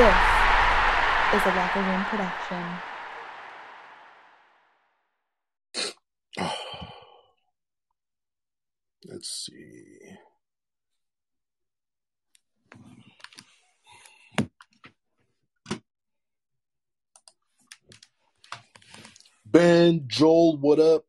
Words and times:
This 0.00 0.08
is 0.08 1.42
a 1.44 1.54
Locker 1.56 1.82
Room 1.82 2.04
production. 2.06 2.64
Let's 9.04 9.28
see. 9.28 9.98
Ben, 19.44 20.04
Joel, 20.06 20.56
what 20.56 20.80
up? 20.80 21.04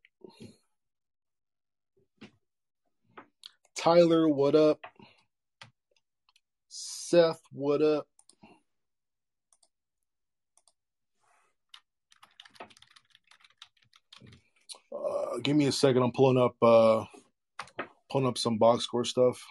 Tyler, 3.74 4.28
what 4.28 4.56
up? 4.56 4.86
Seth, 6.68 7.40
what 7.54 7.82
up? 7.82 8.11
Uh, 15.32 15.38
give 15.44 15.56
me 15.56 15.68
a 15.68 15.72
second. 15.72 16.04
I'm 16.04 16.12
pulling 16.12 16.38
up 16.38 16.56
uh, 16.62 17.06
pulling 18.12 18.28
up 18.28 18.38
some 18.38 18.58
box 18.58 18.84
score 18.84 19.06
stuff. 19.06 19.42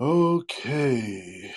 Okay. 0.00 1.54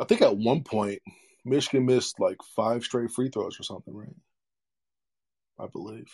I 0.00 0.04
think 0.04 0.22
at 0.22 0.36
one 0.36 0.62
point 0.62 1.02
Michigan 1.44 1.84
missed 1.84 2.18
like 2.18 2.38
five 2.56 2.84
straight 2.84 3.10
free 3.10 3.28
throws 3.28 3.60
or 3.60 3.64
something, 3.64 3.94
right? 3.94 4.16
I 5.58 5.66
believe. 5.66 6.10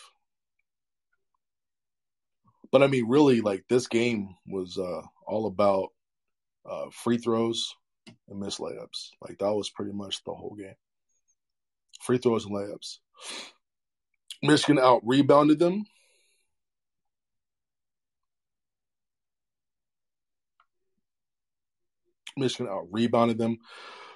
But 2.69 2.83
I 2.83 2.87
mean, 2.87 3.07
really, 3.07 3.39
like 3.39 3.63
this 3.69 3.87
game 3.87 4.35
was 4.45 4.77
uh, 4.77 5.01
all 5.25 5.47
about 5.47 5.89
uh, 6.69 6.87
free 6.91 7.17
throws 7.17 7.73
and 8.27 8.39
missed 8.39 8.59
layups. 8.59 9.11
Like 9.21 9.37
that 9.39 9.53
was 9.53 9.69
pretty 9.69 9.93
much 9.93 10.21
the 10.23 10.33
whole 10.33 10.55
game. 10.55 10.75
Free 12.01 12.17
throws 12.17 12.45
and 12.45 12.53
layups. 12.53 12.97
Michigan 14.43 14.79
out 14.79 15.01
rebounded 15.05 15.59
them. 15.59 15.85
Michigan 22.37 22.71
out 22.71 22.87
rebounded 22.91 23.37
them, 23.37 23.57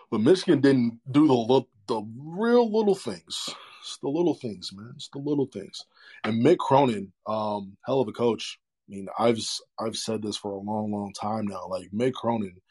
but 0.09 0.21
Michigan 0.21 0.61
didn't 0.61 0.99
do 1.11 1.27
the 1.27 1.33
li- 1.33 1.67
the 1.87 2.01
real 2.17 2.71
little 2.71 2.95
things. 2.95 3.49
It's 3.81 3.97
the 3.97 4.09
little 4.09 4.35
things, 4.35 4.71
man. 4.73 4.93
It's 4.95 5.09
the 5.09 5.19
little 5.19 5.47
things. 5.47 5.85
And 6.23 6.45
Mick 6.45 6.57
Cronin, 6.57 7.11
um, 7.25 7.75
hell 7.85 8.01
of 8.01 8.07
a 8.07 8.11
coach. 8.11 8.59
I 8.87 8.95
mean, 8.95 9.07
I've 9.17 9.39
I've 9.79 9.97
said 9.97 10.21
this 10.21 10.37
for 10.37 10.51
a 10.51 10.59
long, 10.59 10.91
long 10.91 11.13
time 11.13 11.47
now. 11.47 11.67
Like 11.67 11.89
Mick 11.91 12.13
Cronin 12.13 12.61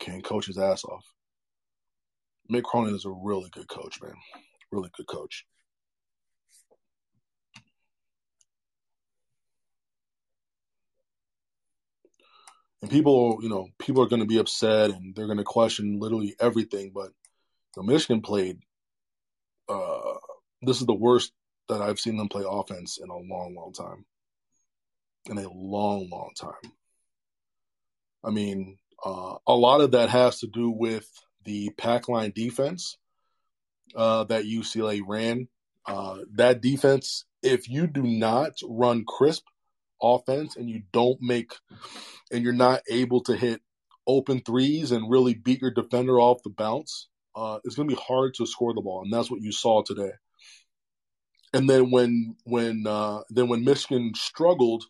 can 0.00 0.22
coach 0.22 0.46
his 0.46 0.58
ass 0.58 0.84
off. 0.84 1.04
Mick 2.50 2.64
Cronin 2.64 2.94
is 2.94 3.04
a 3.04 3.10
really 3.10 3.50
good 3.50 3.68
coach, 3.68 4.00
man. 4.02 4.14
Really 4.72 4.90
good 4.96 5.06
coach. 5.06 5.46
And 12.86 12.92
people, 12.92 13.40
you 13.42 13.48
know, 13.48 13.66
people 13.80 14.00
are 14.00 14.08
going 14.08 14.22
to 14.22 14.26
be 14.26 14.38
upset 14.38 14.90
and 14.90 15.12
they're 15.12 15.26
going 15.26 15.38
to 15.38 15.44
question 15.44 15.98
literally 15.98 16.36
everything. 16.38 16.92
But 16.94 17.10
know, 17.76 17.82
Michigan 17.82 18.22
played. 18.22 18.60
Uh, 19.68 20.14
this 20.62 20.80
is 20.80 20.86
the 20.86 20.94
worst 20.94 21.32
that 21.68 21.82
I've 21.82 21.98
seen 21.98 22.16
them 22.16 22.28
play 22.28 22.44
offense 22.46 22.98
in 23.02 23.10
a 23.10 23.16
long, 23.16 23.56
long 23.56 23.72
time. 23.72 24.04
In 25.28 25.36
a 25.36 25.48
long, 25.52 26.08
long 26.10 26.30
time. 26.38 26.72
I 28.22 28.30
mean, 28.30 28.78
uh, 29.04 29.34
a 29.48 29.54
lot 29.54 29.80
of 29.80 29.90
that 29.90 30.08
has 30.10 30.38
to 30.40 30.46
do 30.46 30.70
with 30.70 31.08
the 31.44 31.70
pack 31.70 32.08
line 32.08 32.32
defense 32.34 32.96
uh, 33.96 34.22
that 34.24 34.44
UCLA 34.44 35.00
ran. 35.04 35.48
Uh, 35.84 36.18
that 36.34 36.60
defense, 36.60 37.24
if 37.42 37.68
you 37.68 37.88
do 37.88 38.04
not 38.04 38.52
run 38.64 39.04
crisp 39.04 39.44
offense 40.02 40.56
and 40.56 40.68
you 40.68 40.82
don't 40.92 41.18
make 41.20 41.52
and 42.30 42.44
you're 42.44 42.52
not 42.52 42.80
able 42.90 43.22
to 43.22 43.36
hit 43.36 43.60
open 44.06 44.40
threes 44.40 44.92
and 44.92 45.10
really 45.10 45.34
beat 45.34 45.60
your 45.60 45.72
defender 45.72 46.18
off 46.18 46.42
the 46.42 46.50
bounce, 46.50 47.08
uh, 47.34 47.58
it's 47.64 47.74
going 47.74 47.88
to 47.88 47.94
be 47.94 48.02
hard 48.06 48.34
to 48.34 48.46
score 48.46 48.74
the 48.74 48.80
ball, 48.80 49.02
and 49.02 49.12
that's 49.12 49.30
what 49.30 49.42
you 49.42 49.52
saw 49.52 49.82
today. 49.82 50.12
And 51.52 51.68
then 51.68 51.90
when 51.90 52.36
when 52.44 52.86
uh, 52.86 53.20
then 53.30 53.48
when 53.48 53.64
Michigan 53.64 54.12
struggled, 54.14 54.84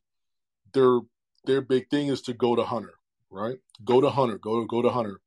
their 0.72 1.00
their 1.44 1.60
big 1.60 1.90
thing 1.90 2.08
is 2.08 2.22
to 2.22 2.34
go 2.34 2.56
to 2.56 2.64
Hunter, 2.64 2.94
right? 3.30 3.58
Go 3.84 4.00
to 4.00 4.10
Hunter, 4.10 4.38
go 4.38 4.60
to 4.60 4.66
go 4.66 4.82
to 4.82 4.90
Hunter. 4.90 5.20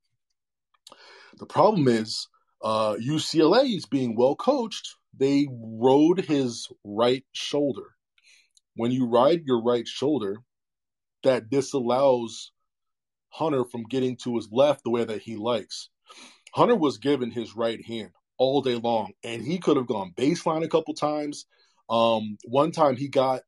The 1.37 1.45
problem 1.45 1.87
is 1.87 2.27
uh, 2.63 2.95
UCLA 2.95 3.75
is 3.75 3.85
being 3.85 4.15
well 4.15 4.35
coached. 4.35 4.95
They 5.17 5.47
rode 5.51 6.25
his 6.25 6.67
right 6.83 7.23
shoulder. 7.31 7.95
When 8.75 8.91
you 8.91 9.07
ride 9.07 9.43
your 9.45 9.61
right 9.61 9.87
shoulder, 9.87 10.37
that 11.23 11.49
disallows 11.49 12.51
Hunter 13.29 13.63
from 13.65 13.83
getting 13.83 14.17
to 14.17 14.35
his 14.35 14.49
left 14.51 14.83
the 14.83 14.89
way 14.89 15.03
that 15.03 15.21
he 15.21 15.35
likes. 15.35 15.89
Hunter 16.53 16.75
was 16.75 16.97
given 16.97 17.31
his 17.31 17.55
right 17.55 17.83
hand 17.85 18.11
all 18.37 18.61
day 18.61 18.75
long, 18.75 19.13
and 19.23 19.41
he 19.41 19.59
could 19.59 19.77
have 19.77 19.87
gone 19.87 20.13
baseline 20.15 20.63
a 20.63 20.69
couple 20.69 20.93
times. 20.93 21.45
Um, 21.89 22.37
one 22.45 22.71
time 22.71 22.95
he 22.95 23.07
got 23.07 23.41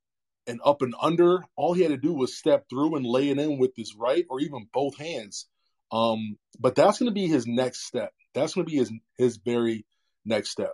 an 0.48 0.60
up 0.64 0.82
and 0.82 0.94
under. 1.02 1.44
All 1.56 1.74
he 1.74 1.82
had 1.82 1.92
to 1.92 1.98
do 1.98 2.14
was 2.14 2.38
step 2.38 2.66
through 2.70 2.96
and 2.96 3.06
lay 3.06 3.30
it 3.30 3.40
in 3.40 3.58
with 3.58 3.72
his 3.76 3.96
right 3.96 4.26
or 4.30 4.40
even 4.40 4.68
both 4.74 4.98
hands. 4.98 5.48
Um, 5.92 6.38
but 6.60 6.76
that's 6.76 7.00
going 7.00 7.10
to 7.10 7.14
be 7.14 7.28
his 7.28 7.46
next 7.48 7.86
step. 7.86 8.12
That's 8.34 8.54
going 8.54 8.66
to 8.66 8.72
be 8.72 8.78
his 8.78 8.92
his 9.18 9.38
very 9.38 9.86
next 10.26 10.52
step. 10.52 10.74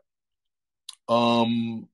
Um, 1.10 1.88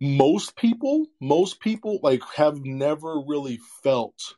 most 0.00 0.56
people, 0.56 1.06
most 1.20 1.60
people 1.60 1.98
like 2.02 2.22
have 2.36 2.64
never 2.64 3.20
really 3.26 3.58
felt. 3.82 4.36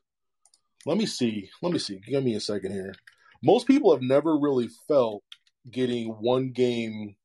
Let 0.86 0.96
me 0.96 1.06
see. 1.06 1.50
Let 1.62 1.72
me 1.72 1.78
see. 1.78 2.00
Give 2.06 2.24
me 2.24 2.34
a 2.34 2.40
second 2.40 2.72
here. 2.72 2.94
Most 3.42 3.66
people 3.66 3.92
have 3.92 4.02
never 4.02 4.38
really 4.38 4.68
felt 4.88 5.22
getting 5.70 6.08
one 6.08 6.52
game 6.52 7.16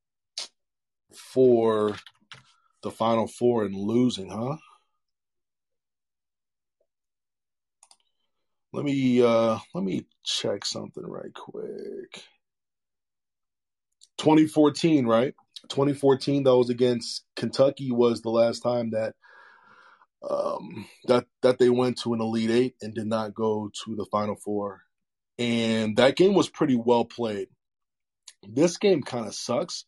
for 1.14 1.96
the 2.84 2.92
final 2.92 3.28
four 3.28 3.64
and 3.64 3.76
losing, 3.76 4.30
huh? 4.30 4.58
Let 8.74 8.84
me 8.84 9.22
uh 9.24 9.58
let 9.74 9.84
me 9.84 10.06
check 10.24 10.66
something 10.66 11.06
right 11.06 11.34
quick. 11.34 12.24
2014, 14.18 15.06
right? 15.06 15.34
2014 15.70 16.44
that 16.44 16.56
was 16.56 16.70
against 16.70 17.24
Kentucky 17.36 17.92
was 17.92 18.22
the 18.22 18.30
last 18.30 18.62
time 18.62 18.92
that 18.92 19.16
um, 20.30 20.88
that 21.06 21.26
that 21.42 21.60
they 21.60 21.70
went 21.70 22.00
to 22.00 22.14
an 22.14 22.22
Elite 22.22 22.50
Eight 22.50 22.76
and 22.82 22.94
did 22.94 23.08
not 23.08 23.34
go 23.34 23.70
to 23.86 23.96
the 23.96 24.06
Final 24.12 24.36
Four, 24.36 24.82
and 25.38 25.98
that 25.98 26.16
game 26.16 26.34
was 26.34 26.50
pretty 26.50 26.76
well 26.76 27.06
played. 27.06 27.48
This 28.48 28.78
game 28.78 29.04
kind 29.04 29.28
of 29.28 29.36
sucks 29.36 29.86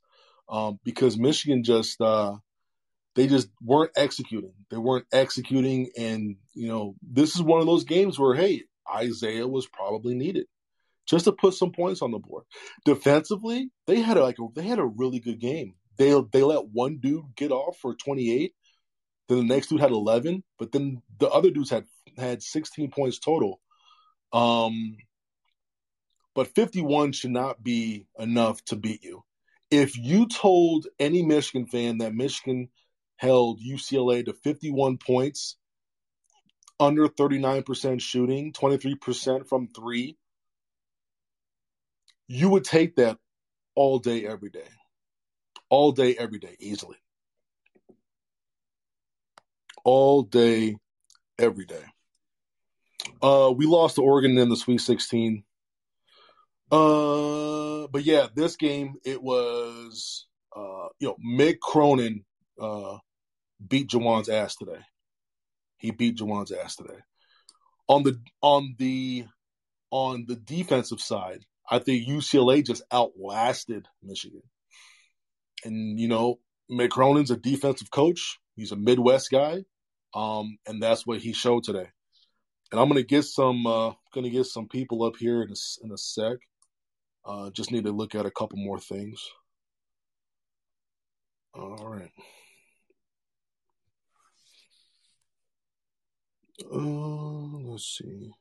um, 0.50 0.79
because 0.83 1.18
Michigan 1.18 1.63
just 1.63 2.00
uh, 2.01 2.35
they 3.15 3.27
just 3.27 3.50
weren't 3.62 3.91
executing. 3.95 4.53
They 4.69 4.77
weren't 4.77 5.07
executing, 5.12 5.89
and 5.97 6.35
you 6.53 6.68
know 6.68 6.95
this 7.01 7.35
is 7.35 7.41
one 7.41 7.59
of 7.59 7.65
those 7.65 7.83
games 7.83 8.19
where 8.19 8.35
hey, 8.35 8.63
Isaiah 8.94 9.47
was 9.47 9.68
probably 9.68 10.15
needed. 10.15 10.45
Just 11.07 11.25
to 11.25 11.31
put 11.31 11.54
some 11.54 11.71
points 11.71 12.01
on 12.01 12.12
the 12.12 12.19
board. 12.19 12.44
Defensively, 12.86 13.69
they 13.86 14.01
had 14.01 14.18
a, 14.18 14.24
like 14.24 14.38
a, 14.39 14.48
they 14.56 14.63
had 14.63 14.80
a 14.80 14.86
really 14.86 15.19
good 15.19 15.39
game. 15.39 15.75
They 15.98 16.13
they 16.31 16.44
let 16.44 16.68
one 16.68 17.00
dude 17.00 17.36
get 17.36 17.51
off 17.51 17.77
for 17.81 17.95
28, 17.95 18.54
then 19.27 19.38
the 19.39 19.44
next 19.44 19.68
dude 19.68 19.80
had 19.80 19.92
11, 19.92 20.44
but 20.59 20.71
then 20.71 21.01
the 21.19 21.30
other 21.30 21.50
dudes 21.50 21.71
had 21.71 21.86
had 22.18 22.44
16 22.44 22.92
points 22.92 23.19
total. 23.19 23.59
Um, 24.31 24.98
but 26.36 26.54
51 26.54 27.13
should 27.13 27.31
not 27.31 27.63
be 27.63 28.06
enough 28.19 28.63
to 28.65 28.75
beat 28.75 29.04
you. 29.04 29.24
If 29.71 29.98
you 29.98 30.27
told 30.27 30.88
any 31.00 31.24
Michigan 31.24 31.65
fan 31.68 31.98
that 31.98 32.13
Michigan 32.13 32.69
held 33.18 33.59
UCLA 33.59 34.24
to 34.25 34.33
51 34.33 34.98
points, 34.98 35.57
under 36.80 37.07
39% 37.07 38.01
shooting, 38.01 38.54
23% 38.54 39.48
from 39.50 39.68
three, 39.75 40.15
you 42.27 42.50
would 42.50 42.63
take 42.63 42.95
that 42.97 43.18
all 43.75 44.00
day, 44.00 44.25
every 44.25 44.50
day. 44.50 44.68
All 45.69 45.91
day, 45.91 46.15
every 46.18 46.39
day, 46.39 46.56
easily. 46.59 46.97
All 49.83 50.24
day, 50.24 50.77
every 51.39 51.65
day. 51.65 51.83
Uh, 53.21 53.53
we 53.56 53.65
lost 53.65 53.95
to 53.95 54.01
Oregon 54.01 54.38
in 54.38 54.50
the 54.50 54.57
Sweet 54.57 54.81
16. 54.81 55.44
Uh, 56.69 57.88
but 57.88 58.03
yeah, 58.03 58.27
this 58.35 58.57
game 58.57 58.95
it 59.06 59.21
was 59.21 60.27
uh, 60.56 60.88
you 61.00 61.07
know 61.07 61.15
Mick 61.25 61.59
Cronin 61.59 62.25
uh 62.59 62.97
beat 63.65 63.89
Juwan's 63.89 64.27
ass 64.27 64.56
today. 64.56 64.81
He 65.77 65.91
beat 65.91 66.18
Juwan's 66.18 66.51
ass 66.51 66.75
today. 66.75 67.00
On 67.88 68.03
the 68.03 68.19
on 68.41 68.75
the 68.77 69.25
on 69.91 70.25
the 70.27 70.35
defensive 70.35 71.00
side, 71.00 71.45
I 71.69 71.80
think 71.80 72.08
UCLA 72.08 72.66
just 72.66 72.84
outlasted 72.92 73.88
Michigan. 74.02 74.44
And 75.64 76.00
you 76.00 76.08
know, 76.08 76.40
Mick 76.72 76.90
Cronin's 76.90 77.31
a 77.31 77.38
defensive 77.38 77.92
coach. 77.92 78.40
He's 78.56 78.72
a 78.72 78.75
Midwest 78.75 79.30
guy, 79.31 79.64
um, 80.14 80.58
and 80.66 80.81
that's 80.81 81.06
what 81.06 81.19
he 81.19 81.34
showed 81.34 81.64
today. 81.64 81.88
And 82.72 82.81
I'm 82.81 82.88
gonna 82.88 83.04
get 83.04 83.24
some 83.24 83.66
uh, 83.66 83.94
gonna 84.14 84.30
get 84.30 84.46
some 84.46 84.68
people 84.68 85.04
up 85.04 85.16
here 85.18 85.42
in 85.42 85.50
a, 85.50 85.86
in 85.86 85.92
a 85.92 85.98
sec. 85.98 86.38
Uh, 87.25 87.50
just 87.52 87.72
need 87.72 87.86
to 87.86 87.92
look 87.92 88.16
at 88.16 88.25
a 88.25 88.31
couple 88.31 88.58
more 88.58 88.80
things. 88.80 89.22
All 91.54 91.75
right. 91.90 92.12
Uh, 96.72 97.69
let's 97.72 97.98
see. 97.98 98.31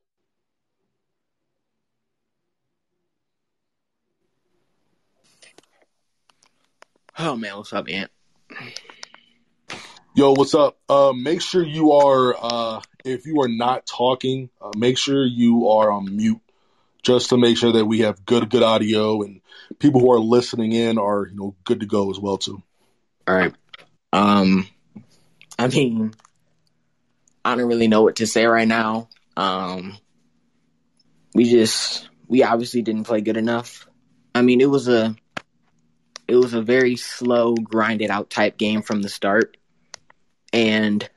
Oh 7.19 7.35
man, 7.35 7.57
what's 7.57 7.73
up, 7.73 7.89
Ant? 7.89 8.11
Yo, 10.15 10.33
what's 10.33 10.55
up? 10.55 10.79
Uh, 10.87 11.13
make 11.15 11.41
sure 11.41 11.65
you 11.65 11.93
are, 11.93 12.37
uh, 12.39 12.81
if 13.07 13.25
you 13.27 13.41
are 13.41 13.49
not 13.49 13.87
talking, 13.87 14.51
uh, 14.61 14.73
make 14.77 14.99
sure 14.99 15.25
you 15.25 15.71
are 15.71 15.91
on 15.91 16.15
mute 16.15 16.41
just 17.03 17.31
to 17.31 17.39
make 17.39 17.57
sure 17.57 17.73
that 17.73 17.87
we 17.87 18.01
have 18.01 18.27
good 18.27 18.51
good 18.51 18.63
audio 18.63 19.23
and 19.23 19.41
people 19.79 20.01
who 20.01 20.13
are 20.13 20.21
listening 20.21 20.73
in 20.73 20.99
are 20.99 21.27
you 21.27 21.37
know 21.37 21.55
good 21.65 21.81
to 21.81 21.87
go 21.87 22.11
as 22.11 22.19
well 22.19 22.37
too. 22.37 22.63
All 23.27 23.35
right. 23.35 23.55
Um, 24.13 24.69
I 25.59 25.69
mean, 25.69 26.13
I 27.47 27.57
don't 27.57 27.69
really 27.69 27.89
know 27.89 28.03
what 28.03 28.17
to 28.17 28.27
say 28.27 28.45
right 28.45 28.69
now. 28.69 29.09
Um, 29.39 29.97
we 31.35 31.45
just 31.51 32.11
we 32.29 32.43
obviously 32.43 32.83
didn't 32.83 33.05
play 33.05 33.23
good 33.23 33.39
enough. 33.39 33.87
I 34.35 34.43
mean, 34.43 34.61
it 34.61 34.69
was 34.69 34.89
a 34.89 35.17
it 36.29 36.37
was 36.37 36.55
a 36.55 36.63
very 36.63 36.97
slow, 36.97 37.55
grinded 37.55 38.11
out 38.11 38.31
type 38.31 38.59
game 38.59 38.83
from 38.83 39.03
the 39.03 39.09
start, 39.09 39.57
and 40.53 41.09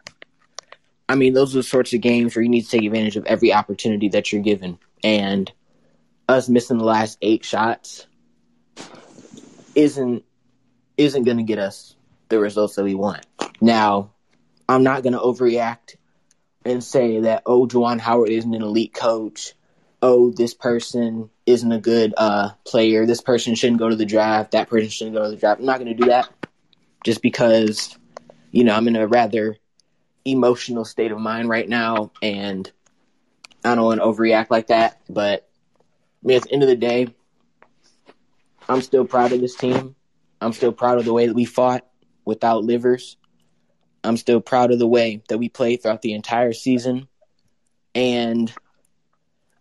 I 1.10 1.16
mean, 1.16 1.34
those 1.34 1.56
are 1.56 1.60
the 1.60 1.64
sorts 1.64 1.92
of 1.94 2.02
games 2.02 2.36
where 2.36 2.44
you 2.44 2.50
need 2.50 2.62
to 2.62 2.70
take 2.70 2.84
advantage 2.84 3.18
of 3.18 3.26
every 3.26 3.52
opportunity 3.52 4.10
that 4.10 4.32
you're 4.32 4.44
given. 4.44 4.78
And 5.04 5.52
us 6.30 6.48
missing 6.48 6.78
the 6.78 6.84
last 6.84 7.18
eight 7.24 7.44
shots 7.44 8.06
isn't 9.74 10.24
isn't 10.98 11.24
going 11.24 11.38
to 11.38 11.44
get 11.44 11.58
us 11.58 11.96
the 12.28 12.40
results 12.40 12.76
that 12.76 12.84
we 12.84 12.94
want. 12.94 13.26
Now, 13.60 14.12
I'm 14.68 14.84
not 14.84 15.02
going 15.02 15.14
to 15.14 15.20
overreact 15.20 15.96
and 16.64 16.84
say 16.84 17.22
that 17.22 17.42
oh, 17.48 17.66
Juwan 17.66 18.00
Howard 18.00 18.30
isn't 18.30 18.54
an 18.54 18.62
elite 18.62 18.94
coach. 18.94 19.54
Oh, 20.04 20.30
this 20.32 20.54
person 20.54 21.32
isn't 21.50 21.72
a 21.72 21.80
good 21.80 22.14
uh, 22.18 22.50
player. 22.66 23.06
This 23.06 23.22
person 23.22 23.56
shouldn't 23.56 23.80
go 23.80 23.90
to 23.90 23.96
the 23.96 24.06
draft. 24.06 24.52
That 24.52 24.70
person 24.70 24.90
shouldn't 24.90 25.16
go 25.16 25.24
to 25.24 25.30
the 25.32 25.38
draft. 25.38 25.60
I'm 25.60 25.66
not 25.66 25.80
going 25.80 25.96
to 25.96 26.02
do 26.02 26.10
that 26.10 26.30
just 27.04 27.22
because 27.22 27.98
you 28.52 28.64
know 28.64 28.76
I'm 28.76 28.88
in 28.88 28.96
a 28.96 29.08
rather 29.08 29.58
emotional 30.26 30.86
state 30.86 31.12
of 31.12 31.20
mind 31.20 31.50
right 31.50 31.68
now, 31.68 32.12
and 32.22 32.72
I 33.64 33.76
don't 33.76 33.86
want 33.86 34.02
to 34.02 34.06
overreact 34.06 34.50
like 34.50 34.68
that. 34.68 35.02
But 35.10 35.48
I 36.24 36.28
mean, 36.28 36.38
at 36.38 36.44
the 36.44 36.54
end 36.54 36.64
of 36.64 36.70
the 36.70 36.76
day, 36.76 37.14
I'm 38.68 38.82
still 38.82 39.06
proud 39.06 39.32
of 39.32 39.42
this 39.42 39.56
team. 39.56 39.96
I'm 40.42 40.54
still 40.54 40.72
proud 40.72 41.00
of 41.00 41.06
the 41.06 41.14
way 41.14 41.28
that 41.28 41.36
we 41.36 41.46
fought 41.46 41.86
without 42.26 42.64
livers. 42.64 43.18
I'm 44.04 44.18
still 44.18 44.40
proud 44.40 44.72
of 44.72 44.80
the 44.80 44.88
way 44.88 45.22
that 45.28 45.38
we 45.38 45.50
played 45.50 45.82
throughout 45.82 46.02
the 46.02 46.14
entire 46.14 46.54
season. 46.54 47.08
And 47.94 48.54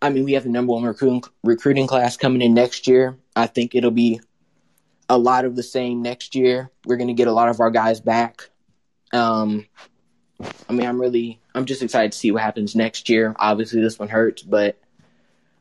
I 0.00 0.10
mean, 0.10 0.24
we 0.24 0.32
have 0.34 0.44
the 0.44 0.50
number 0.50 0.72
one 0.72 0.84
recruiting 0.84 1.22
recruiting 1.42 1.86
class 1.86 2.16
coming 2.16 2.42
in 2.42 2.54
next 2.54 2.86
year. 2.86 3.16
I 3.34 3.46
think 3.46 3.74
it'll 3.74 3.90
be 3.90 4.20
a 5.08 5.18
lot 5.18 5.44
of 5.44 5.56
the 5.56 5.62
same 5.62 6.02
next 6.02 6.34
year. 6.34 6.70
We're 6.84 6.96
going 6.96 7.08
to 7.08 7.14
get 7.14 7.28
a 7.28 7.32
lot 7.32 7.48
of 7.48 7.60
our 7.60 7.70
guys 7.70 8.00
back. 8.00 8.48
Um, 9.12 9.66
I 10.68 10.72
mean, 10.72 10.86
I'm 10.86 11.00
really, 11.00 11.40
I'm 11.54 11.64
just 11.64 11.82
excited 11.82 12.12
to 12.12 12.18
see 12.18 12.30
what 12.30 12.42
happens 12.42 12.76
next 12.76 13.08
year. 13.08 13.34
Obviously, 13.38 13.80
this 13.80 13.98
one 13.98 14.08
hurts, 14.08 14.42
but 14.42 14.78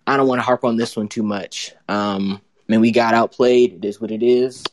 I 0.06 0.18
don't 0.18 0.28
want 0.28 0.40
to 0.40 0.44
harp 0.44 0.64
on 0.64 0.76
this 0.76 0.96
one 0.96 1.08
too 1.08 1.24
much. 1.24 1.74
Um, 1.88 2.42
I 2.44 2.72
mean, 2.72 2.82
we 2.82 2.92
got 2.92 3.14
outplayed. 3.14 3.74
It 3.74 3.86
is 3.86 4.00
what 4.00 4.12
it 4.12 4.22
is. 4.22 4.64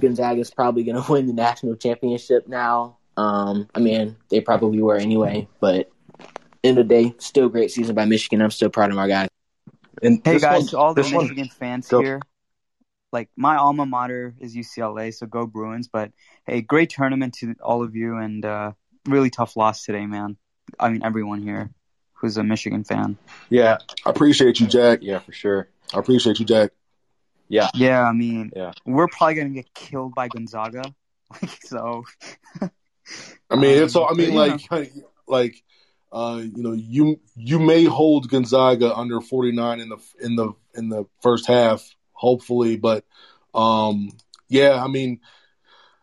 Gonzaga 0.00 0.40
is 0.40 0.50
probably 0.50 0.84
going 0.84 1.02
to 1.02 1.12
win 1.12 1.26
the 1.26 1.32
national 1.32 1.76
championship 1.76 2.48
now. 2.48 2.98
Um, 3.16 3.68
I 3.74 3.80
mean, 3.80 4.16
they 4.28 4.40
probably 4.40 4.80
were 4.80 4.96
anyway, 4.96 5.48
but 5.58 5.90
end 6.64 6.78
of 6.78 6.88
the 6.88 6.94
day, 6.94 7.14
still 7.18 7.48
great 7.48 7.70
season 7.70 7.94
by 7.94 8.04
Michigan. 8.04 8.42
I'm 8.42 8.50
still 8.50 8.70
proud 8.70 8.90
of 8.90 8.96
my 8.96 9.08
guys. 9.08 9.28
And 10.02 10.20
hey 10.24 10.38
guys, 10.38 10.60
one, 10.60 10.66
to 10.68 10.78
all 10.78 10.94
the 10.94 11.02
Michigan 11.02 11.36
one, 11.38 11.48
fans 11.48 11.88
go. 11.88 12.00
here, 12.00 12.20
like 13.12 13.28
my 13.36 13.56
alma 13.56 13.86
mater 13.86 14.34
is 14.38 14.54
UCLA, 14.54 15.12
so 15.12 15.26
go 15.26 15.46
Bruins. 15.46 15.88
But 15.88 16.12
hey, 16.46 16.60
great 16.60 16.90
tournament 16.90 17.34
to 17.40 17.54
all 17.62 17.82
of 17.82 17.96
you, 17.96 18.16
and 18.16 18.44
uh, 18.44 18.72
really 19.06 19.30
tough 19.30 19.56
loss 19.56 19.84
today, 19.84 20.06
man. 20.06 20.36
I 20.78 20.90
mean, 20.90 21.02
everyone 21.02 21.42
here 21.42 21.70
who's 22.20 22.36
a 22.36 22.44
Michigan 22.44 22.84
fan. 22.84 23.16
Yeah. 23.48 23.78
I 24.04 24.10
appreciate 24.10 24.60
you, 24.60 24.66
Jack. 24.66 25.00
Yeah, 25.02 25.20
for 25.20 25.32
sure. 25.32 25.68
I 25.94 25.98
appreciate 25.98 26.38
you, 26.38 26.44
Jack. 26.44 26.72
Yeah. 27.48 27.68
Yeah, 27.74 28.02
I 28.02 28.12
mean, 28.12 28.52
yeah. 28.54 28.72
we're 28.84 29.08
probably 29.08 29.34
gonna 29.36 29.50
get 29.50 29.72
killed 29.74 30.14
by 30.14 30.28
Gonzaga. 30.28 30.82
Like 31.42 31.62
so. 31.62 32.04
I 33.50 33.56
mean, 33.56 33.82
it's 33.82 33.94
all. 33.94 34.08
I 34.10 34.14
mean, 34.14 34.32
like, 34.32 34.62
like, 35.26 35.62
uh, 36.12 36.40
you 36.42 36.62
know, 36.62 36.72
you 36.72 37.20
you 37.36 37.58
may 37.58 37.84
hold 37.84 38.28
Gonzaga 38.28 38.94
under 38.94 39.20
forty 39.20 39.52
nine 39.52 39.80
in 39.80 39.88
the 39.88 39.98
in 40.20 40.36
the 40.36 40.52
in 40.74 40.88
the 40.88 41.04
first 41.22 41.46
half, 41.46 41.88
hopefully, 42.12 42.76
but 42.76 43.04
um, 43.54 44.10
yeah, 44.48 44.82
I 44.82 44.88
mean, 44.88 45.20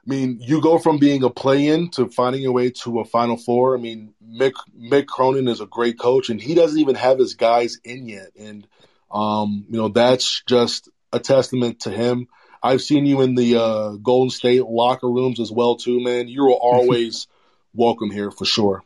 I 0.05 0.09
mean, 0.09 0.37
you 0.41 0.61
go 0.61 0.77
from 0.77 0.99
being 0.99 1.23
a 1.23 1.29
play-in 1.29 1.89
to 1.91 2.09
finding 2.09 2.41
your 2.41 2.51
way 2.51 2.69
to 2.69 2.99
a 2.99 3.05
Final 3.05 3.37
Four. 3.37 3.75
I 3.75 3.79
mean, 3.79 4.13
Mick 4.23 4.53
Mick 4.77 5.07
Cronin 5.07 5.47
is 5.47 5.61
a 5.61 5.65
great 5.65 5.97
coach, 5.97 6.29
and 6.29 6.41
he 6.41 6.53
doesn't 6.53 6.79
even 6.79 6.95
have 6.95 7.17
his 7.17 7.33
guys 7.33 7.79
in 7.83 8.07
yet, 8.07 8.29
and 8.39 8.67
um, 9.11 9.65
you 9.69 9.77
know 9.77 9.89
that's 9.89 10.43
just 10.45 10.89
a 11.11 11.19
testament 11.19 11.81
to 11.81 11.89
him. 11.89 12.27
I've 12.61 12.81
seen 12.81 13.05
you 13.05 13.21
in 13.21 13.35
the 13.35 13.61
uh, 13.61 13.89
Golden 13.91 14.31
State 14.31 14.65
locker 14.65 15.09
rooms 15.09 15.39
as 15.39 15.51
well, 15.51 15.75
too, 15.75 16.03
man. 16.03 16.27
You 16.27 16.45
are 16.45 16.49
always 16.53 17.27
welcome 17.73 18.09
here 18.09 18.31
for 18.31 18.45
sure. 18.45 18.83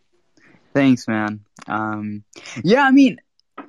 Thanks, 0.74 1.08
man. 1.08 1.42
Um, 1.68 2.24
yeah, 2.64 2.84
I 2.84 2.92
mean, 2.92 3.18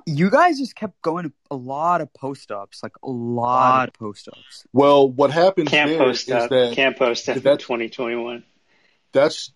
you 0.05 0.29
guys 0.29 0.57
just 0.59 0.75
kept 0.75 1.01
going 1.01 1.31
a 1.49 1.55
lot 1.55 2.01
of 2.01 2.13
post 2.13 2.51
ups, 2.51 2.81
like 2.83 2.93
a 3.03 3.09
lot 3.09 3.89
of 3.89 3.93
post 3.95 4.27
ups. 4.27 4.65
Well, 4.71 5.09
what 5.09 5.31
happens 5.31 5.69
Can't 5.69 5.89
there 5.89 5.99
post 5.99 6.27
is 6.27 6.33
up. 6.33 6.49
that 6.49 6.73
Can't 6.75 6.97
post 6.97 7.27
up 7.29 7.37
in 7.37 7.43
that- 7.43 7.59
2021. 7.59 8.43
that's 9.11 9.51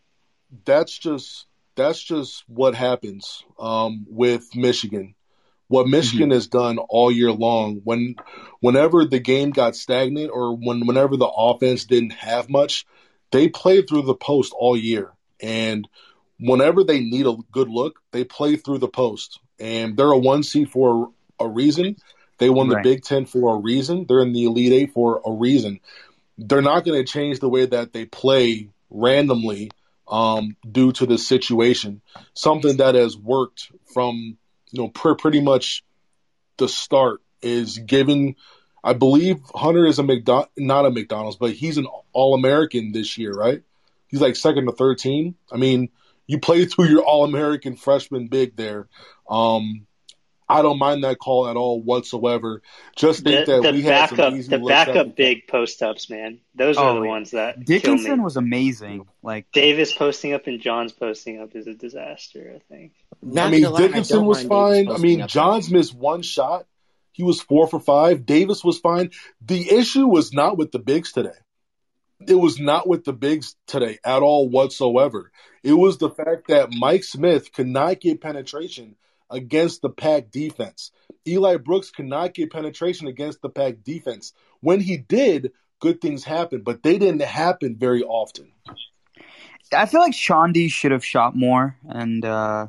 that's 0.66 0.98
just 0.98 1.46
that's 1.76 2.02
just 2.02 2.44
what 2.48 2.76
happens 2.76 3.44
um, 3.60 4.06
with 4.10 4.56
Michigan. 4.56 5.16
What 5.68 5.88
Michigan 5.88 6.30
has 6.30 6.48
done 6.48 6.78
all 6.78 7.12
year 7.12 7.32
long, 7.32 7.82
when 7.84 8.16
whenever 8.60 9.04
the 9.06 9.20
game 9.20 9.50
got 9.50 9.76
stagnant 9.76 10.30
or 10.32 10.56
when 10.56 10.86
whenever 10.86 11.18
the 11.18 11.26
offense 11.28 11.86
didn't 11.86 12.12
have 12.14 12.50
much, 12.50 12.86
they 13.32 13.50
played 13.50 13.90
through 13.90 14.04
the 14.04 14.14
post 14.16 14.54
all 14.56 14.78
year. 14.78 15.12
And 15.42 15.88
whenever 16.40 16.84
they 16.84 17.00
need 17.00 17.26
a 17.26 17.36
good 17.52 17.70
look, 17.70 18.00
they 18.12 18.24
play 18.24 18.56
through 18.56 18.80
the 18.80 18.88
post. 18.88 19.40
And 19.60 19.96
they're 19.96 20.12
a 20.12 20.18
one 20.18 20.44
seed 20.44 20.70
for 20.70 21.12
a 21.40 21.48
reason. 21.48 21.96
They 22.38 22.50
won 22.50 22.68
the 22.68 22.76
Right. 22.76 22.84
Big 22.84 23.04
Ten 23.04 23.26
for 23.26 23.56
a 23.56 23.60
reason. 23.60 24.06
They're 24.08 24.22
in 24.22 24.34
the 24.34 24.46
Elite 24.46 24.74
Eight 24.74 24.94
for 24.94 25.22
a 25.26 25.32
reason. 25.32 25.80
They're 26.38 26.62
not 26.62 26.84
going 26.84 27.00
to 27.04 27.10
change 27.10 27.40
the 27.40 27.50
way 27.50 27.66
that 27.66 27.94
they 27.94 28.06
play 28.06 28.70
randomly 28.90 29.72
um, 30.08 30.56
due 30.70 30.92
to 30.94 31.06
this 31.06 31.28
situation. 31.28 32.02
Something 32.34 32.78
that 32.78 32.96
has 32.96 33.18
worked 33.18 33.72
from 33.94 34.38
you 34.72 34.82
know 34.82 34.90
pr- 34.90 35.14
pretty 35.14 35.42
much 35.42 35.84
the 36.58 36.68
start 36.68 37.22
is 37.42 37.78
giving. 37.80 38.36
I 38.84 38.94
believe 38.94 39.40
Hunter 39.54 39.86
is 39.86 39.98
a 40.00 40.04
McDo- 40.04 40.48
not 40.58 40.86
a 40.86 40.92
McDonald's, 40.92 41.38
but 41.38 41.54
he's 41.54 41.78
an 41.78 41.88
All 42.12 42.36
American 42.36 42.92
this 42.92 43.18
year, 43.18 43.32
right? 43.32 43.64
He's 44.08 44.22
like 44.22 44.36
second 44.36 44.66
to 44.66 44.74
third 44.74 44.98
team. 44.98 45.36
I 45.52 45.58
mean, 45.58 45.90
you 46.28 46.40
play 46.40 46.66
through 46.66 46.88
your 46.90 47.04
All 47.04 47.24
American 47.24 47.76
freshman 47.76 48.28
big 48.28 48.56
there. 48.56 48.88
Um, 49.30 49.86
I 50.48 50.62
don't 50.62 50.78
mind 50.78 51.04
that 51.04 51.18
call 51.18 51.48
at 51.48 51.56
all 51.56 51.82
whatsoever. 51.82 52.62
Just 52.96 53.24
think 53.24 53.48
The, 53.48 53.54
that 53.54 53.62
the 53.64 53.72
we 53.72 53.82
had 53.82 54.10
some 54.10 54.18
backup, 54.18 54.34
easy 54.34 54.50
the 54.50 54.58
looks 54.60 54.72
at 54.72 54.88
backup 54.88 55.16
big 55.16 55.48
post 55.48 55.82
ups, 55.82 56.08
man. 56.10 56.40
Those 56.54 56.78
are 56.78 56.92
Oh, 56.92 57.00
the 57.02 57.08
ones 57.08 57.32
that 57.32 57.56
kill 57.56 57.66
Dickinson 57.66 58.18
me. 58.20 58.24
was 58.24 58.38
amazing. 58.38 59.08
Like 59.24 59.48
Davis 59.52 59.92
posting 59.94 60.34
up 60.34 60.46
and 60.46 60.62
Johns 60.62 60.92
posting 60.92 61.42
up 61.42 61.56
is 61.56 61.66
a 61.66 61.74
disaster. 61.74 62.54
I 62.56 62.60
think. 62.72 62.92
Not 63.24 63.48
I 63.48 63.50
mean, 63.50 63.64
gonna 63.64 63.74
lie, 63.74 63.80
I 63.80 63.88
Dickinson 63.88 64.18
don't 64.18 64.26
was 64.28 64.44
fine. 64.44 64.90
I 64.90 64.98
mean, 64.98 65.28
Johns 65.28 65.72
missed 65.72 65.96
one 65.96 66.22
shot. 66.22 66.68
He 67.12 67.24
was 67.24 67.42
four 67.42 67.66
for 67.68 67.80
five. 67.80 68.26
Davis 68.26 68.64
was 68.64 68.78
fine. 68.78 69.12
The 69.44 69.72
issue 69.72 70.06
was 70.06 70.32
not 70.34 70.58
with 70.58 70.72
the 70.72 70.80
bigs 70.80 71.12
today. 71.12 71.30
It 72.28 72.36
was 72.36 72.60
not 72.60 72.88
with 72.88 73.04
the 73.04 73.14
bigs 73.14 73.56
today 73.68 74.00
at 74.04 74.22
all 74.22 74.50
whatsoever. 74.50 75.32
It 75.64 75.74
was 75.74 75.98
the 75.98 76.10
fact 76.10 76.48
that 76.48 76.72
Mike 76.72 77.04
Smith 77.04 77.52
could 77.52 77.68
not 77.68 78.00
get 78.00 78.22
penetration 78.22 78.96
against 79.30 79.82
the 79.82 79.90
pack 79.90 80.32
defense. 80.32 80.92
Eli 81.28 81.58
Brooks 81.58 81.92
could 81.92 82.06
not 82.06 82.34
get 82.34 82.52
penetration 82.52 83.08
against 83.08 83.42
the 83.42 83.50
pack 83.50 83.84
defense. 83.84 84.34
When 84.62 84.80
he 84.80 84.98
did, 84.98 85.52
good 85.80 86.02
things 86.02 86.24
happened, 86.24 86.64
but 86.64 86.84
they 86.84 86.98
didn't 86.98 87.22
happen 87.22 87.76
very 87.76 88.04
often. 88.04 88.52
I 89.74 89.86
feel 89.88 90.02
like 90.02 90.14
Chaundee 90.14 90.70
should 90.70 90.92
have 90.92 91.04
shot 91.04 91.36
more, 91.36 91.76
and 91.88 92.24
uh, 92.24 92.68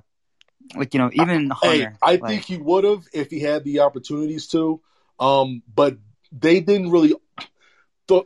like 0.75 0.95
you 0.95 0.99
know, 0.99 1.11
even 1.13 1.51
Hunter. 1.51 1.97
I 2.03 2.13
like, 2.13 2.27
think 2.27 2.45
he 2.45 2.57
would 2.57 2.85
have 2.85 3.05
if 3.13 3.31
he 3.31 3.41
had 3.41 3.65
the 3.65 3.81
opportunities 3.81 4.47
to. 4.49 4.81
Um, 5.21 5.63
but 5.73 5.99
they 6.33 6.61
didn't 6.61 6.91
really. 6.91 7.15
The, 8.09 8.25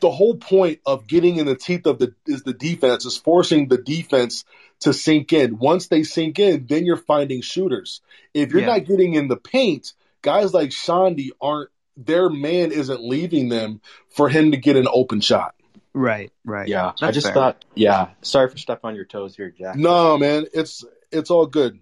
the 0.00 0.10
whole 0.10 0.36
point 0.36 0.80
of 0.86 1.06
getting 1.06 1.36
in 1.36 1.46
the 1.46 1.56
teeth 1.56 1.86
of 1.86 1.98
the 1.98 2.14
is 2.26 2.42
the 2.42 2.52
defense 2.52 3.04
is 3.04 3.16
forcing 3.16 3.68
the 3.68 3.78
defense 3.78 4.44
to 4.80 4.92
sink 4.92 5.32
in. 5.32 5.58
Once 5.58 5.88
they 5.88 6.02
sink 6.02 6.38
in, 6.38 6.66
then 6.66 6.86
you're 6.86 6.96
finding 6.96 7.40
shooters. 7.42 8.00
If 8.34 8.52
you're 8.52 8.62
Yeah. 8.62 8.68
not 8.76 8.84
getting 8.86 9.14
in 9.14 9.28
the 9.28 9.36
paint, 9.36 9.92
guys 10.22 10.54
like 10.54 10.70
Chaundee 10.70 11.30
aren't. 11.40 11.70
Their 12.00 12.30
man 12.30 12.70
isn't 12.70 13.02
leaving 13.02 13.48
them 13.48 13.80
for 14.10 14.28
him 14.28 14.52
to 14.52 14.56
get 14.56 14.76
an 14.76 14.86
open 14.88 15.20
shot. 15.20 15.56
right, 15.94 16.30
right. 16.44 16.68
Yeah, 16.68 16.92
I 17.02 17.10
just 17.10 17.26
fair. 17.26 17.34
thought. 17.34 17.64
Yeah, 17.74 18.10
sorry 18.22 18.48
for 18.48 18.56
stepping 18.56 18.88
on 18.90 18.94
your 18.94 19.04
toes 19.04 19.34
here, 19.34 19.50
Jack. 19.50 19.76
No, 19.76 20.16
man, 20.16 20.46
it's 20.54 20.84
it's 21.10 21.30
all 21.30 21.46
good. 21.46 21.80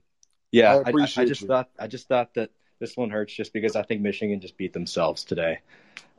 Yeah, 0.52 0.82
I 0.86 0.90
I, 0.90 0.94
I, 1.04 1.08
I 1.18 1.24
just 1.26 1.42
you. 1.42 1.48
thought 1.48 1.68
I 1.78 1.86
just 1.86 2.08
thought 2.08 2.32
that 2.34 2.50
this 2.78 2.96
one 2.96 3.10
hurts 3.10 3.34
just 3.34 3.52
because 3.52 3.76
I 3.76 3.82
think 3.82 4.00
Michigan 4.00 4.40
just 4.40 4.56
beat 4.56 4.72
themselves 4.72 5.24
today. 5.24 5.58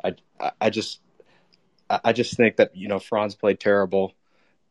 I 0.03 0.13
I, 0.39 0.51
I 0.61 0.69
just 0.69 0.99
I 1.89 1.99
I 2.05 2.13
just 2.13 2.35
think 2.35 2.57
that 2.57 2.75
you 2.75 2.87
know 2.87 2.99
Franz 2.99 3.35
played 3.35 3.59
terrible, 3.59 4.13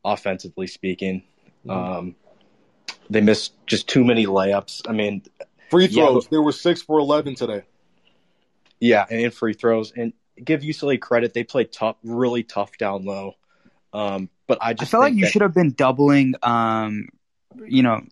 offensively 0.05 0.67
speaking. 0.67 1.23
Mm-hmm. 1.67 1.71
Um, 1.71 2.17
they 3.11 3.21
missed 3.21 3.55
just 3.67 3.89
too 3.89 4.05
many 4.05 4.27
layups. 4.27 4.83
I 4.89 4.93
mean, 4.93 5.23
Free 5.71 5.87
Yeah, 5.87 6.07
throws. 6.07 6.29
They 6.29 6.39
were 6.39 6.53
six 6.53 6.83
for 6.83 6.99
eleven 6.99 7.35
today. 7.35 7.63
yeah, 8.81 9.05
and 9.11 9.33
free 9.33 9.55
throws. 9.55 9.93
And 9.97 10.13
give 10.43 10.61
UCLA 10.61 11.01
credit; 11.01 11.35
they 11.35 11.45
played 11.45 11.73
tough, 11.73 11.97
really 12.03 12.43
tough 12.43 12.77
down 12.79 13.05
low. 13.05 13.35
Um, 13.93 14.29
but 14.47 14.59
I 14.63 14.71
I 14.71 14.73
just 14.75 14.91
feel 14.91 15.01
like 15.01 15.15
you 15.15 15.23
that- 15.23 15.33
should 15.33 15.43
have 15.43 15.55
been 15.55 15.73
doubling, 15.73 16.35
um, 16.43 17.09
you 17.67 17.83
know, 17.83 18.03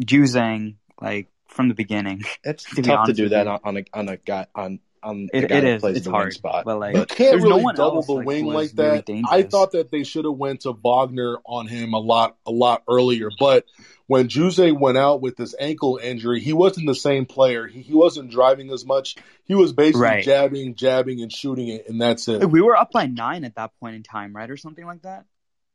Juzang 0.00 0.76
like 1.00 1.28
from 1.48 1.68
the 1.68 1.74
beginning. 1.74 2.22
It's 2.42 2.64
to 2.74 2.82
tough 2.82 3.06
to 3.06 3.12
do 3.12 3.28
that 3.28 3.46
on, 3.46 3.60
on 3.64 3.76
a 3.76 3.84
on 3.92 4.08
a 4.08 4.16
guy 4.16 4.46
on 4.54 4.80
on 5.04 5.28
It, 5.32 5.44
a 5.44 5.46
guy 5.46 5.56
it 5.58 5.60
that 5.62 5.64
is. 5.64 5.80
plays 5.80 5.96
It's 5.98 6.04
the 6.06 6.10
wing 6.10 6.20
hard, 6.20 6.32
spot. 6.32 6.64
but 6.64 6.78
like 6.78 6.94
You 6.96 7.06
can't 7.06 7.30
there's 7.32 7.44
no 7.44 7.56
really 7.58 7.74
double 7.74 7.96
else, 7.98 8.06
the 8.06 8.12
like, 8.14 8.26
wing 8.26 8.46
like 8.46 8.64
is 8.66 8.72
very 8.72 9.00
that. 9.00 9.22
I 9.30 9.42
thought 9.42 9.72
that 9.72 9.90
they 9.90 10.02
should 10.04 10.24
have 10.24 10.34
went 10.34 10.62
to 10.62 10.72
Wagner 10.72 11.38
on 11.44 11.66
him 11.66 11.92
a 11.92 11.98
lot 11.98 12.36
a 12.46 12.50
lot 12.50 12.82
earlier. 12.88 13.28
But 13.38 13.64
when 14.06 14.28
Jose 14.28 14.70
went 14.72 14.98
out 14.98 15.20
with 15.22 15.38
his 15.38 15.54
ankle 15.58 15.98
injury, 16.02 16.40
he 16.40 16.52
wasn't 16.52 16.86
the 16.86 16.94
same 16.94 17.24
player. 17.26 17.66
He, 17.66 17.80
he 17.82 17.94
wasn't 17.94 18.30
driving 18.30 18.70
as 18.70 18.84
much. 18.84 19.16
He 19.44 19.54
was 19.54 19.72
basically 19.72 20.02
Right. 20.02 20.24
jabbing, 20.24 20.74
jabbing, 20.74 21.22
and 21.22 21.32
shooting 21.32 21.68
it, 21.68 21.88
and 21.88 22.00
that's 22.00 22.28
it. 22.28 22.44
we 22.50 22.60
were 22.60 22.76
up 22.76 22.90
by 22.92 23.06
nine 23.06 23.44
at 23.44 23.54
that 23.56 23.70
point 23.80 23.96
in 23.96 24.02
time, 24.02 24.34
right, 24.36 24.50
or 24.50 24.56
something 24.56 24.84
like 24.84 25.02
that, 25.02 25.24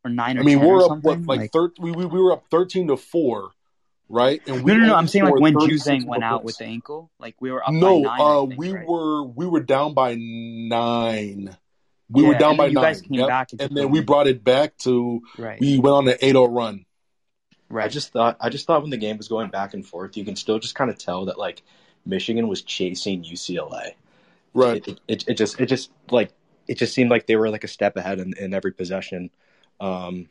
or 0.06 0.12
nine 0.12 0.38
or 0.38 0.42
I 0.42 0.44
mean, 0.44 0.60
10 0.60 0.68
we're 0.68 0.82
up 0.84 0.88
something. 0.90 1.26
what 1.26 1.38
like, 1.38 1.52
thir- 1.52 1.72
we, 1.80 1.92
we 1.92 2.06
we 2.06 2.20
were 2.22 2.34
up 2.34 2.44
thirteen 2.52 2.88
to 2.90 2.98
four, 2.98 3.50
right? 4.10 4.42
And 4.48 4.64
we 4.64 4.74
no, 4.74 4.80
no, 4.80 4.88
no. 4.88 4.96
I'm 4.96 5.08
saying 5.08 5.26
like 5.26 5.40
when 5.40 5.58
36 5.58 6.04
Juzang 6.04 6.06
went 6.08 6.24
out 6.24 6.44
with 6.44 6.58
the 6.58 6.66
ankle, 6.66 7.12
like 7.20 7.36
we 7.42 7.52
were 7.52 7.68
up 7.68 7.76
No, 7.76 8.02
by 8.02 8.18
nine. 8.18 8.20
uh, 8.20 8.46
think, 8.48 8.60
we 8.60 8.72
right? 8.72 8.88
were 8.88 9.24
we 9.24 9.46
were 9.48 9.62
down 9.62 9.94
by 9.94 10.16
nine. 10.16 11.58
We 12.10 12.24
were 12.24 12.36
down 12.36 12.58
by 12.58 12.68
you 12.68 12.74
nine. 12.74 12.84
guys 12.84 13.02
came 13.02 13.20
yep. 13.20 13.28
back 13.28 13.52
and 13.54 13.62
and 13.62 13.78
then 13.78 13.90
we 13.92 14.02
brought 14.02 14.28
it 14.28 14.44
back 14.44 14.78
to 14.80 15.22
right, 15.38 15.60
we 15.60 15.78
went 15.80 15.94
on 15.96 16.08
an 16.08 16.18
8-0 16.22 16.56
run. 16.56 16.86
right. 17.70 17.86
I 17.86 17.88
just 17.88 18.12
thought 18.12 18.38
I 18.42 18.50
just 18.50 18.66
thought 18.68 18.82
when 18.82 18.92
the 18.92 18.98
game 18.98 19.18
was 19.18 19.28
going 19.28 19.50
back 19.50 19.74
and 19.74 19.86
forth, 19.86 20.18
you 20.18 20.26
can 20.26 20.36
still 20.36 20.60
just 20.60 20.76
kind 20.76 20.90
of 20.90 20.98
tell 20.98 21.26
that 21.26 21.38
like 21.38 21.62
Michigan 22.06 22.48
was 22.48 22.62
chasing 22.64 23.24
UCLA. 23.24 23.94
Right. 24.54 24.88
It, 24.88 25.00
it, 25.08 25.26
it 25.30 25.34
just 25.38 25.60
it 25.60 25.68
just 25.68 25.92
like 26.10 26.32
it 26.68 26.78
just 26.78 26.94
seemed 26.94 27.10
like 27.12 27.28
they 27.28 27.36
were 27.36 27.50
like 27.50 27.64
a 27.64 27.68
step 27.68 27.96
ahead 27.98 28.20
in, 28.20 28.34
in 28.40 28.54
every 28.54 28.72
possession. 28.74 29.30
Um, 29.80 30.30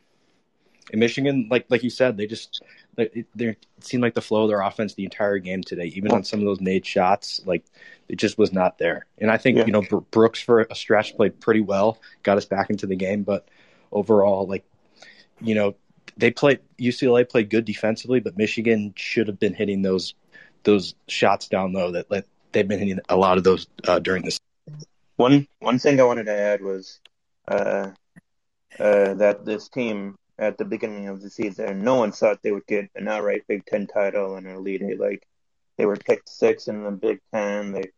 and 0.90 1.00
Michigan, 1.00 1.48
like 1.50 1.66
like 1.68 1.82
you 1.82 1.90
said, 1.90 2.16
they 2.16 2.26
just 2.26 2.62
they, 2.96 3.26
it, 3.36 3.66
seemed 3.80 4.02
like 4.02 4.14
the 4.14 4.20
flow 4.20 4.44
of 4.44 4.48
their 4.48 4.60
offense 4.60 4.94
the 4.94 5.04
entire 5.04 5.38
game 5.38 5.62
today. 5.62 5.86
Even 5.86 6.12
on 6.12 6.24
some 6.24 6.40
of 6.40 6.46
those 6.46 6.60
made 6.60 6.84
shots, 6.86 7.40
like 7.46 7.64
it 8.08 8.16
just 8.16 8.38
was 8.38 8.52
not 8.52 8.78
there. 8.78 9.06
And 9.18 9.30
I 9.30 9.36
think 9.36 9.58
Yeah. 9.58 9.66
you 9.66 9.72
know 9.72 9.82
Br- 9.82 9.98
Brooks 10.10 10.40
for 10.40 10.60
a 10.62 10.74
stretch 10.74 11.16
played 11.16 11.40
pretty 11.40 11.60
well, 11.60 11.98
got 12.22 12.38
us 12.38 12.44
back 12.44 12.70
into 12.70 12.86
the 12.86 12.96
game, 12.96 13.22
but 13.22 13.48
overall, 13.92 14.46
like 14.46 14.64
you 15.40 15.54
know 15.54 15.74
they 16.16 16.30
played 16.30 16.60
UCLA 16.78 17.28
played 17.28 17.50
good 17.50 17.64
defensively, 17.64 18.20
but 18.20 18.36
Michigan 18.36 18.92
should 18.96 19.28
have 19.28 19.38
been 19.38 19.54
hitting 19.54 19.82
those 19.82 20.14
those 20.64 20.94
shots 21.06 21.48
down 21.48 21.72
low 21.72 21.92
that 21.92 22.08
that 22.08 22.24
they've 22.52 22.66
been 22.66 22.78
hitting 22.78 22.98
a 23.08 23.16
lot 23.16 23.38
of 23.38 23.44
those 23.44 23.66
uh, 23.86 23.98
during 23.98 24.24
this. 24.24 24.38
One 25.16 25.46
one 25.60 25.78
thing 25.78 26.00
I 26.00 26.04
wanted 26.04 26.26
to 26.26 26.32
add 26.36 26.62
was 26.62 27.00
uh, 27.46 27.90
uh, 28.78 29.14
that 29.14 29.44
this 29.44 29.68
team 29.68 30.16
at 30.38 30.58
the 30.58 30.64
beginning 30.64 31.08
of 31.08 31.20
the 31.20 31.30
season, 31.30 31.82
no 31.82 31.96
one 31.96 32.12
thought 32.12 32.42
they 32.42 32.52
would 32.52 32.66
get 32.66 32.90
an 32.94 33.08
outright 33.08 33.46
Big 33.48 33.66
Ten 33.66 33.86
title 33.86 34.36
and 34.36 34.46
an 34.46 34.56
Elite 34.56 34.82
Eight. 34.82 35.00
Like 35.00 35.26
they 35.76 35.86
were 35.86 35.96
picked 35.96 36.28
six 36.28 36.68
in 36.68 36.84
the 36.84 36.90
Big 36.90 37.20
Ten, 37.32 37.72
they 37.72 37.90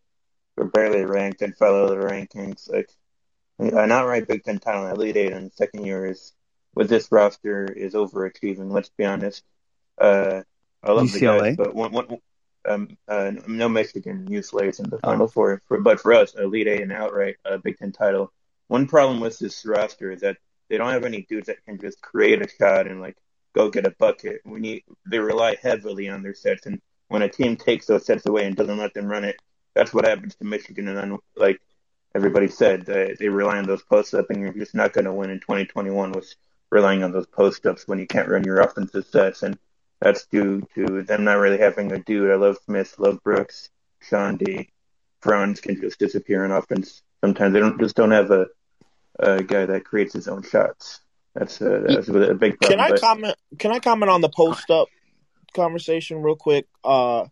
were 0.57 0.67
barely 0.67 1.05
ranked 1.05 1.43
and 1.43 1.57
fell 1.57 1.77
out 1.77 1.93
of 1.93 2.01
the 2.01 2.07
rankings. 2.07 2.71
Like 2.71 2.91
an 3.59 3.93
outright 3.93 4.27
Big 4.27 4.45
Ten 4.45 4.59
title 4.59 4.87
and 4.87 4.97
Elite 4.97 5.17
Eight 5.17 5.33
in 5.33 5.45
the 5.45 5.51
second 5.51 5.85
year 5.85 6.07
is 6.07 6.33
with 6.75 6.89
this 6.89 7.11
roster 7.11 7.67
is 7.67 7.95
overachieving. 7.95 8.73
Let's 8.73 8.91
be 8.91 9.05
honest. 9.05 9.43
Uh, 9.99 10.43
I 10.83 10.93
love 10.93 11.13
the 11.13 11.21
UCLA? 11.21 11.41
guys, 11.41 11.57
but 11.57 11.75
one, 11.75 11.93
one, 11.93 12.19
um, 12.67 12.97
uh, 13.09 13.33
no 13.47 13.69
Michigan 13.69 14.27
UCLA 14.31 14.69
is 14.69 14.81
in 14.81 14.89
the 14.89 14.99
final 14.99 15.29
four, 15.29 15.61
for, 15.67 15.81
but 15.81 16.01
for 16.01 16.15
us, 16.15 16.35
Elite 16.35 16.69
Eight 16.69 16.83
and 16.83 16.93
outright 16.93 17.37
uh, 17.45 17.59
Big 17.59 17.79
Ten 17.79 17.93
title. 17.93 18.33
One 18.69 18.87
problem 18.87 19.21
with 19.21 19.39
this 19.39 19.67
roster 19.67 20.11
is 20.13 20.21
that 20.21 20.39
they 20.71 20.79
don't 20.79 20.93
have 20.93 21.05
any 21.05 21.27
dudes 21.29 21.49
that 21.49 21.65
can 21.67 21.79
just 21.79 22.01
create 22.01 22.41
a 22.41 22.49
shot 22.49 22.87
and 22.87 23.01
like 23.01 23.17
go 23.55 23.69
get 23.69 23.87
a 23.87 23.91
bucket. 23.99 24.41
We 24.47 24.61
need 24.61 24.85
they 25.07 25.19
rely 25.19 25.57
heavily 25.61 26.09
on 26.09 26.23
their 26.23 26.35
sets, 26.35 26.65
and 26.67 26.81
when 27.09 27.23
a 27.23 27.29
team 27.29 27.57
takes 27.57 27.87
those 27.87 28.07
sets 28.07 28.25
away 28.27 28.47
and 28.47 28.57
doesn't 28.57 28.79
let 28.79 28.95
them 28.95 29.07
run 29.07 29.25
it, 29.25 29.37
that's 29.75 29.93
what 29.93 30.07
happens 30.07 30.37
to 30.37 30.45
Michigan. 30.45 30.89
And 30.89 30.97
then, 30.97 31.19
like 31.37 31.61
everybody 32.15 32.49
said, 32.49 32.87
they, 32.87 33.17
they 33.19 33.29
rely 33.29 33.59
on 33.59 33.67
those 33.67 33.83
post 33.83 34.15
ups, 34.15 34.31
and 34.31 34.41
you're 34.41 34.53
just 34.53 34.75
not 34.75 34.93
going 34.93 35.07
to 35.07 35.13
win 35.13 35.31
in 35.31 35.41
2021 35.41 36.13
with 36.13 36.33
relying 36.71 37.03
on 37.03 37.13
those 37.13 37.27
post 37.27 37.67
ups 37.67 37.89
when 37.89 37.99
you 37.99 38.07
can't 38.07 38.29
run 38.29 38.45
your 38.45 38.61
offensive 38.61 39.05
sets, 39.07 39.43
and 39.43 39.59
that's 40.01 40.27
due 40.27 40.63
to 40.77 41.03
them 41.03 41.25
not 41.25 41.39
really 41.39 41.59
having 41.59 41.91
a 41.93 41.99
dude. 41.99 42.31
I 42.31 42.37
love 42.37 42.59
Smith, 42.65 42.95
love 42.99 43.19
Brooks, 43.25 43.71
Sean 44.01 44.37
D. 44.37 44.71
Franz 45.21 45.61
can 45.61 45.79
just 45.79 45.99
disappear 45.99 46.45
in 46.45 46.53
offense. 46.53 47.03
Sometimes 47.21 47.53
they 47.53 47.61
don't 47.61 47.79
just 47.79 47.97
don't 47.97 48.13
have 48.13 48.31
a 48.31 48.47
a 49.19 49.43
guy 49.43 49.67
that 49.67 49.85
creates 49.85 50.15
his 50.15 50.29
own 50.29 50.43
shots. 50.43 51.01
That's 51.35 51.61
a, 51.61 51.85
that's 51.87 52.09
a 52.09 52.35
big 52.35 52.59
problem. 52.59 52.59
Can 52.61 52.81
I 52.81 52.91
but- 52.91 53.01
comment? 53.01 53.37
Can 53.59 53.73
I 53.73 53.79
comment 53.79 54.11
on 54.11 54.21
the 54.21 54.29
post 54.29 54.71
up 54.71 54.89
conversation 55.55 56.23
real 56.23 56.37
quick? 56.37 56.67
Uh, 56.85 57.27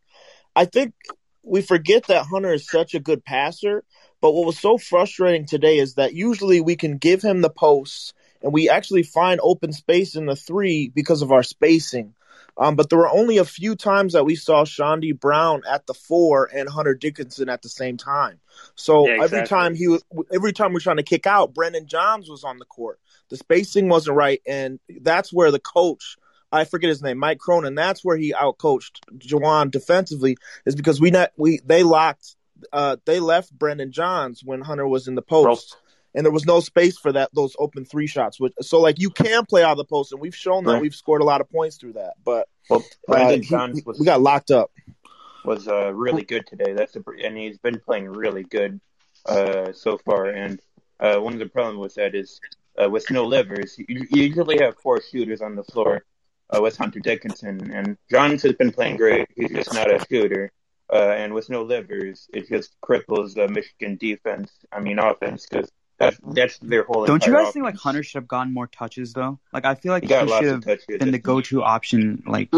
I 0.54 0.64
think 0.64 0.94
we 1.42 1.62
forget 1.62 2.06
that 2.06 2.26
Hunter 2.26 2.52
is 2.52 2.68
such 2.68 2.94
a 2.94 3.00
good 3.00 3.24
passer, 3.24 3.84
but 4.20 4.32
what 4.32 4.46
was 4.46 4.58
so 4.58 4.78
frustrating 4.78 5.46
today 5.46 5.78
is 5.78 5.94
that 5.94 6.14
usually 6.14 6.60
we 6.60 6.76
can 6.76 6.98
give 6.98 7.22
him 7.22 7.40
the 7.40 7.50
posts 7.50 8.12
and 8.42 8.52
we 8.52 8.68
actually 8.68 9.02
find 9.02 9.40
open 9.42 9.72
space 9.72 10.14
in 10.14 10.26
the 10.26 10.36
three 10.36 10.90
because 10.94 11.22
of 11.22 11.32
our 11.32 11.42
spacing. 11.42 12.14
Um, 12.58 12.74
but 12.74 12.90
there 12.90 12.98
were 12.98 13.08
only 13.08 13.38
a 13.38 13.44
few 13.44 13.76
times 13.76 14.14
that 14.14 14.24
we 14.24 14.34
saw 14.34 14.64
Chaundee 14.64 15.18
Brown 15.18 15.62
at 15.70 15.86
the 15.86 15.94
four 15.94 16.50
and 16.52 16.68
Hunter 16.68 16.94
Dickinson 16.94 17.48
at 17.48 17.62
the 17.62 17.68
same 17.68 17.96
time. 17.96 18.40
So 18.74 19.08
Yeah, 19.08 19.22
every 19.22 19.46
time 19.46 19.76
he 19.76 19.86
was, 19.86 20.02
every 20.32 20.52
time 20.52 20.70
we 20.70 20.74
were 20.74 20.80
trying 20.80 20.96
to 20.96 21.04
kick 21.04 21.26
out, 21.26 21.54
Brandon 21.54 21.86
Johns 21.86 22.28
was 22.28 22.42
on 22.42 22.58
the 22.58 22.64
court. 22.64 22.98
The 23.28 23.36
spacing 23.36 23.88
wasn't 23.88 24.16
right, 24.16 24.42
and 24.46 24.80
that's 25.00 25.32
where 25.32 25.52
the 25.52 25.60
coach, 25.60 26.16
I 26.50 26.64
forget 26.64 26.88
his 26.88 27.02
name, 27.02 27.18
Mike 27.18 27.38
Cronin, 27.38 27.76
that's 27.76 28.04
where 28.04 28.16
he 28.16 28.32
outcoached 28.32 29.00
Juwan 29.18 29.70
defensively, 29.70 30.36
is 30.66 30.74
because 30.74 31.00
we 31.00 31.10
not 31.12 31.30
we 31.36 31.60
they 31.64 31.84
locked, 31.84 32.34
uh, 32.72 32.96
they 33.04 33.20
left 33.20 33.56
Brandon 33.56 33.92
Johns 33.92 34.42
when 34.42 34.62
Hunter 34.62 34.88
was 34.88 35.06
in 35.06 35.14
the 35.14 35.22
post. 35.22 35.76
And 36.14 36.24
there 36.24 36.32
was 36.32 36.46
no 36.46 36.60
space 36.60 36.98
for 36.98 37.12
that 37.12 37.30
those 37.34 37.54
open 37.58 37.84
three 37.84 38.06
shots. 38.06 38.40
Which, 38.40 38.52
so 38.62 38.80
like 38.80 38.98
you 38.98 39.10
can 39.10 39.44
play 39.46 39.62
out 39.62 39.72
of 39.72 39.76
the 39.78 39.84
post, 39.84 40.12
and 40.12 40.20
we've 40.20 40.34
shown 40.34 40.64
that 40.64 40.72
Right. 40.74 40.82
we've 40.82 40.94
scored 40.94 41.20
a 41.20 41.24
lot 41.24 41.40
of 41.40 41.50
points 41.50 41.76
through 41.76 41.92
that. 41.94 42.14
But 42.24 42.48
Well, 42.70 42.80
uh, 42.80 43.12
Brandon 43.12 43.42
he- 43.42 43.48
Johns 43.48 43.84
was 43.84 43.98
we 43.98 44.06
got 44.06 44.20
locked 44.20 44.50
up. 44.50 44.70
was 45.44 45.68
uh, 45.68 45.92
really 45.94 46.22
good 46.24 46.46
today. 46.46 46.72
That's 46.72 46.96
a, 46.96 47.02
and 47.24 47.36
he's 47.36 47.58
been 47.58 47.78
playing 47.80 48.08
really 48.08 48.42
good 48.44 48.80
uh, 49.26 49.72
so 49.72 49.98
far. 49.98 50.26
And 50.26 50.60
uh, 51.00 51.18
one 51.18 51.32
of 51.34 51.38
the 51.38 51.46
problems 51.46 51.78
with 51.78 51.94
that 51.94 52.14
is 52.14 52.40
uh, 52.82 52.88
with 52.88 53.10
no 53.10 53.24
livers, 53.24 53.76
you, 53.78 54.06
you 54.10 54.22
usually 54.24 54.58
have 54.58 54.76
four 54.78 55.00
shooters 55.02 55.40
on 55.42 55.56
the 55.56 55.64
floor 55.64 56.04
uh, 56.54 56.60
with 56.62 56.76
Hunter 56.76 57.00
Dickinson, 57.00 57.70
and 57.70 57.96
Johns 58.10 58.42
has 58.42 58.54
been 58.54 58.72
playing 58.72 58.96
great. 58.96 59.28
He's 59.36 59.50
just 59.50 59.74
not 59.74 59.90
a 59.90 60.04
shooter. 60.08 60.50
Uh, 60.90 61.12
and 61.16 61.34
with 61.34 61.50
no 61.50 61.62
livers, 61.62 62.28
it 62.32 62.48
just 62.48 62.74
cripples 62.80 63.34
the 63.34 63.46
Michigan 63.48 63.96
defense. 63.96 64.50
I 64.72 64.80
mean 64.80 64.98
offense 64.98 65.46
because 65.46 65.70
that's 65.98 66.18
that's 66.22 66.58
their 66.58 66.84
whole. 66.84 67.06
Don't 67.06 67.24
you 67.26 67.32
entire 67.32 67.44
guys 67.44 67.52
think 67.52 67.64
like 67.64 67.76
Hunter 67.76 68.02
should 68.02 68.18
have 68.20 68.28
gotten 68.28 68.54
more 68.54 68.66
touches 68.66 69.12
though? 69.12 69.38
Like 69.52 69.64
I 69.64 69.74
feel 69.74 69.92
like 69.92 70.04
He 70.04 70.08
he, 70.08 70.28
should 70.28 70.64
have 70.64 70.64
been 70.86 71.10
the 71.10 71.18
go-to 71.18 71.62
option. 71.62 72.22
Like 72.26 72.50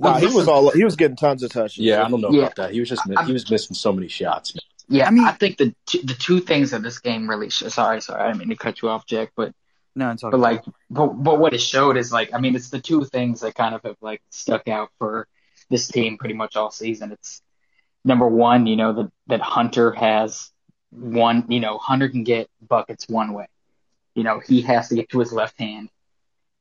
Nah, 0.00 0.18
he 0.18 0.26
was 0.26 0.48
all 0.48 0.70
he 0.70 0.82
was 0.82 0.96
getting 0.96 1.16
tons 1.16 1.42
of 1.42 1.50
touches. 1.52 1.78
Yeah, 1.78 2.02
I 2.04 2.08
don't 2.08 2.22
know 2.22 2.30
Yeah. 2.30 2.42
about 2.44 2.56
that. 2.56 2.72
He 2.72 2.80
was 2.80 2.88
just 2.88 3.06
mi- 3.06 3.16
he 3.26 3.32
was 3.32 3.50
missing 3.50 3.74
so 3.74 3.92
many 3.92 4.08
shots. 4.08 4.54
Man. 4.54 4.62
Yeah, 4.88 5.06
I 5.06 5.10
mean, 5.10 5.24
I, 5.24 5.32
think 5.32 5.58
the 5.58 5.74
t- 5.86 6.02
the 6.02 6.14
two 6.14 6.40
things 6.40 6.70
that 6.72 6.82
this 6.82 6.98
game 6.98 7.28
really 7.28 7.50
sh- 7.50 7.64
sorry 7.68 8.00
sorry 8.00 8.22
I 8.22 8.26
didn't 8.28 8.38
mean 8.38 8.48
to 8.48 8.56
cut 8.56 8.80
you 8.82 8.88
off 8.88 9.06
Jack 9.06 9.32
but 9.36 9.52
no, 9.94 10.10
it's 10.10 10.24
all 10.24 10.30
but 10.30 10.40
like 10.40 10.64
but 10.88 11.08
but 11.08 11.38
what 11.38 11.52
it 11.52 11.60
showed 11.60 11.96
is 11.98 12.10
like 12.10 12.30
I 12.32 12.40
mean 12.40 12.56
it's 12.56 12.70
the 12.70 12.80
two 12.80 13.04
things 13.04 13.40
that 13.42 13.54
kind 13.54 13.74
of 13.74 13.82
have 13.82 13.96
like 14.00 14.22
stuck 14.30 14.68
out 14.68 14.90
for 14.98 15.28
this 15.68 15.86
team 15.86 16.16
pretty 16.16 16.34
much 16.34 16.56
all 16.56 16.70
season. 16.70 17.12
It's 17.12 17.42
number 18.04 18.26
one, 18.26 18.66
you 18.66 18.76
know 18.76 18.94
that 18.94 19.12
that 19.26 19.40
Hunter 19.42 19.92
has 19.92 20.50
one, 20.90 21.44
you 21.48 21.60
know 21.60 21.78
Hunter 21.78 22.08
can 22.08 22.24
get 22.24 22.48
buckets 22.66 23.08
one 23.08 23.32
way. 23.32 23.46
You 24.14 24.24
know 24.24 24.40
he 24.40 24.62
has 24.62 24.88
to 24.88 24.94
get 24.94 25.10
to 25.10 25.20
his 25.20 25.32
left 25.32 25.58
hand, 25.58 25.88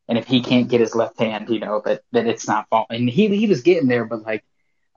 and 0.08 0.18
if 0.18 0.28
he 0.28 0.42
can't 0.42 0.70
get 0.70 0.82
his 0.82 0.96
left 0.96 1.20
hand, 1.20 1.50
you 1.50 1.60
know 1.60 1.82
that 1.86 2.02
that 2.12 2.28
it's 2.28 2.48
not 2.48 2.70
fault. 2.70 2.88
And 2.90 3.10
he 3.10 3.36
he 3.36 3.48
was 3.48 3.62
getting 3.62 3.88
there, 3.88 4.06
but 4.06 4.24
like 4.24 4.44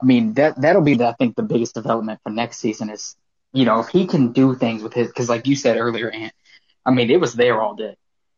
I 0.01 0.05
mean 0.05 0.33
that 0.35 0.59
that'll 0.61 0.81
be 0.81 1.01
I 1.01 1.13
think 1.13 1.35
the 1.35 1.43
biggest 1.43 1.73
development 1.75 2.19
for 2.23 2.29
next 2.29 2.57
season 2.57 2.89
is 2.89 3.15
you 3.53 3.65
know 3.65 3.79
if 3.79 3.89
he 3.89 4.07
can 4.07 4.31
do 4.31 4.55
things 4.55 4.83
with 4.83 4.93
his 4.93 5.07
because 5.07 5.29
like 5.29 5.47
you 5.47 5.55
said 5.55 5.77
earlier, 5.77 6.09
Ant. 6.09 6.33
I 6.85 6.91
mean 6.91 7.09
it 7.09 7.19
was 7.19 7.33
there 7.33 7.61
all 7.61 7.75
day 7.75 7.95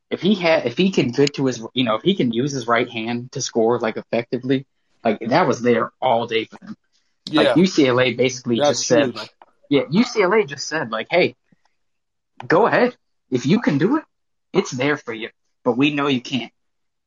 if 0.09 0.21
he 0.21 0.35
had 0.35 0.65
if 0.65 0.77
he 0.77 0.91
can 0.91 1.09
get 1.09 1.35
to 1.35 1.45
his 1.45 1.63
you 1.73 1.83
know 1.83 1.95
if 1.95 2.03
he 2.03 2.15
can 2.15 2.31
use 2.31 2.51
his 2.51 2.67
right 2.67 2.89
hand 2.89 3.31
to 3.33 3.41
score 3.41 3.79
like 3.79 3.97
effectively 3.97 4.65
like 5.03 5.19
that 5.19 5.47
was 5.47 5.61
there 5.61 5.91
all 6.01 6.27
day 6.27 6.45
for 6.45 6.57
him. 6.65 6.75
Yeah, 7.25 7.41
like 7.41 7.55
UCLA 7.55 8.17
basically 8.17 8.57
That's 8.57 8.69
just 8.71 8.87
said 8.87 9.05
huge. 9.05 9.15
like 9.15 9.34
yeah 9.69 9.83
UCLA 9.83 10.47
just 10.47 10.67
said 10.67 10.91
like 10.91 11.07
hey 11.09 11.35
go 12.47 12.67
ahead. 12.67 12.95
If 13.31 13.45
you 13.45 13.61
can 13.61 13.77
do 13.77 13.97
it 13.97 14.03
it's 14.53 14.71
there 14.71 14.97
for 14.97 15.13
you. 15.13 15.29
But 15.63 15.77
we 15.77 15.93
know 15.93 16.07
you 16.07 16.21
can't. 16.21 16.51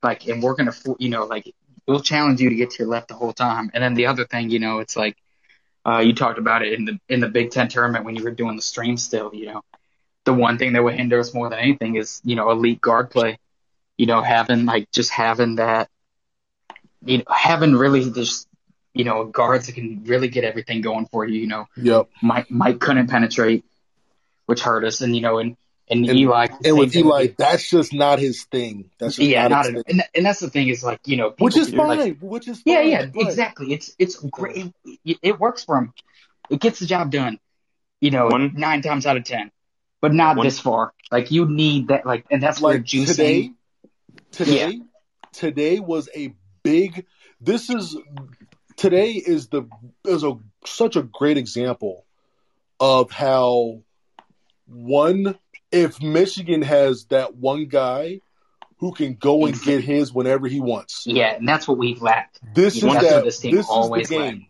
Like 0.03 0.27
and 0.27 0.43
we're 0.43 0.55
gonna 0.55 0.75
you 0.99 1.09
know 1.11 1.25
like 1.25 1.55
we'll 1.87 2.01
challenge 2.01 2.41
you 2.41 2.51
to 2.51 2.55
get 2.55 2.71
to 2.71 2.79
your 2.81 2.89
left 2.89 3.09
the 3.09 3.15
whole 3.15 3.33
time. 3.33 3.71
And 3.75 3.83
then 3.83 3.95
the 3.95 4.07
other 4.07 4.25
thing 4.25 4.51
you 4.51 4.59
know 4.59 4.79
it's 4.81 4.97
like 4.97 5.17
uh 5.87 5.99
you 5.99 6.15
talked 6.15 6.39
about 6.39 6.63
it 6.63 6.73
in 6.75 6.85
the 6.85 6.99
in 7.09 7.21
the 7.21 7.29
Big 7.29 7.51
Ten 7.51 7.69
tournament 7.69 8.05
when 8.05 8.17
you 8.17 8.25
were 8.25 8.31
doing 8.31 8.57
the 8.57 8.63
stream 8.63 8.97
still 8.97 9.31
you 9.35 9.47
know. 9.47 9.63
The 10.25 10.35
one 10.35 10.59
thing 10.59 10.75
that 10.75 10.83
would 10.83 10.95
hinder 10.95 11.19
us 11.21 11.33
more 11.33 11.49
than 11.49 11.59
anything 11.59 11.95
is, 11.97 12.21
you 12.25 12.37
know, 12.37 12.51
elite 12.51 12.81
guard 12.83 13.11
play. 13.11 13.39
You 13.97 14.07
know, 14.07 14.21
having 14.23 14.67
like 14.67 14.91
just 14.91 15.11
having 15.11 15.57
that, 15.57 15.89
you 17.05 17.19
know, 17.19 17.25
having 17.29 17.75
really 17.75 18.11
just, 18.11 18.48
you 18.99 19.05
know, 19.05 19.25
guards 19.25 19.67
that 19.67 19.73
can 19.75 20.03
really 20.05 20.29
get 20.29 20.45
everything 20.45 20.83
going 20.83 21.07
for 21.07 21.25
you. 21.25 21.41
You 21.41 21.47
know, 21.47 21.67
Yep. 21.77 22.11
Mike 22.23 22.51
Mike 22.51 22.81
couldn't 22.81 23.07
penetrate, 23.07 23.65
which 24.47 24.61
hurt 24.61 24.85
us, 24.85 25.01
and 25.01 25.15
you 25.17 25.23
know, 25.23 25.39
and 25.39 25.57
and, 25.91 26.07
And- 26.07 26.19
Eli. 26.19 26.49
And 26.67 26.77
with 26.77 26.93
same 26.93 27.05
thing. 27.05 27.11
Eli, 27.11 27.27
that's 27.39 27.71
just 27.71 27.95
not 27.95 28.19
his 28.19 28.45
thing. 28.45 28.91
That's 28.99 29.17
just 29.17 29.27
yeah, 29.27 29.49
not, 29.49 29.51
not 29.51 29.65
his 29.67 29.75
at, 29.81 29.87
thing. 29.87 29.95
and, 30.01 30.03
and 30.17 30.27
that's 30.27 30.41
the 30.41 30.51
thing 30.51 30.69
is 30.69 30.85
like 30.85 31.01
you 31.07 31.17
know, 31.17 31.33
Which 31.39 31.57
is 31.57 31.71
do, 31.71 31.77
like- 31.79 31.99
fine. 32.01 32.15
Which 32.21 32.47
is 32.49 32.61
yeah, 32.67 32.77
fine. 32.77 32.89
yeah, 32.91 33.07
but- 33.07 33.23
exactly. 33.23 33.73
It's 33.73 33.95
it's 33.99 34.17
great. 34.17 34.73
It, 35.05 35.19
it 35.23 35.41
works 35.41 35.65
for 35.65 35.79
him. 35.79 35.95
It 36.51 36.61
gets 36.61 36.81
the 36.81 36.87
job 36.87 37.11
done. 37.11 37.39
You 38.01 38.11
know, 38.11 38.27
One- 38.27 38.53
nine 38.57 38.83
times 38.83 39.07
out 39.07 39.17
of 39.17 39.25
ten, 39.25 39.51
but 40.03 40.13
not 40.13 40.37
One- 40.37 40.47
this 40.47 40.59
far. 40.61 40.93
Like 41.11 41.31
you 41.31 41.47
need 41.47 41.89
that. 41.89 42.05
Like, 42.05 42.27
and 42.31 42.43
that's 42.43 42.61
where 42.61 42.75
like 42.75 42.83
juicing. 42.85 43.07
today, 43.07 43.51
today, 44.33 44.81
today 45.33 45.79
was 45.81 46.09
a 46.15 46.35
big. 46.63 47.07
This 47.41 47.71
is 47.71 47.97
today 48.79 49.13
is 49.13 49.49
the 49.49 49.69
is 50.07 50.25
a 50.25 50.39
such 50.65 50.97
a 50.97 51.03
great 51.03 51.37
example 51.37 52.07
of 52.81 53.11
how 53.11 53.83
one 54.67 55.39
if 55.71 56.01
Michigan 56.01 56.63
has 56.63 57.05
that 57.07 57.37
one 57.37 57.67
guy 57.67 58.21
who 58.79 58.93
can 58.93 59.15
go 59.15 59.45
and 59.45 59.61
get 59.61 59.83
his 59.83 60.13
whenever 60.15 60.47
he 60.47 60.61
wants. 60.61 61.03
Yeah, 61.07 61.35
and 61.35 61.47
that's 61.47 61.67
what 61.69 61.77
we've 61.79 62.01
lacked. 62.01 62.39
This 62.55 62.77
is 62.77 62.83
that. 62.83 63.03
this 63.03 63.25
This, 63.25 63.41
team 63.41 63.59
is 63.59 63.67
always 63.69 64.09
the 64.09 64.15
game. 64.15 64.47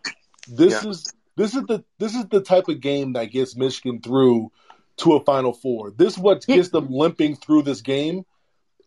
This 0.47 0.85
Yeah. 0.85 0.91
is 0.91 1.13
this 1.37 1.55
is 1.57 1.63
the 1.65 1.83
this 1.99 2.15
is 2.15 2.27
the 2.27 2.41
type 2.43 2.69
of 2.69 2.81
game 2.81 3.15
that 3.15 3.27
gets 3.33 3.57
Michigan 3.57 4.01
through 4.01 4.53
to 4.99 5.15
a 5.15 5.25
Final 5.25 5.53
Four. 5.53 5.93
This 5.93 6.13
is 6.15 6.19
what 6.19 6.45
Yeah. 6.47 6.57
gets 6.57 6.69
them 6.69 6.89
limping 6.91 7.37
through 7.37 7.63
this 7.63 7.81
game 7.81 8.25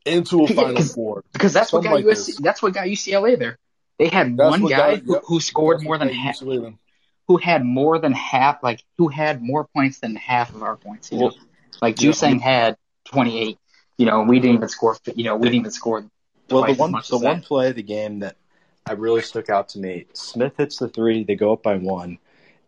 into 0.05 0.41
a 0.41 0.47
Yeah, 0.47 0.55
Final 0.55 0.75
'cause- 0.75 0.93
Four. 0.93 1.23
because 1.33 1.53
that's 1.53 1.71
what 1.73 1.83
got 1.83 1.93
like 1.93 2.05
USC. 2.05 2.41
That's 2.41 2.61
what 2.61 2.73
got 2.73 2.87
UCLA 2.87 3.35
there. 3.35 3.57
They 4.01 4.07
had 4.07 4.35
That's 4.35 4.49
one 4.49 4.61
guy 4.61 4.95
got- 4.95 5.03
who, 5.03 5.13
yep. 5.13 5.23
who 5.27 5.39
scored 5.39 5.77
That's 5.77 5.83
more 5.83 5.97
than 5.99 6.07
got 6.07 6.17
half, 6.17 6.39
who 7.27 7.37
had 7.37 7.63
more 7.63 7.99
than 7.99 8.13
half, 8.13 8.63
like 8.63 8.83
who 8.97 9.09
had 9.09 9.43
more 9.43 9.67
points 9.75 9.99
than 9.99 10.15
half 10.15 10.55
of 10.55 10.63
our 10.63 10.75
points. 10.75 11.11
You 11.11 11.19
know? 11.19 11.33
Like 11.83 12.01
yeah. 12.01 12.09
Juzang 12.09 12.41
had 12.41 12.77
twenty 13.05 13.39
eight. 13.39 13.59
You 13.97 14.07
know, 14.07 14.23
we 14.23 14.39
didn't 14.39 14.55
even 14.55 14.69
score. 14.69 14.97
You 15.15 15.25
know, 15.25 15.35
we 15.35 15.49
didn't 15.49 15.59
even 15.59 15.71
score. 15.71 16.03
Well, 16.49 16.65
the 16.65 16.73
one 16.73 16.93
the 16.93 17.19
one 17.19 17.41
that. 17.41 17.43
play 17.43 17.69
of 17.69 17.75
the 17.75 17.83
game 17.83 18.19
that 18.21 18.37
I 18.87 18.93
really 18.93 19.21
stuck 19.21 19.51
out 19.51 19.69
to 19.69 19.79
me. 19.79 20.07
Smith 20.13 20.53
hits 20.57 20.77
the 20.77 20.89
three. 20.89 21.23
They 21.23 21.35
go 21.35 21.53
up 21.53 21.61
by 21.61 21.75
one, 21.75 22.17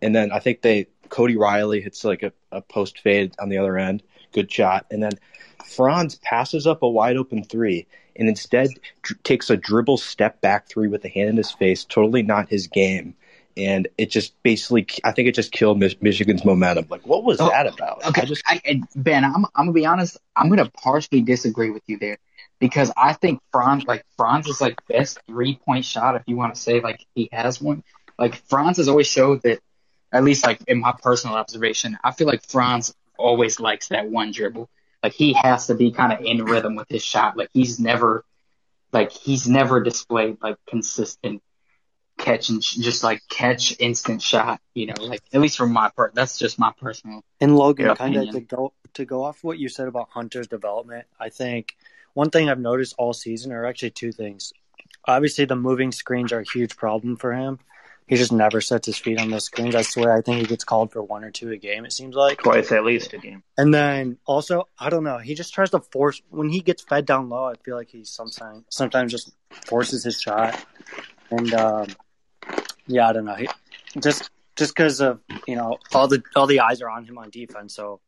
and 0.04 0.16
then 0.16 0.32
I 0.32 0.38
think 0.38 0.62
they 0.62 0.86
Cody 1.10 1.36
Riley 1.36 1.82
hits 1.82 2.04
like 2.04 2.22
a, 2.22 2.32
a 2.52 2.62
post 2.62 3.00
fade 3.00 3.34
on 3.40 3.50
the 3.50 3.58
other 3.58 3.76
end. 3.80 4.04
Good 4.34 4.52
shot, 4.52 4.86
and 4.92 5.02
then 5.02 5.14
Franz 5.66 6.14
passes 6.14 6.68
up 6.68 6.84
a 6.84 6.88
wide 6.88 7.18
open 7.18 7.44
three, 7.44 7.88
and 8.16 8.28
instead 8.30 8.70
dr- 9.02 9.22
takes 9.24 9.50
a 9.50 9.58
dribble 9.58 9.98
step 9.98 10.42
back 10.42 10.68
three 10.68 10.88
with 10.88 11.02
the 11.02 11.10
hand 11.10 11.30
in 11.30 11.38
his 11.38 11.52
face. 11.52 11.84
Totally 11.84 12.24
not 12.24 12.50
his 12.50 12.68
game. 12.68 13.16
And 13.56 13.88
it 14.00 14.10
just 14.10 14.42
basically, 14.42 14.88
I 15.04 15.12
think 15.12 15.28
it 15.28 15.36
just 15.36 15.52
killed 15.52 15.78
Mich- 15.80 16.02
Michigan's 16.02 16.44
momentum. 16.44 16.88
Like, 16.90 17.06
what 17.06 17.24
was 17.24 17.40
Oh, 17.40 17.50
that 17.50 17.68
about? 17.68 18.04
Okay, 18.06 18.24
I 18.24 18.26
just, 18.26 18.44
I, 18.48 18.60
I, 18.66 18.82
Ben, 18.96 19.24
I'm 19.24 19.46
I'm 19.54 19.66
gonna 19.66 19.74
be 19.74 19.86
honest. 19.86 20.18
I'm 20.36 20.50
gonna 20.50 20.72
partially 20.72 21.22
disagree 21.22 21.70
with 21.70 21.84
you 21.86 22.00
there 22.00 22.18
because 22.60 22.92
I 22.98 23.14
think 23.14 23.42
Franz, 23.52 23.84
like 23.86 24.04
Franz's 24.18 24.60
like 24.60 24.82
best 24.88 25.20
three 25.28 25.56
point 25.56 25.86
shot, 25.86 26.16
if 26.16 26.24
you 26.26 26.36
want 26.36 26.56
to 26.56 26.62
say 26.62 26.82
like 26.82 27.06
he 27.14 27.30
has 27.32 27.62
one. 27.62 27.84
Like 28.18 28.36
Franz 28.48 28.78
has 28.78 28.88
always 28.90 29.08
showed 29.08 29.42
that, 29.44 29.60
at 30.12 30.24
least 30.24 30.46
like 30.46 30.62
in 30.68 30.80
my 30.80 30.94
personal 31.04 31.36
observation, 31.36 31.98
I 32.04 32.12
feel 32.12 32.28
like 32.28 32.44
Franz 32.48 32.94
always 33.18 33.60
likes 33.60 33.90
that 33.90 34.10
one 34.10 34.32
dribble. 34.32 34.70
Like 35.04 35.14
he 35.14 35.34
has 35.34 35.68
to 35.68 35.76
be 35.76 35.92
kind 35.92 36.14
of 36.14 36.22
in 36.22 36.46
rhythm 36.46 36.76
with 36.76 36.88
his 36.90 37.04
shot. 37.04 37.36
Like 37.38 37.50
he's 37.54 37.80
never, 37.80 38.24
like 38.94 39.12
he's 39.12 39.48
never 39.48 39.82
displayed 39.84 40.38
like 40.42 40.56
consistent 40.68 41.42
catch 42.18 42.50
and 42.50 42.64
sh- 42.64 42.76
just 42.76 43.04
like 43.04 43.22
catch 43.30 43.76
instant 43.80 44.22
shot. 44.22 44.62
You 44.74 44.88
know, 44.88 45.04
like 45.04 45.22
at 45.34 45.42
least 45.42 45.58
from 45.58 45.74
my 45.74 45.90
part, 45.96 46.16
that's 46.16 46.38
just 46.40 46.58
my 46.58 46.72
personal. 46.80 47.22
And 47.42 47.58
Logan, 47.58 47.88
Yeah. 47.88 47.96
kind 47.96 48.16
of 48.16 48.30
to 48.32 48.40
go 48.40 48.74
to 48.94 49.06
go 49.06 49.24
off 49.24 49.44
what 49.44 49.60
you 49.60 49.68
said 49.68 49.88
about 49.88 50.10
Hunter's 50.10 50.48
development, 50.48 51.06
I 51.20 51.30
think 51.30 51.76
one 52.14 52.30
thing 52.30 52.50
I've 52.50 52.60
noticed 52.60 52.96
all 52.98 53.14
season 53.14 53.52
are 53.52 53.66
actually 53.66 53.92
two 53.92 54.12
things. 54.12 54.54
Obviously, 55.06 55.44
the 55.46 55.56
moving 55.58 55.92
screens 55.92 56.32
are 56.32 56.40
a 56.40 56.46
huge 56.50 56.78
problem 56.78 57.18
for 57.18 57.34
him. 57.34 57.60
He 58.08 58.16
just 58.18 58.32
never 58.32 58.60
sets 58.62 58.86
his 58.86 58.98
feet 58.98 59.20
on 59.20 59.30
those 59.30 59.46
screens. 59.46 59.76
I 59.76 59.82
swear, 59.82 60.12
I 60.16 60.22
think 60.22 60.40
he 60.40 60.46
gets 60.46 60.64
called 60.64 60.92
for 60.92 61.02
one 61.02 61.24
or 61.24 61.32
two 61.32 61.52
a 61.52 61.58
game. 61.58 61.86
It 61.86 61.94
seems 61.94 62.16
like. 62.16 62.40
twice 62.40 62.72
at 62.72 62.84
least 62.84 63.14
a 63.14 63.18
game. 63.18 63.44
And 63.58 63.74
then 63.74 64.18
also, 64.26 64.68
I 64.78 64.90
don't 64.90 65.04
know. 65.04 65.18
He 65.20 65.36
just 65.36 65.54
tries 65.54 65.70
to 65.72 65.80
force 65.80 66.22
when 66.30 66.50
he 66.50 66.60
gets 66.60 66.84
fed 66.84 67.06
down 67.06 67.30
low. 67.30 67.46
I 67.46 67.54
feel 67.64 67.76
like 67.76 67.90
he 67.90 68.04
sometimes 68.04 68.66
sometimes 68.70 69.12
just 69.12 69.34
forces 69.66 70.04
his 70.04 70.20
shot, 70.20 70.60
and 71.32 71.54
um, 71.54 71.88
yeah, 72.88 73.08
I 73.08 73.14
don't 73.14 73.26
know. 73.26 73.36
He, 73.36 73.48
just 74.02 74.30
just 74.56 74.76
because 74.76 75.00
of 75.02 75.20
you 75.48 75.56
know 75.56 75.78
all 75.94 76.08
the 76.08 76.22
all 76.36 76.48
the 76.48 76.60
eyes 76.60 76.82
are 76.82 76.90
on 76.90 77.06
him 77.06 77.18
on 77.18 77.30
defense, 77.30 77.74
so 77.76 78.02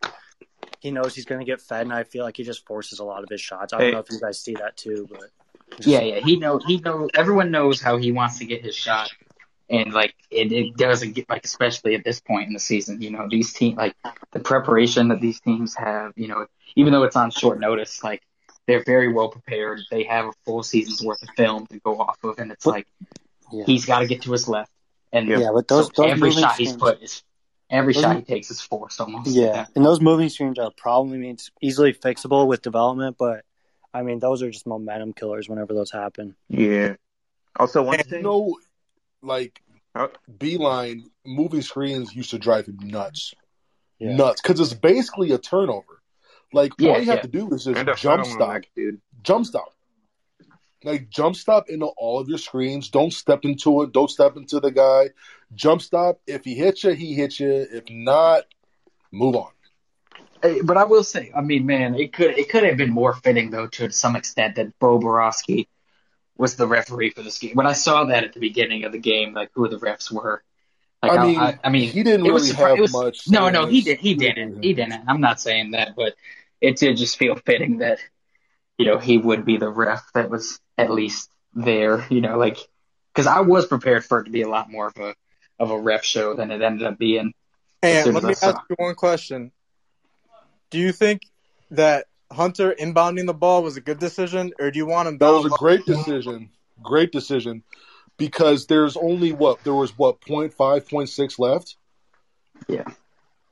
he 0.79 0.91
knows 0.91 1.15
he's 1.15 1.25
going 1.25 1.39
to 1.39 1.45
get 1.45 1.61
fed, 1.61 1.81
and 1.83 1.93
I 1.93 2.03
feel 2.03 2.23
like 2.23 2.37
he 2.37 2.43
just 2.43 2.65
forces 2.65 2.99
a 2.99 3.03
lot 3.05 3.23
of 3.23 3.29
his 3.29 3.41
shots. 3.41 3.71
I 3.73 3.77
don't 3.77 3.85
Hey. 3.87 3.91
know 3.93 3.99
if 3.99 4.11
you 4.11 4.19
guys 4.19 4.41
see 4.41 4.55
that 4.55 4.75
too, 4.77 5.07
but 5.09 5.29
Yeah, 5.85 6.01
yeah. 6.01 6.19
He 6.19 6.37
know 6.37 6.59
he 6.59 6.77
know 6.77 7.09
everyone 7.15 7.51
knows 7.51 7.81
how 7.81 7.97
he 7.97 8.11
wants 8.11 8.39
to 8.39 8.45
get 8.45 8.61
his 8.63 8.75
shot. 8.75 9.11
And 9.69 9.91
like 9.93 10.13
it, 10.29 10.51
it 10.51 10.77
doesn't 10.77 11.13
get 11.13 11.27
like 11.29 11.43
especially 11.43 11.95
at 11.95 12.03
this 12.03 12.19
point 12.19 12.47
in 12.47 12.53
the 12.53 12.59
season, 12.59 13.01
you 13.01 13.09
know, 13.09 13.27
these 13.29 13.51
team 13.53 13.75
like 13.75 13.95
the 14.31 14.39
preparation 14.39 15.07
that 15.07 15.21
these 15.21 15.39
teams 15.39 15.73
have, 15.75 16.13
you 16.15 16.27
know, 16.27 16.45
even 16.75 16.93
though 16.93 17.03
it's 17.03 17.15
on 17.15 17.31
short 17.31 17.59
notice, 17.59 18.03
like 18.03 18.21
they're 18.67 18.83
very 18.85 19.11
well 19.11 19.29
prepared. 19.29 19.79
They 19.89 20.03
have 20.03 20.25
a 20.25 20.31
full 20.45 20.61
season's 20.61 21.01
worth 21.03 21.23
of 21.23 21.29
film 21.35 21.65
to 21.67 21.79
go 21.79 21.99
off 21.99 22.17
of 22.23 22.37
and 22.37 22.51
it's 22.51 22.65
like 22.67 22.85
he's 23.65 23.85
gotta 23.85 24.05
get 24.05 24.21
to 24.23 24.31
his 24.33 24.47
left. 24.47 24.71
And 25.11 25.27
Yeah, 25.27 25.49
but 25.53 25.67
those- 25.67 25.87
so 25.95 26.03
those 26.03 26.11
every 26.11 26.29
moving 26.29 26.43
shot 26.43 26.57
he's 26.57 26.75
put 26.75 27.01
is 27.01 27.23
every 27.69 27.93
Those 27.93 28.03
shot 28.03 28.15
he 28.17 28.21
takes 28.21 28.51
is 28.51 28.61
forced 28.61 29.01
almost. 29.01 29.29
Yeah, 29.31 29.65
and 29.75 29.83
those 29.83 29.99
moving 29.99 30.29
screens 30.29 30.59
are 30.59 30.71
probably 30.77 31.17
means 31.17 31.49
easily 31.61 31.93
fixable 31.93 32.47
with 32.47 32.61
development, 32.61 33.15
but 33.17 33.43
I 33.93 34.03
mean 34.03 34.19
those 34.19 34.43
are 34.43 34.51
just 34.51 34.67
momentum 34.67 35.13
killers 35.13 35.49
whenever 35.49 35.73
those 35.73 35.89
happen. 35.91 36.35
Yeah. 36.49 36.95
Also, 37.57 37.81
one 37.81 37.97
thing. 37.99 38.19
you 38.19 38.23
know, 38.23 38.57
like 39.25 39.61
Beilein 40.29 41.03
moving 41.25 41.61
screens 41.61 42.15
used 42.15 42.31
to 42.31 42.37
drive 42.39 42.67
him 42.67 42.77
nuts, 42.81 43.33
Yeah. 43.99 44.15
nuts, 44.15 44.41
because 44.41 44.59
it's 44.59 44.73
basically 44.73 45.31
a 45.31 45.37
turnover. 45.37 46.01
Like 46.53 46.73
Yeah, 46.77 46.91
all 46.91 46.99
you 46.99 47.05
have 47.05 47.15
yeah. 47.17 47.21
to 47.21 47.27
do 47.27 47.53
is 47.53 47.65
just 47.65 48.01
jump 48.01 48.25
stop, 48.25 48.49
leg, 48.49 48.67
dude. 48.75 49.01
jump 49.23 49.45
stop. 49.45 49.73
Like 50.83 51.09
jump 51.09 51.35
stop 51.35 51.69
into 51.69 51.87
all 51.87 52.19
of 52.19 52.29
your 52.29 52.37
screens. 52.37 52.89
Don't 52.89 53.11
step 53.11 53.43
into 53.43 53.81
it. 53.81 53.91
Don't 53.91 54.09
step 54.09 54.37
into 54.37 54.59
the 54.59 54.69
guy. 54.71 55.09
Jump 55.55 55.81
stop. 55.81 56.19
If 56.27 56.45
he 56.45 56.53
hits 56.53 56.83
you, 56.83 56.91
he 56.91 57.13
hits 57.15 57.39
you. 57.39 57.51
If 57.71 57.85
not, 57.89 58.43
move 59.11 59.35
on. 59.35 59.51
Uh, 60.43 60.55
But 60.63 60.77
I 60.77 60.83
will 60.83 61.03
say, 61.03 61.31
I 61.35 61.41
mean, 61.41 61.65
man, 61.65 61.95
it 61.95 62.13
could 62.13 62.37
it 62.37 62.49
could 62.49 62.63
have 62.63 62.77
been 62.77 62.91
more 62.91 63.13
fitting 63.13 63.49
though 63.49 63.67
to 63.67 63.89
some 63.91 64.15
extent 64.15 64.55
that 64.57 64.77
Bo 64.77 64.99
Boroski 64.99 65.67
was 66.37 66.55
the 66.55 66.67
referee 66.67 67.11
for 67.11 67.21
this 67.21 67.37
game. 67.39 67.55
When 67.55 67.67
I 67.67 67.73
saw 67.73 68.05
that 68.05 68.23
at 68.23 68.33
the 68.33 68.39
beginning 68.39 68.83
of 68.83 68.91
the 68.91 68.99
game, 68.99 69.33
like 69.33 69.49
who 69.53 69.67
the 69.67 69.77
refs 69.77 70.11
were, 70.11 70.43
like 71.01 71.19
I 71.19 71.25
mean, 71.25 71.39
I, 71.39 71.59
I 71.63 71.69
mean, 71.69 71.89
he 71.89 72.03
didn't 72.03 72.25
it 72.25 72.33
was 72.33 72.53
really 72.57 72.69
have 72.69 72.79
was- 72.79 72.93
much 72.93 73.29
No, 73.29 73.49
no, 73.49 73.65
he 73.65 73.81
did. 73.81 73.99
He 73.99 74.15
didn't. 74.15 74.63
He 74.63 74.73
didn't. 74.73 74.93
Mm-hmm. 74.93 75.09
I'm 75.09 75.21
not 75.21 75.39
saying 75.39 75.71
that, 75.71 75.95
but 75.95 76.15
it 76.61 76.77
did 76.77 76.97
just 76.97 77.17
feel 77.17 77.35
fitting 77.35 77.79
that 77.79 77.99
you 78.77 78.85
know 78.85 78.97
he 78.97 79.17
would 79.17 79.45
be 79.45 79.57
the 79.57 79.69
ref 79.69 80.03
that 80.13 80.29
was 80.29 80.59
at 80.77 80.91
least 80.91 81.29
there. 81.53 82.05
You 82.09 82.21
know, 82.21 82.37
like 82.37 82.57
because 83.13 83.27
I 83.27 83.41
was 83.41 83.65
prepared 83.67 84.03
for 84.03 84.19
it 84.19 84.25
to 84.25 84.31
be 84.31 84.41
a 84.41 84.49
lot 84.49 84.69
more 84.69 84.87
of 84.87 84.97
a 84.97 85.15
of 85.59 85.71
a 85.71 85.79
ref 85.79 86.03
show 86.03 86.33
than 86.33 86.51
it 86.51 86.61
ended 86.61 86.85
up 86.87 86.97
being. 86.97 87.33
And 87.81 88.13
let 88.13 88.23
me 88.23 88.33
ask 88.41 88.57
you 88.69 88.75
one 88.77 88.95
question. 88.95 89.51
Do 90.71 90.79
you 90.79 90.91
think 90.91 91.21
that 91.71 92.07
Hunter 92.31 92.75
inbounding 92.79 93.25
the 93.25 93.33
ball 93.33 93.63
was 93.63 93.77
a 93.77 93.81
good 93.81 93.99
decision, 93.99 94.53
or 94.59 94.71
do 94.71 94.77
you 94.77 94.85
want 94.85 95.07
him 95.07 95.19
to? 95.19 95.25
That 95.25 95.31
was 95.31 95.45
a 95.45 95.49
low? 95.49 95.57
great 95.57 95.85
decision. 95.85 96.49
Great 96.81 97.11
decision. 97.11 97.63
Because 98.17 98.67
there's 98.67 98.95
only 98.95 99.33
what 99.33 99.63
there 99.63 99.73
was 99.73 99.97
what 99.97 100.21
0.5, 100.21 100.55
0.6 100.55 101.39
left. 101.39 101.75
Yeah. 102.67 102.85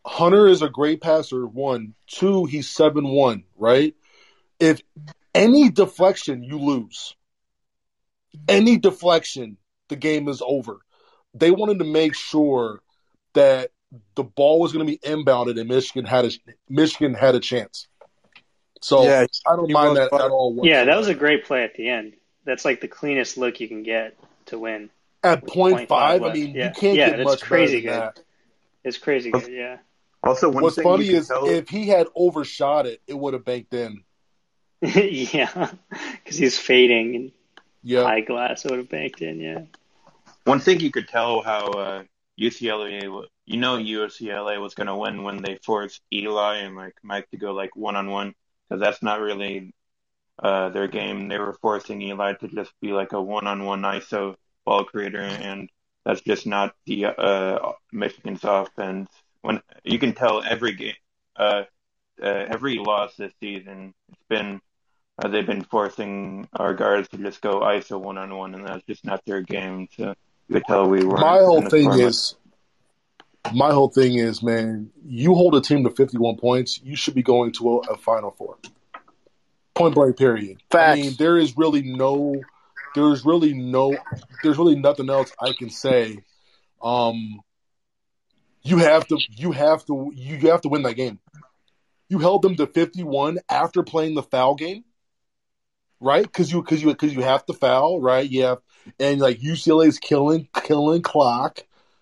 Hunter 0.06 0.48
is 0.48 0.62
a 0.62 0.70
great 0.70 1.02
passer. 1.02 1.46
One, 1.46 1.94
two, 2.08 2.46
he's 2.46 2.70
seven 2.70 3.08
one. 3.10 3.44
Right. 3.58 3.96
If 4.60 4.82
any 5.34 5.70
deflection, 5.70 6.44
you 6.44 6.60
lose. 6.60 7.16
Any 8.48 8.78
deflection, 8.78 9.58
the 9.90 9.96
game 9.96 10.28
is 10.28 10.42
over. 10.46 10.80
They 11.34 11.52
wanted 11.52 11.80
to 11.80 11.86
make 11.86 12.16
sure 12.16 12.82
that 13.34 13.72
the 14.16 14.24
ball 14.24 14.60
was 14.60 14.74
going 14.74 14.86
to 14.86 14.92
be 14.92 14.98
inbounded 15.00 15.60
and 15.60 15.70
Michigan 15.70 16.06
had 16.06 16.26
a 16.26 16.32
Michigan 16.70 17.14
had 17.14 17.36
a 17.36 17.40
chance. 17.40 17.88
So 18.84 19.04
Yeah, 19.04 19.26
I 19.48 19.56
don't 19.56 19.72
mind 19.72 19.96
that 19.98 20.12
better. 20.12 20.26
at 20.26 20.32
all. 20.32 20.60
Yeah, 20.64 20.84
that 20.86 20.98
was 20.98 21.08
a 21.08 21.14
great 21.16 21.46
play 21.46 21.64
at 21.64 21.76
the 21.76 21.90
end. 21.90 22.14
That's 22.46 22.66
like 22.66 22.82
the 22.82 22.88
cleanest 22.90 23.38
look 23.38 23.60
you 23.62 23.68
can 23.70 23.84
get 23.84 24.18
to 24.48 24.60
win. 24.60 24.90
At 25.24 25.44
with 25.44 25.54
point 25.54 25.78
0.5 25.78 25.88
five, 25.88 26.24
I 26.24 26.34
mean, 26.34 26.54
yeah. 26.54 26.68
you 26.68 26.74
can't 26.74 26.98
yeah, 26.98 27.10
get 27.12 27.24
much 27.24 27.42
crazy 27.42 27.82
better 27.82 28.00
than 28.00 28.08
good. 28.10 28.16
that. 28.18 28.24
It's 28.84 28.98
crazy 28.98 29.32
good. 29.32 29.48
Yeah. 29.48 29.78
Also, 30.22 30.50
one 30.50 30.64
What's 30.64 30.76
thing 30.76 30.84
funny 30.84 31.06
you 31.06 31.18
is 31.18 31.30
tell, 31.30 31.50
if 31.50 31.70
he 31.70 31.88
had 31.88 32.08
overshot 32.16 32.86
it, 32.86 33.02
it 33.08 33.18
would 33.18 33.34
have 33.34 33.46
banked 33.46 33.74
in. 33.74 34.04
yeah, 34.82 35.72
because 36.24 36.38
he's 36.38 36.58
fading 36.58 37.16
and 37.16 37.32
Yeah. 37.84 38.04
high 38.04 38.20
glass 38.22 38.66
would 38.66 38.78
have 38.80 38.90
banked 38.90 39.22
in. 39.22 39.40
Yeah. 39.40 39.62
one 40.44 40.60
thing 40.60 40.82
you 40.82 40.92
could 40.92 41.08
tell 41.08 41.42
how 41.42 41.72
uh, 41.72 42.04
UCLA, 42.40 43.26
you 43.46 43.58
know, 43.58 43.78
UCLA 43.78 44.62
was 44.62 44.74
going 44.76 44.88
to 44.88 44.96
win 44.96 45.24
when 45.24 45.42
they 45.42 45.56
forced 45.64 46.02
Eli 46.12 46.58
and 46.58 46.76
like 46.76 46.96
Mike 47.02 47.30
to 47.32 47.38
go 47.38 47.54
like 47.54 47.76
one 47.78 47.96
on 47.96 48.10
one 48.10 48.36
because 48.74 48.84
that's 48.84 49.04
not 49.04 49.20
really 49.20 49.72
uh, 50.42 50.70
their 50.70 50.88
game. 50.88 51.28
They 51.28 51.38
were 51.38 51.54
forcing 51.54 52.02
Eli 52.02 52.34
to 52.34 52.48
just 52.48 52.72
be 52.82 52.92
like 52.92 53.14
a 53.14 53.22
one 53.22 53.46
on 53.46 53.66
one 53.66 53.84
ISO 53.84 54.36
ball 54.66 54.84
creator, 54.84 55.22
and 55.22 55.70
that's 56.04 56.22
just 56.22 56.48
not 56.48 56.74
the 56.88 57.06
uh, 57.06 57.74
Michigan's 57.92 58.44
offense. 58.44 59.12
When 59.42 59.62
you 59.84 60.00
can 60.00 60.14
tell 60.14 60.42
every 60.42 60.74
game, 60.74 60.96
uh, 61.36 61.64
uh, 62.22 62.26
every 62.26 62.80
loss 62.80 63.16
this 63.16 63.34
season, 63.40 63.94
it's 64.10 64.24
been 64.28 64.60
uh, 65.20 65.28
they've 65.28 65.46
been 65.46 65.66
forcing 65.66 66.48
our 66.54 66.74
guards 66.74 67.10
to 67.10 67.18
just 67.18 67.42
go 67.42 67.60
ISO 67.60 68.02
one 68.02 68.18
on 68.18 68.36
one, 68.36 68.56
and 68.56 68.66
that's 68.66 68.86
just 68.86 69.06
not 69.06 69.24
their 69.26 69.42
game. 69.42 69.88
So 69.96 70.16
you 70.48 70.54
could 70.56 70.66
tell 70.66 70.90
we 70.90 71.06
were. 71.06 71.20
My 71.20 71.38
whole 71.38 71.62
thing 71.62 71.92
is, 72.00 72.38
my 73.52 73.72
whole 73.72 73.90
thing 73.90 74.16
is, 74.16 74.42
man, 74.42 74.92
you 75.06 75.34
hold 75.34 75.56
a 75.56 75.62
team 75.62 75.84
to 75.84 75.90
51 75.90 76.38
points, 76.38 76.80
you 76.82 76.96
should 76.96 77.16
be 77.16 77.24
going 77.24 77.52
to 77.54 77.80
a, 77.80 77.94
a 77.94 77.98
Final 77.98 78.32
Four. 78.32 78.58
Point 79.74 79.96
blank, 79.96 80.18
period. 80.18 80.58
I 80.74 80.96
mean, 80.96 81.16
there 81.18 81.38
is 81.38 81.58
really 81.58 81.82
no, 81.82 82.36
there 82.96 83.12
is 83.12 83.26
really 83.26 83.54
no, 83.54 83.98
there's 84.44 84.58
really 84.58 84.76
nothing 84.76 85.10
else 85.10 85.32
I 85.40 85.54
can 85.58 85.70
say. 85.70 86.20
Um, 86.82 87.42
you 88.62 88.78
have 88.78 89.08
to, 89.08 89.18
you 89.30 89.52
have 89.52 89.86
to, 89.88 90.12
you 90.16 90.50
have 90.50 90.62
to 90.62 90.70
win 90.70 90.84
that 90.84 90.94
game. 90.94 91.20
You 92.08 92.20
held 92.20 92.44
them 92.44 92.56
to 92.58 92.68
51 92.68 93.40
after 93.50 93.84
playing 93.84 94.14
the 94.14 94.24
foul 94.24 94.56
game, 94.56 94.84
right? 96.00 96.24
Because 96.24 96.52
you, 96.52 96.62
because 96.62 96.82
you, 96.82 96.90
because 96.90 97.14
you 97.14 97.22
have 97.22 97.46
to 97.48 97.54
foul, 97.54 98.00
right? 98.00 98.30
Yeah, 98.30 98.56
and 99.00 99.20
like 99.20 99.40
UCLA 99.40 99.88
is 99.88 100.00
killing, 100.00 100.48
killing 100.54 101.02
clock. 101.02 101.60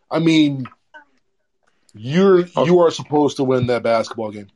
I 0.10 0.20
mean, 0.20 0.66
you're 1.94 2.46
you 2.46 2.80
are 2.80 2.92
supposed 2.92 3.38
to 3.38 3.44
win 3.44 3.68
that 3.68 3.84
basketball 3.84 4.32
game. 4.32 4.48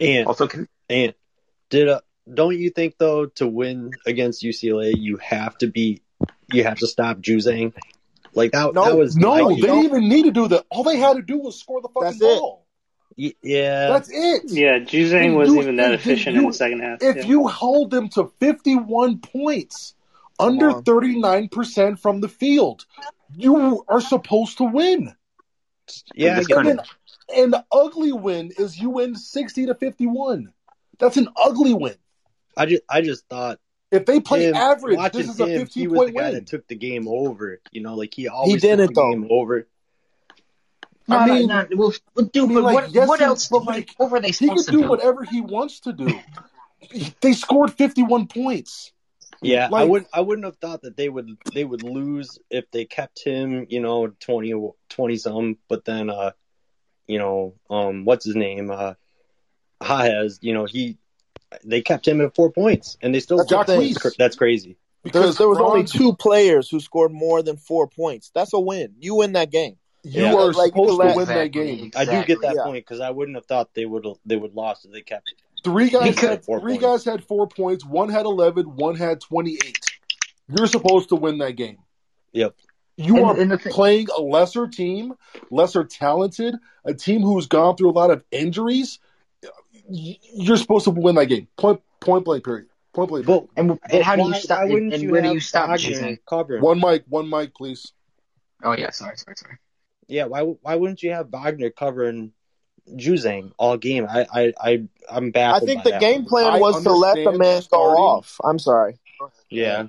And 0.00 0.26
also, 0.26 0.46
can, 0.46 0.68
and 0.88 1.14
did 1.70 1.88
uh, 1.88 2.00
don't 2.32 2.58
you 2.58 2.70
think 2.70 2.96
though 2.98 3.26
to 3.36 3.46
win 3.46 3.92
against 4.06 4.42
UCLA 4.42 4.92
you 4.96 5.16
have 5.18 5.56
to 5.58 5.66
be 5.68 6.02
you 6.52 6.64
have 6.64 6.78
to 6.78 6.86
stop 6.86 7.18
Juzang? 7.18 7.72
Like 8.34 8.52
that, 8.52 8.74
No, 8.74 8.84
that 8.84 8.96
was 8.96 9.16
no, 9.16 9.30
my- 9.48 9.54
they 9.54 9.60
didn't 9.62 9.84
even 9.84 10.08
need 10.08 10.24
to 10.24 10.30
do 10.32 10.48
that. 10.48 10.66
All 10.70 10.84
they 10.84 10.98
had 10.98 11.16
to 11.16 11.22
do 11.22 11.38
was 11.38 11.58
score 11.58 11.80
the 11.80 11.88
fucking 11.88 12.04
That's 12.10 12.18
ball. 12.18 12.66
Y- 13.16 13.34
yeah. 13.42 13.88
That's 13.88 14.10
it. 14.12 14.42
Yeah, 14.46 14.78
Juzang 14.80 15.34
wasn't 15.34 15.56
you- 15.56 15.62
even 15.62 15.76
that 15.76 15.94
efficient 15.94 16.34
you- 16.36 16.42
in 16.42 16.48
the 16.48 16.54
second 16.54 16.80
half. 16.80 17.02
If 17.02 17.16
yeah. 17.16 17.24
you 17.24 17.48
hold 17.48 17.90
them 17.90 18.10
to 18.10 18.30
51 18.38 19.18
points, 19.18 19.94
under 20.38 20.70
39% 20.72 21.98
from 21.98 22.20
the 22.20 22.28
field, 22.28 22.84
you 23.34 23.84
are 23.88 24.00
supposed 24.00 24.58
to 24.58 24.64
win. 24.64 25.14
Yeah, 26.14 26.40
I 26.50 26.58
And, 26.58 26.68
then, 26.68 26.80
and 27.36 27.52
the 27.52 27.64
ugly 27.72 28.12
win 28.12 28.52
is 28.58 28.78
you 28.78 28.90
win 28.90 29.14
60 29.16 29.66
to 29.66 29.74
51. 29.74 30.52
That's 30.98 31.16
an 31.16 31.28
ugly 31.36 31.74
win. 31.74 31.94
I 32.56 32.66
just 32.66 32.82
I 32.90 33.00
just 33.02 33.26
thought 33.28 33.58
If 33.92 34.04
they 34.06 34.20
play 34.20 34.44
him, 34.46 34.54
average, 34.56 34.96
watching 34.96 35.20
this 35.22 35.30
is 35.30 35.40
a 35.40 35.46
him, 35.46 35.60
15 35.66 35.80
he 35.80 35.86
was 35.88 35.98
the 35.98 36.04
point 36.06 36.16
guy 36.16 36.22
win. 36.24 36.34
that 36.34 36.46
took 36.46 36.66
the 36.68 36.74
game 36.74 37.06
over. 37.08 37.60
You 37.70 37.82
know, 37.82 37.94
like 37.94 38.12
he 38.14 38.28
always 38.28 38.54
he 38.54 38.58
didn't, 38.58 38.88
took 38.88 38.94
the 38.94 39.00
though. 39.00 39.10
game 39.12 39.28
over. 39.30 39.68
No, 41.06 41.16
I 41.16 41.26
mean, 41.26 41.48
no, 41.48 41.62
no, 41.62 41.68
well, 41.76 41.92
well, 42.14 42.26
dude, 42.26 42.44
I 42.44 42.46
mean, 42.48 42.54
but 42.56 42.64
like, 42.64 42.74
what, 42.74 42.90
yes, 42.90 43.08
what 43.08 43.18
he- 43.20 43.24
else? 43.24 43.48
but, 43.48 43.64
like, 43.64 43.90
what 43.96 44.10
were 44.10 44.20
they 44.20 44.28
He 44.28 44.32
supposed 44.34 44.68
can 44.68 44.74
do 44.76 44.82
do? 44.82 44.88
whatever 44.88 45.24
he 45.24 45.40
wants 45.40 45.80
to 45.80 45.92
do. 45.94 46.20
they 47.22 47.32
scored 47.32 47.72
51 47.72 48.26
points. 48.26 48.92
Yeah, 49.42 49.68
I 49.72 49.84
wouldn't 49.84 50.10
I 50.12 50.20
wouldn't 50.20 50.44
have 50.44 50.56
thought 50.56 50.82
that 50.82 50.96
they 50.96 51.08
would 51.08 51.36
they 51.54 51.64
would 51.64 51.82
lose 51.82 52.38
if 52.50 52.70
they 52.70 52.84
kept 52.84 53.22
him, 53.22 53.66
you 53.68 53.80
know, 53.80 54.08
20 54.20 54.54
20 54.88 55.16
some, 55.16 55.58
but 55.68 55.84
then 55.84 56.10
uh 56.10 56.32
you 57.06 57.18
know, 57.18 57.54
um 57.70 58.04
what's 58.04 58.24
his 58.24 58.36
name? 58.36 58.70
Uh 58.70 58.94
Jaquez, 59.82 60.38
you 60.42 60.54
know, 60.54 60.64
he 60.64 60.98
they 61.64 61.80
kept 61.80 62.06
him 62.06 62.20
at 62.20 62.34
4 62.34 62.50
points 62.50 62.96
and 63.00 63.14
they 63.14 63.20
still 63.20 63.38
That's 63.38 63.50
the 63.66 63.92
that's, 64.02 64.16
that's 64.16 64.36
crazy. 64.36 64.76
Because 65.04 65.38
there 65.38 65.48
was 65.48 65.58
only 65.58 65.84
two 65.84 66.14
players 66.14 66.68
who 66.68 66.80
scored 66.80 67.12
more 67.12 67.42
than 67.42 67.56
four 67.56 67.86
points. 67.86 68.30
That's 68.34 68.52
a 68.52 68.60
win. 68.60 68.94
You 68.98 69.14
win 69.14 69.32
that 69.32 69.50
game. 69.50 69.76
You 70.02 70.24
Yeah. 70.24 70.34
are 70.34 70.52
Like, 70.52 70.72
supposed 70.72 70.74
can 70.74 70.84
to 71.08 71.16
win 71.16 71.28
let- 71.28 71.28
that 71.28 71.52
game. 71.52 71.90
I 71.96 72.04
do 72.04 72.24
get 72.24 72.40
that 72.42 72.56
Yeah. 72.56 72.64
point 72.64 72.84
cuz 72.84 73.00
I 73.00 73.10
wouldn't 73.10 73.36
have 73.36 73.46
thought 73.46 73.72
they 73.74 73.86
would 73.86 74.06
they 74.26 74.36
would 74.36 74.54
lost 74.54 74.84
if 74.84 74.90
they 74.92 75.02
kept 75.02 75.32
Three 75.70 75.90
guys 75.90 76.08
Because- 76.14 76.28
had 76.28 76.44
Four 76.44 76.60
three 76.60 76.78
points. 76.78 77.04
guys 77.04 77.04
had 77.04 77.24
four 77.24 77.46
points. 77.48 77.84
One 77.84 78.08
had 78.08 78.24
eleven. 78.26 78.76
One 78.76 78.96
had 78.96 79.20
twenty 79.20 79.54
eight. 79.64 79.78
You're 80.48 80.66
supposed 80.66 81.10
to 81.10 81.16
win 81.16 81.38
that 81.38 81.52
game. 81.56 81.78
Yep. 82.32 82.54
You 82.96 83.16
And- 83.18 83.24
are 83.26 83.40
and 83.40 83.50
the 83.50 83.58
thing- 83.58 83.72
playing 83.72 84.08
a 84.16 84.20
lesser 84.20 84.66
team, 84.66 85.14
lesser 85.50 85.84
talented, 85.84 86.56
a 86.84 86.94
team 86.94 87.22
who's 87.22 87.46
gone 87.46 87.76
through 87.76 87.90
a 87.90 87.92
lot 87.92 88.10
of 88.10 88.24
injuries. 88.30 88.98
You're 89.88 90.56
supposed 90.56 90.84
to 90.84 90.90
win 90.90 91.14
that 91.16 91.26
game. 91.26 91.48
Point 91.56 91.80
point 92.00 92.24
blank. 92.24 92.44
Period. 92.44 92.66
Point 92.92 93.08
blank. 93.10 93.28
Well, 93.28 93.48
And, 93.56 93.78
and 93.90 94.02
how 94.02 94.16
do 94.16 94.22
you 94.26 94.34
stop? 94.34 94.58
why 94.58 94.64
And, 94.64 94.72
wouldn't 94.72 94.94
and 94.94 95.02
you 95.02 95.10
where 95.10 95.20
do 95.22 95.26
have 95.28 95.34
you 95.34 95.40
stop 95.40 95.68
Wagner 95.68 95.80
One 96.60 96.80
mic, 96.80 97.04
one 97.08 97.28
mic, 97.30 97.54
please. 97.54 97.92
Oh 98.62 98.72
yeah, 98.72 98.90
sorry, 98.90 99.16
sorry, 99.16 99.36
sorry. 99.36 99.58
Yeah, 100.08 100.24
why 100.24 100.42
why 100.42 100.74
wouldn't 100.74 101.02
you 101.02 101.12
have 101.12 101.28
Wagner 101.28 101.70
covering 101.70 102.32
Juzang 102.96 103.52
all 103.58 103.76
game? 103.76 104.06
I 104.08 104.26
I, 104.32 104.52
I 104.60 104.88
I'm 105.10 105.30
bad. 105.30 105.54
I 105.54 105.60
think 105.60 105.84
by 105.84 105.84
the 105.84 105.90
that 105.92 106.00
game 106.00 106.22
one. 106.22 106.28
plan 106.28 106.60
was 106.60 106.82
to 106.82 106.92
let 106.92 107.14
the 107.14 107.30
understand 107.30 107.38
man 107.38 107.62
go 107.70 107.78
off. 107.78 108.40
I'm 108.44 108.58
sorry. 108.58 108.98
Yeah, 109.50 109.86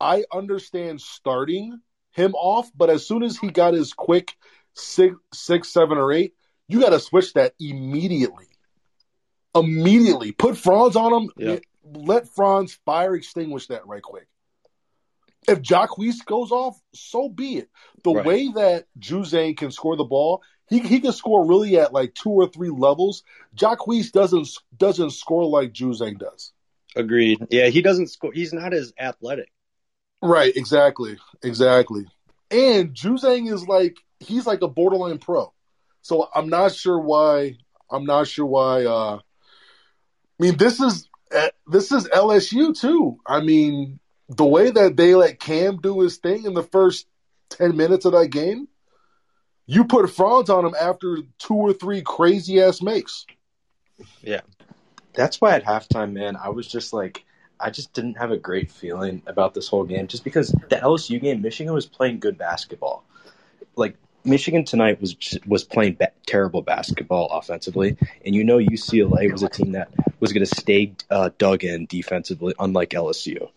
I 0.00 0.24
understand 0.32 1.00
starting 1.00 1.80
him 2.12 2.34
off, 2.34 2.70
but 2.76 2.90
as 2.90 3.06
soon 3.06 3.22
as 3.22 3.36
he 3.36 3.50
got 3.50 3.74
his 3.74 3.92
quick 3.92 4.34
six, 4.74 5.16
six, 5.32 5.68
seven, 5.68 5.98
or 5.98 6.12
eight, 6.12 6.34
you 6.68 6.80
got 6.80 6.90
to 6.90 7.00
switch 7.00 7.32
that 7.34 7.54
immediately. 7.60 8.46
Immediately, 9.54 10.32
put 10.32 10.56
Franz 10.56 10.96
on 10.96 11.12
him. 11.12 11.30
Yeah. 11.36 11.58
Let 11.82 12.28
Franz 12.28 12.78
fire 12.84 13.14
extinguish 13.16 13.66
that 13.66 13.86
right 13.86 14.02
quick. 14.02 14.28
If 15.48 15.60
Jaquez 15.68 16.20
goes 16.22 16.52
off, 16.52 16.78
so 16.94 17.28
be 17.28 17.56
it. 17.56 17.70
The 18.04 18.12
Right. 18.12 18.24
way 18.24 18.48
that 18.52 18.86
Juzang 18.98 19.56
can 19.56 19.72
score 19.72 19.96
the 19.96 20.04
ball, 20.04 20.42
he 20.70 20.78
he 20.78 21.00
can 21.00 21.12
score 21.12 21.46
really 21.46 21.78
at 21.78 21.92
like 21.92 22.14
two 22.14 22.30
or 22.30 22.48
three 22.48 22.70
levels. 22.70 23.24
Jaquez 23.60 24.12
doesn't 24.12 24.48
doesn't 24.78 25.10
score 25.10 25.44
like 25.46 25.72
Juzang 25.72 26.18
does. 26.18 26.52
agreed. 26.96 27.38
Yeah, 27.50 27.66
he 27.66 27.82
doesn't 27.82 28.08
score. 28.08 28.32
He's 28.32 28.52
not 28.52 28.72
as 28.72 28.92
athletic. 28.98 29.50
Right, 30.22 30.54
exactly, 30.56 31.18
exactly. 31.42 32.06
And 32.50 32.94
Juzang 32.94 33.52
is 33.52 33.66
like 33.66 33.96
he's 34.20 34.46
like 34.46 34.62
a 34.62 34.68
borderline 34.68 35.18
pro. 35.18 35.52
So 36.02 36.28
I'm 36.34 36.48
not 36.48 36.72
sure 36.72 36.98
why. 36.98 37.58
I'm 37.90 38.04
not 38.04 38.28
sure 38.28 38.46
why. 38.46 38.84
uh 38.84 39.16
I 39.18 40.42
mean, 40.42 40.56
this 40.56 40.80
is 40.80 41.08
eh, 41.32 41.50
this 41.66 41.92
is 41.92 42.08
LSU 42.08 42.78
too. 42.78 43.18
I 43.26 43.40
mean, 43.40 43.98
the 44.28 44.46
way 44.46 44.70
that 44.70 44.96
they 44.96 45.14
let 45.14 45.40
Cam 45.40 45.78
do 45.78 46.00
his 46.00 46.18
thing 46.18 46.44
in 46.44 46.54
the 46.54 46.62
first 46.62 47.06
ten 47.50 47.76
minutes 47.76 48.04
of 48.04 48.12
that 48.12 48.28
game, 48.28 48.68
you 49.70 49.84
put 49.84 50.10
Franz 50.10 50.50
on 50.50 50.64
him 50.64 50.74
after 50.78 51.18
two 51.38 51.54
or 51.54 51.72
three 51.72 52.02
crazy 52.02 52.60
ass 52.60 52.82
makes. 52.82 53.24
Yeah. 54.20 54.40
That's 55.14 55.40
why 55.40 55.54
at 55.54 55.64
halftime, 55.64 56.12
man, 56.12 56.36
I 56.36 56.48
was 56.48 56.66
just 56.66 56.92
like, 56.92 57.24
I 57.60 57.70
just 57.70 57.92
didn't 57.92 58.16
have 58.16 58.32
a 58.32 58.36
great 58.36 58.72
feeling 58.72 59.22
about 59.28 59.54
this 59.54 59.68
whole 59.68 59.84
game, 59.84 60.08
just 60.08 60.24
because 60.24 60.48
the 60.48 60.76
LSU 60.76 61.20
game, 61.20 61.40
Michigan 61.40 61.72
was 61.72 61.86
playing 61.86 62.18
good 62.18 62.36
basketball. 62.36 63.04
Like 63.76 63.96
Michigan 64.24 64.64
tonight 64.64 65.00
was 65.00 65.14
was 65.46 65.62
playing 65.62 65.94
ba- 65.94 66.12
terrible 66.26 66.62
basketball 66.62 67.28
offensively, 67.28 67.96
and 68.26 68.34
you 68.34 68.42
know 68.42 68.58
UCLA 68.58 69.30
was 69.30 69.42
a 69.44 69.48
team 69.48 69.72
that 69.72 69.90
was 70.18 70.32
going 70.32 70.44
to 70.44 70.54
stay 70.54 70.94
uh, 71.10 71.30
dug 71.38 71.62
in 71.62 71.86
defensively, 71.86 72.54
unlike 72.58 72.90
LSU. 72.90 73.50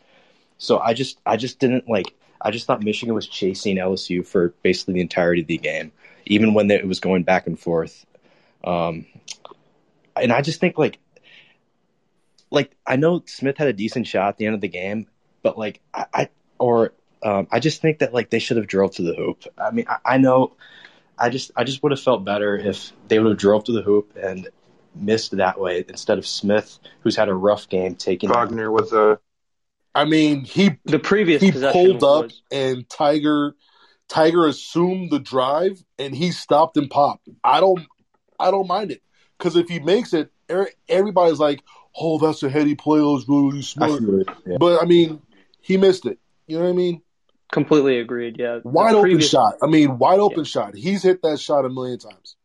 So 0.60 0.80
I 0.80 0.94
just 0.94 1.18
I 1.26 1.38
just 1.38 1.58
didn't 1.60 1.90
like. 1.90 2.14
I 2.40 2.52
just 2.52 2.68
thought 2.68 2.84
Michigan 2.84 3.16
was 3.16 3.28
chasing 3.28 3.78
LSU 3.78 4.26
for 4.28 4.50
basically 4.64 4.96
the 4.96 5.02
entirety 5.02 5.42
of 5.42 5.48
the 5.48 5.58
game, 5.58 5.94
even 6.26 6.54
when 6.54 6.70
it 6.72 6.88
was 6.88 7.00
going 7.00 7.24
back 7.24 7.48
and 7.48 7.60
forth. 7.60 8.06
Um, 8.64 9.06
and 10.16 10.32
I 10.32 10.42
just 10.42 10.60
think 10.60 10.78
like 10.78 11.00
like 12.52 12.76
I 12.86 12.96
know 12.96 13.24
Smith 13.26 13.58
had 13.58 13.68
a 13.68 13.74
decent 13.74 14.08
shot 14.08 14.30
at 14.30 14.38
the 14.38 14.46
end 14.46 14.56
of 14.56 14.62
the 14.62 14.68
game, 14.68 15.08
but 15.42 15.58
like 15.58 15.82
I, 15.94 16.06
I 16.14 16.30
or 16.60 16.94
um, 17.24 17.48
I 17.52 17.60
just 17.60 17.82
think 17.82 18.00
that 18.00 18.14
like 18.14 18.30
they 18.30 18.40
should 18.40 18.58
have 18.58 18.68
drove 18.68 18.96
to 18.96 19.02
the 19.02 19.16
hoop. 19.16 19.44
I 19.58 19.72
mean, 19.72 19.86
I, 19.88 19.98
I 20.06 20.18
know, 20.18 20.54
I 21.18 21.30
just 21.30 21.52
I 21.56 21.64
just 21.64 21.82
would 21.84 21.92
have 21.92 22.02
felt 22.02 22.24
better 22.24 22.56
if 22.56 22.92
they 23.08 23.20
would 23.20 23.30
have 23.30 23.40
drove 23.40 23.64
to 23.66 23.72
the 23.72 23.82
hoop 23.82 24.16
and 24.22 24.48
missed 24.96 25.36
that 25.38 25.60
way 25.60 25.84
instead 25.88 26.18
of 26.18 26.28
Smith, 26.28 26.78
who's 27.02 27.16
had 27.16 27.30
a 27.30 27.34
rough 27.34 27.70
game, 27.70 27.96
taking 27.96 28.30
Wagner 28.30 28.72
was 28.72 28.94
a. 28.94 29.20
I 29.96 30.06
mean, 30.06 30.44
he 30.44 30.78
The 30.86 31.00
previous 31.00 31.42
he 31.42 31.52
pulled 31.52 32.04
up 32.04 32.26
was 32.26 32.42
and 32.52 32.88
Tyger 32.88 33.54
Tyger 34.10 34.48
assumed 34.48 35.12
the 35.12 35.20
drive 35.20 35.84
and 35.98 36.14
he 36.16 36.32
stopped 36.32 36.78
and 36.78 36.90
popped. 36.90 37.28
I 37.44 37.60
don't 37.60 37.86
I 38.40 38.52
don't 38.52 38.68
mind 38.68 38.92
it 38.92 39.02
because 39.38 39.56
if 39.56 39.70
he 39.70 39.80
makes 39.80 40.14
it, 40.14 40.32
er- 40.52 40.70
everybody's 40.90 41.40
like, 41.40 41.64
"Oh, 42.00 42.20
that's 42.20 42.44
a 42.44 42.50
heady 42.50 42.76
play. 42.76 43.00
That 43.00 43.06
was 43.06 43.28
really, 43.28 43.44
really 43.48 43.60
I 43.60 43.62
smart." 43.62 44.04
it, 44.04 44.30
yeah. 44.46 44.58
But 44.60 44.82
I 44.82 44.86
mean, 44.86 45.22
he 45.62 45.78
missed 45.78 46.06
it. 46.06 46.20
You 46.48 46.58
know 46.58 46.64
what 46.66 46.70
I 46.72 46.74
mean? 46.74 47.02
completely 47.52 48.00
agreed. 48.00 48.38
Yeah, 48.40 48.60
The 48.64 48.68
Wide 48.70 48.96
open 48.96 49.12
previous- 49.12 49.30
shot. 49.30 49.58
I 49.62 49.68
mean, 49.68 50.00
wide 50.00 50.20
open 50.20 50.44
shot. 50.44 50.74
He's 50.74 51.04
hit 51.04 51.22
that 51.22 51.40
shot 51.40 51.66
a 51.66 51.70
million 51.70 52.00
times. 52.00 52.36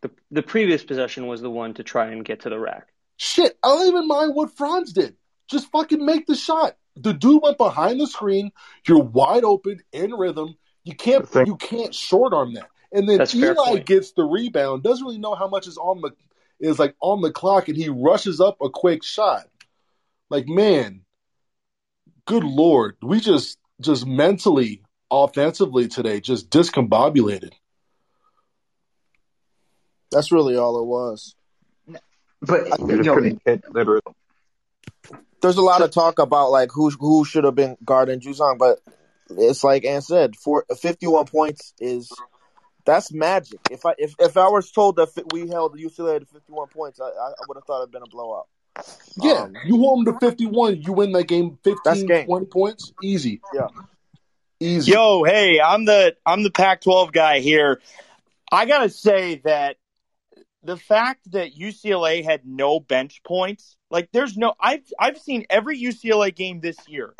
The, 0.00 0.10
the 0.32 0.42
previous 0.42 0.82
possession 0.82 1.28
was 1.28 1.40
the 1.40 1.48
one 1.50 1.74
to 1.74 1.84
try 1.84 2.10
and 2.10 2.24
get 2.24 2.40
to 2.40 2.50
the 2.50 2.58
rack. 2.58 2.88
Shit, 3.18 3.56
I 3.62 3.68
don't 3.68 3.86
even 3.86 4.08
mind 4.08 4.34
what 4.34 4.56
Franz 4.56 4.92
did. 4.92 5.14
Just 5.48 5.70
fucking 5.70 6.04
make 6.04 6.26
the 6.26 6.34
shot. 6.34 6.76
The 6.96 7.12
dude 7.12 7.40
went 7.42 7.56
behind 7.56 8.00
the 8.00 8.08
screen. 8.08 8.50
You're 8.86 9.02
wide 9.02 9.44
open 9.44 9.78
in 9.92 10.12
rhythm. 10.12 10.56
You 10.88 10.94
can't 10.94 11.28
you 11.46 11.56
can't 11.56 11.94
short 11.94 12.32
arm 12.32 12.54
that. 12.54 12.70
And 12.90 13.06
then 13.06 13.18
That's 13.18 13.34
Eli 13.34 13.80
gets 13.80 14.12
the 14.12 14.24
rebound. 14.24 14.82
Doesn't 14.82 15.04
really 15.04 15.18
know 15.18 15.34
how 15.34 15.46
much 15.46 15.66
is 15.66 15.76
on 15.76 16.00
the 16.00 16.12
is 16.58 16.78
like 16.78 16.96
on 17.02 17.20
the 17.20 17.30
clock, 17.30 17.68
and 17.68 17.76
he 17.76 17.90
rushes 17.90 18.40
up 18.40 18.56
a 18.62 18.70
quick 18.70 19.02
shot. 19.02 19.50
Like 20.30 20.48
man, 20.48 21.02
good 22.24 22.42
lord, 22.42 22.96
we 23.02 23.20
just 23.20 23.58
just 23.82 24.06
mentally, 24.06 24.80
offensively 25.10 25.88
today, 25.88 26.20
just 26.20 26.48
discombobulated. 26.48 27.52
That's 30.10 30.32
really 30.32 30.56
all 30.56 30.80
it 30.80 30.86
was. 30.86 31.34
But 32.40 32.64
They 32.64 32.94
you 32.94 33.02
know, 33.02 33.14
couldn't 33.14 33.42
hit 33.44 33.62
literally. 33.74 34.00
There's 35.42 35.58
a 35.58 35.62
lot 35.62 35.82
of 35.82 35.90
talk 35.90 36.18
about 36.18 36.50
like 36.50 36.70
who 36.72 36.88
who 36.88 37.26
should 37.26 37.44
have 37.44 37.54
been 37.54 37.76
guarding 37.84 38.20
Juzang, 38.20 38.56
but 38.56 38.80
it's 39.30 39.64
like 39.64 39.84
Ann 39.84 40.02
said, 40.02 40.36
for 40.36 40.64
51 40.80 41.26
points 41.26 41.74
is 41.78 42.10
that's 42.84 43.12
magic. 43.12 43.60
If 43.70 43.84
I 43.84 43.94
if, 43.98 44.14
if 44.18 44.36
I 44.36 44.48
was 44.48 44.70
told 44.70 44.96
that 44.96 45.08
fi- 45.08 45.24
we 45.32 45.48
held 45.48 45.78
UCLA 45.78 46.20
to 46.20 46.26
51 46.26 46.68
points, 46.68 47.00
I, 47.00 47.04
I 47.04 47.32
would 47.46 47.56
have 47.56 47.64
thought 47.64 47.82
it'd 47.82 47.92
been 47.92 48.02
a 48.02 48.10
blowout. 48.10 48.46
Yeah, 49.16 49.42
Um, 49.42 49.56
you 49.64 49.76
hold 49.78 50.06
them 50.06 50.14
to 50.14 50.20
51, 50.20 50.82
you 50.82 50.92
win 50.92 51.12
that 51.12 51.24
game 51.24 51.58
15, 51.64 52.06
game. 52.06 52.26
20 52.26 52.46
points, 52.46 52.92
easy. 53.02 53.40
Yeah. 53.52 53.68
Easy. 54.60 54.92
Yo, 54.92 55.22
hey, 55.24 55.60
I'm 55.60 55.84
the 55.84 56.16
I'm 56.26 56.42
the 56.42 56.50
Pac-12 56.50 57.12
guy 57.12 57.40
here. 57.40 57.80
I 58.50 58.66
gotta 58.66 58.88
say 58.88 59.36
that 59.44 59.76
the 60.62 60.76
fact 60.76 61.30
that 61.32 61.54
UCLA 61.54 62.24
had 62.24 62.46
no 62.46 62.80
bench 62.80 63.22
points, 63.22 63.76
like 63.90 64.08
there's 64.12 64.36
no 64.36 64.54
I've 64.60 64.84
I've 64.98 65.18
seen 65.18 65.46
every 65.50 65.80
UCLA 65.80 66.34
game 66.34 66.60
this 66.60 66.76
year. 66.88 67.14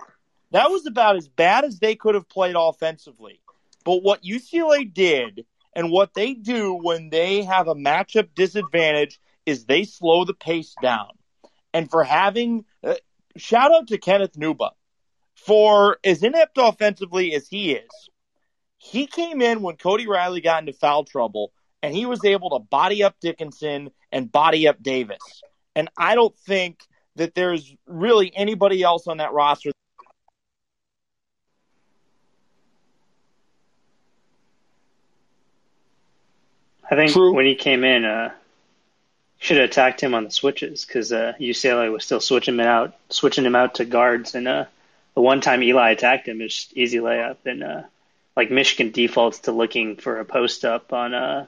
That 0.50 0.70
was 0.70 0.86
about 0.86 1.16
as 1.16 1.28
bad 1.28 1.64
as 1.64 1.78
they 1.78 1.94
could 1.94 2.14
have 2.14 2.28
played 2.28 2.56
offensively. 2.58 3.40
But 3.84 4.02
what 4.02 4.22
UCLA 4.22 4.92
did 4.92 5.44
and 5.74 5.90
what 5.90 6.14
they 6.14 6.34
do 6.34 6.74
when 6.74 7.10
they 7.10 7.42
have 7.42 7.68
a 7.68 7.74
matchup 7.74 8.28
disadvantage 8.34 9.20
is 9.46 9.64
they 9.64 9.84
slow 9.84 10.24
the 10.24 10.34
pace 10.34 10.74
down. 10.82 11.08
And 11.72 11.90
for 11.90 12.02
having 12.04 12.64
uh, 12.82 12.94
shout 13.36 13.72
out 13.72 13.88
to 13.88 13.98
Kenneth 13.98 14.32
Nwuba 14.32 14.70
for 15.34 15.98
as 16.02 16.22
inept 16.22 16.58
offensively 16.58 17.34
as 17.34 17.48
he 17.48 17.72
is, 17.72 18.08
he 18.78 19.06
came 19.06 19.42
in 19.42 19.62
when 19.62 19.76
Cody 19.76 20.06
Riley 20.06 20.40
got 20.40 20.62
into 20.62 20.72
foul 20.72 21.04
trouble 21.04 21.52
and 21.82 21.94
he 21.94 22.06
was 22.06 22.24
able 22.24 22.50
to 22.50 22.58
body 22.58 23.02
up 23.02 23.16
Dickinson 23.20 23.90
and 24.10 24.30
body 24.30 24.66
up 24.66 24.82
Davis. 24.82 25.42
And 25.74 25.88
I 25.96 26.14
don't 26.14 26.36
think 26.36 26.80
that 27.16 27.34
there's 27.34 27.74
really 27.86 28.34
anybody 28.34 28.82
else 28.82 29.06
on 29.06 29.18
that 29.18 29.32
roster. 29.32 29.70
I 36.90 36.94
think 36.94 37.12
True. 37.12 37.34
when 37.34 37.46
he 37.46 37.54
came 37.54 37.84
in, 37.84 38.04
uh, 38.04 38.32
should 39.38 39.58
have 39.58 39.70
attacked 39.70 40.00
him 40.00 40.14
on 40.14 40.24
the 40.24 40.30
switches 40.30 40.84
because 40.84 41.12
uh, 41.12 41.32
UCLA 41.38 41.92
was 41.92 42.04
still 42.04 42.20
switching 42.20 42.54
him 42.54 42.60
out, 42.60 42.94
switching 43.08 43.44
him 43.44 43.54
out 43.54 43.76
to 43.76 43.84
guards. 43.84 44.34
And 44.34 44.48
uh, 44.48 44.64
the 45.14 45.20
one 45.20 45.40
time 45.40 45.62
Eli 45.62 45.90
attacked 45.90 46.26
him, 46.26 46.40
it 46.40 46.44
was 46.44 46.54
just 46.54 46.76
easy 46.76 46.98
layup. 46.98 47.36
And 47.44 47.62
uh, 47.62 47.82
like 48.36 48.50
Michigan 48.50 48.92
defaults 48.92 49.40
to 49.40 49.52
looking 49.52 49.96
for 49.96 50.18
a 50.18 50.24
post 50.24 50.64
up 50.64 50.92
on 50.92 51.14
uh, 51.14 51.46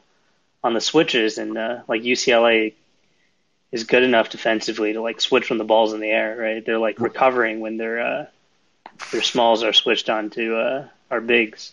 on 0.62 0.74
the 0.74 0.81
switches, 0.81 1.38
and 1.38 1.57
uh, 1.57 1.81
like 1.88 2.03
UCLA 2.03 2.74
is 3.72 3.85
good 3.85 4.03
enough 4.03 4.31
defensively 4.31 4.92
to 4.92 5.00
like 5.00 5.20
switch 5.20 5.50
when 5.50 5.59
the 5.59 5.64
ball's 5.64 5.92
in 5.92 6.00
the 6.00 6.11
air. 6.11 6.37
Right? 6.37 6.64
They're 6.64 6.79
like 6.79 7.00
recovering 7.00 7.61
when 7.61 7.76
their 7.76 8.00
uh, 8.00 8.26
their 9.11 9.22
smalls 9.22 9.64
are 9.64 9.72
switched 9.72 10.11
onto 10.11 10.55
uh, 10.55 10.87
our 11.11 11.20
bigs. 11.20 11.72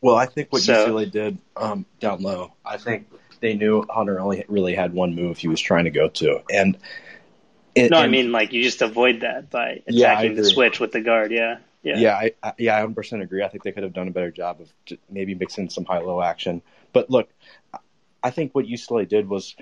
Well, 0.00 0.16
I 0.16 0.26
think 0.26 0.52
what 0.52 0.62
So- 0.62 0.86
UCLA 0.86 1.10
did 1.10 1.38
um, 1.56 1.84
down 2.00 2.22
low, 2.22 2.52
I 2.64 2.76
think 2.76 3.08
they 3.40 3.54
knew 3.54 3.84
Hunter 3.88 4.20
only 4.20 4.44
really 4.48 4.74
had 4.74 4.92
one 4.92 5.14
move 5.14 5.38
he 5.38 5.48
was 5.48 5.60
trying 5.60 5.84
to 5.84 5.90
go 5.90 6.08
to, 6.08 6.40
and 6.52 6.76
it, 7.74 7.90
no, 7.90 7.98
I 7.98 8.08
mean 8.08 8.32
like 8.32 8.52
you 8.52 8.62
just 8.62 8.82
avoid 8.82 9.20
that 9.20 9.50
by 9.50 9.82
Yeah, 9.86 10.12
attacking 10.12 10.36
the 10.36 10.44
switch 10.44 10.80
with 10.80 10.92
the 10.92 11.00
guard. 11.00 11.30
Yeah, 11.30 11.58
yeah. 11.82 11.98
Yeah, 11.98 12.14
I, 12.14 12.32
I, 12.42 12.52
yeah, 12.58 12.72
I 12.74 12.80
100 12.80 12.94
percent 12.94 13.22
agree. 13.22 13.42
I 13.42 13.48
think 13.48 13.64
they 13.64 13.72
could 13.72 13.82
have 13.82 13.92
done 13.92 14.08
a 14.08 14.10
better 14.10 14.30
job 14.30 14.60
of 14.60 14.98
maybe 15.10 15.34
mixing 15.34 15.70
some 15.70 15.84
high 15.84 16.00
low 16.00 16.20
action. 16.20 16.62
But 16.92 17.10
look, 17.10 17.28
I 18.22 18.30
think 18.30 18.54
what 18.54 18.66
UCLA 18.66 19.08
did 19.08 19.28
was 19.28 19.54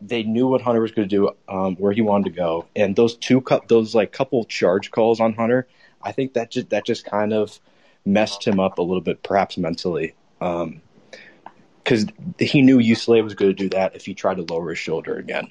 they 0.00 0.22
knew 0.22 0.48
what 0.48 0.62
Hunter 0.62 0.80
was 0.80 0.92
going 0.92 1.08
to 1.08 1.14
do, 1.16 1.30
um, 1.48 1.76
where 1.76 1.92
he 1.92 2.00
wanted 2.00 2.24
to 2.24 2.36
go, 2.36 2.66
and 2.74 2.96
those 2.96 3.16
two 3.16 3.40
cou- 3.40 3.60
those 3.68 3.94
like 3.94 4.12
couple 4.12 4.44
charge 4.44 4.90
calls 4.90 5.20
on 5.20 5.34
Hunter, 5.34 5.66
I 6.02 6.12
think 6.12 6.34
that 6.34 6.50
just 6.50 6.70
that 6.70 6.84
just 6.84 7.04
kind 7.04 7.32
of 7.32 7.58
messed 8.06 8.46
him 8.46 8.60
up 8.60 8.78
a 8.78 8.82
little 8.82 9.00
bit, 9.02 9.22
perhaps 9.22 9.58
mentally, 9.58 10.14
because 10.38 12.06
he 12.38 12.62
knew 12.62 12.78
UCLA 12.78 13.22
was 13.22 13.34
going 13.34 13.50
to 13.50 13.54
do 13.54 13.68
that 13.70 13.96
if 13.96 14.06
he 14.06 14.14
tried 14.14 14.36
to 14.36 14.42
lower 14.42 14.70
his 14.70 14.78
shoulder 14.78 15.16
again. 15.16 15.50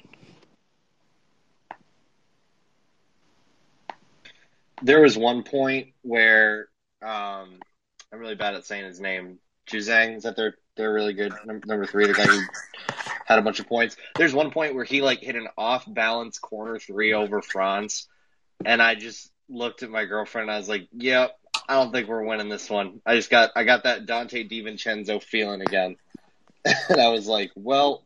There 4.82 5.00
was 5.00 5.16
one 5.16 5.42
point 5.42 5.88
where 6.02 6.68
um, 7.02 7.60
I'm 8.12 8.18
really 8.18 8.34
bad 8.34 8.54
at 8.54 8.66
saying 8.66 8.84
his 8.84 9.00
name. 9.00 9.38
Juzang 9.66 10.16
is 10.16 10.22
that 10.24 10.36
they're 10.36 10.54
they're 10.76 10.92
really 10.92 11.14
good. 11.14 11.32
Number, 11.44 11.66
number 11.66 11.86
three, 11.86 12.06
the 12.06 12.12
guy 12.12 12.24
who 12.24 12.40
had 13.24 13.38
a 13.38 13.42
bunch 13.42 13.58
of 13.58 13.66
points. 13.66 13.96
There's 14.16 14.34
one 14.34 14.50
point 14.50 14.74
where 14.74 14.84
he 14.84 15.02
like 15.02 15.20
hit 15.20 15.34
an 15.34 15.48
off 15.56 15.84
balance 15.86 16.38
corner 16.38 16.78
three 16.78 17.14
over 17.14 17.42
Franz, 17.42 18.06
and 18.64 18.80
I 18.82 18.94
just 18.94 19.30
looked 19.48 19.82
at 19.82 19.90
my 19.90 20.04
girlfriend 20.04 20.48
and 20.48 20.54
I 20.54 20.58
was 20.58 20.68
like, 20.68 20.88
"Yep, 20.92 21.36
I 21.68 21.74
don't 21.74 21.92
think 21.92 22.08
we're 22.08 22.24
winning 22.24 22.48
this 22.48 22.68
one." 22.70 23.00
I 23.04 23.16
just 23.16 23.30
got 23.30 23.50
I 23.56 23.64
got 23.64 23.84
that 23.84 24.06
Dante 24.06 24.46
DiVincenzo 24.46 25.22
feeling 25.22 25.60
again, 25.60 25.96
and 26.88 27.00
I 27.00 27.08
was 27.08 27.26
like, 27.26 27.52
"Well, 27.54 28.04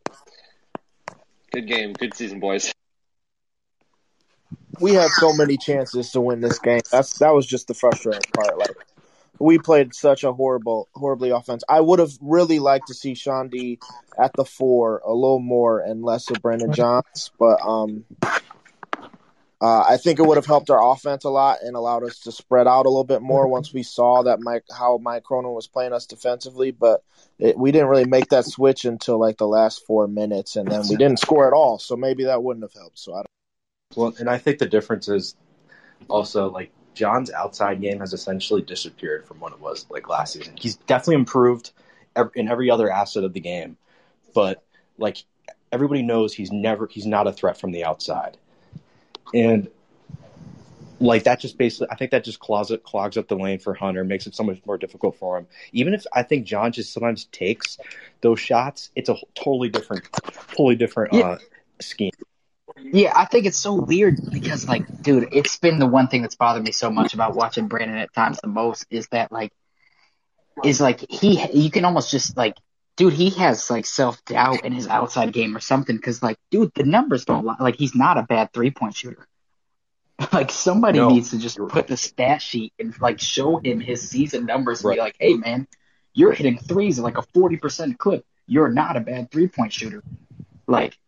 good 1.52 1.66
game, 1.66 1.92
good 1.92 2.14
season, 2.14 2.40
boys." 2.40 2.72
we 4.80 4.94
had 4.94 5.10
so 5.10 5.32
many 5.32 5.56
chances 5.56 6.10
to 6.12 6.20
win 6.20 6.40
this 6.40 6.58
game. 6.58 6.80
That's 6.90 7.18
that 7.18 7.34
was 7.34 7.46
just 7.46 7.68
the 7.68 7.74
frustrating 7.74 8.22
part. 8.32 8.58
Like 8.58 8.74
we 9.38 9.58
played 9.58 9.94
such 9.94 10.24
a 10.24 10.32
horrible, 10.32 10.88
horribly 10.94 11.30
offense. 11.30 11.62
I 11.68 11.80
would 11.80 11.98
have 11.98 12.12
really 12.20 12.58
liked 12.58 12.88
to 12.88 12.94
see 12.94 13.12
Chaundee 13.12 13.78
at 14.18 14.32
the 14.34 14.44
four 14.44 14.98
a 14.98 15.12
little 15.12 15.40
more 15.40 15.80
and 15.80 16.02
less 16.02 16.30
of 16.30 16.42
Brandon 16.42 16.72
Johns, 16.72 17.30
but 17.38 17.60
um, 17.62 18.04
uh, 19.60 19.84
I 19.86 19.98
think 19.98 20.18
it 20.18 20.22
would 20.22 20.38
have 20.38 20.46
helped 20.46 20.70
our 20.70 20.92
offense 20.92 21.24
a 21.24 21.28
lot 21.28 21.58
and 21.62 21.76
allowed 21.76 22.02
us 22.02 22.20
to 22.20 22.32
spread 22.32 22.66
out 22.66 22.86
a 22.86 22.88
little 22.88 23.04
bit 23.04 23.20
more 23.20 23.46
once 23.46 23.74
we 23.74 23.82
saw 23.82 24.22
that 24.22 24.40
Mike 24.40 24.64
how 24.70 24.98
Mike 24.98 25.22
Cronin 25.22 25.52
was 25.52 25.66
playing 25.66 25.92
us 25.92 26.06
defensively. 26.06 26.70
But 26.70 27.04
it, 27.38 27.58
we 27.58 27.70
didn't 27.70 27.88
really 27.88 28.06
make 28.06 28.30
that 28.30 28.46
switch 28.46 28.86
until 28.86 29.18
like 29.18 29.36
the 29.36 29.46
last 29.46 29.84
four 29.86 30.08
minutes, 30.08 30.56
and 30.56 30.70
then 30.70 30.82
we 30.88 30.96
didn't 30.96 31.18
score 31.18 31.46
at 31.46 31.52
all. 31.52 31.78
So 31.78 31.94
maybe 31.94 32.24
that 32.24 32.42
wouldn't 32.42 32.64
have 32.64 32.72
helped. 32.72 32.98
So 32.98 33.12
I 33.12 33.16
don't. 33.18 33.26
Well, 33.96 34.14
and 34.18 34.30
I 34.30 34.38
think 34.38 34.58
the 34.58 34.68
difference 34.68 35.08
is 35.08 35.36
also 36.08 36.50
like 36.50 36.70
Johns' 36.94 37.30
outside 37.30 37.80
game 37.80 38.00
has 38.00 38.12
essentially 38.12 38.62
disappeared 38.62 39.26
from 39.26 39.40
what 39.40 39.52
it 39.52 39.60
was 39.60 39.86
like 39.90 40.08
last 40.08 40.34
season. 40.34 40.54
He's 40.58 40.76
definitely 40.76 41.16
improved 41.16 41.72
in 42.34 42.48
every 42.48 42.70
other 42.70 42.90
asset 42.90 43.24
of 43.24 43.32
the 43.32 43.40
game, 43.40 43.76
but 44.34 44.62
like 44.96 45.24
everybody 45.70 46.02
knows 46.02 46.32
he's 46.32 46.50
never 46.50 46.86
he's 46.86 47.06
not 47.06 47.26
a 47.26 47.32
threat 47.32 47.58
from 47.58 47.72
the 47.72 47.84
outside, 47.84 48.38
and 49.34 49.68
like 51.00 51.24
that 51.24 51.40
just 51.40 51.56
basically 51.56 51.88
I 51.90 51.96
think 51.96 52.10
that 52.10 52.24
just 52.24 52.40
clogs 52.40 52.70
it, 52.70 52.82
clogs 52.82 53.16
up 53.16 53.28
the 53.28 53.36
lane 53.36 53.58
for 53.58 53.74
Hunter, 53.74 54.04
makes 54.04 54.26
it 54.26 54.34
so 54.34 54.44
much 54.44 54.60
more 54.66 54.76
difficult 54.76 55.16
for 55.16 55.38
him. 55.38 55.46
Even 55.72 55.94
if 55.94 56.04
I 56.12 56.22
think 56.22 56.46
Johns 56.46 56.76
just 56.76 56.92
sometimes 56.92 57.24
takes 57.26 57.78
those 58.20 58.38
shots, 58.38 58.90
it's 58.94 59.08
a 59.08 59.16
totally 59.34 59.70
different, 59.70 60.08
totally 60.48 60.76
different 60.76 61.14
Yeah. 61.14 61.20
uh, 61.22 61.38
scheme. 61.80 62.10
Yeah, 62.82 63.12
I 63.14 63.24
think 63.24 63.46
it's 63.46 63.58
so 63.58 63.74
weird 63.74 64.18
because, 64.30 64.68
like, 64.68 65.02
dude, 65.02 65.28
it's 65.32 65.58
been 65.58 65.78
the 65.78 65.86
one 65.86 66.08
thing 66.08 66.22
that's 66.22 66.36
bothered 66.36 66.64
me 66.64 66.72
so 66.72 66.90
much 66.90 67.14
about 67.14 67.34
watching 67.34 67.66
Brandon 67.66 67.96
at 67.98 68.12
times 68.12 68.38
the 68.40 68.48
most 68.48 68.86
is 68.90 69.08
that, 69.08 69.32
like, 69.32 69.52
is 70.64 70.80
like 70.80 71.04
he, 71.10 71.44
you 71.52 71.70
can 71.70 71.84
almost 71.84 72.10
just 72.10 72.36
like, 72.36 72.54
dude, 73.00 73.14
he 73.14 73.30
has 73.30 73.70
like 73.70 73.86
self 73.86 74.22
doubt 74.26 74.62
in 74.62 74.72
his 74.72 74.86
outside 74.86 75.32
game 75.32 75.56
or 75.56 75.60
something 75.60 75.96
because, 75.96 76.22
like, 76.22 76.36
dude, 76.50 76.70
the 76.74 76.84
numbers 76.84 77.24
don't 77.24 77.46
lie. 77.46 77.56
Like, 77.58 77.76
he's 77.76 77.94
not 77.94 78.18
a 78.18 78.22
bad 78.22 78.52
three 78.52 78.70
point 78.70 78.94
shooter. 78.94 79.26
Like, 80.34 80.50
somebody 80.50 80.98
No. 80.98 81.08
needs 81.08 81.30
to 81.30 81.38
just 81.38 81.58
put 81.70 81.86
the 81.86 81.96
stat 81.96 82.42
sheet 82.42 82.74
and 82.78 82.94
like 83.00 83.20
show 83.20 83.56
him 83.56 83.80
his 83.80 84.06
season 84.06 84.44
numbers 84.44 84.84
and 84.84 84.92
be 84.92 85.00
like, 85.00 85.16
hey, 85.18 85.32
man, 85.32 85.66
you're 86.12 86.32
hitting 86.32 86.58
threes 86.58 86.98
at 86.98 87.04
like 87.04 87.16
a 87.16 87.22
40% 87.22 87.96
clip. 87.96 88.22
You're 88.46 88.68
not 88.68 88.98
a 88.98 89.00
bad 89.00 89.30
three 89.30 89.48
point 89.48 89.72
shooter. 89.72 90.02
Like, 90.66 90.98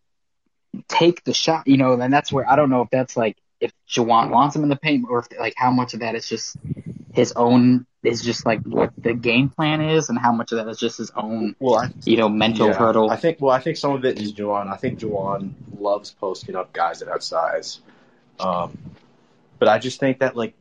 take 0.87 1.23
the 1.23 1.33
shot, 1.35 1.67
you 1.67 1.77
know, 1.77 1.93
and 1.93 2.11
that's 2.11 2.31
where 2.31 2.49
I 2.49 2.55
don't 2.55 2.71
know 2.71 2.81
if 2.81 2.89
that's 2.89 3.15
like 3.15 3.37
if 3.63 3.71
Juwan 3.89 4.29
wants 4.29 4.55
him 4.55 4.63
in 4.63 4.69
the 4.69 4.75
paint 4.75 5.05
or 5.09 5.19
if 5.19 5.39
like 5.39 5.53
how 5.55 5.71
much 5.71 5.93
of 5.93 6.01
that 6.01 6.15
is 6.15 6.27
just 6.27 6.57
his 7.13 7.31
own 7.31 7.85
is 8.03 8.21
just 8.21 8.45
like 8.45 8.61
what 8.63 8.91
the 8.97 9.13
game 9.13 9.47
plan 9.47 9.79
is 9.79 10.09
and 10.09 10.19
how 10.19 10.33
much 10.33 10.51
of 10.51 10.57
that 10.57 10.67
is 10.67 10.77
just 10.77 10.97
his 10.97 11.11
own 11.15 11.55
Well, 11.59 11.75
I, 11.75 11.89
you 12.03 12.17
know 12.17 12.27
mental 12.27 12.67
Yeah, 12.67 12.73
hurdle. 12.73 13.09
I 13.09 13.15
think. 13.15 13.39
Well, 13.39 13.55
I 13.55 13.59
think 13.59 13.77
some 13.77 13.93
of 13.93 14.03
it 14.03 14.19
is 14.19 14.33
Juwan. 14.33 14.67
I 14.67 14.75
think 14.75 14.99
Juwan 14.99 15.53
loves 15.79 16.11
posting 16.11 16.55
up 16.57 16.73
guys 16.73 17.01
at 17.01 17.07
that 17.07 17.23
size. 17.23 17.79
Um, 18.37 18.77
but 19.59 19.69
I 19.69 19.79
just 19.79 19.99
think 19.99 20.19
that 20.19 20.35
like 20.35 20.55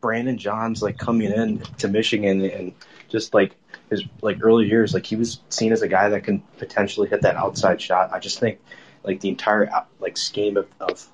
Brandon 0.00 0.38
Johns 0.38 0.80
like 0.80 0.96
coming 0.96 1.30
in 1.30 1.58
to 1.78 1.88
Michigan 1.88 2.42
and 2.42 2.72
just 3.08 3.34
like 3.34 3.54
his 3.90 4.02
like 4.22 4.38
early 4.40 4.66
years, 4.66 4.94
like 4.94 5.04
he 5.04 5.16
was 5.16 5.40
seen 5.50 5.72
as 5.72 5.82
a 5.82 5.88
guy 5.88 6.08
that 6.08 6.24
can 6.24 6.40
potentially 6.56 7.08
hit 7.08 7.20
that 7.22 7.36
outside 7.36 7.82
shot. 7.82 8.12
I 8.14 8.18
just 8.18 8.40
think 8.40 8.60
like 9.04 9.20
the 9.20 9.28
entire 9.28 9.68
like 10.00 10.16
scheme 10.16 10.56
of, 10.56 10.68
of 10.80 11.06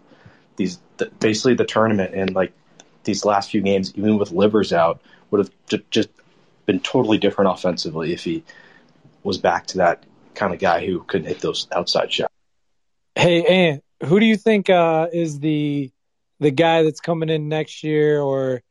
these 0.62 0.78
the, 0.98 1.06
basically 1.20 1.54
the 1.54 1.64
tournament 1.64 2.14
and 2.14 2.34
like 2.34 2.52
these 3.04 3.24
last 3.24 3.50
few 3.50 3.60
games, 3.60 3.92
even 3.96 4.16
with 4.18 4.30
Livers 4.30 4.72
out, 4.72 5.00
would 5.30 5.38
have 5.38 5.50
ju- 5.68 5.82
just 5.90 6.08
been 6.66 6.80
totally 6.80 7.18
different 7.18 7.50
offensively 7.50 8.12
if 8.12 8.22
he 8.22 8.44
was 9.24 9.38
back 9.38 9.66
to 9.66 9.78
that 9.78 10.04
kind 10.34 10.54
of 10.54 10.60
guy 10.60 10.86
who 10.86 11.02
could 11.02 11.24
hit 11.24 11.40
those 11.40 11.66
outside 11.72 12.12
shots. 12.12 12.32
Hey, 13.16 13.44
Ant, 13.44 13.84
who 14.04 14.20
do 14.20 14.26
you 14.26 14.36
think 14.36 14.70
uh, 14.70 15.08
is 15.12 15.40
the 15.40 15.90
the 16.38 16.50
guy 16.50 16.82
that's 16.82 17.00
coming 17.00 17.28
in 17.28 17.48
next 17.48 17.82
year, 17.82 18.20
or 18.20 18.62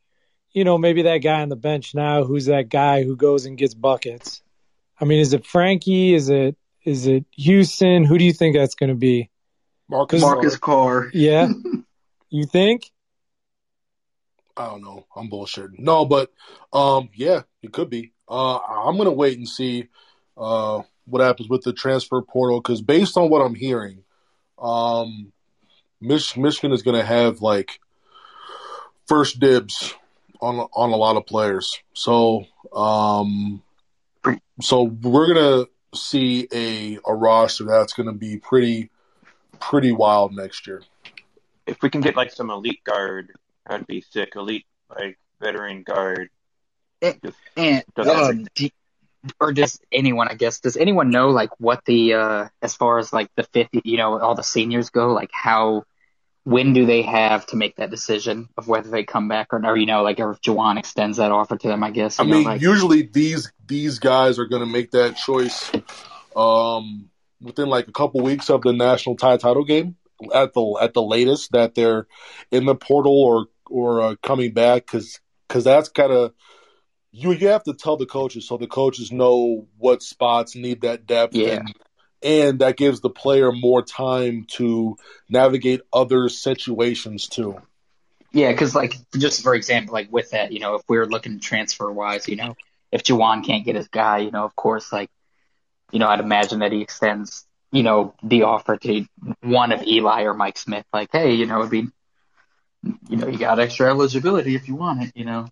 you 0.52 0.64
know 0.64 0.78
maybe 0.78 1.04
that 1.04 1.20
guy 1.20 1.42
on 1.42 1.50
the 1.50 1.56
bench 1.56 1.94
now? 1.94 2.24
Who's 2.24 2.46
that 2.46 2.70
guy 2.70 3.04
who 3.04 3.16
goes 3.16 3.46
and 3.46 3.58
gets 3.58 3.74
buckets? 3.74 4.42
I 5.00 5.06
mean, 5.06 5.20
is 5.20 5.34
it 5.34 5.46
Frankie? 5.46 6.14
Is 6.14 6.30
it 6.30 6.56
is 6.86 7.06
it 7.08 7.26
Houston? 7.34 8.06
Who 8.06 8.18
do 8.18 8.26
you 8.26 8.34
think 8.34 8.56
that's 8.56 8.76
going 8.76 8.90
to 8.90 8.96
be? 8.96 9.31
Marcus, 9.92 10.22
Marcus 10.22 10.56
Carr. 10.56 11.10
Yeah, 11.14 11.50
you 12.30 12.46
think? 12.46 12.90
I 14.56 14.68
don't 14.68 14.82
know. 14.82 15.06
I'm 15.18 15.30
bullshitting. 15.30 15.80
No, 15.80 16.06
but 16.06 16.32
um, 16.72 17.10
yeah, 17.14 17.42
it 17.62 17.74
could 17.74 17.90
be. 17.90 18.14
Uh, 18.28 18.58
I'm 18.58 18.96
gonna 18.96 19.12
wait 19.12 19.38
and 19.38 19.48
see 19.48 19.90
uh, 20.38 20.82
what 21.04 21.22
happens 21.22 21.50
with 21.50 21.64
the 21.64 21.74
transfer 21.74 22.22
portal 22.22 22.62
because 22.62 22.82
based 22.82 23.18
on 23.18 23.30
what 23.30 23.42
I'm 23.42 23.54
hearing, 23.54 24.04
um, 24.58 25.34
Mich- 26.00 26.38
Michigan 26.38 26.72
is 26.72 26.84
gonna 26.84 27.04
have 27.04 27.42
like 27.42 27.82
first 29.08 29.42
dibs 29.42 29.94
on 30.40 30.56
on 30.74 30.92
a 30.92 30.96
lot 30.96 31.18
of 31.18 31.26
players. 31.26 31.82
So 31.94 32.46
um, 32.74 33.62
so 34.62 34.84
we're 34.84 35.34
gonna 35.34 35.66
see 35.94 36.48
a 36.54 36.98
a 37.06 37.14
roster 37.14 37.66
that's 37.66 37.92
gonna 37.92 38.14
be 38.14 38.38
pretty 38.38 38.90
pretty 39.62 39.92
wild 39.92 40.36
next 40.36 40.68
year. 40.68 40.82
If 41.66 41.82
we 41.82 41.90
can 41.90 42.02
get 42.02 42.18
like 42.18 42.32
some 42.32 42.50
elite 42.50 42.84
guard, 42.84 43.32
that'd 43.68 43.88
be 43.88 44.02
sick. 44.02 44.34
Elite 44.36 44.66
like 44.90 45.18
veteran 45.40 45.84
guard. 45.84 46.30
Just 47.02 47.38
And 47.56 47.84
um, 47.98 48.48
do, 48.56 48.70
or 49.40 49.54
does 49.54 49.80
anyone? 49.92 50.28
I 50.28 50.34
guess 50.34 50.60
does 50.60 50.76
anyone 50.76 51.12
know 51.12 51.30
like 51.30 51.50
what 51.60 51.86
the 51.86 52.16
uh 52.16 52.48
as 52.62 52.76
far 52.76 53.00
as 53.00 53.14
like 53.14 53.30
the 53.36 53.44
fifty, 53.44 53.82
you 53.86 53.98
know, 53.98 54.20
all 54.20 54.36
the 54.36 54.44
seniors 54.44 54.90
go, 54.90 55.14
like 55.14 55.30
how 55.32 55.84
when 56.44 56.74
do 56.74 56.88
they 56.88 57.04
have 57.04 57.46
to 57.48 57.56
make 57.56 57.76
that 57.76 57.92
decision 57.92 58.50
of 58.58 58.68
whether 58.68 58.90
they 58.90 59.04
come 59.04 59.28
back 59.28 59.54
or, 59.54 59.64
or 59.64 59.78
you 59.78 59.86
know, 59.86 60.02
like 60.02 60.20
or 60.20 60.32
if 60.32 60.42
Juwan 60.42 60.80
extends 60.80 61.18
that 61.18 61.32
offer 61.32 61.56
to 61.56 61.68
them? 61.68 61.84
I 61.84 61.92
guess. 61.92 62.20
I 62.20 62.24
you 62.24 62.30
know, 62.30 62.36
mean, 62.38 62.46
like, 62.46 62.62
usually 62.62 63.04
these 63.04 63.52
these 63.68 64.00
guys 64.00 64.40
are 64.40 64.48
going 64.48 64.62
to 64.62 64.72
make 64.72 64.92
that 64.92 65.18
choice 65.18 65.72
um, 66.36 67.11
within 67.42 67.68
like 67.68 67.88
a 67.88 67.92
couple 67.92 68.22
weeks 68.22 68.50
of 68.50 68.62
the 68.62 68.74
national 68.74 69.16
tie 69.16 69.38
title 69.38 69.64
game 69.64 69.96
at 70.34 70.54
the 70.54 70.78
at 70.82 70.94
the 70.94 71.02
latest 71.02 71.52
that 71.52 71.76
they're 71.76 72.08
in 72.52 72.66
the 72.66 72.76
portal 72.76 73.14
or 73.24 73.48
or 73.70 74.02
uh, 74.02 74.16
coming 74.22 74.54
back 74.54 74.86
because 74.86 75.20
because 75.48 75.64
that's 75.64 75.90
kind 75.90 76.12
of 76.12 76.34
you 77.12 77.32
you 77.32 77.48
have 77.48 77.64
to 77.64 77.74
tell 77.74 77.98
the 77.98 78.06
coaches 78.06 78.48
so 78.48 78.58
the 78.58 78.68
coaches 78.68 79.12
know 79.12 79.68
what 79.78 80.02
spots 80.04 80.56
need 80.56 80.82
that 80.82 81.06
depth 81.06 81.36
Yeah. 81.36 81.56
and 81.60 81.74
and 82.24 82.60
that 82.60 82.78
gives 82.78 83.02
the 83.02 83.10
player 83.10 83.52
more 83.52 83.82
time 83.82 84.46
to 84.50 84.96
navigate 85.28 85.82
other 85.92 86.30
situations 86.30 87.28
too. 87.28 87.60
Yeah, 88.32 88.52
because 88.52 88.76
like 88.76 88.96
just 89.18 89.42
for 89.42 89.56
example, 89.56 89.94
like 89.94 90.12
with 90.12 90.30
that, 90.32 90.52
you 90.52 90.60
know, 90.60 90.76
if 90.76 90.84
we 90.88 90.98
are 90.98 91.08
looking 91.08 91.40
transfer 91.40 91.92
wise, 91.92 92.28
you 92.28 92.36
know, 92.36 92.56
if 92.92 93.04
Juwan 93.04 93.44
can't 93.44 93.66
get 93.66 93.76
his 93.76 93.88
guy, 93.88 94.20
you 94.20 94.32
know, 94.32 94.46
of 94.46 94.56
course, 94.56 94.94
like, 94.94 95.10
you 95.92 96.00
know, 96.00 96.08
I'd 96.08 96.20
imagine 96.20 96.60
that 96.60 96.72
he 96.72 96.82
extends, 96.82 97.46
you 97.72 97.84
know, 97.84 98.14
the 98.24 98.44
offer 98.44 98.78
to 98.78 99.06
one 99.42 99.72
of 99.72 99.84
Eli 99.84 100.24
or 100.24 100.34
Mike 100.34 100.58
Smith, 100.58 100.86
like, 100.94 101.10
hey, 101.12 101.34
you 101.34 101.46
know, 101.46 101.60
it'd 101.60 101.72
be, 101.72 101.88
you 103.10 103.18
know, 103.18 103.28
you 103.28 103.38
got 103.38 103.60
extra 103.60 103.88
eligibility 103.90 104.56
if 104.56 104.68
you 104.68 104.76
want 104.76 105.04
it, 105.04 105.12
you 105.16 105.26
know. 105.26 105.48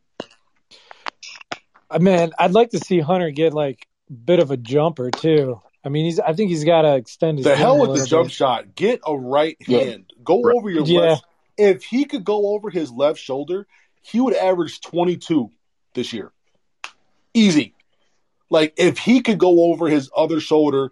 I 1.89 1.97
mean, 1.97 2.31
I'd 2.37 2.51
like 2.51 2.71
to 2.71 2.79
see 2.79 2.99
Hunter 2.99 3.31
get 3.31 3.53
like 3.53 3.87
a 4.09 4.13
bit 4.13 4.39
of 4.39 4.51
a 4.51 4.57
jumper 4.57 5.11
too. 5.11 5.61
I 5.83 5.89
mean, 5.89 6.05
he's. 6.05 6.19
I 6.19 6.33
think 6.33 6.49
he's 6.49 6.65
got 6.65 6.81
to 6.81 6.95
extend 6.95 7.37
his. 7.37 7.45
The 7.45 7.55
hell 7.55 7.79
with 7.79 7.99
the 7.99 8.05
jump 8.05 8.25
bit. 8.27 8.33
shot. 8.33 8.75
Get 8.75 8.99
a 9.07 9.15
right 9.15 9.57
Yeah. 9.65 9.79
hand. 9.79 10.11
Go 10.23 10.41
Right. 10.41 10.55
over 10.55 10.69
your 10.69 10.85
Yeah. 10.85 10.99
left. 10.99 11.25
If 11.57 11.83
he 11.83 12.05
could 12.05 12.23
go 12.23 12.53
over 12.53 12.69
his 12.69 12.91
left 12.91 13.19
shoulder, 13.19 13.65
he 14.01 14.19
would 14.19 14.35
average 14.35 14.81
22 14.81 15.51
this 15.93 16.13
year. 16.13 16.31
Easy. 17.33 17.73
Like 18.49 18.73
if 18.77 18.97
he 18.97 19.21
could 19.21 19.37
go 19.37 19.71
over 19.71 19.87
his 19.87 20.09
other 20.15 20.39
shoulder, 20.39 20.91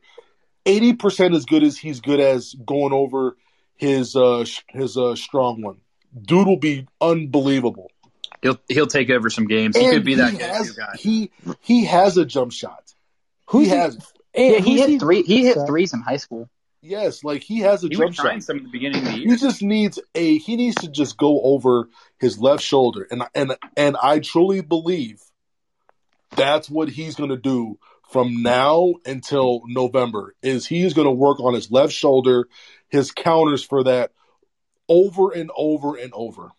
80% 0.65 1.35
as 1.35 1.45
good 1.45 1.63
as 1.63 1.77
he's 1.77 2.01
good 2.01 2.19
as 2.19 2.53
going 2.53 2.93
over 2.93 3.37
his 3.77 4.15
uh 4.15 4.45
his 4.69 4.97
uh 4.97 5.15
strong 5.15 5.61
one. 5.61 5.77
Dude 6.19 6.47
will 6.47 6.57
be 6.57 6.87
unbelievable. 6.99 7.91
He'll 8.41 8.59
he'll 8.67 8.87
take 8.87 9.09
over 9.09 9.29
some 9.29 9.47
games. 9.47 9.77
He 9.77 9.89
could 9.89 10.03
be 10.03 10.15
that 10.15 10.31
he 10.33 10.37
guy. 10.37 10.47
has, 10.47 10.67
too, 10.75 10.81
guys. 10.81 11.01
he 11.01 11.31
he 11.61 11.85
has 11.85 12.17
a 12.17 12.25
jump 12.25 12.51
shot. 12.51 12.93
Who's 13.47 13.67
he 13.67 13.69
has 13.75 13.95
it. 13.95 14.03
Yeah, 14.35 14.59
he 14.59 14.77
who's 14.79 14.89
hit 14.89 14.99
three. 14.99 15.23
He 15.23 15.45
hit 15.45 15.57
threes 15.65 15.93
in 15.93 16.01
high 16.01 16.17
school. 16.17 16.49
Yes, 16.81 17.23
like 17.23 17.41
he 17.41 17.59
has 17.59 17.83
a 17.83 17.87
He 17.87 17.95
jump 17.95 18.13
shot. 18.13 18.41
some 18.43 18.57
at 18.57 18.63
the 18.63 18.69
beginning 18.69 18.99
of 18.99 19.11
the 19.13 19.19
year. 19.19 19.31
He 19.31 19.37
just 19.37 19.61
needs 19.63 19.99
a 20.13 20.37
he 20.37 20.55
needs 20.55 20.75
to 20.77 20.89
just 20.89 21.17
go 21.17 21.41
over 21.41 21.89
his 22.19 22.39
left 22.39 22.63
shoulder 22.63 23.07
and 23.09 23.23
and 23.33 23.55
and 23.75 23.97
I 24.01 24.19
truly 24.19 24.61
believe 24.61 25.21
that's 26.37 26.69
what 26.69 26.89
he's 26.89 27.15
going 27.15 27.31
to 27.31 27.37
do 27.37 27.79
from 28.11 28.43
now 28.43 28.93
until 29.05 29.63
November 29.67 30.35
is 30.41 30.65
he's 30.65 30.93
going 30.93 31.07
to 31.07 31.11
work 31.11 31.41
on 31.41 31.53
his 31.55 31.71
left 31.71 31.93
shoulder, 31.93 32.47
his 32.89 33.11
counters 33.11 33.63
for 33.63 33.83
that 33.83 34.13
over 34.89 35.31
and 35.31 35.51
over 35.57 35.97
and 35.97 36.13
over. 36.13 36.51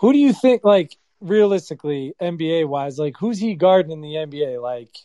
Who 0.00 0.12
do 0.12 0.18
you 0.18 0.32
think, 0.32 0.64
like 0.64 0.96
realistically, 1.20 2.14
NBA 2.20 2.68
wise, 2.68 2.98
like 2.98 3.16
who's 3.18 3.38
he 3.38 3.54
guarding 3.54 3.92
in 3.92 4.00
the 4.00 4.14
NBA? 4.14 4.60
Like, 4.60 4.96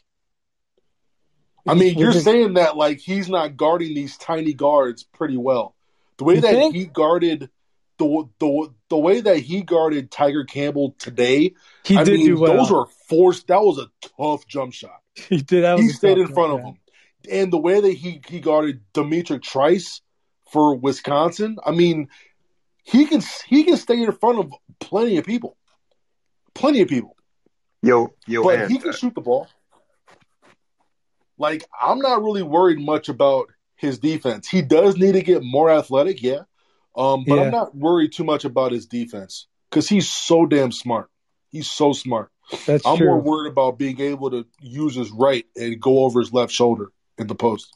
I 1.68 1.74
mean, 1.74 1.98
you're 1.98 2.14
saying 2.14 2.54
that 2.56 2.78
like 2.78 3.00
he's 3.00 3.30
not 3.30 3.58
guarding 3.58 3.94
these 3.96 4.18
tiny 4.18 4.54
guards 4.54 5.04
pretty 5.04 5.38
well. 5.38 5.76
The 6.18 6.24
way 6.24 6.36
You 6.36 6.42
that 6.42 6.52
think? 6.54 6.76
he 6.76 6.86
guarded 6.86 7.50
the 7.98 8.30
the 8.40 8.74
the 8.90 8.98
way 8.98 9.22
that 9.22 9.38
he 9.40 9.62
guarded 9.64 10.12
Tyger 10.12 10.48
Campbell 10.48 10.96
today, 11.00 11.54
He 11.84 11.98
I 11.98 12.04
did 12.04 12.20
mean, 12.20 12.26
do 12.26 12.40
well. 12.40 12.58
those 12.58 12.72
were 12.72 12.86
forced. 13.08 13.48
That 13.48 13.62
was 13.62 13.78
a 13.80 13.90
tough 14.18 14.48
jump 14.48 14.74
shot. 14.74 15.00
he 15.16 15.38
did. 15.38 15.64
That 15.64 15.80
He 15.80 15.90
stayed 15.90 16.18
in 16.18 16.28
front 16.28 16.54
one, 16.54 16.60
of 16.60 16.66
him, 16.66 16.78
and 17.30 17.54
the 17.54 17.58
way 17.58 17.80
that 17.80 17.94
he 17.94 18.22
he 18.28 18.40
guarded 18.40 18.82
D'Mitrik 18.94 19.42
Trice 19.42 20.02
for 20.52 20.76
Wisconsin, 20.76 21.58
I 21.66 21.72
mean, 21.72 22.10
he 22.84 23.06
can 23.06 23.22
he 23.48 23.64
can 23.64 23.78
stay 23.78 24.02
in 24.02 24.12
front 24.12 24.40
of 24.40 24.54
plenty 24.80 25.18
of 25.18 25.26
people, 25.26 25.58
plenty 26.54 26.82
of 26.82 26.88
people. 26.88 27.16
Yo, 27.82 28.14
yo, 28.28 28.44
but 28.44 28.60
Ant, 28.60 28.72
he 28.72 28.80
can 28.80 28.90
uh, 28.90 28.94
shoot 28.94 29.14
the 29.16 29.22
ball. 29.22 29.48
Like 31.38 31.66
I'm 31.80 32.00
not 32.00 32.22
really 32.22 32.44
worried 32.44 32.80
much 32.80 33.10
about 33.10 33.50
his 33.76 34.00
defense. 34.00 34.48
He 34.48 34.62
does 34.62 34.98
need 34.98 35.14
to 35.14 35.22
get 35.22 35.44
more 35.44 35.70
athletic, 35.70 36.22
yeah. 36.22 36.44
Um, 36.96 37.26
but 37.28 37.36
Yeah. 37.36 37.42
I'm 37.42 37.52
not 37.52 37.76
worried 37.76 38.14
too 38.14 38.24
much 38.24 38.46
about 38.46 38.72
his 38.72 38.86
defense 38.86 39.48
because 39.70 39.90
he's 39.90 40.10
so 40.10 40.46
damn 40.46 40.72
smart. 40.72 41.10
He's 41.50 41.70
so 41.70 41.94
smart. 41.94 42.32
That's 42.66 42.86
I'm 42.86 42.98
true. 42.98 43.08
more 43.08 43.22
worried 43.22 43.52
about 43.52 43.78
being 43.78 44.00
able 44.02 44.32
to 44.32 44.46
use 44.62 44.96
his 44.96 45.12
right 45.12 45.46
and 45.56 45.80
go 45.80 46.04
over 46.04 46.20
his 46.20 46.32
left 46.32 46.52
shoulder 46.52 46.92
in 47.18 47.28
the 47.28 47.36
post. 47.36 47.76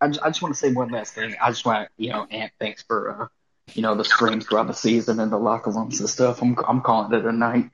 I 0.00 0.08
just, 0.08 0.22
I 0.22 0.28
just 0.28 0.42
want 0.42 0.54
to 0.54 0.58
say 0.58 0.72
one 0.72 0.90
last 0.90 1.14
thing. 1.14 1.34
I 1.42 1.50
just 1.50 1.66
want 1.66 1.88
to, 1.88 2.02
you 2.02 2.10
know, 2.10 2.26
Ant, 2.30 2.52
thanks 2.58 2.82
for, 2.82 3.22
uh, 3.22 3.26
you 3.74 3.82
know, 3.82 3.94
the 3.94 4.04
screams 4.04 4.46
throughout 4.46 4.68
the 4.68 4.74
season 4.74 5.20
and 5.20 5.32
the 5.32 5.38
locker 5.38 5.70
rooms 5.70 6.00
and 6.00 6.08
stuff. 6.08 6.42
I'm, 6.42 6.56
I'm 6.66 6.80
calling 6.80 7.12
it 7.12 7.24
a 7.24 7.32
night. 7.32 7.70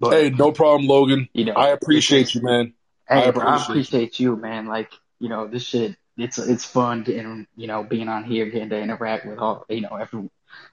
But, 0.00 0.12
hey, 0.12 0.30
no 0.30 0.50
problem, 0.50 0.88
Logan. 0.88 1.28
you 1.32 1.44
know, 1.44 1.52
I 1.52 1.68
appreciate 1.68 2.34
you, 2.34 2.42
man. 2.42 2.74
Hey, 3.08 3.28
I 3.28 3.30
bro, 3.30 3.44
I 3.44 3.62
appreciate 3.62 4.18
you. 4.18 4.30
you, 4.30 4.36
man. 4.36 4.66
Like, 4.66 4.90
you 5.20 5.28
know, 5.28 5.46
this 5.46 5.64
shit, 5.64 5.96
it's 6.16 6.38
it's 6.38 6.64
fun 6.64 7.04
getting, 7.04 7.46
you 7.56 7.66
know, 7.66 7.82
being 7.82 8.08
on 8.08 8.24
here, 8.24 8.46
getting 8.46 8.70
to 8.70 8.80
interact 8.80 9.26
with 9.26 9.38
all, 9.38 9.64
you 9.68 9.80
know, 9.80 9.96
every 9.96 10.28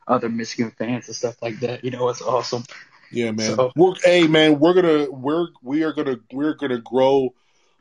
other 0.08 0.30
Michigan 0.30 0.72
fans 0.72 1.08
and 1.08 1.16
stuff 1.16 1.42
like 1.42 1.60
that. 1.60 1.84
You 1.84 1.92
know, 1.92 2.10
it's 2.10 2.22
awesome. 2.22 2.64
Yeah, 3.12 3.32
man. 3.32 3.55
So- 3.55 3.72
We're 3.76 3.95
hey 4.03 4.28
man, 4.28 4.60
we're 4.60 4.74
gonna 4.74 5.10
we're 5.12 5.47
we 5.62 5.84
are 5.84 5.93
gonna 5.93 6.18
we're 6.32 6.53
gonna 6.53 6.80
grow 6.80 7.34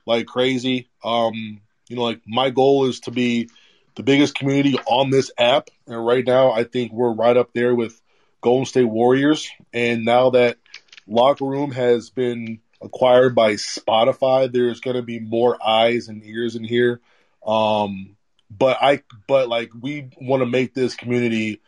like 0.06 0.26
crazy. 0.26 0.88
Um, 1.04 1.60
you 1.88 1.96
know, 1.96 2.02
like 2.02 2.22
my 2.26 2.50
goal 2.50 2.86
is 2.86 3.00
to 3.00 3.10
be 3.10 3.48
the 3.96 4.02
biggest 4.02 4.34
community 4.34 4.78
on 4.86 5.10
this 5.10 5.30
app, 5.38 5.68
and 5.86 6.04
right 6.04 6.26
now 6.26 6.52
I 6.52 6.64
think 6.64 6.92
we're 6.92 7.12
right 7.12 7.36
up 7.36 7.52
there 7.52 7.74
with 7.74 8.00
Golden 8.40 8.64
State 8.66 8.84
Warriors. 8.84 9.48
And 9.72 10.04
now 10.04 10.30
that 10.30 10.58
Locker 11.06 11.44
Room 11.44 11.72
has 11.72 12.10
been 12.10 12.60
acquired 12.80 13.34
by 13.34 13.54
Spotify, 13.54 14.50
there's 14.50 14.80
gonna 14.80 15.02
be 15.02 15.18
more 15.20 15.58
eyes 15.66 16.08
and 16.08 16.24
ears 16.24 16.56
in 16.56 16.64
here. 16.64 17.00
Um, 17.46 18.16
but 18.50 18.78
I 18.80 19.02
but 19.26 19.48
like 19.48 19.70
we 19.78 20.08
want 20.20 20.40
to 20.42 20.46
make 20.46 20.74
this 20.74 20.94
community 20.94 21.60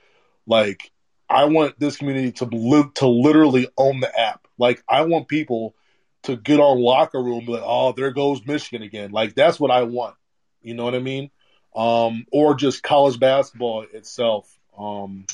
like 0.46 0.90
I 1.30 1.44
want 1.44 1.78
this 1.78 1.96
community 1.96 2.32
to 2.32 2.44
live 2.44 2.92
to 2.94 3.06
literally 3.06 3.68
own 3.78 4.00
the 4.00 4.20
app. 4.20 4.46
Like 4.58 4.82
I 4.88 5.02
want 5.02 5.28
people 5.28 5.74
to 6.24 6.36
get 6.36 6.60
on 6.60 6.80
locker 6.80 7.22
room 7.22 7.46
like, 7.46 7.62
oh, 7.64 7.92
there 7.92 8.10
goes 8.10 8.44
Michigan 8.44 8.82
again. 8.82 9.12
Like 9.12 9.34
that's 9.34 9.58
what 9.58 9.70
I 9.70 9.84
want. 9.84 10.16
You 10.60 10.74
know 10.74 10.84
what 10.84 10.94
I 10.94 10.98
mean? 10.98 11.30
Um, 11.74 12.26
or 12.32 12.54
just 12.54 12.82
college 12.82 13.18
basketball 13.18 13.86
itself. 13.92 14.52
Um, 14.76 15.26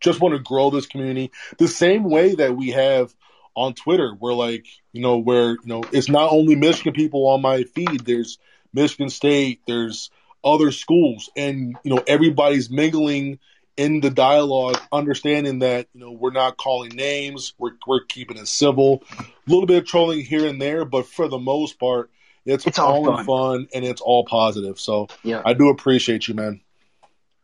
just 0.00 0.20
want 0.20 0.34
to 0.34 0.40
grow 0.40 0.70
this 0.70 0.86
community 0.86 1.30
the 1.58 1.68
same 1.68 2.04
way 2.04 2.34
that 2.36 2.56
we 2.56 2.70
have 2.70 3.14
on 3.54 3.74
Twitter, 3.74 4.14
where 4.18 4.34
like 4.34 4.66
you 4.92 5.02
know, 5.02 5.18
where 5.18 5.50
you 5.50 5.66
know, 5.66 5.82
it's 5.92 6.08
not 6.08 6.32
only 6.32 6.56
Michigan 6.56 6.94
people 6.94 7.28
on 7.28 7.42
my 7.42 7.64
feed. 7.64 8.06
There's 8.06 8.38
Michigan 8.72 9.10
State. 9.10 9.60
There's 9.66 10.10
other 10.42 10.72
schools, 10.72 11.28
and 11.36 11.76
you 11.82 11.94
know, 11.94 12.02
everybody's 12.06 12.70
mingling 12.70 13.40
in 13.78 14.00
the 14.00 14.10
dialogue, 14.10 14.76
understanding 14.92 15.60
that 15.60 15.86
you 15.94 16.00
know 16.00 16.10
we're 16.10 16.32
not 16.32 16.56
calling 16.58 16.90
names, 16.90 17.54
we're 17.58 17.76
we're 17.86 18.04
keeping 18.04 18.36
it 18.36 18.48
civil, 18.48 19.04
a 19.18 19.24
little 19.46 19.66
bit 19.66 19.78
of 19.78 19.86
trolling 19.86 20.20
here 20.20 20.46
and 20.46 20.60
there, 20.60 20.84
but 20.84 21.06
for 21.06 21.28
the 21.28 21.38
most 21.38 21.78
part, 21.78 22.10
it's, 22.44 22.66
It's 22.66 22.78
all 22.78 23.08
all 23.08 23.16
fun. 23.16 23.24
fun 23.26 23.68
and 23.72 23.84
it's 23.84 24.00
all 24.00 24.24
positive. 24.24 24.80
So 24.80 25.06
Yeah. 25.22 25.42
I 25.44 25.54
do 25.54 25.68
appreciate 25.70 26.26
you, 26.26 26.34
man. 26.34 26.60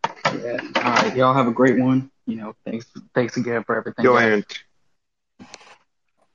Yeah. 0.05 0.59
All 0.77 0.83
right. 0.83 1.17
Y'all 1.17 1.35
have 1.35 1.47
a 1.47 1.53
great 1.53 1.79
one. 1.79 2.11
You 2.27 2.37
know, 2.37 2.57
thanks, 2.65 2.87
thanks 3.15 3.37
again 3.37 3.63
for 3.65 3.77
everything. 3.77 4.05
Yo, 4.05 4.15
guys. 4.15 4.33
Ant. 4.33 4.65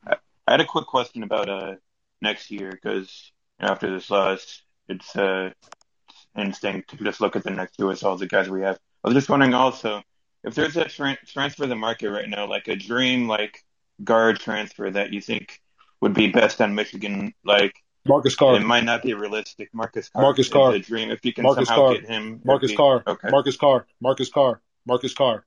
I 0.08 0.16
I 0.48 0.52
had 0.52 0.62
a 0.62 0.66
quick 0.66 0.86
question 0.88 1.24
about 1.24 1.50
uh 1.50 1.76
next 2.22 2.52
year 2.52 2.72
because 2.72 3.32
after 3.60 3.92
this 3.92 4.10
loss, 4.10 4.62
it's 4.88 5.14
uh 5.16 5.50
instinct 6.38 6.92
to 6.92 7.04
just 7.04 7.20
look 7.20 7.36
at 7.36 7.44
the 7.44 7.50
next 7.50 7.76
two 7.78 7.92
as 7.92 8.02
all 8.04 8.16
the 8.16 8.28
guys 8.28 8.50
we 8.50 8.62
have. 8.62 8.80
I 9.04 9.08
was 9.08 9.16
just 9.16 9.30
wondering 9.30 9.54
also 9.54 10.02
if 10.44 10.56
there's 10.56 10.78
a 10.78 10.86
tran 10.86 11.18
transfer 11.26 11.64
in 11.64 11.70
the 11.70 11.76
market 11.76 12.10
right 12.12 12.28
now, 12.28 12.48
like 12.48 12.68
a 12.68 12.76
dream 12.76 13.28
like 13.28 13.64
guard 14.04 14.40
transfer 14.40 14.90
that 14.90 15.14
you 15.14 15.22
think 15.22 15.62
would 16.02 16.14
be 16.14 16.28
best 16.28 16.62
on 16.62 16.76
Michigan, 16.76 17.34
like 17.44 17.74
Marcus 18.06 18.36
Carr. 18.36 18.56
it 18.56 18.62
might 18.62 18.84
not 18.86 19.04
be 19.04 19.14
realistic. 19.14 19.70
Marcus 19.74 20.10
Carr 20.10 20.22
Marcus 20.24 20.48
is 20.48 20.54
Carr. 20.54 20.74
a 20.74 20.80
dream 20.80 21.12
if 21.12 21.24
you 21.26 21.34
can 21.34 21.44
Marcus 21.44 21.68
somehow 21.68 21.88
Carr. 21.88 21.94
get 21.96 22.08
him. 22.08 22.42
Marcus 22.44 22.68
if 22.68 22.72
he- 22.72 22.78
Carr. 22.78 23.04
Okay. 23.06 23.30
Marcus 23.30 23.58
Carr. 23.58 23.86
Marcus 24.02 24.30
Carr. 24.30 24.62
Marcus 24.86 25.14
Carr. 25.14 25.46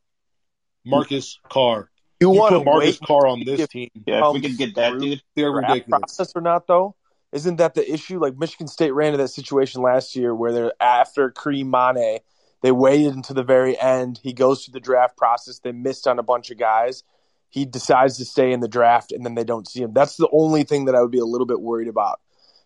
Marcus 0.85 1.39
Carr. 1.49 1.91
You 2.21 2.31
wanna 2.31 2.59
put 2.59 2.67
Marcus 2.67 3.01
wait 3.01 3.07
Carr 3.07 3.27
on 3.27 3.43
this 3.45 3.61
if- 3.61 3.69
team. 3.71 3.89
Yeah, 4.07 4.29
if 4.29 4.35
we 4.35 4.41
could 4.41 4.57
get 4.57 4.75
that 4.77 4.99
dude. 4.99 5.23
They're 5.35 5.51
ridiculous. 5.51 5.89
process 5.89 6.33
or 6.35 6.41
not 6.43 6.67
though? 6.67 6.95
Isn't 7.33 7.57
that 7.57 7.75
the 7.75 7.91
issue? 7.91 8.19
Like 8.19 8.37
Michigan 8.37 8.67
State 8.69 8.91
ran 8.93 9.09
into 9.09 9.19
that 9.19 9.29
situation 9.29 9.81
last 9.83 10.15
year 10.15 10.35
where 10.35 10.53
they're 10.53 10.73
after 10.81 11.31
Karim 11.31 11.73
Mané, 11.73 12.21
they 12.63 12.73
waited 12.73 13.15
until 13.15 13.35
the 13.35 13.43
very 13.43 13.79
end. 13.79 14.19
He 14.23 14.33
goes 14.33 14.65
through 14.65 14.73
the 14.73 14.81
draft 14.81 15.17
process. 15.17 15.59
They 15.59 15.73
missed 15.73 16.07
on 16.07 16.19
a 16.19 16.23
bunch 16.23 16.51
of 16.51 16.59
guys. 16.59 17.03
He 17.51 17.67
decides 17.67 18.17
to 18.17 18.25
stay 18.25 18.53
in 18.53 18.61
the 18.61 18.69
draft, 18.69 19.13
and 19.13 19.27
then 19.27 19.35
they 19.35 19.45
don't 19.45 19.69
see 19.69 19.83
him. 19.83 19.93
That's 19.93 20.17
the 20.17 20.29
only 20.33 20.65
thing 20.65 20.87
that 20.87 20.95
I 20.95 21.03
would 21.03 21.11
be 21.11 21.19
a 21.19 21.25
little 21.25 21.47
bit 21.47 21.61
worried 21.61 21.89
about. 21.89 22.21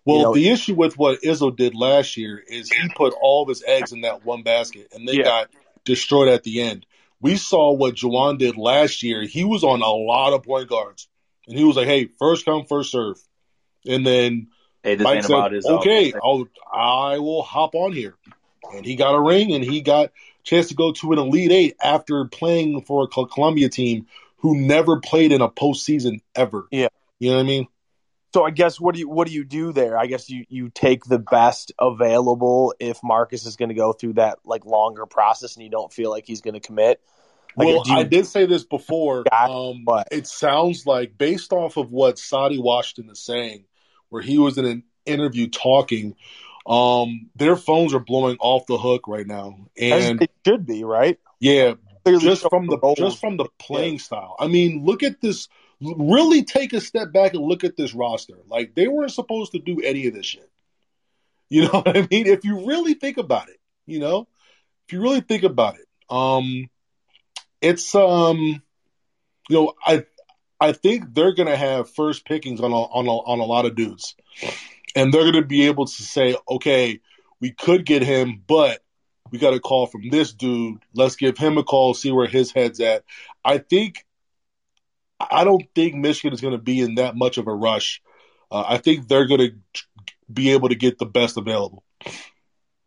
Well, 0.05 0.17
You 0.19 0.23
know- 0.23 0.35
the 0.35 0.49
issue 0.51 0.75
with 0.77 0.97
what 0.97 1.23
Izzo 1.23 1.55
did 1.55 1.75
last 1.75 2.17
year 2.17 2.39
is 2.39 2.71
he 2.71 2.89
put 2.95 3.13
all 3.21 3.43
of 3.43 3.49
his 3.49 3.65
eggs 3.67 3.93
in 3.93 4.03
that 4.03 4.25
one 4.25 4.43
basket, 4.43 4.89
and 4.93 5.09
they 5.09 5.15
Yeah. 5.15 5.25
got 5.25 5.51
destroyed 5.85 6.29
at 6.29 6.45
the 6.45 6.61
end. 6.61 6.87
We 7.21 7.37
saw 7.37 7.73
what 7.73 7.95
Juwan 7.95 8.39
did 8.39 8.57
last 8.57 9.03
year. 9.03 9.23
He 9.23 9.45
was 9.45 9.65
on 9.65 9.83
a 9.83 9.91
lot 9.91 10.35
of 10.35 10.45
point 10.45 10.69
guards, 10.69 11.09
and 11.49 11.59
he 11.59 11.65
was 11.65 11.77
like, 11.77 11.87
"Hey, 11.89 12.11
first 12.19 12.45
come, 12.45 12.67
first 12.67 12.93
serve." 12.93 13.17
And 13.87 14.07
then 14.07 14.49
Hey, 14.85 14.95
this 14.95 15.05
Mike 15.05 15.23
said, 15.23 15.33
about 15.33 15.53
his 15.53 15.67
"Okay, 15.67 16.13
I'll, 16.23 16.47
I 16.73 17.19
will 17.19 17.43
hop 17.43 17.75
on 17.75 17.93
here." 17.93 18.15
And 18.75 18.85
he 18.85 18.97
got 18.97 19.14
a 19.14 19.21
ring, 19.21 19.53
and 19.53 19.64
he 19.64 19.81
got 19.81 20.07
a 20.07 20.11
chance 20.45 20.69
to 20.69 20.75
go 20.75 20.93
to 20.93 21.12
an 21.12 21.19
Elite 21.19 21.53
Eight 21.53 21.77
after 21.83 22.25
playing 22.27 22.83
for 22.83 23.05
a 23.05 23.27
Columbia 23.27 23.69
team 23.69 24.07
who 24.39 24.57
never 24.57 25.01
played 25.01 25.33
in 25.33 25.41
a 25.41 25.49
postseason 25.49 26.21
ever. 26.35 26.67
Yeah. 26.71 26.89
You 27.19 27.31
know 27.31 27.37
what 27.37 27.43
I 27.43 27.47
mean? 27.47 27.67
So 28.35 28.45
I 28.45 28.51
guess 28.51 28.79
what 28.79 28.95
do 28.95 29.01
you 29.01 29.09
what 29.09 29.27
do 29.27 29.33
you 29.33 29.45
do 29.45 29.73
there? 29.73 29.97
I 29.97 30.07
guess 30.07 30.29
you 30.29 30.45
you 30.51 30.69
take 30.69 31.05
the 31.07 31.19
best 31.19 31.73
available 31.81 32.75
if 32.79 32.99
Marcus 33.03 33.47
is 33.47 33.57
going 33.57 33.71
to 33.71 33.75
go 33.75 33.95
through 33.95 34.14
that 34.14 34.41
like 34.45 34.67
longer 34.67 35.07
process 35.07 35.55
and 35.57 35.64
you 35.64 35.71
don't 35.71 35.91
feel 35.91 36.11
like 36.11 36.27
he's 36.27 36.43
going 36.43 36.53
to 36.53 36.61
commit. 36.61 37.01
Like, 37.57 37.69
well, 37.69 37.83
you- 37.87 37.97
I 37.97 38.03
did 38.03 38.27
say 38.27 38.45
this 38.45 38.64
before. 38.64 39.25
Um, 39.33 39.87
it 40.11 40.27
sounds 40.27 40.85
like, 40.87 41.17
based 41.17 41.55
off 41.55 41.79
of 41.79 41.91
what 41.91 42.17
Saddi 42.17 42.62
Washington 42.62 43.11
is 43.11 43.21
saying, 43.21 43.64
where 44.11 44.21
he 44.21 44.37
was 44.37 44.59
in 44.59 44.67
an 44.67 44.83
interview 45.07 45.49
talking, 45.49 46.14
Um, 46.67 47.31
their 47.37 47.57
phones 47.57 47.95
are 47.95 48.01
blowing 48.01 48.37
off 48.41 48.67
the 48.67 48.77
hook 48.77 49.07
right 49.07 49.27
now, 49.27 49.69
As 49.81 50.09
and 50.09 50.23
it 50.23 50.31
should 50.45 50.67
be, 50.67 50.83
right? 50.83 51.19
yeah, 51.39 51.75
just 52.07 52.49
from 52.49 52.67
the 52.67 52.77
goals. 52.77 52.99
just 52.99 53.21
from 53.21 53.37
the 53.37 53.47
playing 53.59 53.99
style. 53.99 54.37
I 54.39 54.49
mean, 54.49 54.85
look 54.85 55.03
at 55.03 55.21
this. 55.21 55.49
Really 55.81 56.43
take 56.45 56.73
a 56.73 56.81
step 56.81 57.12
back 57.12 57.35
and 57.35 57.43
look 57.43 57.62
at 57.62 57.77
this 57.77 57.95
roster. 57.95 58.39
Like 58.49 58.75
they 58.75 58.89
weren't 58.89 59.12
supposed 59.12 59.53
to 59.53 59.59
do 59.59 59.81
any 59.81 60.07
of 60.07 60.14
this 60.14 60.27
shit. 60.27 60.51
You 61.49 61.62
know 61.73 61.81
what 61.83 61.97
I 61.97 62.07
mean? 62.11 62.27
If 62.27 62.45
you 62.45 62.67
really 62.67 62.95
think 62.95 63.19
about 63.19 63.49
it, 63.49 63.59
you 63.87 64.01
know, 64.01 64.27
if 64.87 64.93
you 64.93 65.03
really 65.03 65.21
think 65.21 65.45
about 65.45 65.77
it, 65.77 65.87
um, 66.11 66.69
it's 67.61 67.95
um, 67.95 68.62
you 69.49 69.57
know, 69.57 69.75
I 69.85 70.05
I 70.61 70.73
think 70.73 71.14
they're 71.14 71.35
gonna 71.35 71.57
have 71.57 71.91
first 71.91 72.25
pickings 72.25 72.61
on 72.61 72.73
a, 72.73 72.77
on 72.77 73.07
a, 73.07 73.11
on 73.11 73.41
a 73.41 73.45
lot 73.45 73.67
of 73.67 73.77
dudes, 73.77 74.14
and 74.97 75.13
they're 75.13 75.31
gonna 75.31 75.47
be 75.47 75.67
able 75.67 75.87
to 75.87 76.03
say, 76.03 76.37
okay, 76.49 77.01
we 77.41 77.53
could 77.53 77.87
get 77.87 78.03
him, 78.03 78.43
but 78.47 78.81
we 79.31 79.39
got 79.39 79.55
a 79.55 79.61
call 79.61 79.87
from 79.87 80.09
this 80.11 80.33
dude. 80.33 80.79
Let's 80.95 81.17
give 81.17 81.37
him 81.39 81.59
a 81.59 81.63
call, 81.63 81.95
see 81.95 82.11
where 82.11 82.27
his 82.27 82.51
head's 82.51 82.81
at. 82.81 83.05
I 83.45 83.59
think 83.59 84.05
I 85.19 85.45
don't 85.45 85.65
think 85.75 85.95
Michigan 85.95 86.33
is 86.33 86.41
going 86.41 86.53
to 86.53 86.59
be 86.63 86.81
in 86.81 86.97
that 86.97 87.17
much 87.17 87.39
of 87.39 87.47
a 87.47 87.55
rush. 87.55 88.03
Uh, 88.51 88.65
I 88.67 88.79
think 88.79 89.09
they're 89.09 89.27
going 89.27 89.41
to 89.41 89.83
be 90.33 90.53
able 90.53 90.69
to 90.69 90.75
get 90.75 90.99
the 90.99 91.07
best 91.07 91.37
available. 91.37 91.83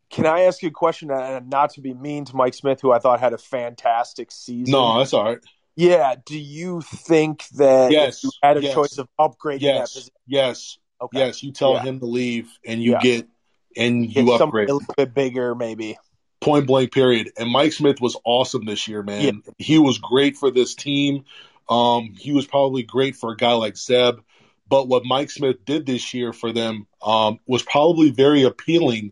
Can 0.10 0.26
I 0.26 0.42
ask 0.42 0.62
you 0.62 0.70
a 0.70 0.72
question? 0.72 1.12
And 1.12 1.50
not 1.50 1.72
to 1.72 1.82
be 1.82 1.94
mean 1.94 2.26
to 2.26 2.36
Mike 2.36 2.54
Smith, 2.54 2.82
who 2.82 2.92
I 2.92 3.00
thought 3.00 3.20
had 3.20 3.34
a 3.34 3.38
fantastic 3.38 4.32
season. 4.32 4.72
No, 4.72 4.98
that's 4.98 5.14
all 5.14 5.24
right. 5.24 5.40
Yeah. 5.76 6.16
Do 6.26 6.38
you 6.38 6.82
think 6.82 7.48
that 7.50 7.92
Yes, 7.92 8.24
you 8.24 8.32
had 8.42 8.58
a 8.58 8.62
yes. 8.62 8.74
choice 8.74 8.98
of 8.98 9.08
upgrading 9.20 9.62
that 9.62 9.76
Yes, 9.76 9.94
position, 9.94 10.14
yes, 10.28 10.78
Okay. 11.02 11.20
yes. 11.20 11.44
You 11.44 11.52
tell 11.52 11.74
Yeah. 11.74 11.84
him 11.84 12.00
to 12.00 12.06
leave, 12.06 12.50
and 12.66 12.82
you 12.84 12.92
Yeah. 12.94 13.00
get 13.00 13.28
and 13.78 14.14
you 14.14 14.32
upgrade. 14.34 14.70
a 14.70 14.74
little 14.74 14.94
bit 14.98 15.14
bigger, 15.14 15.56
maybe? 15.56 15.98
point 16.42 16.66
blank 16.68 16.94
period. 16.94 17.30
And 17.38 17.52
Mike 17.52 17.74
Smith 17.74 18.00
was 18.00 18.16
awesome 18.24 18.64
this 18.66 18.88
year, 18.88 19.04
man. 19.04 19.44
He 19.58 19.78
was 19.78 19.98
great 19.98 20.38
for 20.38 20.50
this 20.50 20.74
team. 20.74 21.26
Um, 21.68 22.16
he 22.18 22.32
was 22.32 22.48
probably 22.48 22.82
great 22.82 23.18
for 23.18 23.34
a 23.34 23.36
guy 23.38 23.52
like 23.54 23.76
Zeb. 23.76 24.20
But 24.70 24.88
what 24.88 25.04
Mike 25.06 25.30
Smith 25.32 25.66
did 25.66 25.86
this 25.86 26.14
year 26.14 26.32
for 26.32 26.54
them 26.54 26.88
um, 27.02 27.40
was 27.46 27.62
probably 27.64 28.12
very 28.12 28.44
appealing 28.44 29.12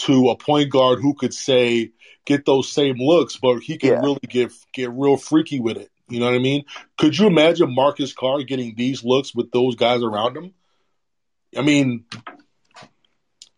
to 0.00 0.30
a 0.30 0.36
point 0.36 0.70
guard 0.70 0.98
who 1.00 1.14
could 1.14 1.32
say 1.32 1.92
get 2.24 2.44
those 2.44 2.70
same 2.72 2.96
looks, 2.98 3.36
but 3.36 3.60
he 3.60 3.78
could 3.78 3.90
Yeah. 3.90 4.00
really 4.00 4.18
get 4.28 4.50
get 4.72 4.90
real 4.90 5.16
freaky 5.16 5.60
with 5.60 5.76
it. 5.76 5.90
You 6.08 6.18
know 6.18 6.26
what 6.26 6.34
I 6.34 6.38
mean? 6.38 6.64
Could 6.98 7.16
you 7.16 7.26
imagine 7.28 7.72
Marcus 7.72 8.12
Carr 8.12 8.42
getting 8.42 8.74
these 8.74 9.04
looks 9.04 9.32
with 9.34 9.52
those 9.52 9.76
guys 9.76 10.02
around 10.02 10.36
him? 10.36 10.52
I 11.56 11.62
mean, 11.62 12.04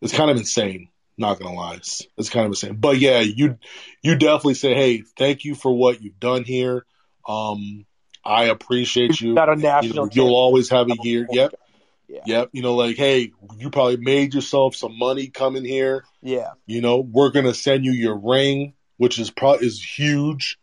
it's 0.01 0.13
kind 0.13 0.31
of 0.31 0.37
insane. 0.37 0.89
Not 1.19 1.39
gonna 1.41 1.55
lie, 1.55 1.77
it's, 1.77 2.07
it's 2.19 2.29
kind 2.29 2.45
of 2.45 2.51
insane. 2.53 2.77
But 2.77 2.99
yeah, 2.99 3.21
you 3.21 3.59
you 4.03 4.17
definitely 4.17 4.55
say, 4.55 4.75
hey, 4.75 5.03
thank 5.17 5.45
you 5.45 5.55
for 5.55 5.73
what 5.73 6.03
you've 6.03 6.21
done 6.21 6.45
here. 6.45 6.85
Um, 7.27 7.87
I 8.25 8.45
appreciate 8.45 9.21
you. 9.21 9.33
Not 9.33 9.49
a 9.49 9.57
You 9.57 9.63
national 9.63 9.95
know, 9.95 10.03
champion. 10.09 10.27
you'll 10.27 10.37
always 10.37 10.69
have 10.71 10.89
a 10.91 10.97
year. 11.03 11.27
Yep. 11.31 11.55
Yeah. 12.09 12.21
Yep. 12.27 12.51
You 12.53 12.63
know, 12.63 12.75
like, 12.75 12.97
hey, 12.97 13.33
you 13.57 13.71
probably 13.71 13.97
made 13.97 14.35
yourself 14.35 14.77
some 14.77 14.99
money 14.99 15.29
coming 15.29 15.65
here. 15.65 16.05
Yeah. 16.23 16.51
You 16.67 16.83
know, 16.83 16.99
we're 16.99 17.31
gonna 17.31 17.55
send 17.55 17.85
you 17.87 17.93
your 17.93 18.17
ring, 18.19 18.75
which 18.99 19.19
is 19.19 19.31
pro 19.31 19.55
is 19.55 19.83
huge. 19.83 20.59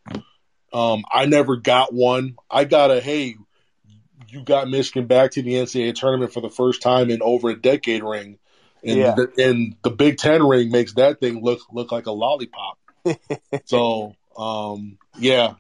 Um, 0.72 1.04
I 1.12 1.26
never 1.26 1.56
got 1.58 1.94
one. 1.94 2.36
I 2.50 2.66
got 2.66 2.92
a 2.92 3.02
hey, 3.02 3.36
you 4.34 4.44
got 4.44 4.70
Michigan 4.70 5.06
back 5.06 5.32
to 5.32 5.44
the 5.44 5.54
NCAA 5.54 5.94
tournament 5.94 6.34
for 6.34 6.42
the 6.42 6.50
first 6.50 6.82
time 6.82 7.10
in 7.12 7.22
over 7.22 7.50
a 7.50 7.56
decade 7.56 8.04
ring, 8.04 8.40
and 8.84 9.00
Yeah. 9.00 9.16
the, 9.16 9.32
and 9.38 9.76
the 9.84 9.92
Big 9.92 10.18
Ten 10.18 10.44
ring 10.46 10.72
makes 10.72 10.94
that 10.96 11.20
thing 11.20 11.42
look 11.44 11.60
look 11.72 11.92
like 11.92 12.08
a 12.08 12.12
lollipop. 12.12 12.80
so, 13.66 14.16
um, 14.36 14.98
yeah, 15.20 15.54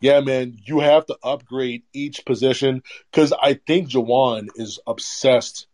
yeah, 0.00 0.20
man, 0.20 0.58
you 0.64 0.80
have 0.80 1.06
to 1.06 1.16
upgrade 1.22 1.84
each 1.92 2.24
position 2.24 2.82
because 3.10 3.32
I 3.32 3.54
think 3.54 3.88
Juwan 3.88 4.48
is 4.56 4.80
obsessed, 4.84 5.68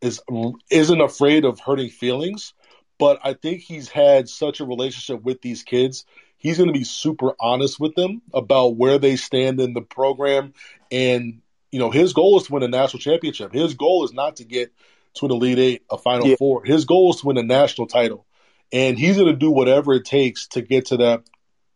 is 0.00 0.22
isn't 0.70 1.00
afraid 1.00 1.44
of 1.44 1.60
hurting 1.60 1.90
feelings, 1.90 2.54
but 2.98 3.20
I 3.22 3.34
think 3.34 3.60
he's 3.60 3.90
had 3.90 4.28
such 4.28 4.60
a 4.60 4.64
relationship 4.64 5.22
with 5.22 5.42
these 5.42 5.62
kids. 5.62 6.06
He's 6.38 6.56
going 6.56 6.68
to 6.68 6.78
be 6.78 6.84
super 6.84 7.34
honest 7.38 7.78
with 7.78 7.94
them 7.94 8.22
about 8.32 8.76
where 8.76 8.98
they 8.98 9.16
stand 9.16 9.60
in 9.60 9.74
the 9.74 9.82
program, 9.82 10.54
and 10.90 11.42
you 11.74 11.80
know 11.80 11.90
his 11.90 12.12
goal 12.12 12.38
is 12.38 12.46
to 12.46 12.52
win 12.52 12.62
a 12.62 12.68
national 12.68 13.00
championship. 13.00 13.52
His 13.52 13.74
goal 13.74 14.04
is 14.04 14.12
not 14.12 14.36
to 14.36 14.44
get 14.44 14.72
to 15.14 15.26
an 15.26 15.32
elite 15.32 15.58
eight, 15.58 15.82
a 15.90 15.98
final 15.98 16.28
Yeah. 16.28 16.36
four. 16.36 16.64
His 16.64 16.84
goal 16.84 17.12
is 17.12 17.20
to 17.20 17.26
win 17.26 17.36
a 17.36 17.42
national 17.42 17.88
title, 17.88 18.26
and 18.72 18.96
he's 18.96 19.16
going 19.16 19.26
to 19.26 19.36
do 19.36 19.50
whatever 19.50 19.92
it 19.94 20.04
takes 20.04 20.46
to 20.48 20.62
get 20.62 20.86
to 20.86 20.98
that 20.98 21.24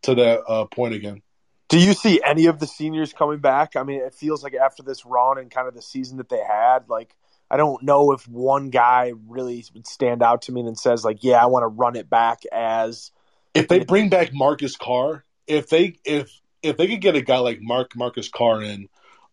to 0.03 0.15
that 0.15 0.49
uh, 0.49 0.65
point 0.67 0.93
again. 0.93 1.21
Do 1.67 1.77
you 1.77 1.91
see 1.91 2.21
any 2.25 2.45
of 2.45 2.59
the 2.59 2.65
seniors 2.65 3.11
coming 3.11 3.39
back? 3.39 3.75
I 3.75 3.83
mean, 3.83 3.99
it 3.99 4.13
feels 4.13 4.41
like 4.41 4.53
after 4.53 4.83
this 4.83 5.05
run 5.05 5.37
and 5.37 5.51
kind 5.51 5.67
of 5.67 5.75
the 5.75 5.81
season 5.81 6.15
that 6.19 6.29
they 6.29 6.41
had, 6.41 6.87
like 6.87 7.17
I 7.51 7.57
don't 7.57 7.83
know 7.83 8.13
if 8.13 8.25
one 8.25 8.69
guy 8.69 9.11
really 9.27 9.65
would 9.73 9.85
stand 9.85 10.23
out 10.23 10.43
to 10.43 10.53
me 10.53 10.61
and 10.61 10.79
says 10.79 11.03
like, 11.03 11.25
"Yeah, 11.25 11.43
I 11.43 11.47
want 11.47 11.63
to 11.63 11.67
run 11.67 11.97
it 11.97 12.09
back 12.09 12.43
as." 12.53 13.11
if 13.53 13.67
they 13.67 13.79
bring 13.79 14.07
back 14.07 14.33
Marcus 14.33 14.77
Carr, 14.77 15.25
if 15.45 15.67
they 15.67 15.99
if 16.05 16.31
if 16.63 16.77
they 16.77 16.87
could 16.87 17.01
get 17.01 17.17
a 17.17 17.21
guy 17.21 17.39
like 17.39 17.59
Mark 17.61 17.97
Marcus 17.97 18.29
Carr 18.29 18.61
in, 18.61 18.87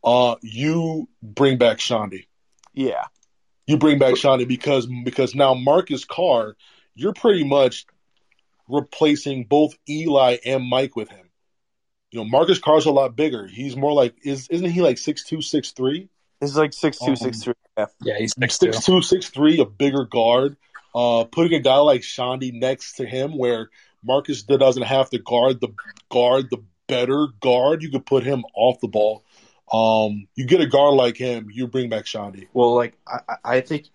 uh, 0.06 0.36
you 0.40 1.08
bring 1.20 1.58
back 1.58 1.78
Chaundee. 1.78 2.26
Yeah, 2.72 3.06
You 3.66 3.76
bring 3.76 3.98
back 3.98 4.14
Chaundee 4.14 4.46
because 4.46 4.86
because 5.04 5.34
now 5.34 5.54
Marcus 5.54 6.04
Carr, 6.04 6.56
you're 6.94 7.12
pretty 7.12 7.42
much 7.42 7.86
replacing 8.68 9.44
both 9.44 9.74
Eli 9.88 10.36
and 10.44 10.64
Mike 10.64 10.94
with 10.94 11.08
him. 11.08 11.28
You 12.12 12.20
know, 12.20 12.24
Marcus 12.24 12.58
Carr's 12.58 12.86
a 12.86 12.92
lot 12.92 13.16
bigger. 13.16 13.46
He's 13.46 13.76
more 13.76 13.92
like 13.92 14.14
is 14.22 14.48
isn't 14.48 14.70
he 14.70 14.80
like 14.80 14.98
six 14.98 15.24
two 15.24 15.42
six 15.42 15.72
three? 15.72 16.08
he's 16.40 16.56
like 16.56 16.72
six 16.72 16.98
two, 16.98 17.10
Um, 17.10 17.16
six 17.16 17.42
three. 17.42 17.54
Yeah, 17.76 17.86
Yeah, 18.02 18.18
he's 18.18 18.34
six 18.38 18.84
two 18.84 19.02
six 19.02 19.28
three, 19.28 19.58
a 19.60 19.66
bigger 19.66 20.04
guard. 20.04 20.56
Uh, 20.94 21.24
putting 21.24 21.52
a 21.54 21.60
guy 21.60 21.76
like 21.78 22.02
Chaundee 22.02 22.54
next 22.54 22.94
to 22.94 23.06
him, 23.06 23.36
where 23.36 23.70
Marcus 24.04 24.44
doesn't 24.44 24.84
have 24.84 25.10
to 25.10 25.18
guard 25.18 25.60
the 25.60 25.68
guard 26.10 26.48
the 26.50 26.62
better 26.86 27.28
guard, 27.40 27.82
you 27.82 27.90
could 27.90 28.06
put 28.06 28.22
him 28.22 28.44
off 28.54 28.80
the 28.80 28.88
ball. 28.88 29.24
Um, 29.72 30.28
you 30.36 30.46
get 30.46 30.60
a 30.60 30.66
guard 30.66 30.94
like 30.94 31.16
him, 31.16 31.48
you 31.52 31.66
bring 31.66 31.88
back 31.88 32.04
Chaundee. 32.04 32.46
Well, 32.52 32.74
like 32.74 32.96
I, 33.06 33.20
I- 33.28 33.56
I 33.56 33.60
think 33.60 33.86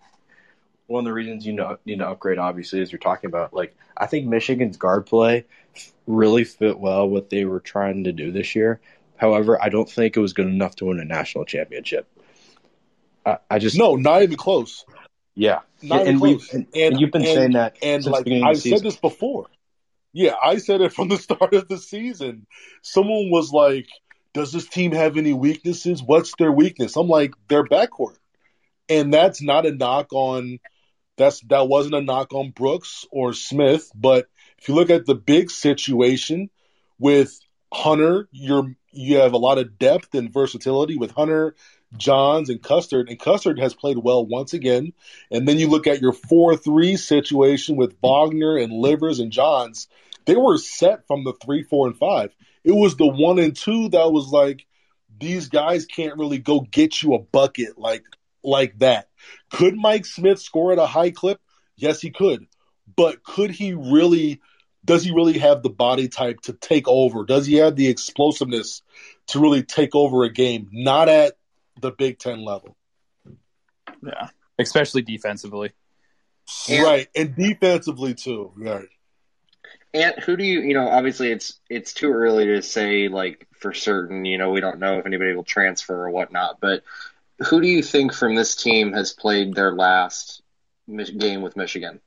one 0.86 1.00
of 1.00 1.04
the 1.06 1.12
reasons 1.14 1.46
you 1.46 1.52
know 1.54 1.78
need 1.86 2.00
to 2.00 2.08
upgrade, 2.08 2.38
obviously, 2.38 2.80
is 2.80 2.92
you're 2.92 2.98
talking 2.98 3.28
about. 3.28 3.54
Like 3.54 3.74
I 3.96 4.06
think 4.06 4.26
Michigan's 4.26 4.76
guard 4.76 5.06
play 5.06 5.46
really 6.06 6.44
fit 6.44 6.78
well 6.78 7.08
what 7.08 7.30
they 7.30 7.44
were 7.44 7.60
trying 7.60 8.04
to 8.04 8.12
do 8.12 8.30
this 8.32 8.54
year. 8.54 8.80
However, 9.16 9.62
I 9.62 9.68
don't 9.68 9.88
think 9.88 10.16
it 10.16 10.20
was 10.20 10.32
good 10.32 10.46
enough 10.46 10.76
to 10.76 10.86
win 10.86 10.98
a 11.00 11.04
national 11.04 11.44
championship. 11.44 12.06
I, 13.24 13.38
I 13.50 13.58
just 13.58 13.78
No, 13.78 13.94
not 13.96 14.22
even 14.22 14.36
close. 14.36 14.84
yeah, 15.34 15.60
Not 15.80 16.00
and 16.00 16.08
even 16.18 16.38
close. 16.38 16.52
and, 16.52 16.66
and 16.74 17.00
you've 17.00 17.12
been 17.12 17.22
and- 17.22 17.30
saying 17.34 17.52
that 17.52 17.76
and 17.82 18.04
like 18.04 18.24
the 18.24 18.54
said 18.56 18.82
this 18.82 18.96
before. 18.96 19.46
Yeah, 20.12 20.34
I 20.42 20.58
said 20.58 20.82
it 20.82 20.92
from 20.92 21.08
the 21.08 21.16
start 21.28 21.54
of 21.54 21.68
the 21.68 21.78
season. 21.78 22.46
Someone 22.82 23.30
was 23.30 23.50
like, 23.52 23.86
"Does 24.34 24.52
this 24.52 24.68
team 24.68 24.92
have 24.92 25.16
any 25.16 25.32
weaknesses? 25.32 26.02
What's 26.02 26.34
their 26.36 26.52
weakness?" 26.52 26.96
I'm 26.96 27.08
like, 27.08 27.34
"Their 27.48 27.64
backcourt," 27.64 28.16
and 28.88 29.12
that's 29.12 29.42
not 29.42 29.66
a 29.66 29.72
knock 29.72 30.12
on. 30.12 30.58
That's 31.18 31.40
that 31.48 31.68
wasn't 31.68 31.94
a 31.94 32.00
knock 32.00 32.32
on 32.32 32.50
Brooks 32.50 33.06
or 33.10 33.32
Smith, 33.34 33.90
but 33.94 34.26
if 34.58 34.68
you 34.68 34.74
look 34.74 34.90
at 34.90 35.06
the 35.06 35.14
big 35.14 35.50
situation 35.50 36.48
with 36.98 37.38
Hunter, 37.72 38.28
you're 38.30 38.74
you 38.92 39.18
have 39.18 39.32
a 39.32 39.38
lot 39.38 39.58
of 39.58 39.78
depth 39.78 40.14
and 40.14 40.32
versatility 40.32 40.96
with 40.96 41.10
Hunter, 41.10 41.54
Johns, 41.96 42.50
and 42.50 42.62
Custard, 42.62 43.08
and 43.08 43.18
Custard 43.18 43.58
has 43.58 43.74
played 43.74 43.98
well 43.98 44.24
once 44.24 44.52
again. 44.52 44.92
And 45.30 45.48
then 45.48 45.58
you 45.58 45.68
look 45.68 45.86
at 45.86 46.00
your 46.00 46.12
four 46.12 46.56
three 46.56 46.96
situation 46.96 47.76
with 47.76 47.96
Wagner 48.02 48.56
and 48.56 48.72
Livers 48.72 49.18
and 49.18 49.32
Johns. 49.32 49.88
They 50.26 50.36
were 50.36 50.58
set 50.58 51.06
from 51.06 51.24
the 51.24 51.32
three, 51.32 51.62
four, 51.62 51.88
and 51.88 51.96
five. 51.96 52.34
It 52.64 52.72
was 52.72 52.96
the 52.96 53.06
one 53.06 53.38
and 53.38 53.56
two 53.56 53.88
that 53.90 54.12
was 54.12 54.28
like 54.28 54.66
these 55.18 55.48
guys 55.48 55.86
can't 55.86 56.18
really 56.18 56.38
go 56.38 56.60
get 56.60 57.02
you 57.02 57.14
a 57.14 57.18
bucket 57.18 57.78
like 57.78 58.04
like 58.42 58.78
that. 58.78 59.08
Could 59.50 59.76
Mike 59.76 60.06
Smith 60.06 60.40
score 60.40 60.72
at 60.72 60.78
a 60.78 60.86
high 60.86 61.10
clip? 61.10 61.40
Yes, 61.76 62.00
he 62.00 62.10
could. 62.10 62.46
But 62.96 63.22
could 63.22 63.50
he 63.50 63.74
really 63.74 64.40
does 64.84 65.04
he 65.04 65.12
really 65.12 65.38
have 65.38 65.62
the 65.62 65.70
body 65.70 66.08
type 66.08 66.40
to 66.42 66.52
take 66.52 66.88
over? 66.88 67.24
Does 67.24 67.46
he 67.46 67.56
have 67.56 67.76
the 67.76 67.88
explosiveness 67.88 68.82
to 69.28 69.38
really 69.38 69.62
take 69.62 69.94
over 69.94 70.24
a 70.24 70.32
game? 70.32 70.68
Not 70.72 71.08
at 71.08 71.34
the 71.80 71.92
Big 71.92 72.18
Ten 72.18 72.44
level. 72.44 72.76
Yeah, 74.04 74.28
especially 74.58 75.02
defensively. 75.02 75.72
And- 76.68 76.84
right. 76.84 77.08
And 77.14 77.36
defensively 77.36 78.14
too. 78.14 78.52
Right. 78.56 78.88
And 79.94 80.14
who 80.24 80.36
do 80.36 80.44
you, 80.44 80.60
you 80.60 80.74
know, 80.74 80.88
obviously 80.88 81.30
it's 81.30 81.58
it's 81.68 81.92
too 81.92 82.10
early 82.10 82.46
to 82.46 82.62
say 82.62 83.08
like 83.08 83.46
for 83.58 83.74
certain, 83.74 84.24
you 84.24 84.38
know, 84.38 84.50
we 84.50 84.60
don't 84.60 84.78
know 84.78 84.98
if 84.98 85.06
anybody 85.06 85.34
will 85.34 85.44
transfer 85.44 86.06
or 86.06 86.10
whatnot, 86.10 86.60
but 86.60 86.82
who 87.48 87.60
do 87.60 87.68
you 87.68 87.82
think 87.82 88.14
from 88.14 88.34
this 88.34 88.56
team 88.56 88.92
has 88.92 89.12
played 89.12 89.54
their 89.54 89.72
last 89.72 90.42
game 90.88 91.42
with 91.42 91.56
Michigan? 91.56 92.00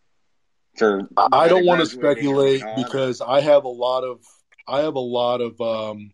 for 0.75 1.07
I 1.31 1.47
don't 1.47 1.65
want 1.65 1.81
to 1.81 1.85
speculate 1.85 2.63
because 2.75 3.21
I 3.21 3.41
have 3.41 3.63
a 3.63 3.69
lot 3.69 4.03
of 4.03 4.19
I 4.67 4.81
have 4.81 4.95
a 4.95 4.99
lot 4.99 5.41
of 5.41 5.59
um 5.61 6.11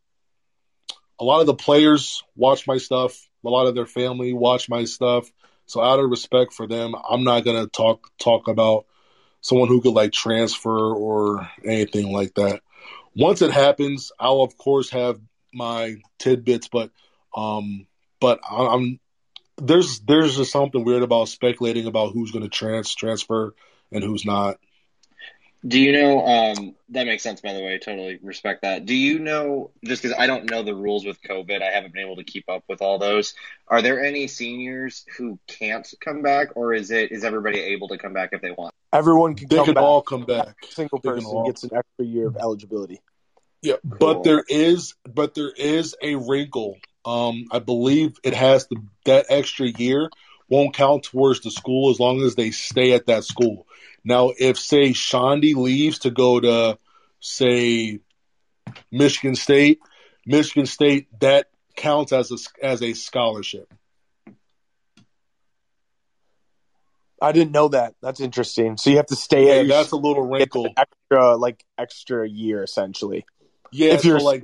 a 1.19 1.23
lot 1.23 1.41
of 1.41 1.47
the 1.47 1.55
players 1.55 2.23
watch 2.35 2.67
my 2.67 2.77
stuff, 2.77 3.27
a 3.45 3.49
lot 3.49 3.67
of 3.67 3.75
their 3.75 3.85
family 3.85 4.33
watch 4.33 4.69
my 4.69 4.85
stuff. 4.85 5.29
So 5.65 5.81
out 5.81 5.99
of 5.99 6.09
respect 6.09 6.53
for 6.53 6.67
them, 6.67 6.95
I'm 7.09 7.23
not 7.23 7.45
gonna 7.45 7.67
talk 7.67 8.09
talk 8.19 8.47
about 8.47 8.85
someone 9.41 9.67
who 9.67 9.81
could 9.81 9.93
like 9.93 10.11
transfer 10.11 10.93
or 10.93 11.49
anything 11.65 12.11
like 12.11 12.33
that. 12.35 12.61
Once 13.15 13.41
it 13.41 13.51
happens, 13.51 14.11
I'll 14.19 14.41
of 14.41 14.57
course 14.57 14.89
have 14.91 15.19
my 15.53 15.97
tidbits, 16.19 16.67
but 16.69 16.91
um 17.35 17.87
but 18.19 18.39
I'm 18.49 18.99
there's 19.57 19.99
there's 19.99 20.37
just 20.37 20.51
something 20.51 20.83
weird 20.83 21.03
about 21.03 21.27
speculating 21.27 21.87
about 21.87 22.13
who's 22.13 22.31
going 22.31 22.43
to 22.43 22.49
trans 22.49 22.95
transfer 22.95 23.53
and 23.91 24.03
who's 24.03 24.25
not. 24.25 24.57
Do 25.65 25.79
you 25.79 25.91
know? 25.91 26.25
Um, 26.25 26.75
that 26.89 27.05
makes 27.05 27.21
sense, 27.21 27.39
by 27.39 27.53
the 27.53 27.61
way. 27.61 27.77
Totally 27.77 28.19
respect 28.23 28.63
that. 28.63 28.85
Do 28.85 28.95
you 28.95 29.19
know? 29.19 29.69
Just 29.85 30.01
because 30.01 30.17
I 30.17 30.25
don't 30.25 30.49
know 30.49 30.63
the 30.63 30.73
rules 30.73 31.05
with 31.05 31.21
COVID, 31.21 31.61
I 31.61 31.71
haven't 31.71 31.93
been 31.93 32.03
able 32.03 32.15
to 32.15 32.23
keep 32.23 32.49
up 32.49 32.63
with 32.67 32.81
all 32.81 32.97
those. 32.97 33.35
Are 33.67 33.81
there 33.83 34.03
any 34.03 34.27
seniors 34.27 35.05
who 35.17 35.37
can't 35.47 35.87
come 36.03 36.23
back, 36.23 36.49
or 36.55 36.73
is 36.73 36.89
it 36.89 37.11
is 37.11 37.23
everybody 37.23 37.59
able 37.59 37.89
to 37.89 37.99
come 37.99 38.13
back 38.13 38.29
if 38.31 38.41
they 38.41 38.51
want? 38.51 38.73
Everyone 38.91 39.35
can 39.35 39.47
They 39.49 39.57
come 39.57 39.65
can 39.65 39.73
back. 39.75 39.83
all 39.83 40.01
come 40.01 40.25
back. 40.25 40.55
Single 40.71 40.99
They 40.99 41.09
person 41.09 41.45
gets 41.45 41.63
an 41.63 41.71
extra 41.75 42.05
year 42.05 42.27
of 42.27 42.37
eligibility. 42.37 42.99
Yeah, 43.61 43.75
but 43.83 44.23
there 44.23 44.43
is 44.47 44.95
but 45.07 45.35
there 45.35 45.51
is 45.55 45.95
a 46.01 46.15
wrinkle. 46.15 46.77
Um, 47.05 47.45
I 47.51 47.59
believe 47.59 48.17
it 48.23 48.33
has 48.33 48.65
to 48.67 48.77
that 49.05 49.27
extra 49.29 49.67
year 49.67 50.09
won't 50.49 50.73
count 50.73 51.03
towards 51.03 51.41
the 51.41 51.51
school 51.51 51.91
as 51.91 51.99
long 51.99 52.21
as 52.21 52.35
they 52.35 52.51
stay 52.51 52.93
at 52.93 53.05
that 53.05 53.23
school. 53.23 53.65
Now, 54.03 54.31
if 54.37 54.57
say 54.57 54.89
Chaundee 54.89 55.55
leaves 55.55 55.99
to 55.99 56.11
go 56.11 56.39
to 56.39 56.77
say 57.19 57.99
Michigan 58.91 59.35
State, 59.35 59.79
Michigan 60.25 60.65
State 60.65 61.07
that 61.19 61.47
counts 61.75 62.11
as 62.11 62.31
a 62.31 62.65
as 62.65 62.81
a 62.81 62.93
scholarship. 62.93 63.71
I 67.21 67.31
didn't 67.31 67.51
know 67.51 67.67
that. 67.67 67.93
That's 68.01 68.19
interesting. 68.19 68.77
So 68.77 68.89
you 68.89 68.97
have 68.97 69.05
to 69.07 69.15
stay 69.15 69.47
Yeah, 69.47 69.61
at 69.61 69.67
that's 69.67 69.91
a 69.91 69.95
little 69.95 70.27
wrinkle. 70.27 70.67
extra 70.75 71.37
like 71.37 71.63
extra 71.77 72.27
year 72.27 72.63
essentially. 72.63 73.25
Yeah, 73.71 73.93
if 73.93 74.05
you're 74.05 74.19
like 74.19 74.43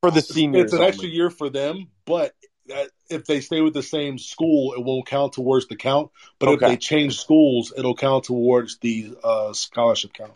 for 0.00 0.12
the 0.12 0.20
seniors. 0.22 0.64
it's 0.64 0.72
an 0.72 0.78
only. 0.78 0.88
extra 0.88 1.08
year 1.08 1.30
for 1.30 1.50
them, 1.50 1.88
but 2.04 2.32
uh, 2.72 2.84
if 3.10 3.24
they 3.26 3.40
stay 3.40 3.60
with 3.60 3.74
the 3.74 3.82
same 3.82 4.18
school, 4.18 4.74
it 4.74 4.82
won't 4.84 5.06
count 5.06 5.32
towards 5.32 5.66
the 5.66 5.76
count. 5.76 6.10
But 6.38 6.50
if 6.54 6.60
they 6.60 6.76
change 6.76 7.18
schools, 7.20 7.72
it'll 7.76 7.94
count 7.96 8.24
towards 8.24 8.78
the 8.78 9.16
uh, 9.22 9.52
scholarship 9.52 10.12
count. 10.12 10.32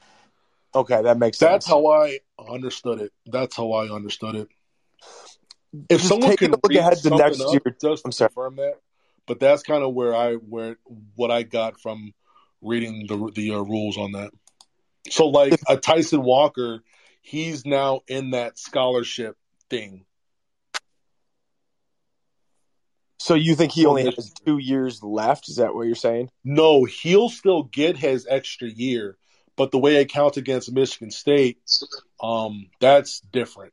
Okay, 0.74 1.02
that 1.02 1.18
makes 1.18 1.38
That's 1.38 1.64
sense. 1.64 1.64
That's 1.64 1.72
how 1.72 1.86
I 1.86 2.20
understood 2.48 3.00
it. 3.00 3.12
That's 3.26 3.56
how 3.56 3.72
I 3.72 3.88
understood 3.88 4.34
it. 4.34 4.48
If 5.88 6.00
Just 6.00 6.08
someone 6.08 6.36
can 6.36 6.50
look 6.52 6.74
ahead 6.74 6.98
to 6.98 7.10
next 7.10 7.40
up, 7.40 7.52
year- 7.52 7.76
just 7.80 8.04
I'm 8.04 8.12
sorry. 8.12 8.28
confirm 8.28 8.56
that. 8.56 8.74
But 9.26 9.40
that's 9.40 9.62
kind 9.62 9.84
of 9.84 9.94
where 9.94 10.14
I 10.14 10.34
where 10.34 10.76
what 11.14 11.30
I 11.30 11.42
got 11.42 11.80
from 11.80 12.14
reading 12.62 13.06
the 13.06 13.30
the 13.34 13.52
uh, 13.54 13.58
rules 13.58 13.98
on 13.98 14.12
that. 14.12 14.30
So 15.10 15.28
like 15.28 15.60
a 15.68 15.76
Tyson 15.76 16.22
Walker, 16.22 16.82
he's 17.20 17.66
now 17.66 18.00
in 18.08 18.30
that 18.30 18.58
scholarship 18.58 19.36
thing. 19.68 20.04
So 23.18 23.34
you 23.34 23.54
think 23.54 23.72
he 23.72 23.84
only 23.84 24.04
has 24.04 24.32
two 24.46 24.58
years 24.58 25.02
left? 25.02 25.48
Is 25.48 25.56
that 25.56 25.74
what 25.74 25.86
you're 25.86 25.96
saying? 25.96 26.30
No, 26.44 26.84
he'll 26.84 27.28
still 27.28 27.64
get 27.64 27.96
his 27.96 28.26
extra 28.28 28.68
year, 28.68 29.16
but 29.56 29.72
the 29.72 29.78
way 29.78 29.96
it 29.96 30.06
counts 30.06 30.36
against 30.36 30.72
Michigan 30.72 31.10
State, 31.10 31.58
um, 32.22 32.68
that's 32.80 33.20
different. 33.20 33.72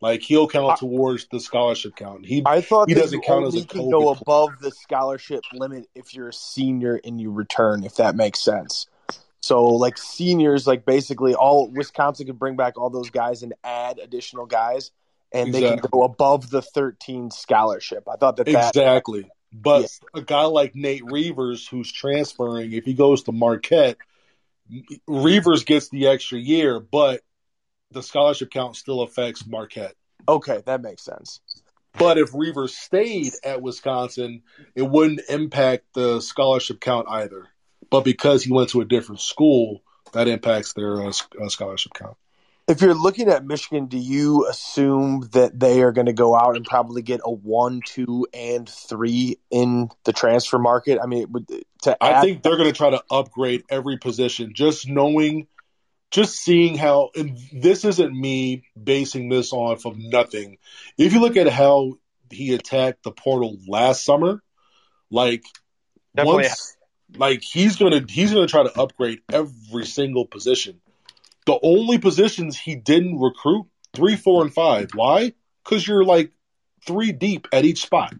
Like 0.00 0.22
he'll 0.22 0.48
count 0.48 0.78
towards 0.78 1.26
the 1.30 1.40
scholarship 1.40 1.96
count. 1.96 2.24
He 2.24 2.42
I 2.46 2.60
thought 2.60 2.88
he 2.88 2.94
doesn't 2.94 3.22
count 3.22 3.46
as 3.46 3.56
a 3.56 3.66
can 3.66 3.90
go 3.90 4.14
player. 4.14 4.16
above 4.20 4.60
the 4.60 4.70
scholarship 4.70 5.42
limit 5.52 5.86
if 5.94 6.14
you're 6.14 6.28
a 6.28 6.32
senior 6.32 7.00
and 7.04 7.20
you 7.20 7.30
return, 7.30 7.84
if 7.84 7.96
that 7.96 8.14
makes 8.14 8.40
sense. 8.40 8.86
So 9.42 9.64
like 9.64 9.98
seniors, 9.98 10.66
like 10.66 10.84
basically 10.84 11.34
all 11.34 11.70
Wisconsin 11.70 12.26
could 12.26 12.38
bring 12.38 12.56
back 12.56 12.78
all 12.78 12.90
those 12.90 13.10
guys 13.10 13.42
and 13.42 13.54
add 13.64 13.98
additional 13.98 14.46
guys, 14.46 14.90
and 15.32 15.54
they 15.54 15.60
can 15.60 15.78
go 15.90 16.02
above 16.02 16.50
the 16.50 16.62
13 16.62 17.30
scholarship. 17.30 18.08
I 18.08 18.16
thought 18.16 18.36
that 18.36 18.46
that 18.46 18.68
Exactly. 18.68 19.30
But 19.52 19.90
a 20.14 20.22
guy 20.22 20.44
like 20.44 20.76
Nate 20.76 21.04
Reuvers, 21.04 21.66
who's 21.66 21.90
transferring, 21.90 22.72
if 22.72 22.84
he 22.84 22.94
goes 22.94 23.24
to 23.24 23.32
Marquette, 23.32 23.96
Reuvers 25.08 25.64
gets 25.64 25.88
the 25.88 26.06
extra 26.06 26.38
year, 26.38 26.78
but 26.78 27.22
the 27.90 28.02
scholarship 28.02 28.50
count 28.50 28.76
still 28.76 29.02
affects 29.02 29.44
Marquette. 29.46 29.94
Okay, 30.28 30.62
that 30.66 30.82
makes 30.82 31.02
sense. 31.02 31.40
But 31.98 32.18
if 32.18 32.34
Reuvers 32.34 32.76
stayed 32.76 33.32
at 33.44 33.62
Wisconsin, 33.62 34.42
it 34.76 34.82
wouldn't 34.82 35.22
impact 35.28 35.86
the 35.94 36.20
scholarship 36.20 36.80
count 36.80 37.08
either. 37.08 37.48
But 37.90 38.04
because 38.04 38.44
he 38.44 38.52
went 38.52 38.68
to 38.70 38.80
a 38.80 38.84
different 38.84 39.20
school, 39.20 39.82
that 40.12 40.28
impacts 40.28 40.72
their 40.72 41.02
uh, 41.02 41.12
uh, 41.40 41.48
scholarship 41.48 41.92
count. 41.94 42.16
If 42.70 42.82
you're 42.82 42.94
looking 42.94 43.28
at 43.28 43.44
Michigan, 43.44 43.86
do 43.86 43.98
you 43.98 44.46
assume 44.46 45.28
that 45.32 45.58
they 45.58 45.82
are 45.82 45.90
going 45.90 46.06
to 46.06 46.12
go 46.12 46.36
out 46.36 46.54
and 46.54 46.64
probably 46.64 47.02
get 47.02 47.20
a 47.24 47.30
one, 47.30 47.80
two, 47.84 48.28
and 48.32 48.68
three 48.68 49.38
in 49.50 49.88
the 50.04 50.12
transfer 50.12 50.56
market? 50.56 51.00
I 51.02 51.06
mean, 51.06 51.32
would, 51.32 51.48
to 51.82 51.96
I 52.00 52.20
think 52.20 52.44
they're 52.44 52.56
going 52.56 52.70
to 52.70 52.76
try 52.76 52.90
to 52.90 53.02
upgrade 53.10 53.64
every 53.68 53.98
position. 53.98 54.52
Just 54.54 54.88
knowing, 54.88 55.48
just 56.12 56.36
seeing 56.36 56.76
how, 56.78 57.10
and 57.16 57.36
this 57.52 57.84
isn't 57.84 58.14
me 58.14 58.62
basing 58.80 59.30
this 59.30 59.52
on 59.52 59.78
from 59.78 59.98
nothing. 59.98 60.58
If 60.96 61.12
you 61.12 61.20
look 61.20 61.36
at 61.36 61.48
how 61.48 61.94
he 62.30 62.54
attacked 62.54 63.02
the 63.02 63.10
portal 63.10 63.56
last 63.66 64.04
summer, 64.04 64.44
like 65.10 65.42
Definitely. 66.14 66.44
once, 66.44 66.76
like 67.16 67.42
he's 67.42 67.74
gonna 67.74 68.04
he's 68.08 68.32
gonna 68.32 68.46
try 68.46 68.62
to 68.62 68.80
upgrade 68.80 69.22
every 69.32 69.86
single 69.86 70.24
position. 70.24 70.80
The 71.46 71.58
only 71.62 71.98
positions 71.98 72.58
he 72.58 72.76
didn't 72.76 73.18
recruit 73.18 73.66
three, 73.94 74.16
four, 74.16 74.42
and 74.42 74.52
five. 74.52 74.90
Why? 74.94 75.32
Because 75.64 75.86
you're 75.86 76.04
like 76.04 76.32
three 76.86 77.12
deep 77.12 77.48
at 77.52 77.64
each 77.64 77.82
spot. 77.82 78.14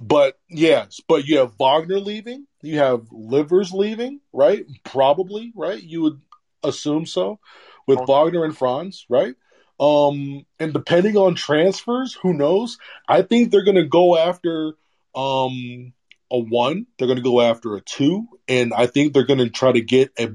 But 0.00 0.38
yes, 0.48 1.00
but 1.06 1.26
you 1.26 1.38
have 1.38 1.58
Wagner 1.58 2.00
leaving, 2.00 2.46
you 2.62 2.78
have 2.78 3.06
Livers 3.10 3.72
leaving, 3.72 4.20
right? 4.32 4.64
Probably, 4.82 5.52
right? 5.54 5.82
You 5.82 6.02
would 6.02 6.20
assume 6.62 7.04
so 7.04 7.38
with 7.86 8.00
Wagner 8.06 8.44
and 8.44 8.56
Franz, 8.56 9.04
right? 9.10 9.34
Um, 9.78 10.46
and 10.58 10.72
depending 10.72 11.16
on 11.16 11.34
transfers, 11.34 12.14
who 12.14 12.32
knows? 12.32 12.78
I 13.08 13.22
think 13.22 13.50
they're 13.50 13.64
gonna 13.64 13.86
go 13.86 14.16
after 14.16 14.74
um 15.14 15.92
a 16.30 16.38
one, 16.38 16.86
they're 16.98 17.08
gonna 17.08 17.20
go 17.20 17.40
after 17.40 17.76
a 17.76 17.80
two, 17.80 18.26
and 18.48 18.72
I 18.72 18.86
think 18.86 19.12
they're 19.12 19.26
gonna 19.26 19.50
try 19.50 19.72
to 19.72 19.80
get 19.80 20.12
a 20.18 20.30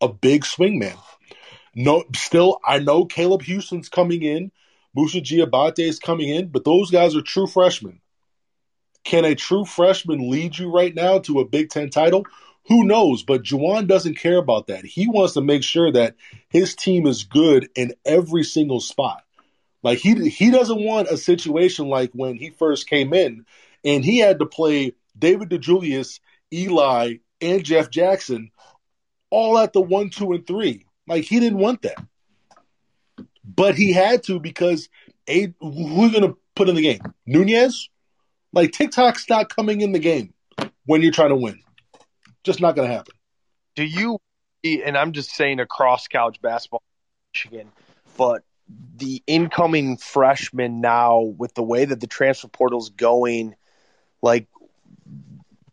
a 0.00 0.08
big 0.08 0.44
swingman. 0.44 0.98
No, 1.74 2.04
still, 2.14 2.58
I 2.64 2.78
know 2.78 3.04
Caleb 3.04 3.42
Houston's 3.42 3.88
coming 3.88 4.22
in, 4.22 4.50
Moussa 4.94 5.20
Diabate 5.20 5.80
is 5.80 5.98
coming 5.98 6.28
in, 6.28 6.48
but 6.48 6.64
those 6.64 6.90
guys 6.90 7.14
are 7.14 7.22
true 7.22 7.46
freshmen. 7.46 8.00
Can 9.04 9.24
a 9.24 9.34
true 9.34 9.64
freshman 9.64 10.30
lead 10.30 10.58
you 10.58 10.70
right 10.70 10.94
now 10.94 11.18
to 11.20 11.40
a 11.40 11.46
Big 11.46 11.70
Ten 11.70 11.90
title? 11.90 12.24
Who 12.68 12.84
knows? 12.84 13.22
But 13.22 13.42
Juwan 13.42 13.86
doesn't 13.86 14.18
care 14.18 14.38
about 14.38 14.66
that. 14.66 14.84
He 14.84 15.06
wants 15.06 15.34
to 15.34 15.40
make 15.40 15.62
sure 15.62 15.92
that 15.92 16.16
his 16.48 16.74
team 16.74 17.06
is 17.06 17.24
good 17.24 17.68
in 17.76 17.94
every 18.04 18.42
single 18.42 18.80
spot. 18.80 19.22
Like 19.82 19.98
he 19.98 20.28
he 20.30 20.50
doesn't 20.50 20.82
want 20.82 21.08
a 21.08 21.16
situation 21.16 21.88
like 21.88 22.10
when 22.12 22.36
he 22.36 22.50
first 22.50 22.88
came 22.88 23.14
in 23.14 23.46
and 23.84 24.04
he 24.04 24.18
had 24.18 24.40
to 24.40 24.46
play 24.46 24.94
David 25.18 25.50
DeJulius, 25.50 26.20
Eli, 26.52 27.14
and 27.40 27.64
Jeff 27.64 27.90
Jackson 27.90 28.50
all 29.30 29.58
at 29.58 29.72
the 29.72 29.80
one, 29.80 30.10
two, 30.10 30.32
and 30.32 30.46
three. 30.46 30.86
Like 31.08 31.24
he 31.24 31.40
didn't 31.40 31.58
want 31.58 31.82
that. 31.82 31.96
But 33.44 33.74
he 33.76 33.92
had 33.92 34.22
to 34.24 34.40
because 34.40 34.88
a 35.28 35.54
who 35.60 36.02
are 36.02 36.06
you 36.06 36.12
gonna 36.12 36.34
put 36.54 36.68
in 36.68 36.74
the 36.74 36.82
game? 36.82 37.00
Nunez? 37.26 37.88
Like 38.52 38.72
TikTok's 38.72 39.28
not 39.28 39.54
coming 39.54 39.80
in 39.82 39.92
the 39.92 39.98
game 39.98 40.34
when 40.86 41.02
you're 41.02 41.12
trying 41.12 41.30
to 41.30 41.36
win. 41.36 41.60
Just 42.44 42.60
not 42.60 42.76
gonna 42.76 42.88
happen. 42.88 43.14
do 43.74 43.84
you 43.84 44.18
and 44.64 44.96
i'm 44.96 45.12
just 45.12 45.30
saying 45.30 45.60
across 45.60 46.08
college 46.08 46.40
basketball 46.40 46.82
michigan 47.34 47.70
but 48.16 48.42
the 48.96 49.22
incoming 49.26 49.96
freshmen 49.96 50.80
now 50.80 51.20
with 51.20 51.54
the 51.54 51.62
way 51.62 51.84
that 51.84 52.00
the 52.00 52.06
transfer 52.06 52.48
portal's 52.48 52.90
going 52.90 53.54
like 54.22 54.48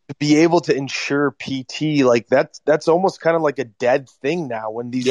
to 0.10 0.16
be 0.16 0.38
able 0.38 0.60
to 0.60 0.76
ensure 0.76 1.32
pt 1.32 2.04
like 2.04 2.28
that's 2.28 2.62
that's 2.66 2.88
almost 2.88 3.22
kind 3.22 3.36
of 3.36 3.42
like 3.42 3.60
a 3.60 3.64
dead 3.64 4.10
thing 4.22 4.48
now 4.48 4.70
when 4.72 4.92
these 4.92 5.08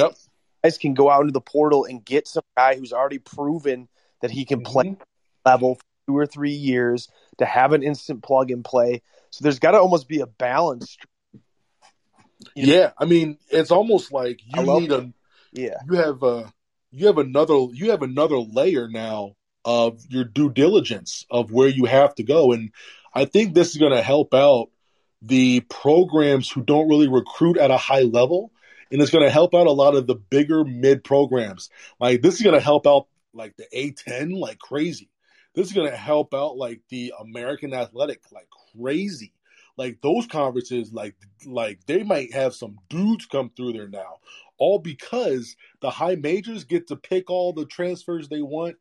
guys 0.62 0.78
can 0.78 0.94
go 0.94 1.10
out 1.10 1.22
into 1.22 1.32
the 1.32 1.40
portal 1.40 1.84
and 1.84 2.04
get 2.04 2.28
some 2.28 2.42
guy 2.56 2.76
who's 2.76 2.92
already 2.92 3.18
proven 3.18 3.88
that 4.20 4.30
he 4.30 4.44
can 4.44 4.62
play 4.62 4.84
mm-hmm. 4.84 5.02
level 5.44 5.74
for 5.74 5.84
two 6.06 6.16
or 6.16 6.26
three 6.26 6.52
years 6.52 7.08
to 7.38 7.44
have 7.44 7.72
an 7.72 7.82
instant 7.82 8.22
plug 8.22 8.50
and 8.50 8.64
play. 8.64 9.02
So 9.30 9.42
there's 9.42 9.58
got 9.58 9.72
to 9.72 9.78
almost 9.78 10.08
be 10.08 10.20
a 10.20 10.26
balance. 10.26 10.96
Yeah, 12.54 12.92
I 12.98 13.04
mean, 13.04 13.38
it's 13.50 13.70
almost 13.70 14.12
like 14.12 14.40
you 14.44 14.62
need 14.62 14.92
a 14.92 15.12
Yeah. 15.52 15.76
you 15.88 15.96
have 15.96 16.22
a 16.22 16.52
you 16.90 17.06
have 17.06 17.18
another 17.18 17.54
you 17.72 17.90
have 17.90 18.02
another 18.02 18.38
layer 18.38 18.88
now 18.88 19.36
of 19.64 20.04
your 20.08 20.24
due 20.24 20.50
diligence 20.50 21.24
of 21.30 21.52
where 21.52 21.68
you 21.68 21.84
have 21.84 22.14
to 22.16 22.24
go, 22.24 22.52
and 22.52 22.72
I 23.14 23.26
think 23.26 23.54
this 23.54 23.70
is 23.70 23.76
going 23.76 23.92
to 23.92 24.02
help 24.02 24.34
out 24.34 24.70
the 25.22 25.60
programs 25.60 26.50
who 26.50 26.62
don't 26.62 26.88
really 26.88 27.08
recruit 27.08 27.56
at 27.56 27.70
a 27.70 27.76
high 27.76 28.02
level, 28.02 28.52
and 28.90 29.00
it's 29.00 29.10
going 29.10 29.24
to 29.24 29.30
help 29.30 29.54
out 29.54 29.68
a 29.68 29.72
lot 29.72 29.94
of 29.94 30.06
the 30.06 30.16
bigger 30.16 30.64
mid 30.64 31.04
programs. 31.04 31.70
Like 32.00 32.22
this 32.22 32.34
is 32.34 32.42
going 32.42 32.58
to 32.58 32.60
help 32.60 32.86
out 32.86 33.06
like 33.32 33.56
the 33.56 33.66
A10 33.74 34.38
like 34.38 34.58
crazy. 34.58 35.08
This 35.54 35.68
is 35.68 35.72
going 35.72 35.90
to 35.90 35.96
help 35.96 36.34
out 36.34 36.56
like 36.56 36.80
the 36.88 37.14
American 37.20 37.72
Athletic 37.72 38.20
like 38.32 38.48
crazy. 38.76 39.32
Like 39.78 40.00
those 40.02 40.26
conferences, 40.26 40.92
like 40.92 41.14
like 41.46 41.80
they 41.86 42.02
might 42.02 42.34
have 42.34 42.54
some 42.54 42.76
dudes 42.90 43.24
come 43.24 43.50
through 43.56 43.72
there 43.72 43.88
now, 43.88 44.18
all 44.58 44.78
because 44.78 45.56
the 45.80 45.88
high 45.88 46.16
majors 46.16 46.64
get 46.64 46.88
to 46.88 46.96
pick 46.96 47.30
all 47.30 47.54
the 47.54 47.64
transfers 47.64 48.28
they 48.28 48.42
want. 48.42 48.76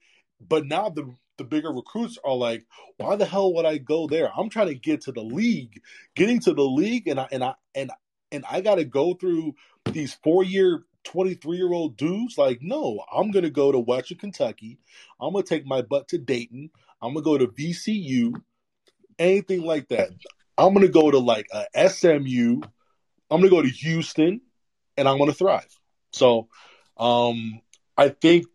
But 0.45 0.65
now 0.65 0.89
the 0.89 1.15
the 1.41 1.47
bigger 1.47 1.71
recruits 1.71 2.19
are 2.23 2.35
like, 2.35 2.65
why 2.97 3.15
the 3.15 3.25
hell 3.25 3.53
would 3.55 3.65
I 3.65 3.79
go 3.79 4.07
there? 4.07 4.31
I'm 4.37 4.49
trying 4.49 4.67
to 4.67 4.75
get 4.75 5.01
to 5.01 5.11
the 5.11 5.23
league. 5.23 5.81
Getting 6.15 6.39
to 6.41 6.53
the 6.53 6.63
league, 6.63 7.07
and 7.07 7.19
I 7.19 7.27
and 7.31 7.43
I 7.43 7.53
and 7.73 7.91
and 8.31 8.45
I 8.49 8.61
got 8.61 8.75
to 8.75 8.85
go 8.85 9.15
through 9.15 9.55
these 9.85 10.13
four 10.23 10.43
year, 10.43 10.83
23 11.05 11.57
year 11.57 11.73
old 11.73 11.97
dudes. 11.97 12.37
Like, 12.37 12.59
no, 12.61 13.03
I'm 13.11 13.31
gonna 13.31 13.49
go 13.49 13.71
to 13.71 13.79
Western 13.79 14.19
Kentucky. 14.19 14.77
I'm 15.19 15.33
gonna 15.33 15.43
take 15.43 15.65
my 15.65 15.81
butt 15.81 16.09
to 16.09 16.19
Dayton. 16.19 16.69
I'm 17.01 17.13
gonna 17.13 17.23
go 17.23 17.37
to 17.37 17.47
VCU, 17.47 18.33
anything 19.17 19.63
like 19.63 19.89
that. 19.89 20.09
I'm 20.57 20.73
gonna 20.73 20.89
go 20.89 21.09
to 21.09 21.17
like 21.17 21.47
a 21.51 21.89
SMU. 21.89 22.61
I'm 23.31 23.39
gonna 23.39 23.49
go 23.49 23.63
to 23.63 23.69
Houston, 23.69 24.41
and 24.95 25.07
I'm 25.07 25.17
gonna 25.17 25.33
thrive. 25.33 25.75
So, 26.13 26.49
um, 26.97 27.61
I 27.97 28.09
think 28.09 28.45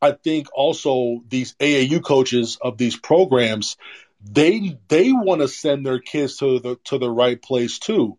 I 0.00 0.12
think 0.12 0.48
also 0.54 1.22
these 1.28 1.54
AAU 1.54 2.02
coaches 2.04 2.58
of 2.60 2.78
these 2.78 2.96
programs, 2.96 3.76
they 4.22 4.78
they 4.88 5.12
want 5.12 5.40
to 5.40 5.48
send 5.48 5.84
their 5.84 5.98
kids 5.98 6.38
to 6.38 6.60
the 6.60 6.76
to 6.84 6.98
the 6.98 7.10
right 7.10 7.40
place 7.40 7.78
too. 7.78 8.18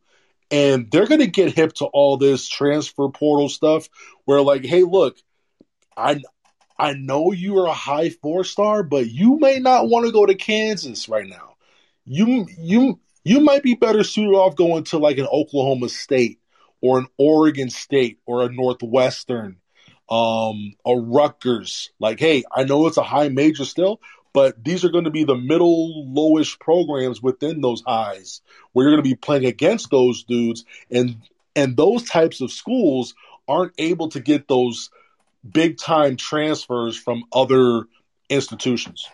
And 0.52 0.90
they're 0.92 1.06
to 1.06 1.28
get 1.28 1.54
hip 1.54 1.74
to 1.74 1.86
all 1.86 2.18
this 2.18 2.48
transfer 2.48 3.10
portal 3.10 3.50
stuff 3.50 3.88
where 4.26 4.42
like, 4.42 4.66
hey, 4.66 4.84
look, 4.84 5.18
I 5.96 6.22
I 6.78 6.94
know 6.94 7.32
you 7.34 7.60
are 7.60 7.68
a 7.68 7.74
high 7.74 8.10
four 8.10 8.44
star, 8.44 8.84
but 8.84 9.10
you 9.10 9.38
may 9.38 9.60
not 9.60 9.90
want 9.90 10.06
to 10.06 10.12
go 10.12 10.26
to 10.26 10.34
Kansas 10.34 11.10
right 11.10 11.28
now. 11.28 11.56
You 12.06 12.48
you 12.58 13.00
you 13.24 13.42
might 13.42 13.64
be 13.64 13.76
better 13.76 14.04
suited 14.04 14.34
off 14.34 14.56
going 14.56 14.86
to 14.86 14.98
like 14.98 15.18
an 15.18 15.28
Oklahoma 15.32 15.90
State 15.90 16.40
or 16.82 17.00
an 17.00 17.08
Oregon 17.18 17.70
State 17.70 18.20
or 18.26 18.44
a 18.44 18.52
Northwestern, 18.52 19.58
um, 20.10 20.74
a 20.86 20.96
Rutgers. 20.96 21.92
Like, 22.00 22.20
hey, 22.20 22.44
I 22.52 22.64
know 22.64 22.88
it's 22.88 22.98
a 22.98 23.04
high 23.04 23.30
major 23.30 23.66
still, 23.66 24.02
but 24.34 24.64
these 24.64 24.84
are 24.84 24.90
going 24.90 25.06
to 25.06 25.12
be 25.12 25.24
the 25.24 25.36
middle 25.36 26.06
lowish 26.14 26.60
programs 26.60 27.22
within 27.22 27.62
those 27.62 27.84
highs 27.86 28.42
where 28.74 28.86
you're 28.86 28.96
going 28.96 29.04
to 29.04 29.10
be 29.10 29.16
playing 29.16 29.46
against 29.46 29.90
those 29.90 30.24
dudes 30.24 30.66
and 30.92 31.18
and 31.56 31.76
those 31.76 32.04
types 32.04 32.42
of 32.42 32.52
schools 32.52 33.16
aren't 33.48 33.74
able 33.78 34.10
to 34.10 34.20
get 34.20 34.48
those 34.48 34.92
big 35.50 35.78
time 35.78 36.16
transfers 36.16 36.96
from 36.96 37.24
other 37.34 37.86
institutions. 38.30 39.08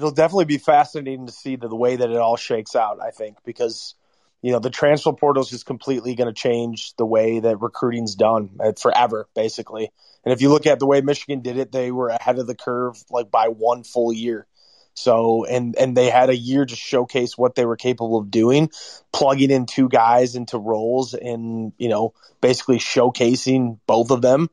it'll 0.00 0.10
definitely 0.10 0.46
be 0.46 0.58
fascinating 0.58 1.26
to 1.26 1.32
see 1.32 1.56
the, 1.56 1.68
the 1.68 1.76
way 1.76 1.96
that 1.96 2.10
it 2.10 2.16
all 2.16 2.36
shakes 2.36 2.74
out. 2.74 3.00
I 3.02 3.10
think 3.10 3.36
because 3.44 3.94
you 4.42 4.52
know 4.52 4.58
the 4.58 4.70
transfer 4.70 5.12
portal 5.12 5.42
is 5.42 5.64
completely 5.64 6.14
going 6.14 6.32
to 6.32 6.38
change 6.38 6.94
the 6.96 7.06
way 7.06 7.40
that 7.40 7.60
recruiting's 7.60 8.14
done 8.14 8.50
uh, 8.60 8.72
forever, 8.72 9.28
basically. 9.34 9.90
And 10.24 10.32
if 10.32 10.42
you 10.42 10.50
look 10.50 10.66
at 10.66 10.78
the 10.78 10.86
way 10.86 11.00
Michigan 11.00 11.40
did 11.40 11.58
it, 11.58 11.72
they 11.72 11.90
were 11.90 12.08
ahead 12.08 12.38
of 12.38 12.46
the 12.46 12.54
curve 12.54 13.02
like 13.10 13.30
by 13.30 13.48
one 13.48 13.84
full 13.84 14.12
year. 14.12 14.46
So 14.94 15.44
and 15.44 15.76
and 15.76 15.96
they 15.96 16.10
had 16.10 16.30
a 16.30 16.36
year 16.36 16.64
to 16.64 16.76
showcase 16.76 17.36
what 17.38 17.54
they 17.54 17.64
were 17.64 17.76
capable 17.76 18.18
of 18.18 18.30
doing, 18.30 18.70
plugging 19.12 19.50
in 19.50 19.66
two 19.66 19.88
guys 19.88 20.36
into 20.36 20.58
roles 20.58 21.14
and 21.14 21.72
you 21.78 21.88
know 21.88 22.14
basically 22.40 22.78
showcasing 22.78 23.78
both 23.86 24.10
of 24.10 24.22
them. 24.22 24.48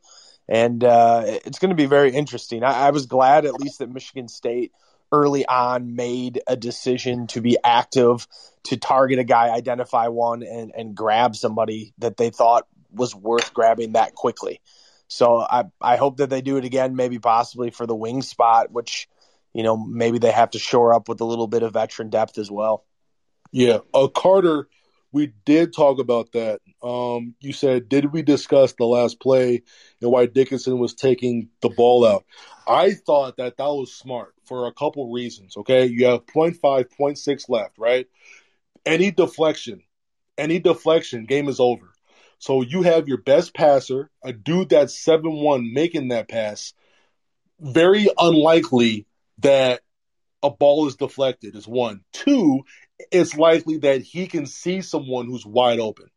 And 0.49 0.83
uh, 0.83 1.23
it's 1.25 1.59
going 1.59 1.71
to 1.71 1.75
be 1.75 1.88
very 1.88 2.13
interesting. 2.13 2.63
I, 2.63 2.88
I 2.88 2.91
was 2.91 3.05
glad 3.05 3.45
at 3.45 3.55
least 3.55 3.79
that 3.79 3.91
Michigan 3.91 4.29
State 4.29 4.71
early 5.12 5.45
on 5.45 5.95
made 5.95 6.41
a 6.47 6.55
decision 6.55 7.28
to 7.28 7.41
be 7.41 7.58
active, 7.64 8.28
to 8.64 8.78
target 8.78 9.20
a 9.20 9.24
guy, 9.24 9.49
identify 9.49 10.08
one, 10.08 10.43
and, 10.43 10.72
and 10.76 10.95
grab 10.95 11.36
somebody 11.36 11.93
that 11.99 12.18
they 12.18 12.30
thought 12.30 12.68
was 12.91 13.16
worth 13.16 13.53
grabbing 13.53 13.93
that 13.93 14.16
quickly. 14.16 14.62
So 15.08 15.39
I, 15.39 15.66
I 15.80 15.95
hope 15.95 16.18
that 16.18 16.30
they 16.30 16.41
do 16.41 16.58
it 16.58 16.66
again, 16.66 16.95
maybe 16.95 17.20
possibly 17.20 17.70
for 17.70 17.86
the 17.86 17.95
wing 17.95 18.22
spot, 18.22 18.72
which, 18.72 19.08
you 19.53 19.64
know, 19.64 19.78
maybe 19.78 20.20
they 20.20 20.32
have 20.32 20.51
to 20.51 20.60
shore 20.60 20.93
up 20.93 21.08
with 21.08 21.22
a 21.22 21.26
little 21.26 21.47
bit 21.47 21.64
of 21.64 21.74
veteran 21.74 22.10
depth 22.10 22.38
as 22.38 22.51
well. 22.51 22.86
Yeah, 23.51 23.80
uh, 23.93 24.08
Carter, 24.08 24.68
we 25.12 25.34
did 25.45 25.74
talk 25.74 25.99
about 25.99 26.32
that. 26.34 26.60
Um, 26.84 27.36
you 27.39 27.53
said, 27.53 27.89
did 27.89 28.12
we 28.12 28.22
discuss 28.22 28.74
the 28.74 28.86
last 28.86 29.20
play 29.20 29.64
and 30.01 30.12
why 30.12 30.26
Dickinson 30.26 30.80
was 30.80 30.93
taking 30.93 31.49
the 31.62 31.70
ball 31.70 32.05
out? 32.05 32.26
I 32.68 32.93
thought 32.93 33.38
that 33.38 33.58
that 33.58 33.66
was 33.66 33.93
smart 33.93 34.34
for 34.45 34.68
a 34.68 34.74
couple 34.74 35.12
reasons. 35.12 35.55
Okay, 35.58 35.86
you 35.86 36.05
have 36.08 36.26
0.5, 36.26 36.60
0.6 36.60 37.49
left, 37.49 37.78
right? 37.78 38.08
Any 38.86 39.12
deflection, 39.12 39.82
any 40.38 40.60
deflection, 40.60 41.26
game 41.26 41.47
is 41.47 41.60
over. 41.60 41.93
So 42.39 42.62
you 42.62 42.84
have 42.84 43.08
your 43.08 43.18
best 43.18 43.53
passer, 43.53 44.10
a 44.24 44.32
dude 44.34 44.70
that's 44.70 44.97
7 44.97 45.32
1 45.32 45.74
making 45.74 46.10
that 46.10 46.30
pass. 46.30 46.74
Very 47.60 48.08
unlikely 48.20 49.08
that 49.39 49.82
a 50.43 50.51
ball 50.51 50.88
is 50.88 50.95
deflected, 50.95 51.55
is 51.55 51.68
one. 51.68 52.01
Two, 52.14 52.64
it's 53.11 53.35
likely 53.35 53.77
that 53.79 54.01
he 54.01 54.27
can 54.27 54.45
see 54.45 54.81
someone 54.81 55.27
who's 55.27 55.45
wide 55.45 55.79
open. 55.79 56.09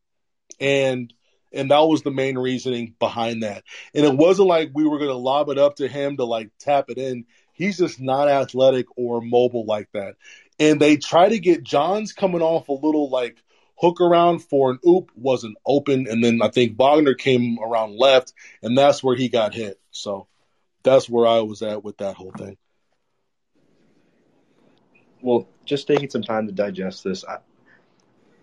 And 0.59 1.13
and 1.53 1.71
that 1.71 1.79
was 1.79 2.01
the 2.01 2.11
main 2.11 2.37
reasoning 2.37 2.95
behind 2.97 3.43
that. 3.43 3.63
And 3.93 4.05
it 4.05 4.15
wasn't 4.15 4.47
like 4.47 4.71
we 4.73 4.87
were 4.87 4.99
going 4.99 5.09
to 5.09 5.15
lob 5.15 5.49
it 5.49 5.57
up 5.57 5.75
to 5.77 5.87
him 5.87 6.17
to 6.17 6.23
like 6.23 6.49
tap 6.59 6.89
it 6.89 6.97
in. 6.97 7.25
He's 7.53 7.77
just 7.77 7.99
not 7.99 8.29
athletic 8.29 8.85
or 8.95 9.21
mobile 9.21 9.65
like 9.65 9.89
that. 9.93 10.15
And 10.59 10.79
they 10.79 10.95
try 10.95 11.27
to 11.27 11.39
get 11.39 11.63
Johns 11.63 12.13
coming 12.13 12.41
off 12.41 12.69
a 12.69 12.73
little 12.73 13.09
like 13.09 13.37
hook 13.77 13.99
around 13.99 14.39
for 14.39 14.71
an 14.71 14.79
oop 14.87 15.11
wasn't 15.15 15.57
open. 15.65 16.07
And 16.07 16.23
then 16.23 16.41
I 16.41 16.49
think 16.49 16.77
Wagner 16.77 17.15
came 17.15 17.57
around 17.59 17.97
left, 17.97 18.33
and 18.61 18.77
that's 18.77 19.03
where 19.03 19.15
he 19.15 19.27
got 19.27 19.53
hit. 19.53 19.79
So 19.91 20.27
that's 20.83 21.09
where 21.09 21.27
I 21.27 21.41
was 21.41 21.61
at 21.61 21.83
with 21.83 21.97
that 21.97 22.15
whole 22.15 22.31
thing. 22.31 22.57
Well, 25.21 25.47
just 25.71 25.87
taking 25.87 26.09
some 26.09 26.21
time 26.21 26.45
to 26.47 26.51
digest 26.51 27.05
this. 27.05 27.23
I, 27.23 27.37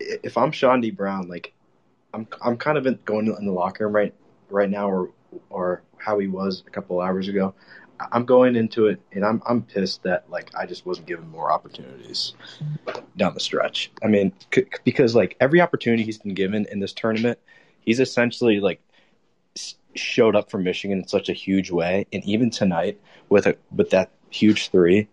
if 0.00 0.38
I'm 0.38 0.50
Chaundee 0.50 0.96
Brown, 0.96 1.28
like 1.28 1.52
I'm, 2.14 2.26
I'm 2.40 2.56
kind 2.56 2.78
of 2.78 2.86
in, 2.86 2.98
going 3.04 3.26
in 3.26 3.44
the 3.44 3.52
locker 3.52 3.84
room 3.84 3.94
right, 3.94 4.14
right 4.48 4.70
now, 4.70 4.88
or, 4.88 5.10
or 5.50 5.82
how 5.98 6.18
he 6.18 6.26
was 6.26 6.64
a 6.66 6.70
couple 6.70 7.02
hours 7.02 7.28
ago. 7.28 7.54
I'm 8.00 8.24
going 8.24 8.56
into 8.56 8.86
it, 8.86 8.98
and 9.12 9.26
I'm, 9.26 9.42
I'm 9.46 9.62
pissed 9.62 10.04
that 10.04 10.30
like 10.30 10.50
I 10.56 10.64
just 10.64 10.86
wasn't 10.86 11.06
given 11.06 11.28
more 11.28 11.52
opportunities 11.52 12.32
down 13.18 13.34
the 13.34 13.40
stretch. 13.40 13.90
I 14.02 14.06
mean, 14.06 14.32
c- 14.54 14.66
because 14.84 15.14
like 15.14 15.36
every 15.38 15.60
opportunity 15.60 16.04
he's 16.04 16.18
been 16.18 16.32
given 16.32 16.64
in 16.72 16.80
this 16.80 16.94
tournament, 16.94 17.38
he's 17.80 18.00
essentially 18.00 18.60
like 18.60 18.80
showed 19.94 20.34
up 20.34 20.50
for 20.50 20.58
Michigan 20.58 20.98
in 20.98 21.08
such 21.08 21.28
a 21.28 21.34
huge 21.34 21.70
way, 21.70 22.06
and 22.10 22.24
even 22.24 22.48
tonight 22.48 22.98
with 23.28 23.46
a 23.46 23.56
with 23.70 23.90
that 23.90 24.12
huge 24.30 24.70
three, 24.70 25.08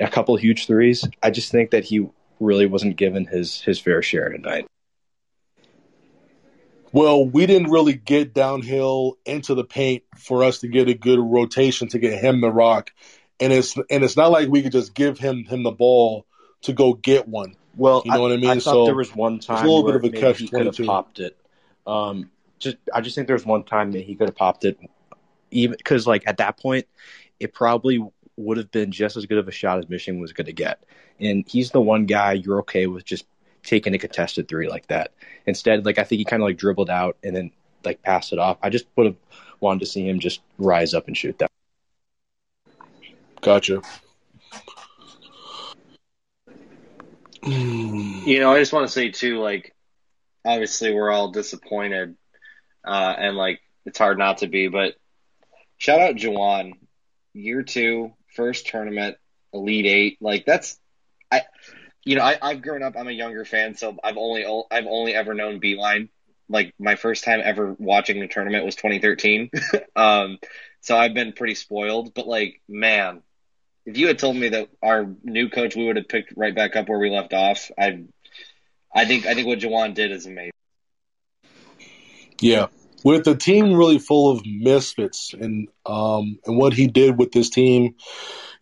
a 0.00 0.08
couple 0.08 0.34
huge 0.36 0.66
threes, 0.66 1.06
I 1.22 1.30
just 1.30 1.52
think 1.52 1.70
that 1.70 1.84
he 1.84 2.08
really 2.40 2.66
wasn't 2.66 2.96
given 2.96 3.26
his 3.26 3.60
his 3.60 3.78
fair 3.78 4.02
share 4.02 4.30
tonight. 4.30 4.66
Well, 6.92 7.24
we 7.24 7.46
didn't 7.46 7.70
really 7.70 7.92
get 7.92 8.34
downhill 8.34 9.16
into 9.24 9.54
the 9.54 9.62
paint 9.62 10.02
for 10.16 10.42
us 10.42 10.58
to 10.60 10.68
get 10.68 10.88
a 10.88 10.94
good 10.94 11.20
rotation 11.20 11.86
to 11.88 11.98
get 11.98 12.20
him 12.20 12.40
the 12.40 12.50
rock, 12.50 12.90
and 13.38 13.52
it's 13.52 13.76
and 13.76 14.02
it's 14.02 14.16
not 14.16 14.32
like 14.32 14.48
we 14.48 14.62
could 14.62 14.72
just 14.72 14.94
give 14.94 15.18
him 15.18 15.44
him 15.44 15.62
the 15.62 15.70
ball 15.70 16.26
to 16.62 16.72
go 16.72 16.94
get 16.94 17.28
one. 17.28 17.54
Well, 17.76 18.02
you 18.04 18.10
know 18.10 18.22
what 18.22 18.32
I 18.32 18.36
mean. 18.36 18.50
I 18.50 18.54
thought 18.54 18.62
so 18.62 18.84
there 18.86 18.94
was 18.96 19.14
one 19.14 19.36
it's 19.36 19.46
time 19.46 19.64
a 19.64 19.68
little 19.68 19.84
where 19.84 19.98
bit 19.98 20.04
of 20.04 20.04
a 20.04 20.12
maybe 20.12 20.20
catch 20.20 20.38
he 20.38 20.48
could 20.48 20.66
have 20.66 20.86
popped 20.86 21.20
it. 21.20 21.36
Um, 21.86 22.30
just 22.58 22.76
I 22.92 23.00
just 23.00 23.14
think 23.14 23.28
there 23.28 23.36
was 23.36 23.46
one 23.46 23.62
time 23.62 23.92
that 23.92 24.02
he 24.02 24.16
could 24.16 24.28
have 24.28 24.36
popped 24.36 24.64
it, 24.64 24.78
even 25.52 25.76
because 25.76 26.06
like 26.06 26.24
at 26.26 26.38
that 26.38 26.58
point, 26.58 26.86
it 27.38 27.54
probably 27.54 28.04
would 28.36 28.56
have 28.56 28.70
been 28.70 28.92
just 28.92 29.16
as 29.16 29.26
good 29.26 29.38
of 29.38 29.48
a 29.48 29.52
shot 29.52 29.78
as 29.78 29.88
Michigan 29.88 30.20
was 30.20 30.32
going 30.32 30.46
to 30.46 30.52
get. 30.52 30.82
And 31.18 31.44
he's 31.46 31.70
the 31.70 31.80
one 31.80 32.06
guy 32.06 32.32
you're 32.32 32.60
okay 32.60 32.86
with 32.86 33.04
just 33.04 33.26
taking 33.62 33.94
a 33.94 33.98
contested 33.98 34.48
three 34.48 34.68
like 34.68 34.86
that. 34.86 35.12
Instead, 35.46 35.84
like 35.84 35.98
I 35.98 36.04
think 36.04 36.18
he 36.18 36.24
kind 36.24 36.42
of 36.42 36.46
like 36.46 36.56
dribbled 36.56 36.90
out 36.90 37.16
and 37.22 37.36
then 37.36 37.50
like 37.84 38.02
passed 38.02 38.32
it 38.32 38.38
off. 38.38 38.58
I 38.62 38.70
just 38.70 38.86
would 38.96 39.06
have 39.06 39.16
wanted 39.60 39.80
to 39.80 39.86
see 39.86 40.08
him 40.08 40.20
just 40.20 40.40
rise 40.58 40.94
up 40.94 41.06
and 41.06 41.16
shoot 41.16 41.38
that. 41.38 41.50
Gotcha. 43.40 43.82
You 47.42 48.40
know, 48.40 48.52
I 48.52 48.58
just 48.58 48.72
want 48.72 48.86
to 48.86 48.92
say 48.92 49.10
too, 49.10 49.38
like, 49.38 49.74
obviously 50.44 50.92
we're 50.92 51.10
all 51.10 51.30
disappointed, 51.30 52.16
uh, 52.84 53.14
and 53.16 53.36
like 53.36 53.60
it's 53.86 53.98
hard 53.98 54.18
not 54.18 54.38
to 54.38 54.46
be. 54.46 54.68
But 54.68 54.94
shout 55.78 56.00
out 56.00 56.16
Juwan, 56.16 56.72
year 57.32 57.62
two, 57.62 58.12
first 58.34 58.66
tournament, 58.66 59.16
elite 59.52 59.86
eight. 59.86 60.18
Like 60.20 60.44
that's, 60.44 60.78
I, 61.30 61.42
you 62.04 62.16
know, 62.16 62.22
I, 62.22 62.38
I've 62.40 62.62
grown 62.62 62.82
up. 62.82 62.94
I'm 62.96 63.08
a 63.08 63.12
younger 63.12 63.44
fan, 63.44 63.74
so 63.74 63.96
I've 64.02 64.16
only 64.16 64.44
I've 64.70 64.86
only 64.86 65.14
ever 65.14 65.34
known 65.34 65.60
Beilein. 65.60 66.08
Like 66.48 66.74
my 66.78 66.96
first 66.96 67.24
time 67.24 67.40
ever 67.44 67.76
watching 67.78 68.20
the 68.20 68.28
tournament 68.28 68.64
was 68.64 68.74
2013. 68.76 69.50
um, 69.96 70.38
so 70.80 70.96
I've 70.96 71.14
been 71.14 71.32
pretty 71.32 71.54
spoiled. 71.54 72.14
But 72.14 72.26
like, 72.26 72.60
man, 72.68 73.22
if 73.86 73.96
you 73.96 74.08
had 74.08 74.18
told 74.18 74.36
me 74.36 74.48
that 74.50 74.68
our 74.82 75.06
new 75.22 75.48
coach 75.48 75.76
we 75.76 75.86
would 75.86 75.96
have 75.96 76.08
picked 76.08 76.32
right 76.36 76.54
back 76.54 76.76
up 76.76 76.88
where 76.88 76.98
we 76.98 77.10
left 77.10 77.32
off, 77.32 77.70
I, 77.78 78.04
I 78.94 79.04
think 79.04 79.26
I 79.26 79.34
think 79.34 79.46
what 79.46 79.58
Juwan 79.58 79.94
did 79.94 80.10
is 80.10 80.26
amazing. 80.26 80.50
Yeah, 82.40 82.68
with 83.04 83.24
the 83.24 83.34
team 83.34 83.74
really 83.74 83.98
full 83.98 84.30
of 84.30 84.44
misfits, 84.44 85.34
and 85.34 85.68
um, 85.86 86.38
and 86.44 86.56
what 86.56 86.72
he 86.72 86.86
did 86.86 87.18
with 87.18 87.32
this 87.32 87.50
team, 87.50 87.94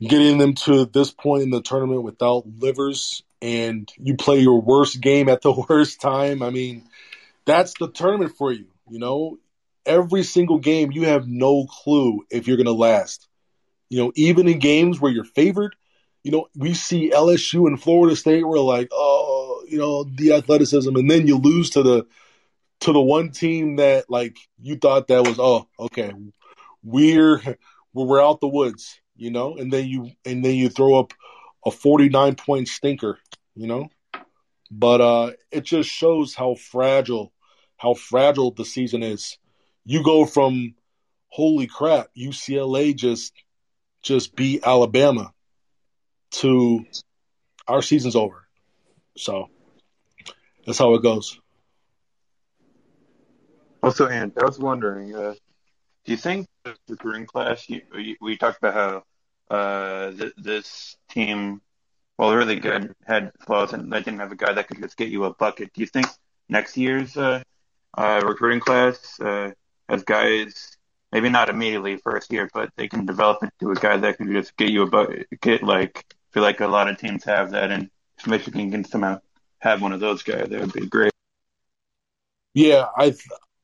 getting 0.00 0.38
them 0.38 0.54
to 0.54 0.86
this 0.86 1.10
point 1.10 1.42
in 1.42 1.50
the 1.50 1.62
tournament 1.62 2.02
without 2.02 2.44
livers, 2.58 3.22
and 3.42 3.90
you 3.98 4.16
play 4.16 4.40
your 4.40 4.60
worst 4.60 5.00
game 5.00 5.28
at 5.28 5.42
the 5.42 5.52
worst 5.68 6.00
time. 6.00 6.42
I 6.42 6.50
mean, 6.50 6.84
that's 7.44 7.74
the 7.78 7.88
tournament 7.88 8.36
for 8.36 8.52
you. 8.52 8.66
You 8.88 8.98
know, 8.98 9.38
every 9.84 10.22
single 10.22 10.58
game 10.58 10.92
you 10.92 11.04
have 11.04 11.26
no 11.26 11.66
clue 11.66 12.24
if 12.30 12.46
you're 12.46 12.56
going 12.56 12.66
to 12.66 12.72
last. 12.72 13.26
You 13.88 13.98
know, 13.98 14.12
even 14.14 14.48
in 14.48 14.58
games 14.58 15.00
where 15.00 15.10
you're 15.10 15.24
favored, 15.24 15.74
you 16.22 16.30
know, 16.30 16.48
we 16.54 16.74
see 16.74 17.10
LSU 17.10 17.66
and 17.66 17.80
Florida 17.80 18.14
State. 18.14 18.46
We're 18.46 18.58
like, 18.60 18.88
oh, 18.92 19.64
you 19.66 19.78
know, 19.78 20.04
the 20.04 20.34
athleticism, 20.34 20.94
and 20.94 21.10
then 21.10 21.26
you 21.26 21.38
lose 21.38 21.70
to 21.70 21.82
the 21.82 22.06
to 22.80 22.92
the 22.92 23.00
one 23.00 23.30
team 23.30 23.76
that 23.76 24.08
like 24.08 24.36
you 24.60 24.76
thought 24.76 25.08
that 25.08 25.26
was 25.26 25.38
oh 25.38 25.66
okay 25.78 26.12
we're 26.82 27.40
we're 27.92 28.22
out 28.22 28.40
the 28.40 28.48
woods 28.48 29.00
you 29.18 29.30
know? 29.30 29.56
And 29.56 29.72
then 29.72 29.86
you 29.86 30.10
and 30.24 30.44
then 30.44 30.54
you 30.54 30.70
throw 30.70 30.98
up 30.98 31.12
a 31.66 31.70
49 31.70 32.36
point 32.36 32.68
stinker 32.68 33.18
you 33.54 33.66
know? 33.66 33.88
But 34.70 35.00
uh 35.00 35.32
it 35.50 35.64
just 35.64 35.90
shows 35.90 36.34
how 36.34 36.54
fragile 36.54 37.32
how 37.76 37.94
fragile 37.94 38.52
the 38.52 38.64
season 38.64 39.02
is. 39.02 39.38
You 39.84 40.02
go 40.02 40.24
from 40.24 40.74
holy 41.28 41.66
crap 41.66 42.08
UCLA 42.16 42.94
just 42.94 43.32
just 44.02 44.36
beat 44.36 44.62
Alabama 44.64 45.32
to 46.30 46.84
our 47.66 47.82
season's 47.82 48.16
over. 48.16 48.46
So 49.16 49.48
that's 50.64 50.78
how 50.78 50.94
it 50.94 51.02
goes 51.02 51.40
Also, 53.88 54.06
and 54.06 54.30
I 54.38 54.44
was 54.44 54.58
wondering, 54.58 55.14
uh, 55.14 55.32
do 56.04 56.12
you 56.12 56.18
think 56.18 56.46
the 56.62 56.76
recruiting 56.90 57.24
class? 57.24 57.66
You, 57.70 57.80
you, 57.94 58.16
we 58.20 58.36
talked 58.36 58.58
about 58.58 58.74
how 58.74 59.56
uh, 59.56 60.10
th- 60.10 60.34
this 60.36 60.94
team, 61.08 61.62
well, 62.18 62.34
really 62.34 62.56
good, 62.60 62.92
had 63.06 63.32
flaws, 63.46 63.72
and 63.72 63.90
they 63.90 64.00
didn't 64.00 64.18
have 64.20 64.30
a 64.30 64.36
guy 64.36 64.52
that 64.52 64.68
could 64.68 64.82
just 64.82 64.98
get 64.98 65.08
you 65.08 65.24
a 65.24 65.32
bucket. 65.32 65.72
Do 65.72 65.80
you 65.80 65.86
think 65.86 66.06
next 66.50 66.76
year's 66.76 67.16
uh, 67.16 67.42
uh, 67.96 68.20
recruiting 68.26 68.60
class 68.60 69.18
uh, 69.20 69.52
has 69.88 70.02
guys, 70.04 70.76
maybe 71.10 71.30
not 71.30 71.48
immediately 71.48 71.96
first 71.96 72.30
year, 72.30 72.50
but 72.52 72.68
they 72.76 72.88
can 72.88 73.06
develop 73.06 73.42
into 73.42 73.72
a 73.72 73.74
guy 73.74 73.96
that 73.96 74.18
can 74.18 74.30
just 74.30 74.54
get 74.58 74.68
you 74.68 74.82
a 74.82 74.86
bucket? 74.86 75.62
Like, 75.62 76.04
feel 76.32 76.42
like 76.42 76.60
a 76.60 76.68
lot 76.68 76.90
of 76.90 76.98
teams 76.98 77.24
have 77.24 77.52
that, 77.52 77.70
and 77.70 77.88
if 78.18 78.26
Michigan 78.26 78.70
can 78.70 78.84
somehow 78.84 79.20
have 79.60 79.80
one 79.80 79.94
of 79.94 80.00
those 80.00 80.22
guys, 80.22 80.50
that 80.50 80.60
would 80.60 80.74
be 80.74 80.86
great. 80.86 81.12
Yeah, 82.52 82.84
I 82.94 83.14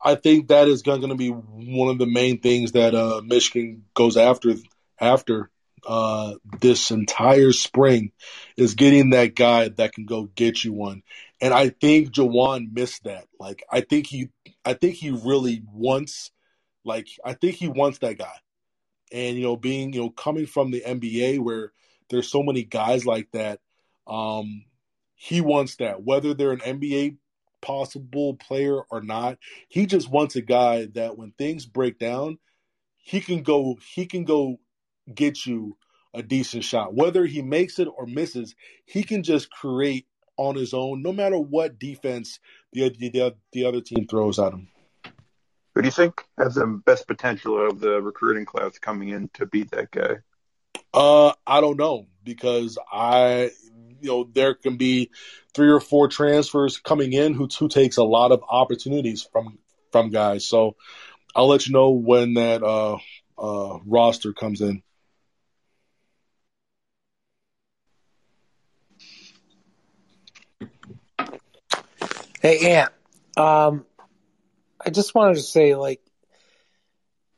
I 0.04 0.16
think 0.16 0.48
that 0.48 0.68
is 0.68 0.82
going 0.82 1.08
to 1.08 1.14
be 1.14 1.30
one 1.30 1.88
of 1.88 1.98
the 1.98 2.06
main 2.06 2.40
things 2.40 2.72
that 2.72 2.94
uh, 2.94 3.22
Michigan 3.24 3.84
goes 3.94 4.18
after 4.18 4.54
after 5.00 5.50
uh, 5.86 6.34
this 6.60 6.90
entire 6.90 7.52
spring 7.52 8.12
is 8.56 8.74
getting 8.74 9.10
that 9.10 9.34
guy 9.34 9.68
that 9.68 9.92
can 9.92 10.04
go 10.04 10.24
get 10.34 10.62
you 10.62 10.72
one. 10.72 11.02
And 11.40 11.54
I 11.54 11.70
think 11.70 12.10
Juwan 12.10 12.72
missed 12.72 13.04
that. 13.04 13.26
Like 13.40 13.64
I 13.70 13.80
think 13.80 14.06
he 14.06 14.28
I 14.64 14.74
think 14.74 14.96
he 14.96 15.10
really 15.10 15.62
wants 15.72 16.30
like 16.84 17.08
I 17.24 17.32
think 17.32 17.56
he 17.56 17.68
wants 17.68 17.98
that 17.98 18.18
guy. 18.18 18.34
And 19.10 19.36
you 19.36 19.42
know, 19.42 19.56
being, 19.56 19.92
you 19.92 20.00
know, 20.02 20.10
coming 20.10 20.46
from 20.46 20.70
the 20.70 20.82
NBA 20.82 21.38
where 21.40 21.72
there's 22.10 22.30
so 22.30 22.42
many 22.42 22.64
guys 22.64 23.06
like 23.06 23.30
that, 23.32 23.60
um, 24.06 24.64
he 25.14 25.40
wants 25.40 25.76
that. 25.76 26.02
Whether 26.02 26.34
they're 26.34 26.52
an 26.52 26.60
NBA 26.60 27.16
possible 27.64 28.34
player 28.34 28.80
or 28.90 29.00
not. 29.00 29.38
He 29.68 29.86
just 29.86 30.10
wants 30.10 30.36
a 30.36 30.42
guy 30.42 30.86
that 30.94 31.16
when 31.16 31.32
things 31.32 31.66
break 31.66 31.98
down, 31.98 32.38
he 32.96 33.20
can 33.20 33.42
go 33.42 33.78
he 33.94 34.06
can 34.06 34.24
go 34.24 34.60
get 35.12 35.46
you 35.46 35.76
a 36.12 36.22
decent 36.22 36.64
shot. 36.64 36.94
Whether 36.94 37.26
he 37.26 37.42
makes 37.42 37.78
it 37.78 37.88
or 37.88 38.06
misses, 38.06 38.54
he 38.84 39.02
can 39.02 39.22
just 39.22 39.50
create 39.50 40.06
on 40.36 40.56
his 40.56 40.74
own, 40.74 41.02
no 41.02 41.12
matter 41.12 41.38
what 41.38 41.78
defense 41.78 42.38
the 42.72 42.90
the, 42.90 43.34
the 43.52 43.64
other 43.64 43.80
team 43.80 44.06
throws 44.06 44.38
at 44.38 44.52
him. 44.52 44.68
Who 45.74 45.82
do 45.82 45.88
you 45.88 45.92
think 45.92 46.22
has 46.38 46.54
the 46.54 46.66
best 46.66 47.08
potential 47.08 47.68
of 47.68 47.80
the 47.80 48.00
recruiting 48.00 48.44
class 48.44 48.78
coming 48.78 49.08
in 49.08 49.28
to 49.34 49.46
beat 49.46 49.72
that 49.72 49.90
guy? 49.90 50.18
Uh, 50.92 51.32
I 51.44 51.60
don't 51.60 51.76
know 51.76 52.06
because 52.22 52.78
I, 52.92 53.50
you 54.04 54.10
know, 54.10 54.28
there 54.32 54.54
can 54.54 54.76
be 54.76 55.10
three 55.54 55.70
or 55.70 55.80
four 55.80 56.08
transfers 56.08 56.78
coming 56.78 57.12
in 57.12 57.32
who 57.32 57.48
who 57.58 57.68
takes 57.68 57.96
a 57.96 58.04
lot 58.04 58.32
of 58.32 58.42
opportunities 58.48 59.22
from 59.22 59.58
from 59.92 60.10
guys. 60.10 60.46
So 60.46 60.76
I'll 61.34 61.48
let 61.48 61.66
you 61.66 61.72
know 61.72 61.90
when 61.90 62.34
that 62.34 62.62
uh, 62.62 62.98
uh, 63.38 63.78
roster 63.86 64.32
comes 64.32 64.60
in. 64.60 64.82
Hey, 72.40 72.74
Ant. 72.74 72.92
Um, 73.38 73.86
I 74.84 74.90
just 74.90 75.14
wanted 75.14 75.36
to 75.36 75.42
say, 75.42 75.74
like, 75.74 76.02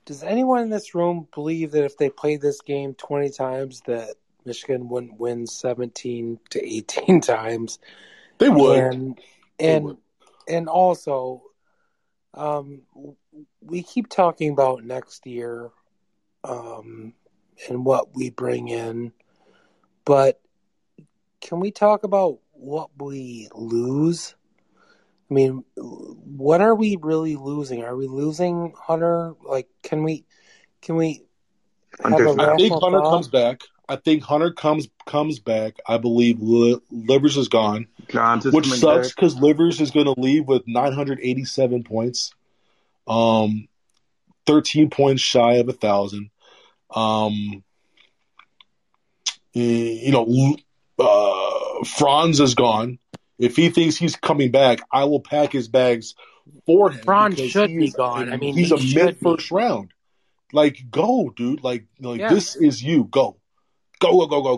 does 0.04 0.24
anyone 0.24 0.62
in 0.62 0.70
this 0.70 0.96
room 0.96 1.28
believe 1.32 1.70
that 1.72 1.84
if 1.84 1.96
they 1.96 2.10
played 2.10 2.40
this 2.40 2.60
game 2.60 2.94
20 2.94 3.30
times, 3.30 3.82
that 3.86 4.16
Michigan 4.46 4.88
wouldn't 4.88 5.18
win 5.18 5.46
17 5.46 6.38
to 6.50 6.64
18 6.64 7.20
times? 7.22 7.78
They 8.38 8.48
would. 8.48 8.78
And, 8.78 9.20
and, 9.58 9.96
and 10.48 10.68
also, 10.68 11.42
um, 12.34 12.82
we 13.60 13.82
keep 13.82 14.08
talking 14.08 14.52
about 14.52 14.84
next 14.84 15.26
year, 15.26 15.70
um, 16.44 17.14
and 17.68 17.84
what 17.84 18.14
we 18.14 18.30
bring 18.30 18.68
in, 18.68 19.12
but 20.04 20.40
can 21.40 21.60
we 21.60 21.70
talk 21.70 22.04
about 22.04 22.38
what 22.52 22.90
we 22.98 23.48
lose? 23.54 24.34
I 25.30 25.34
mean, 25.34 25.64
what 25.76 26.60
are 26.60 26.74
we 26.74 26.96
really 27.00 27.36
losing? 27.36 27.82
Are 27.82 27.96
we 27.96 28.06
losing 28.06 28.72
Hunter? 28.78 29.34
Like, 29.42 29.68
can 29.82 30.04
we, 30.04 30.24
can 30.82 30.96
we 30.96 31.22
have 32.02 32.20
a 32.20 32.36
I 32.38 32.56
think 32.56 32.72
Hunter 32.74 33.00
thought? 33.00 33.10
comes 33.10 33.28
back. 33.28 33.62
I 33.88 33.96
think 33.96 34.24
Hunter 34.24 34.52
comes 34.52 34.88
comes 35.06 35.38
back. 35.38 35.74
I 35.86 35.98
believe 35.98 36.40
Li- 36.40 36.80
Livers 36.90 37.36
is 37.36 37.48
gone, 37.48 37.86
Johns 38.08 38.44
is 38.46 38.52
which 38.52 38.68
sucks 38.68 39.12
because 39.12 39.36
Livers 39.36 39.80
is 39.80 39.90
going 39.92 40.06
to 40.06 40.14
leave 40.20 40.46
with 40.46 40.66
987 40.66 41.84
points, 41.84 42.34
um, 43.06 43.68
13 44.46 44.90
points 44.90 45.22
shy 45.22 45.54
of 45.54 45.68
a 45.68 45.72
thousand. 45.72 46.30
Um, 46.90 47.62
you 49.52 50.12
know, 50.12 50.56
uh, 50.98 51.84
Franz 51.84 52.40
is 52.40 52.54
gone. 52.54 52.98
If 53.38 53.56
he 53.56 53.68
thinks 53.70 53.96
he's 53.96 54.16
coming 54.16 54.50
back, 54.50 54.80
I 54.92 55.04
will 55.04 55.20
pack 55.20 55.52
his 55.52 55.68
bags 55.68 56.14
for 56.64 56.90
him. 56.90 57.02
Franz 57.04 57.38
should 57.38 57.68
be 57.68 57.90
gone. 57.90 58.32
I 58.32 58.36
mean, 58.36 58.54
he's 58.54 58.70
he 58.80 59.02
a 59.02 59.04
mid 59.04 59.18
first 59.18 59.50
round. 59.50 59.92
Like, 60.52 60.78
go, 60.90 61.32
dude. 61.34 61.62
Like, 61.62 61.86
like 62.00 62.20
Yeah. 62.20 62.28
this 62.30 62.56
is 62.56 62.82
you. 62.82 63.04
Go, 63.04 63.36
go, 64.00 64.12
go, 64.12 64.26
go, 64.26 64.42
go, 64.42 64.56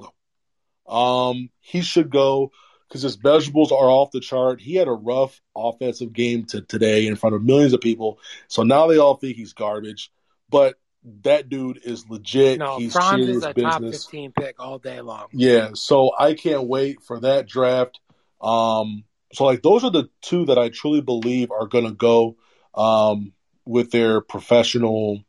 go. 0.86 0.92
Um, 0.92 1.50
he 1.60 1.82
should 1.82 2.10
go 2.10 2.50
because 2.88 3.02
his 3.02 3.16
vegetables 3.16 3.72
are 3.72 3.90
off 3.90 4.10
the 4.10 4.20
chart. 4.20 4.60
He 4.60 4.74
had 4.74 4.88
a 4.88 4.92
rough 4.92 5.40
offensive 5.54 6.12
game 6.12 6.46
to 6.46 6.62
today 6.62 7.06
in 7.06 7.16
front 7.16 7.36
of 7.36 7.42
millions 7.42 7.74
of 7.74 7.80
people. 7.80 8.18
So 8.48 8.62
now 8.62 8.86
they 8.86 8.98
all 8.98 9.16
think 9.16 9.36
he's 9.36 9.52
garbage. 9.52 10.10
But 10.48 10.76
that 11.22 11.48
dude 11.48 11.80
is 11.84 12.08
legit. 12.08 12.58
No, 12.58 12.78
he's 12.78 12.92
Franz 12.92 13.28
is 13.28 13.44
a 13.44 13.52
top 13.52 13.80
business. 13.80 14.04
15 14.04 14.32
pick 14.32 14.60
all 14.60 14.78
day 14.78 15.00
long. 15.00 15.28
Yeah, 15.32 15.70
so 15.74 16.12
I 16.18 16.34
can't 16.34 16.66
wait 16.66 17.02
for 17.02 17.20
that 17.20 17.46
draft. 17.46 18.00
Um, 18.40 19.04
so 19.32 19.44
like 19.44 19.62
those 19.62 19.84
are 19.84 19.90
the 19.90 20.08
two 20.22 20.46
that 20.46 20.58
I 20.58 20.70
truly 20.70 21.00
believe 21.00 21.50
are 21.50 21.66
going 21.66 21.84
to 21.84 21.92
go 21.92 22.36
um, 22.74 23.32
with 23.66 23.90
their 23.90 24.20
professional, 24.20 25.22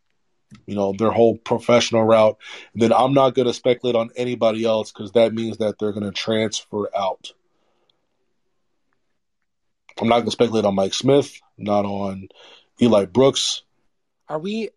you 0.66 0.76
know, 0.76 0.93
their 0.93 1.12
whole 1.12 1.38
professional 1.38 2.04
route. 2.04 2.38
And 2.74 2.82
then 2.82 2.93
I'm 2.93 3.14
not 3.14 3.36
going 3.36 3.47
to 3.47 3.54
speculate 3.54 3.95
on 3.95 4.10
anybody 4.16 4.66
else 4.66 4.91
because 4.91 5.12
that 5.14 5.34
means 5.34 5.58
that 5.58 5.78
they're 5.80 5.91
going 5.91 6.06
to 6.06 6.12
transfer 6.12 6.89
out. 6.95 7.32
I'm 10.00 10.08
not 10.08 10.18
going 10.18 10.28
to 10.28 10.32
speculate 10.32 10.66
on 10.66 10.76
Mike 10.76 10.93
Smith, 10.93 11.39
not 11.58 11.86
on 11.86 12.30
Eli 12.82 13.06
Brooks. 13.06 13.64
Are 14.28 14.39
we? 14.39 14.70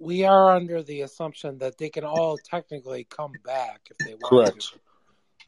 We 0.00 0.24
are 0.24 0.52
under 0.52 0.82
the 0.82 1.02
assumption 1.02 1.58
that 1.58 1.76
they 1.76 1.90
can 1.90 2.04
all 2.04 2.38
technically 2.38 3.04
come 3.04 3.32
back 3.44 3.80
if 3.90 3.98
they 3.98 4.14
want 4.14 4.24
Correct. 4.24 4.60
to, 4.60 4.78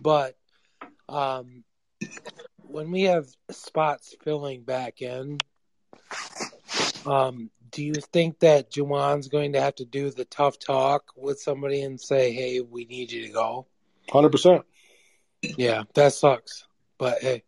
but 0.01 0.37
um, 1.09 1.63
when 2.59 2.91
we 2.91 3.03
have 3.03 3.27
spots 3.51 4.15
filling 4.25 4.63
back 4.63 5.03
in, 5.03 5.39
um, 7.07 7.51
do 7.71 7.85
you 7.85 7.95
think 7.95 8.41
that 8.41 8.71
Juwan's 8.71 9.29
going 9.29 9.53
to 9.53 9.61
have 9.61 9.75
to 9.77 9.85
do 9.85 10.11
the 10.11 10.25
tough 10.25 10.59
talk 10.59 11.13
with 11.17 11.41
somebody 11.41 11.83
and 11.83 12.01
say, 12.01 12.33
"Hey, 12.33 12.61
we 12.61 12.85
need 12.85 13.13
you 13.13 13.27
to 13.27 13.33
go"? 13.33 13.67
Hundred 14.11 14.31
percent. 14.31 14.63
Yeah, 15.43 15.85
that 15.95 16.13
sucks. 16.13 16.65
But 16.99 17.21
hey, 17.23 17.43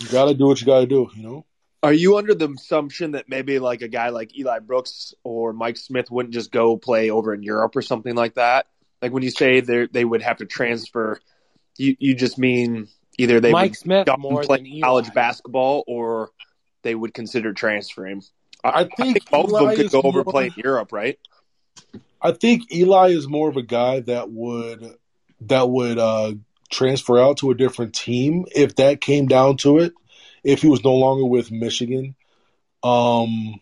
You 0.00 0.08
got 0.08 0.26
to 0.26 0.34
do 0.34 0.46
what 0.46 0.60
you 0.60 0.66
got 0.66 0.80
to 0.80 0.86
do. 0.86 1.10
You 1.14 1.22
know. 1.22 1.46
Are 1.82 1.92
you 1.92 2.16
under 2.16 2.34
the 2.34 2.48
assumption 2.48 3.10
that 3.10 3.28
maybe 3.28 3.58
like 3.58 3.82
a 3.82 3.88
guy 3.88 4.08
like 4.08 4.36
Eli 4.38 4.60
Brooks 4.60 5.12
or 5.22 5.52
Mike 5.52 5.76
Smith 5.76 6.10
wouldn't 6.10 6.32
just 6.32 6.50
go 6.50 6.78
play 6.78 7.10
over 7.10 7.34
in 7.34 7.42
Europe 7.42 7.76
or 7.76 7.82
something 7.82 8.14
like 8.14 8.34
that? 8.34 8.66
Like 9.02 9.12
when 9.12 9.22
you 9.22 9.30
say 9.30 9.60
they 9.60 9.86
they 9.86 10.04
would 10.04 10.22
have 10.22 10.38
to 10.38 10.46
transfer, 10.46 11.20
you 11.76 11.94
you 11.98 12.14
just 12.14 12.38
mean 12.38 12.88
either 13.18 13.38
they 13.40 13.52
Mike 13.52 13.72
would 13.72 13.78
Smith 13.78 14.04
stop 14.06 14.18
more 14.18 14.42
playing 14.42 14.64
than 14.64 14.72
Eli. 14.72 14.86
college 14.86 15.12
basketball 15.12 15.84
or 15.86 16.30
they 16.82 16.94
would 16.94 17.12
consider 17.12 17.52
transferring. 17.52 18.22
I 18.64 18.84
think, 18.84 19.30
both 19.30 19.52
of 19.52 19.60
them 19.60 19.76
could 19.76 19.90
go 19.90 20.00
over 20.02 20.24
more- 20.24 20.32
play 20.32 20.46
in 20.46 20.54
Europe, 20.56 20.92
right? 20.92 21.18
I 22.20 22.32
think 22.32 22.72
Eli 22.72 23.08
is 23.10 23.28
more 23.28 23.50
of 23.50 23.56
a 23.56 23.62
guy 23.62 24.00
that 24.00 24.30
would 24.30 24.96
that 25.42 25.68
would 25.68 25.98
uh, 25.98 26.32
transfer 26.70 27.20
out 27.20 27.38
to 27.38 27.50
a 27.50 27.54
different 27.54 27.94
team 27.94 28.46
if 28.54 28.76
that 28.76 29.02
came 29.02 29.26
down 29.26 29.58
to 29.58 29.78
it. 29.78 29.92
If 30.42 30.62
he 30.62 30.68
was 30.68 30.82
no 30.84 30.94
longer 30.94 31.24
with 31.26 31.50
Michigan, 31.50 32.14
um, 32.82 33.60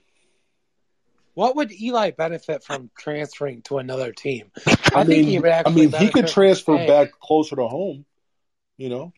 what 1.35 1.57
would 1.57 1.73
Eli 1.73 2.11
benefit 2.11 2.63
from 2.63 2.91
transferring 2.99 3.63
to 3.63 3.79
another 3.79 4.13
team? 4.13 4.51
I, 4.67 4.77
I, 4.95 5.05
think 5.05 5.09
mean, 5.09 5.25
he 5.25 5.39
would 5.39 5.51
I 5.51 5.71
mean, 5.71 5.93
he 5.93 6.11
could 6.11 6.29
transfer 6.29 6.75
staying. 6.75 6.89
back 6.89 7.13
closer 7.19 7.57
to 7.57 7.67
home. 7.67 8.05
You 8.77 8.89
know, 8.89 9.13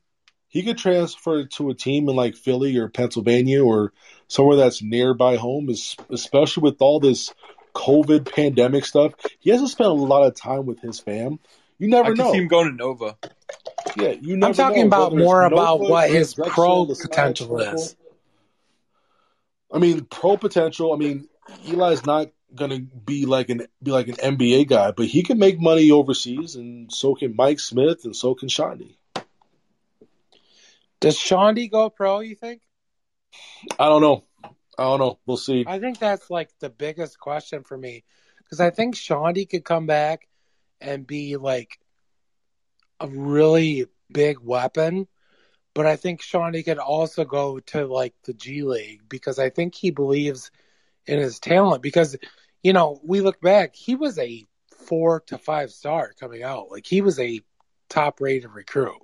he 0.48 0.62
could 0.62 0.78
transfer 0.78 1.44
to 1.44 1.70
a 1.70 1.74
team 1.74 2.08
in 2.08 2.16
like 2.16 2.36
Philly 2.36 2.76
or 2.76 2.88
Pennsylvania 2.88 3.64
or 3.64 3.92
somewhere 4.28 4.56
that's 4.56 4.82
nearby 4.82 5.36
home. 5.36 5.68
Is 5.70 5.96
especially 6.10 6.62
with 6.62 6.80
all 6.80 7.00
this 7.00 7.32
COVID 7.74 8.32
pandemic 8.32 8.84
stuff, 8.84 9.12
he 9.40 9.50
hasn't 9.50 9.70
spent 9.70 9.90
a 9.90 9.92
lot 9.92 10.26
of 10.26 10.34
time 10.34 10.66
with 10.66 10.80
his 10.80 11.00
fam. 11.00 11.38
You 11.78 11.88
never 11.88 12.12
I 12.12 12.14
know. 12.14 12.32
see 12.32 12.38
him 12.38 12.48
going 12.48 12.70
to 12.70 12.76
Nova. 12.76 13.16
Yeah, 13.96 14.10
you 14.10 14.36
never 14.36 14.50
I'm 14.50 14.54
talking 14.54 14.82
know, 14.82 14.86
about 14.86 15.12
whether 15.12 15.22
it's 15.22 15.26
more 15.26 15.42
about 15.42 15.80
Nova, 15.80 15.90
what 15.90 16.10
his 16.10 16.34
pro 16.34 16.86
potential 16.86 17.58
Temple. 17.58 17.74
is. 17.74 17.96
I 19.72 19.78
mean, 19.78 20.04
pro 20.04 20.36
potential. 20.36 20.92
I 20.92 20.96
mean, 20.96 21.28
Eli's 21.66 22.06
not 22.06 22.28
gonna 22.54 22.78
be 22.78 23.26
like 23.26 23.48
an 23.48 23.66
be 23.82 23.90
like 23.90 24.08
an 24.08 24.14
NBA 24.14 24.68
guy, 24.68 24.92
but 24.92 25.06
he 25.06 25.22
can 25.22 25.38
make 25.38 25.60
money 25.60 25.90
overseas, 25.90 26.54
and 26.54 26.92
so 26.92 27.14
can 27.14 27.34
Mike 27.34 27.58
Smith, 27.58 28.04
and 28.04 28.14
so 28.14 28.34
can 28.34 28.48
Chaundee. 28.48 28.96
Does 31.00 31.18
Chaundee 31.18 31.70
go 31.70 31.90
pro? 31.90 32.20
You 32.20 32.36
think? 32.36 32.62
I 33.78 33.88
don't 33.88 34.02
know. 34.02 34.24
I 34.78 34.82
don't 34.82 34.98
know. 34.98 35.18
We'll 35.26 35.36
see. 35.36 35.64
I 35.66 35.78
think 35.78 35.98
that's 35.98 36.30
like 36.30 36.50
the 36.58 36.70
biggest 36.70 37.18
question 37.18 37.62
for 37.62 37.76
me 37.76 38.04
because 38.38 38.60
I 38.60 38.70
think 38.70 38.94
Chaundee 38.94 39.48
could 39.48 39.64
come 39.64 39.86
back 39.86 40.28
and 40.80 41.06
be 41.06 41.36
like 41.36 41.78
a 43.00 43.08
really 43.08 43.86
big 44.12 44.38
weapon, 44.40 45.06
but 45.74 45.86
I 45.86 45.96
think 45.96 46.22
Chaundee 46.22 46.64
could 46.64 46.78
also 46.78 47.24
go 47.24 47.60
to 47.60 47.86
like 47.86 48.14
the 48.24 48.34
G 48.34 48.62
League 48.62 49.02
because 49.08 49.38
I 49.38 49.50
think 49.50 49.74
he 49.74 49.90
believes 49.90 50.50
in 51.06 51.18
his 51.18 51.38
talent. 51.38 51.82
Because 51.82 52.16
you 52.62 52.72
know, 52.72 53.00
we 53.04 53.20
look 53.20 53.40
back, 53.40 53.74
he 53.74 53.94
was 53.94 54.18
a 54.18 54.44
four 54.76 55.20
to 55.26 55.38
five 55.38 55.70
star 55.70 56.12
coming 56.18 56.42
out. 56.42 56.70
Like 56.70 56.86
he 56.86 57.00
was 57.00 57.18
a 57.18 57.40
top 57.88 58.20
rated 58.20 58.50
recruit. 58.50 59.00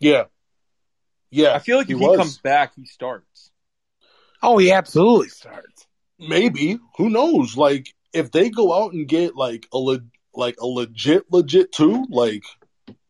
Yeah, 0.00 0.24
yeah. 1.36 1.54
I 1.54 1.58
feel 1.58 1.76
like 1.76 1.90
if 1.90 1.98
he 1.98 2.04
was. 2.06 2.16
comes 2.16 2.38
back, 2.38 2.74
he 2.76 2.86
starts. 2.86 3.50
Oh, 4.42 4.58
he 4.58 4.72
absolutely 4.72 5.28
starts. 5.28 5.86
Maybe 6.18 6.78
who 6.96 7.10
knows? 7.10 7.56
Like 7.56 7.94
if 8.12 8.30
they 8.32 8.50
go 8.50 8.72
out 8.72 8.92
and 8.92 9.06
get 9.08 9.36
like 9.36 9.68
a 9.72 9.78
le- 9.78 10.04
like 10.34 10.56
a 10.60 10.66
legit 10.66 11.24
legit 11.30 11.72
two, 11.72 12.06
like 12.08 12.44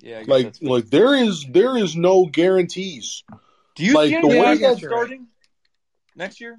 Yeah, 0.00 0.22
like 0.26 0.56
like 0.60 0.86
there 0.86 1.14
is 1.14 1.44
there 1.48 1.76
is 1.76 1.96
no 1.96 2.26
guarantees. 2.26 3.22
Do 3.74 3.84
you 3.84 3.94
like 3.94 4.08
see 4.10 4.20
the 4.20 4.28
any 4.28 4.40
way 4.40 4.52
of 4.52 4.60
that 4.60 4.78
starting 4.78 5.26
next 6.14 6.40
year? 6.40 6.58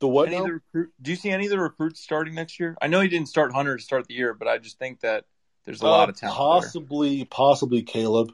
the 0.00 0.08
what 0.08 0.28
Any 0.28 0.38
now? 0.38 0.44
the 0.44 0.52
recruit, 0.54 0.92
do 1.02 1.10
you 1.10 1.16
see 1.16 1.30
any 1.30 1.46
of 1.46 1.50
the 1.50 1.58
recruits 1.58 2.00
starting 2.00 2.34
next 2.34 2.58
year? 2.60 2.76
I 2.80 2.86
know 2.86 3.00
he 3.00 3.08
didn't 3.08 3.28
start 3.28 3.52
Hunter 3.52 3.76
to 3.76 3.82
start 3.82 4.06
the 4.06 4.14
year, 4.14 4.32
but 4.32 4.46
I 4.48 4.58
just 4.58 4.78
think 4.78 5.00
that 5.00 5.24
there's 5.64 5.82
a 5.82 5.86
Uh, 5.86 5.90
lot 5.90 6.08
of 6.08 6.16
talent 6.16 6.36
Possibly, 6.38 7.24
possibly 7.24 7.82
Caleb. 7.82 8.32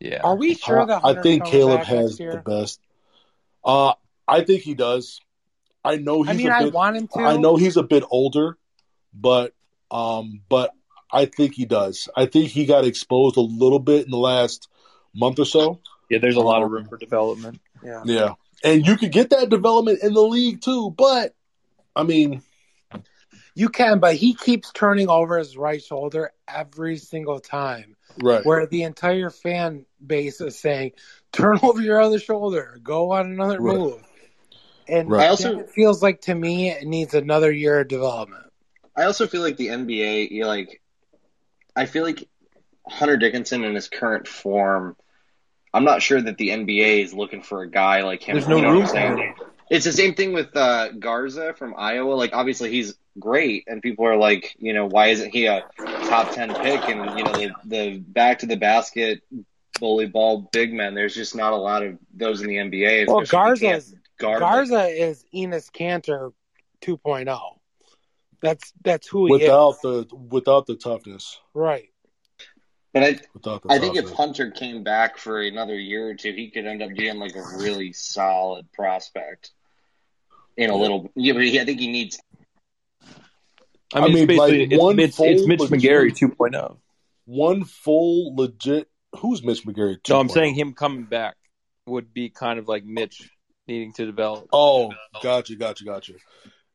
There. 0.00 0.10
Yeah. 0.10 0.20
Are 0.22 0.36
we 0.36 0.54
sure 0.54 0.86
that 0.86 1.04
I 1.04 1.20
think 1.22 1.44
Caleb 1.46 1.82
has 1.82 2.16
the 2.16 2.42
best. 2.44 2.80
Uh, 3.64 3.94
I 4.26 4.42
think 4.44 4.62
he 4.62 4.74
does. 4.74 5.20
I 5.84 5.96
know 5.96 6.22
he's 6.22 6.30
I 6.30 6.34
mean, 6.34 6.48
a 6.48 6.54
I 6.54 6.64
bit, 6.64 6.72
want 6.72 6.96
him 6.96 7.08
to. 7.08 7.20
I 7.20 7.36
know 7.36 7.56
he's 7.56 7.76
a 7.76 7.82
bit 7.82 8.04
older, 8.10 8.56
but 9.12 9.52
um, 9.90 10.40
but 10.48 10.72
I 11.12 11.26
think 11.26 11.54
he 11.54 11.66
does. 11.66 12.08
I 12.16 12.26
think 12.26 12.50
he 12.50 12.66
got 12.66 12.84
exposed 12.84 13.36
a 13.36 13.42
little 13.42 13.78
bit 13.78 14.04
in 14.04 14.10
the 14.10 14.16
last 14.18 14.68
month 15.14 15.38
or 15.38 15.44
so. 15.44 15.80
Yeah, 16.10 16.18
there's 16.18 16.36
a 16.36 16.40
lot 16.40 16.62
of 16.62 16.66
Um, 16.66 16.72
room 16.72 16.88
for 16.88 16.96
development. 16.96 17.60
Yeah. 17.82 18.02
Yeah, 18.04 18.34
and 18.62 18.86
you 18.86 18.96
could 18.96 19.12
get 19.12 19.30
that 19.30 19.50
development 19.50 20.00
in 20.02 20.14
the 20.14 20.22
league 20.22 20.62
too. 20.62 20.90
But 20.90 21.34
I 21.94 22.02
mean, 22.02 22.42
You 23.54 23.68
can, 23.68 24.00
but 24.00 24.16
he 24.16 24.34
keeps 24.34 24.72
turning 24.72 25.08
over 25.08 25.38
his 25.38 25.56
right 25.56 25.82
shoulder 25.82 26.32
every 26.48 26.96
single 26.96 27.38
time. 27.38 27.96
Right? 28.18 28.44
Where 28.44 28.66
the 28.66 28.82
entire 28.82 29.30
fan 29.30 29.86
base 30.04 30.40
is 30.40 30.58
saying, 30.58 30.92
"Turn 31.32 31.58
over 31.62 31.80
your 31.80 32.00
other 32.00 32.18
shoulder, 32.18 32.78
go 32.82 33.12
on 33.12 33.26
another 33.30 33.60
Right. 33.60 33.76
move." 33.76 34.02
And 34.88 35.10
Right. 35.10 35.24
I 35.26 35.28
also- 35.28 35.60
it 35.60 35.70
feels 35.70 36.02
like 36.02 36.22
to 36.22 36.34
me 36.34 36.70
it 36.70 36.84
needs 36.86 37.14
another 37.14 37.50
year 37.50 37.80
of 37.80 37.88
development. 37.88 38.44
I 38.96 39.04
also 39.04 39.26
feel 39.26 39.42
like 39.42 39.56
the 39.56 39.68
NBA, 39.68 40.30
you 40.30 40.46
like, 40.46 40.80
I 41.74 41.86
feel 41.86 42.04
like 42.04 42.28
Hunter 42.86 43.16
Dickinson 43.16 43.64
in 43.64 43.74
his 43.74 43.88
current 43.88 44.28
form. 44.28 44.96
I'm 45.72 45.84
not 45.84 46.02
sure 46.02 46.20
that 46.20 46.38
the 46.38 46.50
NBA 46.50 47.02
is 47.02 47.12
looking 47.12 47.42
for 47.42 47.62
a 47.62 47.68
guy 47.70 48.02
like 48.02 48.22
him. 48.22 48.34
There's 48.36 48.46
no 48.46 48.56
you 48.56 48.62
know 48.62 48.70
room 48.72 48.82
for 48.82 48.88
saying? 48.92 49.34
It's 49.70 49.84
the 49.84 49.92
same 49.92 50.14
thing 50.14 50.32
with 50.34 50.54
uh, 50.56 50.92
Garza 50.92 51.54
from 51.54 51.74
Iowa. 51.76 52.12
Like, 52.14 52.32
obviously 52.34 52.70
he's 52.70 52.94
great, 53.18 53.64
and 53.66 53.82
people 53.82 54.06
are 54.06 54.16
like, 54.16 54.54
you 54.58 54.72
know, 54.72 54.86
why 54.86 55.08
isn't 55.08 55.30
he 55.32 55.46
a 55.46 55.64
top 55.78 56.32
ten 56.32 56.54
pick? 56.54 56.88
And 56.88 57.18
you 57.18 57.24
know, 57.24 57.32
the 57.32 57.50
the 57.64 57.98
back 57.98 58.40
to 58.40 58.46
the 58.46 58.56
basket 58.56 59.22
bully 59.80 60.06
ball 60.06 60.48
big 60.52 60.72
men. 60.72 60.94
There's 60.94 61.14
just 61.14 61.34
not 61.34 61.52
a 61.52 61.56
lot 61.56 61.82
of 61.82 61.98
those 62.14 62.40
in 62.40 62.48
the 62.48 62.56
NBA. 62.56 63.06
Well, 63.06 63.20
especially 63.20 63.36
Garza 63.36 63.64
can't 63.66 63.78
is 63.78 63.94
guard 64.18 64.40
Garza 64.40 64.86
is 64.86 65.24
Enes 65.34 65.70
Kanter 65.70 66.32
2.0. 66.82 67.40
That's 68.40 68.72
that's 68.82 69.08
who 69.08 69.26
he 69.26 69.32
Without 69.32 69.70
is. 69.70 69.80
the 69.80 70.16
without 70.30 70.66
the 70.66 70.76
toughness, 70.76 71.40
Right. 71.54 71.88
But 72.92 73.02
I, 73.02 73.18
I 73.68 73.78
think 73.80 73.96
if. 73.96 74.08
Hunter 74.10 74.52
came 74.52 74.84
back 74.84 75.18
for 75.18 75.40
another 75.42 75.76
year 75.76 76.10
or 76.10 76.14
two, 76.14 76.32
he 76.32 76.50
could 76.50 76.64
end 76.64 76.80
up 76.80 76.90
being 76.96 77.18
like 77.18 77.34
a 77.34 77.42
really 77.58 77.92
solid 77.92 78.70
prospect. 78.70 79.50
In 80.56 80.70
a 80.70 80.76
little, 80.76 81.10
yeah, 81.16 81.32
but 81.32 81.42
he, 81.42 81.58
I 81.58 81.64
think 81.64 81.80
he 81.80 81.90
needs. 81.90 82.20
I 83.92 84.00
mean, 84.00 84.16
I 84.16 84.20
it's 84.20 84.28
mean, 84.28 84.38
like, 84.38 84.50
basically 84.52 84.78
one 84.78 84.98
it's, 84.98 85.20
it's, 85.20 85.20
it's 85.20 85.40
full 85.40 85.48
Mitch 85.48 85.60
legit- 85.60 85.90
McGary 85.90 86.10
2.0. 86.12 86.76
one 87.26 87.64
full 87.64 88.34
legit. 88.36 88.88
Who's 89.20 89.44
Mitch 89.44 89.64
McGary? 89.64 89.98
No, 90.08 90.18
I'm 90.18 90.28
2.0? 90.28 90.32
saying 90.32 90.54
him 90.54 90.72
coming 90.72 91.04
back 91.04 91.36
would 91.86 92.12
be 92.12 92.30
kind 92.30 92.58
of 92.58 92.66
like 92.66 92.84
Mitch 92.84 93.30
needing 93.68 93.92
to 93.94 94.06
develop. 94.06 94.48
Oh, 94.52 94.92
gotcha, 95.22 95.54
gotcha, 95.56 95.84
gotcha. 95.84 96.14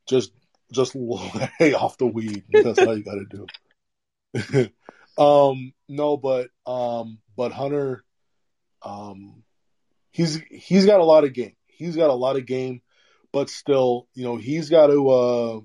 Just, 0.08 0.32
just 0.72 0.96
lay 1.60 1.74
off 1.74 1.98
the 1.98 2.06
weed. 2.06 2.44
That's 2.52 2.80
all 2.80 2.96
you 2.98 3.04
got 3.04 3.16
to 3.16 3.26
do. 4.46 4.70
um, 5.24 5.74
no, 5.88 6.16
but 6.18 6.50
um, 6.66 7.20
but 7.36 7.52
Hunter, 7.52 8.04
um, 8.84 9.44
he's 10.12 10.40
he's 10.50 10.86
got 10.86 11.00
a 11.00 11.04
lot 11.06 11.24
of 11.24 11.34
game. 11.34 11.56
He's 11.68 11.96
got 11.96 12.10
a 12.10 12.14
lot 12.14 12.36
of 12.38 12.46
game, 12.46 12.82
but 13.34 13.50
still, 13.50 14.08
you 14.14 14.24
know, 14.24 14.38
he's 14.38 14.70
got 14.70 14.88
to. 14.88 15.10
Uh, 15.10 15.60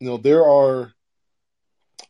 you 0.00 0.08
know, 0.08 0.16
there 0.16 0.44
are 0.44 0.92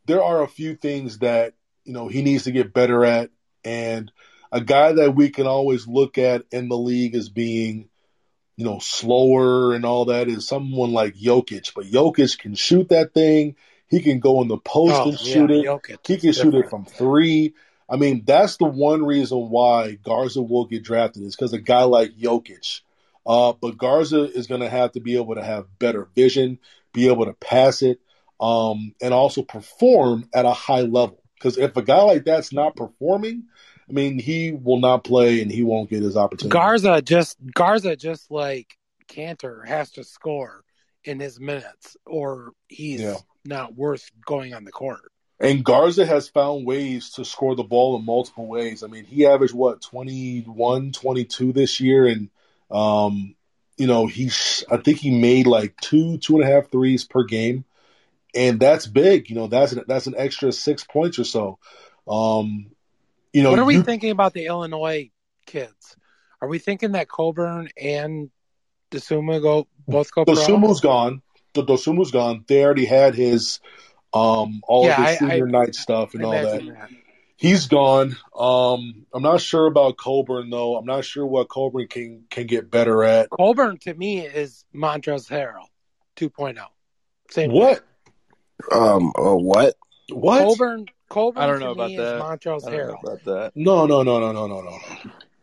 there 0.07 0.23
are 0.23 0.43
a 0.43 0.49
few 0.49 0.75
things 0.75 1.19
that 1.19 1.55
you 1.85 1.93
know 1.93 2.09
he 2.09 2.23
needs 2.23 2.45
to 2.45 2.53
get 2.53 2.73
better 2.73 3.05
at, 3.05 3.31
and 3.65 4.11
a 4.51 4.61
guy 4.61 4.93
that 4.93 5.15
we 5.15 5.31
can 5.31 5.47
always 5.47 5.87
look 5.87 6.19
at 6.19 6.45
in 6.51 6.69
the 6.69 6.79
league 6.79 7.15
as 7.15 7.29
being 7.29 7.91
you 8.61 8.67
know, 8.67 8.79
slower 8.79 9.75
and 9.75 9.87
all 9.87 10.05
that 10.05 10.29
is 10.29 10.47
someone 10.47 10.93
like 10.93 11.17
Jokic. 11.17 11.73
But 11.75 11.87
Jokic 11.87 12.39
can 12.39 12.55
shoot 12.55 12.91
that 12.91 13.15
thing. 13.15 13.57
He 13.87 14.01
can 14.01 14.21
go 14.21 14.43
in 14.43 14.49
the 14.49 14.59
post 14.59 15.01
Oh, 15.01 15.05
and 15.05 15.19
yeah, 15.19 15.33
shoot 15.33 15.51
it. 15.51 15.65
Jokic 15.65 16.07
he 16.07 16.19
can 16.19 16.33
shoot 16.35 16.55
it 16.55 16.69
from 16.69 16.85
three. 16.85 17.55
I 17.89 17.97
mean, 17.97 18.23
that's 18.27 18.59
the 18.59 18.67
one 18.67 19.03
reason 19.03 19.49
why 19.49 19.93
Garza 19.93 20.43
will 20.43 20.67
get 20.67 20.85
drafted 20.85 21.23
is 21.23 21.35
because 21.35 21.55
a 21.55 21.59
guy 21.59 21.85
like 21.85 22.11
Jokic. 22.11 22.83
Uh, 23.27 23.55
but 23.59 23.79
Garza 23.79 24.25
is 24.25 24.47
going 24.47 24.61
to 24.61 24.69
have 24.69 24.93
to 24.93 25.01
be 25.01 25.17
able 25.17 25.37
to 25.37 25.43
have 25.43 25.79
better 25.79 26.11
vision, 26.15 26.59
be 26.93 27.09
able 27.09 27.27
to 27.27 27.35
pass 27.35 27.83
it, 27.83 28.01
um, 28.41 28.95
and 29.01 29.13
also 29.15 29.43
perform 29.43 30.29
at 30.35 30.45
a 30.45 30.53
high 30.53 30.83
level. 30.83 31.23
Because 31.35 31.57
if 31.57 31.77
a 31.77 31.83
guy 31.83 32.03
like 32.03 32.25
that's 32.25 32.53
not 32.53 32.77
performing, 32.77 33.45
I 33.89 33.93
mean, 33.93 34.19
he 34.19 34.53
will 34.53 34.79
not 34.79 35.05
play 35.05 35.43
and 35.43 35.51
he 35.51 35.63
won't 35.63 35.91
get 35.91 36.03
his 36.03 36.17
opportunity. 36.17 36.53
Garza 36.53 37.03
just 37.03 37.39
Garza 37.55 37.97
just 37.97 38.31
like 38.31 38.77
Kanter 39.09 39.67
has 39.67 39.91
to 39.93 40.05
score 40.05 40.63
in 41.05 41.19
his 41.19 41.41
minutes, 41.41 41.97
or 42.07 42.53
he's 42.69 43.01
Yeah. 43.01 43.17
not 43.45 43.75
worth 43.75 44.11
going 44.25 44.55
on 44.55 44.65
the 44.65 44.71
court. 44.71 45.11
And 45.41 45.65
Garza 45.65 46.05
has 46.05 46.29
found 46.29 46.67
ways 46.67 47.11
to 47.13 47.25
score 47.25 47.57
the 47.57 47.65
ball 47.65 47.97
in 47.97 48.05
multiple 48.05 48.47
ways. 48.47 48.83
I 48.83 48.89
mean, 48.89 49.05
he 49.05 49.27
averaged 49.27 49.55
what 49.55 49.81
21, 49.81 50.93
22 50.93 51.53
this 51.55 51.81
year, 51.81 52.07
and 52.07 52.29
um, 52.71 53.35
you 53.81 53.87
know, 53.87 54.07
he's 54.07 54.63
I 54.71 54.77
think 54.77 54.99
he 54.99 55.11
made 55.11 55.47
like 55.47 55.75
two, 55.81 56.19
two 56.19 56.35
and 56.39 56.45
a 56.45 56.47
half 56.47 56.71
threes 56.71 57.05
per 57.07 57.25
game, 57.25 57.65
and 58.35 58.61
that's 58.61 58.87
big. 58.87 59.31
You 59.31 59.37
know, 59.37 59.47
that's 59.47 59.73
an, 59.73 59.85
that's 59.89 60.07
an 60.07 60.15
extra 60.19 60.53
six 60.53 60.85
points 60.85 61.19
or 61.19 61.25
so. 61.25 61.59
Um, 62.07 62.67
you 63.33 63.43
know, 63.43 63.49
what 63.51 63.59
are 63.59 63.65
we 63.65 63.77
you- 63.77 63.83
thinking 63.83 64.11
about 64.11 64.35
the 64.35 64.45
Illinois 64.45 65.11
kids? 65.47 65.97
Are 66.43 66.49
we 66.49 66.59
thinking 66.59 66.93
that 66.93 67.09
Cockburn 67.09 67.71
and 67.81 68.31
Dosunmu 68.91 69.41
go 69.41 69.67
both 69.89 70.13
go 70.15 70.27
pro? 70.27 70.35
Dosunmu's 70.35 70.81
gone. 70.83 71.23
The 71.55 71.65
Dosunmu's 71.65 72.11
gone. 72.11 72.45
They 72.49 72.63
already 72.63 72.85
had 72.85 73.15
his 73.15 73.61
um 74.13 74.61
all 74.69 74.85
Yeah, 74.85 74.95
of 74.95 75.07
I- 75.07 75.11
his 75.11 75.19
senior 75.21 75.49
I- 75.49 75.51
night 75.51 75.75
stuff 75.75 76.13
and 76.13 76.23
I 76.23 76.27
all 76.27 76.33
that. 76.33 76.65
that. 76.67 76.89
He's 77.41 77.69
gone. 77.69 78.17
Um 78.39 79.07
I'm 79.15 79.23
not 79.23 79.41
sure 79.41 79.67
about 79.67 79.97
Cockburn 79.97 80.51
though. 80.51 80.77
I'm 80.77 80.85
not 80.85 81.07
sure 81.07 81.25
what 81.25 81.49
Cockburn 81.49 81.89
can 81.89 82.25
can 82.29 82.47
get 82.47 82.71
better 82.71 83.03
at. 83.03 83.31
Cockburn 83.31 83.79
to 83.79 83.95
me 83.95 84.21
is 84.21 84.65
Montrezl 84.75 85.29
Harrell 85.31 85.65
2.0. 86.17 86.59
Same 87.31 87.51
What? 87.51 87.83
Um, 88.71 89.13
uh, 89.19 89.35
what? 89.37 89.75
What? 90.13 90.41
Cockburn 90.45 90.87
Cockburn 91.09 91.43
I 91.43 91.47
don't 91.47 91.61
to 91.61 91.65
know 91.65 91.71
about 91.73 91.89
me 91.89 91.97
that. 91.97 92.17
is 92.17 92.23
Montrezl 92.23 92.67
I 92.67 92.71
don't 92.71 92.87
know 92.89 92.95
Harrell. 92.95 93.03
about 93.03 93.25
that. 93.25 93.53
No, 93.55 93.87
no, 93.87 94.03
no, 94.03 94.21
no, 94.21 94.33
no, 94.33 94.47
no, 94.47 94.61
no. 94.61 94.79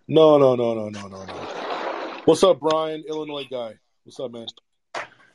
No, 0.07 0.37
no, 0.37 0.55
no, 0.55 0.73
no, 0.75 0.89
no, 0.89 1.07
no, 1.07 1.25
no. 1.25 2.21
What's 2.25 2.43
up, 2.43 2.59
Brian? 2.59 3.03
Illinois 3.09 3.45
guy. 3.49 3.73
What's 4.03 4.19
up, 4.19 4.31
man? 4.31 4.45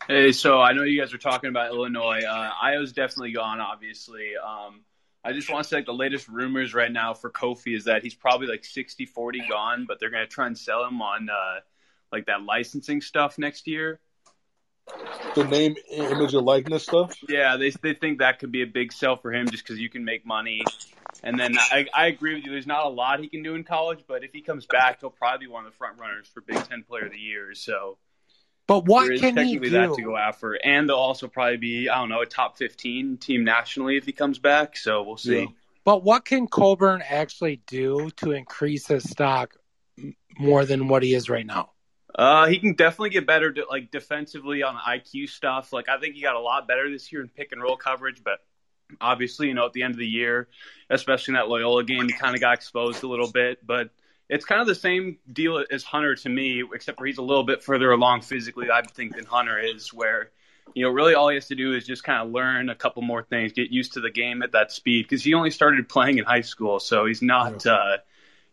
Hey, 0.06 0.30
so 0.30 0.60
I 0.60 0.72
know 0.74 0.82
you 0.84 1.00
guys 1.00 1.12
were 1.12 1.18
talking 1.18 1.50
about 1.50 1.72
Illinois. 1.72 2.22
Uh, 2.22 2.50
Ayo's 2.62 2.92
definitely 2.92 3.32
gone, 3.32 3.60
obviously. 3.60 4.30
Um, 4.36 4.82
I 5.24 5.32
just 5.32 5.50
want 5.50 5.62
to 5.62 5.68
say 5.68 5.76
like 5.76 5.86
the 5.86 5.94
latest 5.94 6.28
rumors 6.28 6.74
right 6.74 6.90
now 6.90 7.14
for 7.14 7.30
Kofi 7.30 7.76
is 7.76 7.84
that 7.84 8.02
he's 8.02 8.14
probably 8.14 8.48
like 8.48 8.64
60 8.64 9.06
40 9.06 9.42
gone, 9.48 9.84
but 9.86 10.00
they're 10.00 10.10
going 10.10 10.24
to 10.24 10.30
try 10.30 10.46
and 10.46 10.58
sell 10.58 10.84
him 10.84 11.00
on 11.00 11.28
uh, 11.30 11.60
like 12.10 12.26
that 12.26 12.42
licensing 12.42 13.00
stuff 13.00 13.38
next 13.38 13.66
year. 13.66 14.00
The 15.36 15.44
name, 15.44 15.76
image, 15.90 16.34
and 16.34 16.44
likeness 16.44 16.82
stuff. 16.82 17.16
Yeah, 17.28 17.56
they 17.56 17.70
they 17.70 17.94
think 17.94 18.18
that 18.18 18.40
could 18.40 18.50
be 18.50 18.62
a 18.62 18.66
big 18.66 18.92
sell 18.92 19.16
for 19.16 19.32
him 19.32 19.48
just 19.48 19.62
because 19.64 19.78
you 19.78 19.88
can 19.88 20.04
make 20.04 20.26
money. 20.26 20.62
And 21.22 21.38
then 21.38 21.56
I, 21.56 21.86
I 21.94 22.06
agree 22.06 22.34
with 22.34 22.44
you. 22.44 22.50
There's 22.50 22.66
not 22.66 22.84
a 22.84 22.88
lot 22.88 23.20
he 23.20 23.28
can 23.28 23.44
do 23.44 23.54
in 23.54 23.62
college, 23.62 24.00
but 24.08 24.24
if 24.24 24.32
he 24.32 24.40
comes 24.40 24.66
back, 24.66 25.00
he'll 25.00 25.10
probably 25.10 25.46
be 25.46 25.52
one 25.52 25.64
of 25.64 25.70
the 25.70 25.76
front 25.76 26.00
runners 26.00 26.26
for 26.26 26.40
Big 26.40 26.56
Ten 26.68 26.82
Player 26.82 27.06
of 27.06 27.12
the 27.12 27.18
Year. 27.18 27.54
So 27.54 27.96
But 28.72 28.86
what 28.86 29.04
there 29.04 29.12
is 29.12 29.20
can 29.20 29.36
he 29.36 29.54
technically 29.54 29.70
do? 29.70 29.76
that 29.76 29.94
to 29.94 30.02
go 30.02 30.16
after, 30.16 30.54
and 30.54 30.88
they'll 30.88 30.96
also 30.96 31.28
probably 31.28 31.58
be 31.58 31.88
I 31.88 31.98
don't 31.98 32.08
know 32.08 32.22
a 32.22 32.26
top 32.26 32.56
15 32.56 33.18
team 33.18 33.44
nationally 33.44 33.96
if 33.96 34.06
he 34.06 34.12
comes 34.12 34.38
back. 34.38 34.76
So 34.76 35.02
we'll 35.02 35.16
see. 35.16 35.40
Yeah. 35.40 35.46
But 35.84 36.04
what 36.04 36.24
can 36.24 36.46
Cockburn 36.46 37.02
actually 37.06 37.60
do 37.66 38.10
to 38.18 38.32
increase 38.32 38.86
his 38.86 39.08
stock 39.08 39.56
more 40.38 40.64
than 40.64 40.88
what 40.88 41.02
he 41.02 41.14
is 41.14 41.28
right 41.28 41.44
now? 41.44 41.72
Uh, 42.14 42.46
he 42.46 42.58
can 42.58 42.74
definitely 42.74 43.10
get 43.10 43.26
better, 43.26 43.50
de- 43.50 43.66
like 43.68 43.90
defensively 43.90 44.62
on 44.62 44.76
IQ 44.76 45.28
stuff. 45.28 45.72
Like 45.72 45.88
I 45.88 45.98
think 45.98 46.14
he 46.14 46.22
got 46.22 46.36
a 46.36 46.40
lot 46.40 46.68
better 46.68 46.90
this 46.90 47.10
year 47.10 47.22
in 47.22 47.28
pick 47.28 47.52
and 47.52 47.62
roll 47.62 47.76
coverage, 47.76 48.22
but 48.22 48.38
obviously, 49.00 49.48
you 49.48 49.54
know, 49.54 49.66
at 49.66 49.72
the 49.72 49.82
end 49.82 49.94
of 49.94 49.98
the 49.98 50.06
year, 50.06 50.48
especially 50.90 51.32
in 51.32 51.34
that 51.36 51.48
Loyola 51.48 51.84
game, 51.84 52.06
he 52.06 52.12
kind 52.12 52.34
of 52.34 52.40
got 52.40 52.54
exposed 52.54 53.02
a 53.02 53.08
little 53.08 53.30
bit. 53.30 53.66
But 53.66 53.90
it's 54.32 54.46
kind 54.46 54.62
of 54.62 54.66
the 54.66 54.74
same 54.74 55.18
deal 55.30 55.62
as 55.70 55.84
Hunter 55.84 56.14
to 56.14 56.28
me, 56.28 56.64
except 56.72 56.98
for 56.98 57.04
he's 57.04 57.18
a 57.18 57.22
little 57.22 57.44
bit 57.44 57.62
further 57.62 57.92
along 57.92 58.22
physically, 58.22 58.68
I 58.72 58.80
think, 58.80 59.14
than 59.14 59.26
Hunter 59.26 59.58
is. 59.58 59.92
Where 59.92 60.30
you 60.74 60.84
know, 60.84 60.90
really 60.90 61.14
all 61.14 61.28
he 61.28 61.34
has 61.34 61.48
to 61.48 61.54
do 61.54 61.74
is 61.74 61.86
just 61.86 62.02
kind 62.02 62.26
of 62.26 62.32
learn 62.32 62.70
a 62.70 62.74
couple 62.74 63.02
more 63.02 63.22
things, 63.22 63.52
get 63.52 63.70
used 63.70 63.92
to 63.94 64.00
the 64.00 64.10
game 64.10 64.42
at 64.42 64.52
that 64.52 64.72
speed, 64.72 65.04
because 65.04 65.22
he 65.22 65.34
only 65.34 65.50
started 65.50 65.86
playing 65.86 66.16
in 66.16 66.24
high 66.24 66.40
school, 66.40 66.80
so 66.80 67.04
he's 67.04 67.20
not, 67.20 67.66
uh, 67.66 67.98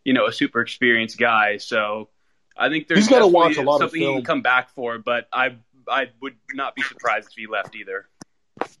you 0.04 0.12
know, 0.12 0.26
a 0.26 0.32
super 0.32 0.60
experienced 0.60 1.16
guy. 1.18 1.56
So 1.56 2.10
I 2.56 2.68
think 2.68 2.86
there's 2.86 3.00
He's 3.00 3.08
gotta 3.08 3.26
watch 3.26 3.56
a 3.56 3.62
lot 3.62 3.76
of 3.76 3.90
something 3.90 4.00
he 4.00 4.06
can 4.06 4.22
come 4.22 4.42
back 4.42 4.70
for, 4.74 4.98
but 4.98 5.28
I 5.32 5.56
I 5.88 6.08
would 6.20 6.36
not 6.52 6.74
be 6.74 6.82
surprised 6.82 7.28
if 7.30 7.36
he 7.36 7.46
left 7.46 7.74
either. 7.74 8.06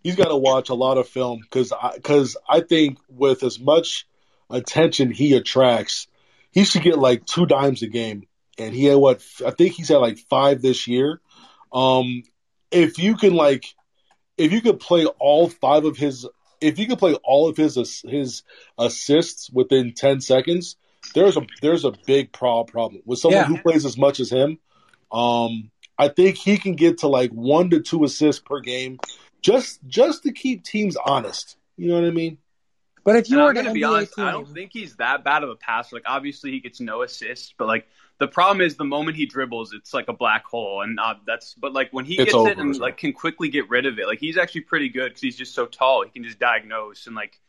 he's 0.02 0.16
got 0.16 0.28
to 0.28 0.36
watch 0.36 0.68
a 0.68 0.74
lot 0.74 0.98
of 0.98 1.08
film 1.08 1.40
because 1.40 1.72
I, 1.72 1.98
cause 1.98 2.36
I 2.46 2.60
think 2.60 2.98
with 3.08 3.42
as 3.42 3.58
much 3.58 4.06
attention 4.50 5.10
he 5.10 5.34
attracts, 5.34 6.06
he 6.52 6.64
should 6.64 6.82
get 6.82 6.98
like 6.98 7.26
two 7.26 7.46
dimes 7.46 7.82
a 7.82 7.86
game. 7.88 8.26
And 8.58 8.74
he 8.74 8.84
had 8.84 8.96
what 8.98 9.22
I 9.46 9.50
think 9.52 9.74
he's 9.74 9.88
had 9.88 9.98
like 9.98 10.18
five 10.18 10.60
this 10.60 10.86
year. 10.86 11.20
Um, 11.72 12.22
if 12.70 12.98
you 12.98 13.16
can 13.16 13.34
like, 13.34 13.64
if 14.36 14.52
you 14.52 14.60
could 14.60 14.80
play 14.80 15.06
all 15.06 15.48
five 15.48 15.84
of 15.84 15.96
his, 15.96 16.26
if 16.60 16.78
you 16.78 16.86
could 16.86 16.98
play 16.98 17.14
all 17.24 17.48
of 17.48 17.56
his 17.56 18.02
his 18.06 18.42
assists 18.78 19.50
within 19.50 19.92
ten 19.94 20.20
seconds, 20.20 20.76
there's 21.14 21.36
a 21.36 21.46
there's 21.62 21.84
a 21.84 21.92
big 22.06 22.32
pro- 22.32 22.64
problem 22.64 23.02
with 23.06 23.18
someone 23.18 23.40
Yeah. 23.40 23.46
who 23.46 23.58
plays 23.62 23.86
as 23.86 23.96
much 23.96 24.20
as 24.20 24.30
him. 24.30 24.58
Um, 25.10 25.70
I 25.98 26.08
think 26.08 26.36
he 26.36 26.58
can 26.58 26.74
get 26.74 26.98
to 26.98 27.08
like 27.08 27.30
one 27.30 27.70
to 27.70 27.80
two 27.80 28.04
assists 28.04 28.42
per 28.44 28.60
game, 28.60 28.98
just 29.40 29.80
just 29.86 30.24
to 30.24 30.32
keep 30.32 30.64
teams 30.64 30.96
honest. 30.96 31.56
You 31.76 31.88
know 31.88 31.94
what 32.00 32.08
I 32.08 32.10
mean? 32.10 32.38
But 33.10 33.16
if 33.16 33.28
you 33.30 33.38
And 33.38 33.40
were 33.40 33.52
gonna 33.52 33.70
be 33.70 33.84
NBA 33.84 33.84
honest, 33.84 34.14
I 34.18 34.32
don't 34.32 34.48
think 34.48 34.72
he's 34.72 34.96
that 34.96 35.22
bad 35.22 35.44
of 35.44 35.50
a 35.50 35.56
passer. 35.56 35.96
Like 35.96 36.02
obviously 36.06 36.50
he 36.50 36.60
gets 36.60 36.80
no 36.80 37.02
assists, 37.02 37.54
but 37.56 37.68
like 37.68 37.86
the 38.18 38.26
problem 38.26 38.60
is 38.60 38.76
the 38.76 38.84
moment 38.84 39.16
he 39.16 39.26
dribbles, 39.26 39.72
it's 39.72 39.94
like 39.94 40.08
a 40.08 40.12
black 40.12 40.44
hole, 40.44 40.82
and 40.82 40.98
uh, 40.98 41.14
that's. 41.26 41.54
But 41.54 41.72
like 41.72 41.92
when 41.92 42.04
he 42.04 42.18
It's 42.18 42.22
gets 42.22 42.44
over, 42.44 42.46
it 42.46 42.58
and 42.58 42.78
like 42.78 42.96
can 42.98 43.12
quickly 43.12 43.48
get 43.48 43.68
rid 43.70 43.86
of 43.86 43.98
it, 43.98 44.06
like 44.06 44.18
he's 44.18 44.36
actually 44.36 44.62
pretty 44.62 44.88
good 44.88 45.10
because 45.10 45.22
he's 45.22 45.36
just 45.36 45.54
so 45.54 45.66
tall. 45.66 46.04
He 46.04 46.10
can 46.10 46.24
just 46.24 46.38
diagnose 46.38 47.06
and 47.06 47.14
like. 47.16 47.40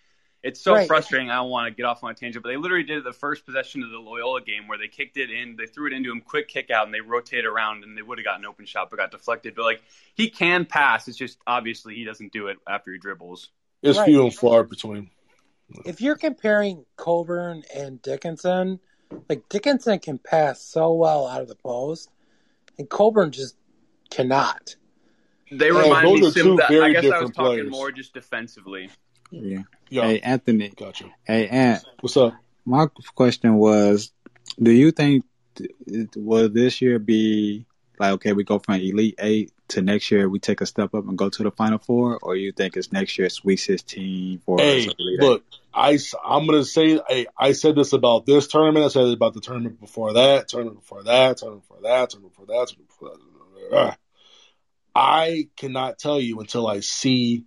It's 0.43 0.59
so 0.59 0.80
Right. 0.80 0.80
frustrating. 0.80 1.30
I 1.30 1.36
don't 1.36 1.51
want 1.51 1.68
to 1.68 1.76
get 1.76 1.86
off 1.86 2.03
on 2.03 2.09
a 2.09 2.16
tangent, 2.16 2.41
but 2.41 2.49
they 2.49 2.57
literally 2.57 2.84
did 2.84 2.97
it 2.97 3.03
the 3.03 3.14
first 3.14 3.45
possession 3.45 3.84
of 3.84 3.91
the 3.91 3.99
Loyola 3.99 4.41
game 4.41 4.68
where 4.68 4.78
they 4.80 4.88
kicked 4.88 5.18
it 5.18 5.30
in, 5.30 5.55
they 5.55 5.68
threw 5.68 5.86
it 5.86 5.93
into 5.93 6.09
him, 6.12 6.20
quick 6.20 6.47
kick 6.47 6.72
out, 6.72 6.86
and 6.88 6.93
they 6.93 6.99
rotated 6.99 7.45
around, 7.45 7.84
and 7.84 7.95
they 7.95 8.01
would 8.01 8.18
have 8.18 8.26
gotten 8.26 8.43
an 8.43 8.50
open 8.50 8.66
shot, 8.66 8.89
but 8.89 8.97
got 8.97 9.12
deflected. 9.12 9.54
But 9.55 9.66
like 9.66 9.82
he 10.16 10.32
can 10.32 10.66
pass. 10.66 11.08
It's 11.08 11.17
just 11.17 11.38
obviously 11.46 11.93
he 11.93 12.05
doesn't 12.05 12.32
do 12.33 12.47
it 12.47 12.58
after 12.67 12.92
he 12.92 12.97
dribbles. 12.97 13.51
It's 13.83 14.00
Right. 14.00 14.00
few 14.00 14.24
and 14.24 14.33
far 14.33 14.63
between. 14.63 15.12
If 15.86 16.02
you're 16.02 16.16
comparing 16.16 16.86
Cockburn 16.98 17.64
and 17.76 18.02
Dickinson, 18.02 18.80
like 19.30 19.48
Dickinson 19.50 20.00
can 20.00 20.18
pass 20.18 20.62
so 20.62 20.93
well 20.93 21.28
out 21.28 21.42
of 21.42 21.48
the 21.48 21.56
post, 21.56 22.10
and 22.78 22.89
Cockburn 22.89 23.32
just 23.32 23.56
cannot. 24.10 24.76
They 25.52 25.68
Yeah, 25.72 25.80
remind 25.84 26.08
those 26.08 26.22
me 26.22 26.28
are 26.28 26.32
Sim, 26.32 26.43
two 26.43 26.56
that, 26.58 26.66
I 26.66 26.74
very 26.74 26.93
guess 26.93 27.04
I 27.04 27.08
was 27.08 27.14
different 27.14 27.36
talking 27.36 27.52
players. 27.56 27.72
more 27.72 27.92
just 27.92 28.14
defensively. 28.14 28.89
Yeah. 29.32 29.64
Yeah. 29.89 30.04
Hey, 30.04 30.20
Anthony. 30.20 30.70
Gotcha. 30.76 31.06
Hey, 31.26 31.48
Ant. 31.48 31.84
What's 32.00 32.16
up? 32.18 32.34
My 32.66 32.88
question 33.16 33.56
was, 33.56 34.12
do 34.62 34.72
you 34.72 34.92
think 34.92 35.26
will 36.16 36.48
this 36.50 36.82
year 36.82 37.00
be 37.00 37.66
like 38.00 38.14
okay, 38.14 38.34
we 38.34 38.43
go 38.43 38.60
from 38.60 38.76
Elite 38.76 39.16
Eight 39.20 39.52
to 39.72 39.82
next 39.82 40.12
year 40.12 40.30
we 40.30 40.39
take 40.39 40.62
a 40.62 40.66
step 40.66 40.93
up 40.93 41.08
and 41.08 41.18
go 41.18 41.30
to 41.30 41.43
the 41.43 41.52
Final 41.52 41.80
Four, 41.80 42.20
or 42.22 42.36
you 42.36 42.52
think 42.52 42.78
it's 42.78 42.92
next 42.92 43.18
year 43.18 43.30
Sweet 43.30 43.58
Sixteen 43.58 44.39
for 44.39 44.60
Hey, 44.60 44.89
look, 45.00 45.43
I 45.74 45.98
I'm 46.24 46.46
gonna 46.46 46.64
say, 46.64 47.00
hey, 47.08 47.28
I 47.38 47.54
said 47.54 47.76
this 47.76 47.93
about 47.93 48.26
this 48.26 48.48
tournament. 48.48 48.86
I 48.86 48.89
said 48.89 49.06
it 49.06 49.14
about 49.14 49.34
the 49.34 49.42
tournament 49.42 49.80
before 49.80 50.14
that, 50.14 50.48
tournament 50.48 50.80
before 50.80 51.04
that, 51.04 51.38
tournament 51.38 51.64
before 51.64 51.82
that, 51.82 52.10
tournament 52.10 52.34
before 52.34 52.46
that, 52.48 52.68
tournament 52.68 52.88
before 52.88 53.10
that. 53.72 53.98
I 54.93 55.48
cannot 55.56 55.98
tell 55.98 56.20
you 56.20 56.39
until 56.39 56.68
I 56.68 56.82
see, 56.82 57.46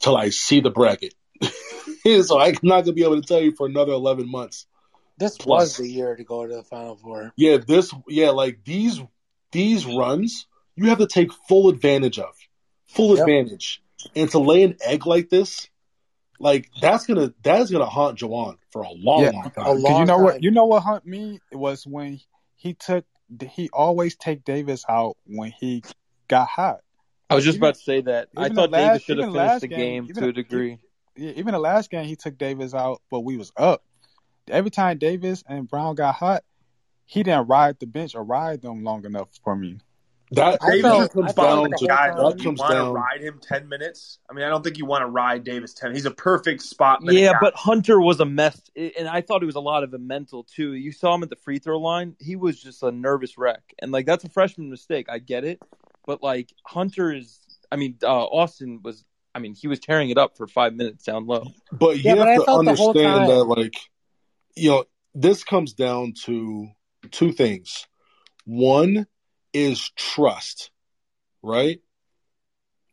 till 0.00 0.16
I 0.16 0.28
see 0.28 0.60
the 0.60 0.70
bracket. 0.70 1.14
so 2.22 2.38
I'm 2.38 2.56
not 2.62 2.82
gonna 2.82 2.92
be 2.92 3.04
able 3.04 3.20
to 3.20 3.26
tell 3.26 3.40
you 3.40 3.52
for 3.52 3.66
another 3.66 3.92
eleven 3.92 4.30
months. 4.30 4.66
This 5.18 5.36
Plus. 5.36 5.46
was 5.46 5.76
the 5.76 5.88
year 5.88 6.16
to 6.16 6.24
go 6.24 6.46
to 6.46 6.56
the 6.56 6.62
Final 6.62 6.96
Four. 6.96 7.32
Yeah, 7.36 7.58
this, 7.58 7.94
yeah, 8.08 8.30
like 8.30 8.64
these, 8.64 9.00
these 9.52 9.84
runs, 9.84 10.46
you 10.76 10.88
have 10.88 10.98
to 10.98 11.06
take 11.06 11.32
full 11.48 11.68
advantage 11.68 12.18
of, 12.18 12.34
full 12.88 13.10
Yep. 13.16 13.20
advantage, 13.20 13.82
and 14.14 14.30
to 14.30 14.38
lay 14.38 14.62
an 14.62 14.76
egg 14.84 15.06
like 15.06 15.28
this, 15.28 15.68
like 16.38 16.70
that's 16.80 17.06
gonna 17.06 17.32
that's 17.42 17.70
gonna 17.70 17.86
haunt 17.86 18.18
Juwan 18.18 18.56
for 18.70 18.82
a 18.82 18.90
long, 18.92 19.22
yeah, 19.24 19.30
long 19.30 19.50
time. 19.50 19.76
because 19.76 19.98
you 20.00 20.04
know 20.06 20.18
what 20.18 20.42
you 20.42 20.50
know 20.50 20.64
what 20.66 20.82
hunt 20.82 21.04
me 21.06 21.38
it 21.52 21.56
was 21.56 21.86
when 21.86 22.20
he 22.56 22.74
took 22.74 23.04
he 23.50 23.68
always 23.72 24.16
take 24.16 24.44
Davis 24.44 24.84
out 24.88 25.16
when 25.26 25.52
he 25.58 25.82
got 26.28 26.48
hot. 26.48 26.80
I 27.28 27.34
was 27.36 27.44
just 27.44 27.56
Even- 27.56 27.66
about 27.68 27.74
to 27.76 27.80
say 27.80 28.00
that. 28.02 28.28
I 28.36 28.48
thought 28.48 28.70
the 28.70 28.76
Davis 28.78 29.02
should 29.02 29.18
have 29.18 29.32
finished 29.32 29.60
the 29.60 29.68
game, 29.68 30.04
even 30.10 30.22
to 30.22 30.28
a 30.30 30.32
degree. 30.32 30.78
Yeah, 31.16 31.32
even 31.32 31.52
the 31.52 31.58
last 31.60 31.90
game 31.90 32.06
he 32.06 32.16
took 32.16 32.38
Davis 32.38 32.74
out, 32.74 33.02
but 33.10 33.20
we 33.20 33.36
was 33.36 33.52
up 33.56 33.82
every 34.48 34.70
time 34.70 34.98
Davis 34.98 35.44
and 35.48 35.68
Brown 35.68 35.94
got 35.94 36.14
hot, 36.14 36.42
he 37.06 37.22
didn't 37.22 37.48
ride 37.48 37.78
the 37.78 37.86
bench 37.86 38.14
or 38.14 38.22
ride 38.24 38.62
them 38.62 38.82
long 38.84 39.04
enough 39.04 39.28
for 39.44 39.54
me. 39.56 39.78
That 40.32 40.58
I 40.62 40.70
Davis 40.70 40.82
felt- 40.82 41.00
just 41.00 41.12
comes 41.12 41.30
I 41.30 41.42
down 41.42 41.56
to 41.56 41.56
whole 41.56 41.68
that 41.88 42.16
that 42.16 42.38
you 42.38 42.44
comes 42.44 42.60
want 42.60 42.70
to 42.70 42.76
down- 42.76 42.92
ride 42.92 43.20
him 43.20 43.40
ten 43.42 43.68
minutes. 43.68 44.18
I 44.30 44.32
mean, 44.32 44.44
I 44.44 44.48
don't 44.48 44.62
think 44.62 44.78
you 44.78 44.86
want 44.86 45.02
to 45.02 45.06
ride 45.06 45.42
Davis 45.42 45.74
ten. 45.74 45.92
He's 45.92 46.06
a 46.06 46.10
perfect 46.12 46.62
spot. 46.62 47.00
Yeah, 47.02 47.32
but 47.40 47.54
Hunter 47.56 48.00
was 48.00 48.20
a 48.20 48.24
mess, 48.24 48.60
and 48.76 49.08
I 49.08 49.22
thought 49.22 49.42
it 49.42 49.46
was 49.46 49.56
a 49.56 49.60
lot 49.60 49.82
of 49.82 49.92
a 49.92 49.98
mental 49.98 50.44
too. 50.44 50.74
You 50.74 50.92
saw 50.92 51.14
him 51.14 51.24
at 51.24 51.30
the 51.30 51.36
free 51.36 51.58
throw 51.58 51.80
line; 51.80 52.14
he 52.20 52.36
was 52.36 52.62
just 52.62 52.82
a 52.84 52.92
nervous 52.92 53.36
wreck, 53.38 53.62
and 53.80 53.90
like 53.90 54.06
that's 54.06 54.22
a 54.22 54.28
freshman 54.28 54.70
mistake. 54.70 55.06
I 55.08 55.18
get 55.18 55.42
it, 55.44 55.58
but 56.06 56.22
like 56.22 56.52
Hunter 56.64 57.12
is, 57.12 57.40
I 57.72 57.76
mean, 57.76 57.96
uh, 58.04 58.06
Austin 58.26 58.80
was, 58.84 59.04
I 59.34 59.40
mean, 59.40 59.54
he 59.56 59.66
was 59.66 59.80
tearing 59.80 60.10
it 60.10 60.18
up 60.18 60.36
for 60.36 60.46
five 60.46 60.74
minutes 60.74 61.04
down 61.06 61.26
low. 61.26 61.42
But 61.72 61.96
you 61.96 62.02
Yeah, 62.04 62.14
have 62.16 62.28
I 62.28 62.36
to 62.36 62.44
felt 62.44 62.64
the 62.66 62.74
whole 62.76 62.88
understand 62.90 63.28
that, 63.30 63.44
like, 63.46 63.74
you 64.56 64.70
know, 64.70 64.84
this 65.12 65.42
comes 65.42 65.72
down 65.72 66.12
to 66.26 66.68
two 67.10 67.32
things. 67.32 67.88
One 68.44 69.06
is 69.52 69.90
trust, 69.96 70.70
right? 71.42 71.80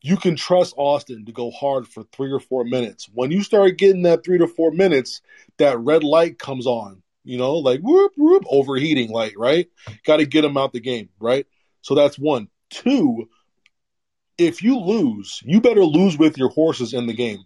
You 0.02 0.18
can 0.18 0.36
trust 0.36 0.74
Austin 0.78 1.26
to 1.26 1.32
go 1.32 1.52
hard 1.52 1.88
for 1.88 2.04
three 2.04 2.32
or 2.32 2.40
four 2.40 2.64
minutes. 2.64 3.10
When 3.14 3.32
you 3.32 3.44
start 3.44 3.78
getting 3.78 4.04
that 4.04 4.24
three 4.24 4.38
to 4.38 4.48
four 4.48 4.72
minutes, 4.72 5.22
that 5.58 5.80
red 5.80 6.04
light 6.04 6.40
comes 6.40 6.68
on, 6.68 7.02
you 7.24 7.38
know, 7.38 7.56
like 7.56 7.82
whoop, 7.82 8.14
whoop, 8.16 8.44
overheating 8.50 9.10
light, 9.10 9.34
right? 9.38 9.68
Got 10.06 10.18
to 10.18 10.26
get 10.26 10.46
him 10.46 10.58
out 10.58 10.72
the 10.72 10.80
game, 10.80 11.10
right? 11.20 11.46
So 11.82 11.96
that's 11.96 12.18
one. 12.18 12.48
Two, 12.70 13.28
if 14.38 14.62
you 14.62 14.78
lose, 14.80 15.42
you 15.44 15.62
better 15.62 15.84
lose 15.84 16.18
with 16.18 16.38
your 16.38 16.50
horses 16.50 16.94
in 16.94 17.08
the 17.08 17.14
game. 17.14 17.44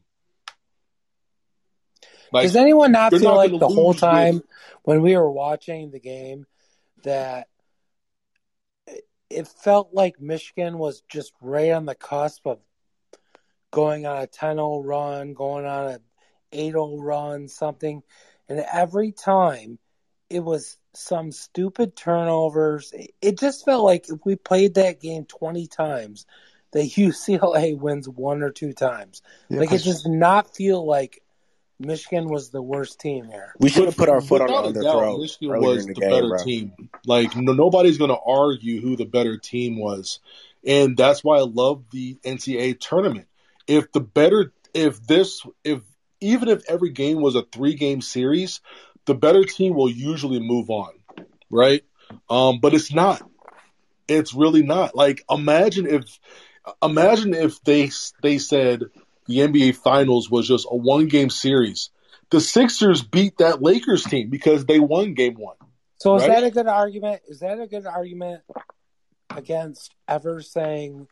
Like, 2.34 2.44
Does 2.44 2.56
anyone 2.56 2.92
not 2.92 3.12
feel 3.12 3.22
not 3.30 3.36
like 3.36 3.52
the 3.52 3.68
whole 3.68 3.88
lose 3.88 3.96
with- 3.96 4.00
time 4.02 4.44
when 4.84 5.02
we 5.02 5.16
were 5.16 5.32
watching 5.32 5.92
the 5.92 6.00
game 6.00 6.46
that 7.04 7.48
it- 9.32 9.48
felt 9.48 9.94
like 9.94 10.20
Michigan 10.20 10.78
was 10.78 11.02
just 11.10 11.34
right 11.42 11.72
on 11.72 11.86
the 11.86 11.96
cusp 11.96 12.46
of 12.46 12.60
going 13.72 14.06
on 14.06 14.22
a 14.22 14.28
10-0 14.28 14.84
run, 14.86 15.34
going 15.34 15.66
on 15.66 15.88
a 15.88 16.00
8-0 16.52 17.02
run, 17.02 17.48
something, 17.48 18.04
and 18.50 18.66
every 18.72 19.12
time 19.12 19.80
it 20.30 20.44
was 20.44 20.78
some 20.94 21.32
stupid 21.32 21.96
turnovers. 21.96 22.94
It- 23.22 23.40
just 23.40 23.66
felt 23.66 23.84
like 23.84 24.10
if 24.10 24.20
we 24.26 24.36
played 24.36 24.76
that 24.76 25.02
game 25.02 25.26
20 25.26 25.68
times, 25.68 26.26
that 26.72 26.84
UCLA 26.96 27.78
wins 27.78 28.08
one 28.08 28.42
or 28.42 28.52
two 28.52 28.74
times. 28.74 29.22
Yeah, 29.50 29.60
like 29.60 29.72
it 29.72 29.84
does 29.84 30.06
not 30.06 30.56
feel 30.56 30.86
like 30.86 31.22
Michigan 31.82 32.30
was 32.30 32.50
the 32.50 32.62
worst 32.62 33.00
team 33.00 33.26
here. 33.26 33.54
We 33.60 33.70
should 33.70 33.86
have 33.86 33.98
put 33.98 34.10
our 34.10 34.22
foot 34.22 34.42
on, 34.42 34.48
Without 34.48 34.64
a 34.64 34.68
on 34.68 34.74
their 34.74 34.84
doubt, 34.84 35.00
throat 35.00 35.22
Michigan 35.22 35.62
was 35.62 35.86
the, 35.86 35.94
the, 35.94 36.00
game, 36.00 36.10
better 36.10 36.30
bro. 36.30 36.44
team. 36.44 36.90
Like 37.06 37.36
no, 37.36 37.54
nobody's 37.54 37.98
going 37.98 38.12
to 38.12 38.20
argue 38.20 38.82
who 38.82 38.96
the 38.96 39.06
better 39.06 39.38
team 39.38 39.78
was, 39.78 40.20
and 40.66 40.96
that's 40.96 41.24
why 41.24 41.38
I 41.38 41.42
love 41.42 41.84
the 41.92 42.16
NCAA 42.24 42.80
tournament. 42.80 43.28
If 43.68 43.92
the 43.92 44.00
better, 44.00 44.54
if 44.74 45.06
this, 45.06 45.46
if 45.64 45.82
even 46.20 46.50
if 46.50 46.64
every 46.70 46.92
game 46.92 47.22
was 47.22 47.36
a 47.36 47.44
three 47.44 47.74
game 47.74 48.02
series, 48.02 48.62
the 49.06 49.16
better 49.16 49.44
team 49.44 49.74
will 49.74 49.90
usually 49.90 50.40
move 50.40 50.70
on, 50.70 50.94
right? 51.50 51.84
Um, 52.30 52.60
but 52.60 52.74
it's 52.74 52.94
not. 52.94 53.28
It's 54.08 54.34
really 54.34 54.64
not. 54.64 54.96
Like 54.96 55.24
imagine 55.30 55.88
if, 55.88 56.20
imagine 56.82 57.34
if 57.34 57.62
they 57.64 57.92
they 58.22 58.38
said 58.38 58.84
the 59.32 59.40
NBA 59.40 59.76
Finals 59.76 60.30
was 60.30 60.48
just 60.48 60.68
a 60.70 60.76
one 60.76 61.08
game 61.08 61.30
series. 61.30 61.90
The 62.30 62.42
Sixers 62.42 63.02
beat 63.02 63.38
that 63.38 63.62
Lakers 63.62 64.04
team 64.04 64.30
because 64.30 64.66
they 64.66 64.80
won 64.80 65.14
game 65.14 65.36
one. 65.36 65.56
So 65.98 66.16
is 66.16 66.24
right? 66.24 66.36
that 66.36 66.44
a 66.44 66.52
good 66.52 66.68
argument? 66.68 67.22
Is 67.28 67.40
that 67.40 67.60
a 67.60 67.68
good 67.68 67.86
argument 67.86 68.42
against 69.30 69.94
ever 70.08 70.42
saying, 70.42 71.08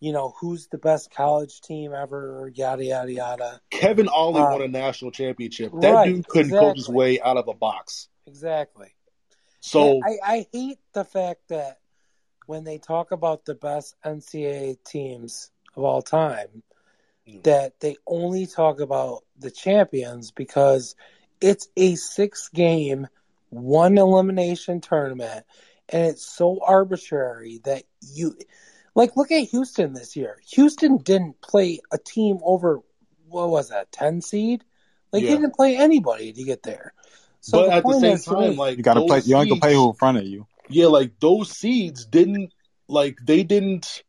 you 0.00 0.12
know, 0.12 0.34
who's 0.40 0.68
the 0.68 0.78
best 0.78 1.10
college 1.10 1.60
team 1.60 1.92
ever, 1.92 2.50
yada 2.54 2.84
yada 2.84 3.12
yada? 3.12 3.60
Kevin 3.70 4.08
Ollie 4.08 4.40
Um, 4.40 4.52
won 4.52 4.62
a 4.62 4.68
national 4.68 5.10
championship. 5.10 5.72
That 5.80 5.90
right, 5.90 6.14
dude 6.14 6.28
couldn't 6.28 6.52
coach 6.52 6.76
his 6.76 6.88
way 6.88 7.20
out 7.20 7.36
of 7.36 7.48
a 7.48 7.54
box. 7.54 8.08
Exactly. 8.26 8.88
So 9.60 10.00
I, 10.04 10.18
I 10.24 10.46
hate 10.52 10.78
the 10.92 11.04
fact 11.04 11.48
that 11.48 11.78
when 12.46 12.64
they 12.64 12.78
talk 12.78 13.10
about 13.10 13.44
the 13.44 13.54
best 13.54 13.96
NCAA 14.04 14.82
teams 14.84 15.50
of 15.76 15.84
all 15.84 16.02
time, 16.02 16.62
Mm. 17.28 17.42
that 17.44 17.80
they 17.80 17.96
only 18.06 18.46
talk 18.46 18.80
about 18.80 19.24
the 19.38 19.50
champions 19.50 20.30
because 20.30 20.96
it's 21.40 21.68
a 21.76 21.94
six 21.94 22.48
game, 22.48 23.06
one 23.50 23.98
elimination 23.98 24.80
tournament, 24.80 25.44
and 25.88 26.06
it's 26.06 26.24
so 26.26 26.60
arbitrary 26.64 27.60
that 27.64 27.84
you 28.00 28.34
like 28.94 29.16
look 29.16 29.30
at 29.30 29.48
Houston 29.50 29.92
this 29.92 30.16
year. 30.16 30.38
Houston 30.50 30.98
didn't 30.98 31.40
play 31.40 31.80
a 31.92 31.98
team 31.98 32.38
over 32.42 32.80
what 33.28 33.50
was 33.50 33.68
that, 33.68 33.92
ten 33.92 34.22
seed? 34.22 34.64
Like 35.12 35.22
Yeah. 35.22 35.30
he 35.30 35.36
didn't 35.36 35.54
play 35.54 35.76
anybody 35.76 36.32
to 36.32 36.44
get 36.44 36.62
there. 36.62 36.92
So 37.40 37.58
but 37.58 37.66
the 37.66 37.72
at 37.76 37.86
the 37.86 38.00
same 38.00 38.12
is, 38.14 38.24
time, 38.24 38.56
like 38.56 38.76
You 38.76 38.82
gotta 38.82 39.00
play. 39.02 39.18
those 39.18 39.28
You 39.28 39.36
only 39.36 39.48
can 39.50 39.60
play 39.60 39.74
who 39.74 39.88
in 39.90 39.94
front 39.94 40.18
of 40.18 40.24
you. 40.24 40.46
Yeah, 40.70 40.86
like 40.86 41.18
those 41.20 41.50
seeds 41.50 42.04
didn't 42.04 42.52
like 42.88 43.18
they 43.24 43.42
didn't 43.42 44.02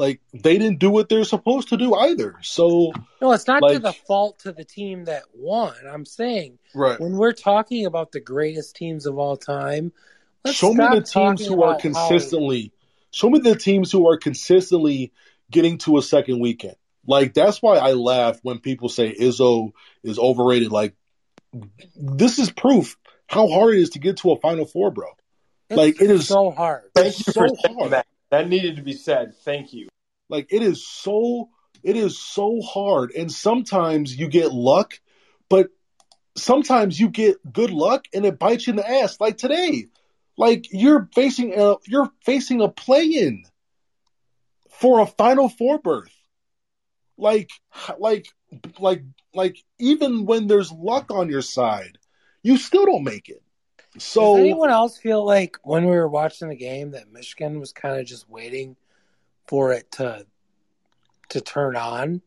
like 0.00 0.22
they 0.32 0.56
didn't 0.56 0.78
do 0.78 0.90
what 0.90 1.10
they're 1.10 1.24
supposed 1.24 1.68
to 1.68 1.76
do 1.76 1.94
either. 1.94 2.36
So 2.40 2.92
No, 3.20 3.32
it's 3.32 3.46
not 3.46 3.60
to 3.68 3.78
the 3.78 3.92
fault 3.92 4.40
to 4.40 4.52
the 4.52 4.64
team 4.64 5.04
that 5.04 5.24
won. 5.34 5.74
I'm 5.86 6.06
saying 6.06 6.58
right. 6.74 6.98
when 6.98 7.12
we're 7.12 7.32
talking 7.32 7.84
about 7.84 8.10
the 8.10 8.20
greatest 8.20 8.76
teams 8.76 9.04
of 9.04 9.18
all 9.18 9.36
time, 9.36 9.92
let's 10.42 10.56
show 10.56 10.72
me 10.72 10.86
the 10.90 11.02
teams 11.02 11.46
who 11.46 11.62
are 11.62 11.74
about 11.74 11.82
how- 11.82 12.08
consistently 12.08 12.72
show 13.10 13.28
me 13.28 13.40
the 13.40 13.54
teams 13.54 13.92
who 13.92 14.08
are 14.08 14.16
consistently 14.16 15.12
getting 15.50 15.76
to 15.78 15.98
a 15.98 16.02
second 16.02 16.40
weekend. 16.40 16.76
Like 17.06 17.34
that's 17.34 17.60
why 17.60 17.76
I 17.76 17.92
laugh 17.92 18.38
when 18.42 18.58
people 18.58 18.88
say 18.88 19.14
Izzo 19.14 19.72
is 20.02 20.18
overrated. 20.18 20.72
Like 20.72 20.94
this 21.94 22.38
is 22.38 22.50
proof 22.50 22.96
how 23.26 23.48
hard 23.48 23.74
it 23.74 23.80
is 23.80 23.90
to 23.90 23.98
get 23.98 24.16
to 24.18 24.32
a 24.32 24.40
Final 24.40 24.64
Four, 24.64 24.90
bro. 24.92 25.08
It's 25.68 25.76
like 25.76 26.00
it 26.00 26.10
is 26.10 26.26
so 26.26 26.50
hard. 26.50 26.84
Thank 26.94 27.18
you 27.18 27.32
so 27.32 27.32
for 27.32 27.74
hard. 27.78 27.90
that. 27.92 28.06
That 28.30 28.48
needed 28.48 28.76
to 28.76 28.82
be 28.82 28.92
said. 28.92 29.34
Thank 29.44 29.72
you. 29.72 29.88
Like 30.28 30.46
it 30.50 30.62
is 30.62 30.86
so 30.86 31.50
it 31.82 31.96
is 31.96 32.18
so 32.18 32.60
hard, 32.60 33.10
and 33.12 33.30
sometimes 33.30 34.16
you 34.16 34.28
get 34.28 34.52
luck, 34.52 35.00
but 35.48 35.68
sometimes 36.36 36.98
you 37.00 37.08
get 37.08 37.36
good 37.52 37.70
luck 37.70 38.04
and 38.14 38.24
it 38.24 38.38
bites 38.38 38.66
you 38.66 38.72
in 38.72 38.76
the 38.76 38.88
ass. 38.88 39.20
Like 39.20 39.36
today, 39.36 39.86
like 40.36 40.66
you're 40.70 41.08
facing 41.14 41.58
a 41.58 41.76
you're 41.86 42.10
facing 42.24 42.60
a 42.60 42.68
play-in 42.68 43.44
for 44.70 45.00
a 45.00 45.06
Final 45.06 45.48
Four 45.48 45.78
berth. 45.78 46.14
Like 47.18 47.50
like 47.98 48.26
like 48.78 49.04
like 49.34 49.56
even 49.78 50.26
when 50.26 50.46
there's 50.46 50.72
luck 50.72 51.10
on 51.10 51.28
your 51.28 51.42
side, 51.42 51.98
you 52.42 52.56
still 52.56 52.86
don't 52.86 53.04
make 53.04 53.28
it. 53.28 53.42
So 53.98 54.36
Does 54.36 54.40
anyone 54.40 54.70
else 54.70 54.98
feel 54.98 55.24
like 55.24 55.56
when 55.62 55.84
we 55.84 55.96
were 55.96 56.08
watching 56.08 56.48
the 56.48 56.56
game 56.56 56.92
that 56.92 57.12
Michigan 57.12 57.58
was 57.58 57.72
kind 57.72 57.98
of 57.98 58.06
just 58.06 58.28
waiting 58.28 58.76
for 59.46 59.72
it 59.72 59.90
to 59.92 60.26
to 61.30 61.40
turn 61.40 61.76
on? 61.76 62.22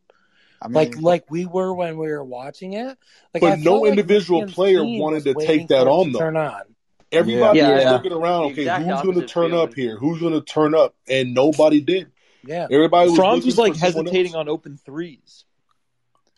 I 0.60 0.68
mean, 0.68 0.74
like 0.74 0.96
like 1.00 1.30
we 1.30 1.46
were 1.46 1.72
when 1.74 1.96
we 1.96 2.08
were 2.08 2.24
watching 2.24 2.74
it. 2.74 2.98
Like 3.32 3.40
But 3.40 3.52
I 3.52 3.56
no 3.56 3.80
like 3.80 3.90
individual 3.90 4.40
Michigan's 4.40 4.54
player 4.54 4.84
wanted 4.84 5.24
to 5.24 5.34
take 5.34 5.68
that 5.68 5.86
on, 5.86 6.12
though. 6.12 6.18
Turn 6.18 6.36
on. 6.36 6.62
Everybody 7.10 7.58
Yeah. 7.60 7.74
was 7.74 7.82
Yeah. 7.82 7.92
looking 7.92 8.12
around. 8.12 8.44
Okay, 8.52 8.64
who's 8.64 8.66
going 8.66 8.86
to 8.86 8.94
opposite 8.94 9.28
turn 9.28 9.54
up 9.54 9.74
here? 9.74 9.96
Who's 9.96 10.20
going 10.20 10.32
to 10.32 10.40
turn 10.40 10.74
up? 10.74 10.94
And 11.08 11.34
nobody 11.34 11.80
did. 11.80 12.10
Yeah. 12.46 12.66
Everybody 12.70 13.10
was 13.10 13.18
Franz 13.18 13.46
looking 13.46 13.46
was 13.46 13.58
like 13.58 13.76
hesitating 13.76 14.34
on 14.34 14.48
open 14.48 14.76
threes. 14.76 15.44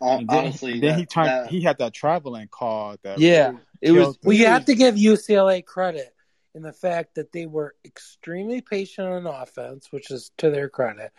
Hon- 0.00 0.20
and 0.20 0.28
then, 0.28 0.38
Honestly, 0.38 0.80
then 0.80 0.90
that, 0.90 0.98
he 0.98 1.06
turned. 1.06 1.28
that 1.28 1.50
He 1.50 1.60
had 1.62 1.78
that 1.78 1.92
traveling 1.94 2.48
call 2.48 2.96
that 3.02 3.18
Yeah, 3.18 3.48
really 3.48 3.60
it 3.80 3.92
was. 3.92 4.04
killed 4.04 4.18
Well, 4.24 4.34
him. 4.34 4.40
you 4.40 4.46
have 4.46 4.64
to 4.66 4.74
give 4.74 4.94
UCLA 4.96 5.64
credit 5.64 6.14
in 6.54 6.62
the 6.62 6.72
fact 6.72 7.14
that 7.16 7.32
they 7.32 7.46
were 7.46 7.74
extremely 7.84 8.60
patient 8.60 9.08
on 9.08 9.26
offense, 9.26 9.90
which 9.90 10.10
is 10.10 10.30
to 10.38 10.50
their 10.50 10.68
credit. 10.68 11.12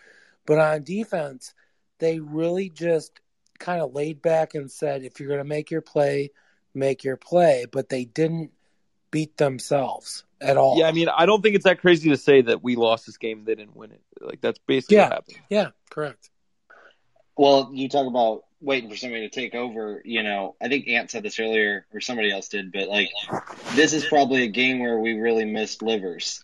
But 0.45 0.59
on 0.59 0.83
defense, 0.83 1.53
they 1.99 2.19
really 2.19 2.69
just 2.69 3.19
kind 3.59 3.81
of 3.81 3.93
laid 3.93 4.21
back 4.21 4.53
and 4.53 4.71
said, 4.71 5.03
if 5.03 5.19
you're 5.19 5.29
going 5.29 5.39
to 5.39 5.43
make 5.43 5.71
your 5.71 5.81
play, 5.81 6.31
make 6.73 7.03
your 7.03 7.17
play. 7.17 7.65
But 7.71 7.89
they 7.89 8.05
didn't 8.05 8.51
beat 9.09 9.37
themselves 9.37 10.23
at 10.39 10.57
all. 10.57 10.77
Yeah, 10.77 10.87
I 10.87 10.91
mean, 10.91 11.07
I 11.09 11.25
don't 11.25 11.41
think 11.41 11.55
it's 11.55 11.65
that 11.65 11.81
crazy 11.81 12.09
to 12.09 12.17
say 12.17 12.41
that 12.41 12.63
we 12.63 12.75
lost 12.75 13.05
this 13.07 13.17
game. 13.17 13.45
They 13.45 13.55
didn't 13.55 13.75
win 13.75 13.91
it. 13.91 14.01
Like 14.21 14.41
that's 14.41 14.59
basically 14.67 14.97
Yeah. 14.97 15.03
what 15.03 15.13
happened. 15.13 15.37
Yeah, 15.49 15.69
correct. 15.89 16.29
Well, 17.35 17.71
you 17.73 17.89
talk 17.89 18.07
about 18.07 18.43
waiting 18.61 18.89
for 18.89 18.97
somebody 18.97 19.27
to 19.29 19.33
take 19.33 19.55
over. 19.55 20.01
You 20.05 20.23
know, 20.23 20.55
I 20.61 20.67
think 20.67 20.87
Ant 20.87 21.11
said 21.11 21.23
this 21.23 21.39
earlier, 21.39 21.85
or 21.93 22.01
somebody 22.01 22.31
else 22.31 22.49
did, 22.49 22.71
but 22.71 22.87
like, 22.87 23.09
this 23.75 23.93
is 23.93 24.05
probably 24.05 24.43
a 24.43 24.47
game 24.47 24.79
where 24.79 24.99
we 24.99 25.13
really 25.13 25.45
missed 25.45 25.81
Livers. 25.81 26.43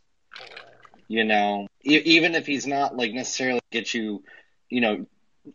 You 1.07 1.23
know, 1.25 1.67
e- 1.83 2.01
even 2.05 2.35
if 2.35 2.45
he's 2.45 2.65
not 2.65 2.95
like 2.95 3.13
necessarily 3.13 3.59
get 3.71 3.93
you, 3.93 4.23
you 4.69 4.81
know, 4.81 5.05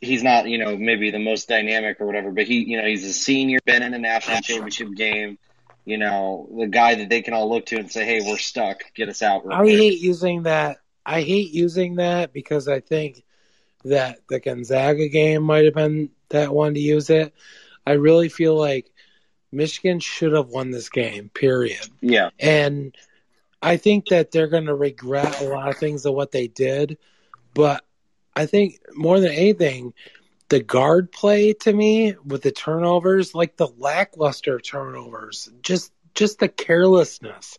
he's 0.01 0.23
not, 0.23 0.49
you 0.49 0.59
know, 0.59 0.77
maybe 0.77 1.11
the 1.11 1.19
most 1.19 1.49
dynamic 1.49 2.01
or 2.01 2.07
whatever, 2.07 2.31
but 2.31 2.47
he, 2.47 2.65
you 2.65 2.77
know, 2.77 2.87
he's 2.87 3.05
a 3.05 3.13
senior, 3.13 3.59
been 3.65 3.83
in 3.83 3.95
a 3.95 3.99
national 3.99 4.41
championship 4.43 4.95
game. 4.95 5.39
you 5.85 5.97
know, 5.97 6.49
the 6.59 6.67
guy 6.67 6.97
that 6.97 7.09
they 7.09 7.23
can 7.23 7.33
all 7.33 7.49
look 7.49 7.65
to 7.67 7.79
and 7.79 7.91
say, 7.91 8.05
"Hey, 8.05 8.21
we're 8.21 8.37
stuck. 8.37 8.83
Get 8.95 9.09
us 9.09 9.23
out." 9.23 9.47
real 9.47 9.57
I 9.57 9.63
quick." 9.63 9.79
hate 9.79 10.01
using 10.01 10.43
that. 10.43 10.77
I 11.07 11.23
hate 11.23 11.51
using 11.51 11.95
that 11.97 12.35
because 12.35 12.69
I 12.69 12.81
think 12.81 13.25
that 13.85 14.19
the 14.29 14.39
Gonzaga 14.39 15.09
game 15.09 15.45
might 15.45 15.65
have 15.65 15.75
been 15.75 16.11
that 16.31 16.53
wanted 16.53 16.75
to 16.75 16.81
use 16.81 17.11
it. 17.11 17.35
I 17.87 17.93
really 17.93 18.29
feel 18.29 18.57
like 18.57 18.91
Michigan 19.51 20.01
should 20.01 20.33
have 20.33 20.49
won 20.49 20.71
this 20.71 20.89
game, 20.89 21.31
period. 21.31 21.87
Yeah. 22.01 22.31
And 22.39 22.95
I 23.63 23.77
think 23.77 24.09
that 24.09 24.31
they're 24.31 24.49
going 24.49 24.67
to 24.67 24.75
regret 24.75 25.41
a 25.41 25.49
lot 25.49 25.69
of 25.69 25.79
things 25.79 26.07
of 26.07 26.15
what 26.15 26.33
they 26.33 26.49
did. 26.49 26.99
But 27.55 27.85
I 28.37 28.47
think 28.47 28.81
more 28.95 29.21
than 29.21 29.33
anything, 29.33 29.95
the 30.49 30.63
guard 30.63 31.13
play 31.13 31.53
to 31.55 31.73
me 31.73 32.15
with 32.25 32.43
the 32.43 32.53
turnovers, 32.53 33.35
like 33.35 33.57
the 33.57 33.69
lackluster 33.79 34.61
turnovers, 34.61 35.51
just 35.63 35.93
just 36.15 36.39
the 36.39 36.49
carelessness, 36.49 37.59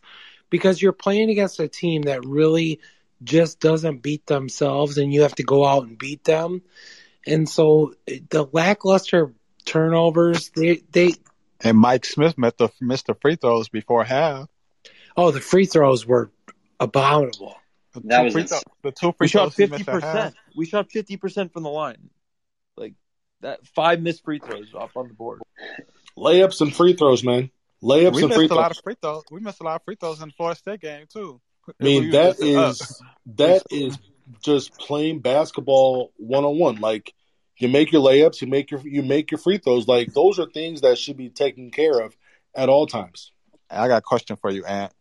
because 0.50 0.80
you're 0.80 0.92
playing 0.92 1.30
against 1.30 1.60
a 1.60 1.68
team 1.68 2.02
that 2.02 2.24
really 2.24 2.80
just 3.22 3.60
doesn't 3.60 4.02
beat 4.02 4.26
themselves, 4.26 4.98
and 4.98 5.12
you 5.12 5.22
have 5.22 5.34
to 5.36 5.42
go 5.42 5.64
out 5.64 5.84
and 5.84 5.98
beat 5.98 6.24
them. 6.24 6.62
And 7.26 7.48
so 7.48 7.94
the 8.06 8.48
lackluster 8.52 9.32
turnovers, 9.64 10.50
they 10.50 10.82
they 10.90 11.14
And 11.62 11.76
Mike 11.78 12.04
Smith 12.04 12.36
missed 12.38 12.58
the 12.58 12.68
missed 12.80 13.06
the 13.06 13.14
free 13.14 13.36
throws 13.36 13.68
before 13.68 14.04
half. 14.04 14.48
oh 15.16 15.30
the 15.30 15.40
free 15.40 15.66
throws 15.66 16.06
were 16.06 16.30
abominable. 16.78 17.56
The 17.92 18.00
That 18.04 18.18
two 18.18 18.24
was 18.24 18.32
free 18.32 18.42
ins- 18.42 18.50
throw, 18.50 18.60
the 18.82 18.92
two 18.92 19.06
We 19.08 19.12
free 19.18 19.28
shot 19.28 19.40
throws 19.42 19.56
he 19.56 19.62
fifty 19.66 19.76
missed 19.78 19.88
at 19.88 20.02
half. 20.02 20.12
percent. 20.14 20.34
We 20.56 20.66
shot 20.66 20.90
fifty 20.90 21.16
percent 21.16 21.52
from 21.52 21.62
the 21.64 21.70
line. 21.70 22.10
Like 22.76 22.94
that, 23.40 23.66
five 23.68 24.00
missed 24.00 24.24
free 24.24 24.38
throws 24.38 24.72
off 24.74 24.96
on 24.96 25.08
the 25.08 25.14
board. 25.14 25.40
Layups 26.16 26.60
and 26.60 26.74
free 26.74 26.94
throws, 26.94 27.22
man. 27.24 27.50
Layups 27.82 28.14
We 28.14 28.22
and 28.24 28.32
free 28.32 28.44
missed 28.44 28.52
a 28.52 28.54
lot 28.54 28.70
of 28.70 28.78
free 28.82 28.96
throws. 29.00 29.24
We 29.30 29.40
missed 29.40 29.60
a 29.60 29.64
lot 29.64 29.76
of 29.76 29.82
free 29.84 29.96
throws 29.96 30.20
in 30.22 30.28
the 30.28 30.34
Florida 30.34 30.58
State 30.58 30.80
game 30.80 31.06
too. 31.12 31.40
I 31.68 31.84
mean, 31.84 32.04
We 32.04 32.10
that 32.10 32.38
was 32.38 32.56
up. 32.56 32.70
is 32.72 33.02
that 33.36 33.62
is 33.70 33.98
just 34.42 34.78
playing 34.78 35.20
basketball 35.20 36.12
one 36.16 36.44
on 36.44 36.58
one. 36.58 36.80
Like 36.80 37.14
you 37.58 37.68
make 37.68 37.92
your 37.92 38.02
layups, 38.02 38.40
you 38.40 38.48
make 38.48 38.70
your 38.70 38.80
you 38.80 39.02
make 39.02 39.30
your 39.30 39.38
free 39.38 39.58
throws. 39.58 39.86
Like 39.88 40.12
those 40.12 40.38
are 40.38 40.46
things 40.46 40.80
that 40.82 40.98
should 40.98 41.16
be 41.16 41.28
taken 41.28 41.70
care 41.70 42.00
of 42.00 42.16
at 42.54 42.68
all 42.68 42.86
times. 42.86 43.32
I 43.70 43.88
got 43.88 43.98
a 43.98 44.02
question 44.02 44.36
for 44.36 44.50
you, 44.50 44.64
Ant. 44.64 44.92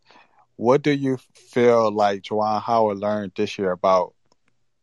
What 0.56 0.82
do 0.82 0.92
you 0.92 1.18
feel 1.34 1.92
like 1.92 2.24
Juwan 2.24 2.62
Howard 2.62 3.00
learned 3.00 3.32
this 3.36 3.58
year 3.58 3.72
about 3.72 4.14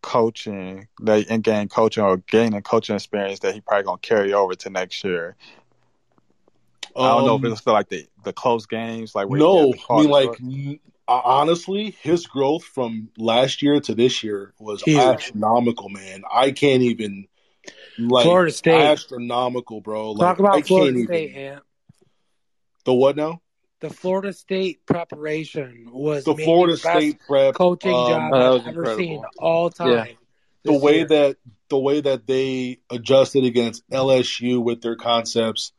coaching, 0.00 0.88
like 1.00 1.26
in-game 1.28 1.68
coaching 1.68 2.02
or 2.02 2.16
gaining 2.16 2.62
coaching 2.62 2.94
experience 2.96 3.40
that 3.40 3.54
he 3.54 3.60
probably 3.60 3.84
gonna 3.84 3.98
carry 3.98 4.32
over 4.32 4.54
to 4.54 4.70
next 4.70 5.04
year? 5.04 5.36
I 6.96 7.10
don't 7.10 7.26
know 7.26 7.36
if 7.36 7.44
Um, 7.44 7.52
it's 7.52 7.66
like 7.66 7.88
the 7.90 8.06
the 8.24 8.32
close 8.32 8.64
games, 8.66 9.14
like 9.14 9.28
No, 9.28 9.74
I 9.90 10.00
mean, 10.00 10.08
like 10.10 10.40
honestly, 11.08 11.96
his 12.02 12.26
growth 12.26 12.64
from 12.64 13.10
last 13.16 13.62
year 13.62 13.80
to 13.80 13.94
this 13.94 14.22
year 14.22 14.52
was 14.58 14.82
Huge. 14.82 14.98
astronomical, 14.98 15.88
man. 15.88 16.22
I 16.32 16.50
can't 16.50 16.82
even 16.82 17.28
like 17.98 18.24
Florida 18.24 18.52
State. 18.52 18.74
astronomical, 18.82 19.80
bro. 19.80 20.14
Talk 20.14 20.38
Like 20.38 20.46
I 20.54 20.58
about 20.58 20.66
Florida 20.66 20.92
can't 20.96 21.06
State, 21.08 21.30
even. 21.30 21.42
Ant. 21.42 21.62
The 22.84 22.94
what 22.94 23.16
now? 23.16 23.40
The 23.80 23.90
Florida 23.90 24.32
State 24.32 24.86
preparation 24.86 25.88
was 25.92 26.24
The 26.24 26.34
Florida 26.34 26.72
the 26.74 26.78
State 26.78 27.20
prep. 27.26 27.54
coaching 27.54 27.94
Um, 27.94 28.06
job 28.08 28.32
Oh, 28.32 28.36
I've 28.36 28.52
was 28.52 28.60
ever 28.62 28.68
incredible. 28.80 28.96
seen 28.96 29.24
all 29.38 29.70
time. 29.70 29.92
Yeah. 29.92 30.06
the 30.64 30.78
way 30.78 30.96
year. 30.98 31.06
that 31.08 31.36
the 31.68 31.78
way 31.78 32.00
that 32.00 32.26
they 32.26 32.78
adjusted 32.90 33.44
against 33.44 33.88
LSU 33.90 34.62
with 34.62 34.82
their 34.82 34.96
concepts, 34.96 35.72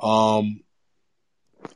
um, 0.00 0.60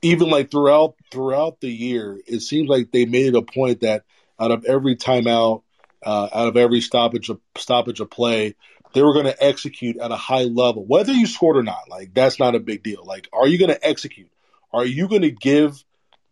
even 0.01 0.31
like 0.31 0.51
throughout 0.51 0.97
throughout 1.11 1.61
the 1.61 1.71
year, 1.71 2.19
it 2.27 2.41
seems 2.41 2.69
like 2.69 2.91
they 2.93 3.05
made 3.05 3.27
it 3.27 3.37
a 3.37 3.43
point 3.43 3.81
that 3.81 4.05
out 4.39 4.51
of 4.51 4.65
every 4.65 4.97
timeout, 4.97 5.63
uh, 6.05 6.29
out 6.33 6.49
of 6.49 6.57
every 6.57 6.81
stoppage 6.81 7.29
of 7.29 7.41
stoppage 7.57 8.01
of 8.01 8.11
play, 8.11 8.55
they 8.93 9.03
were 9.03 9.13
going 9.13 9.27
to 9.27 9.45
execute 9.45 9.99
at 9.99 10.11
a 10.11 10.17
high 10.17 10.45
level, 10.45 10.85
whether 10.85 11.13
you 11.13 11.27
scored 11.27 11.57
or 11.57 11.63
not. 11.63 11.89
Like 11.89 12.15
that's 12.15 12.39
not 12.39 12.55
a 12.55 12.61
big 12.61 12.83
deal. 12.83 13.05
Like, 13.05 13.29
are 13.33 13.47
you 13.47 13.59
going 13.59 13.71
to 13.71 13.87
execute? 13.87 14.31
Are 14.73 14.85
you 14.85 15.09
going 15.09 15.23
to 15.23 15.31
give? 15.31 15.83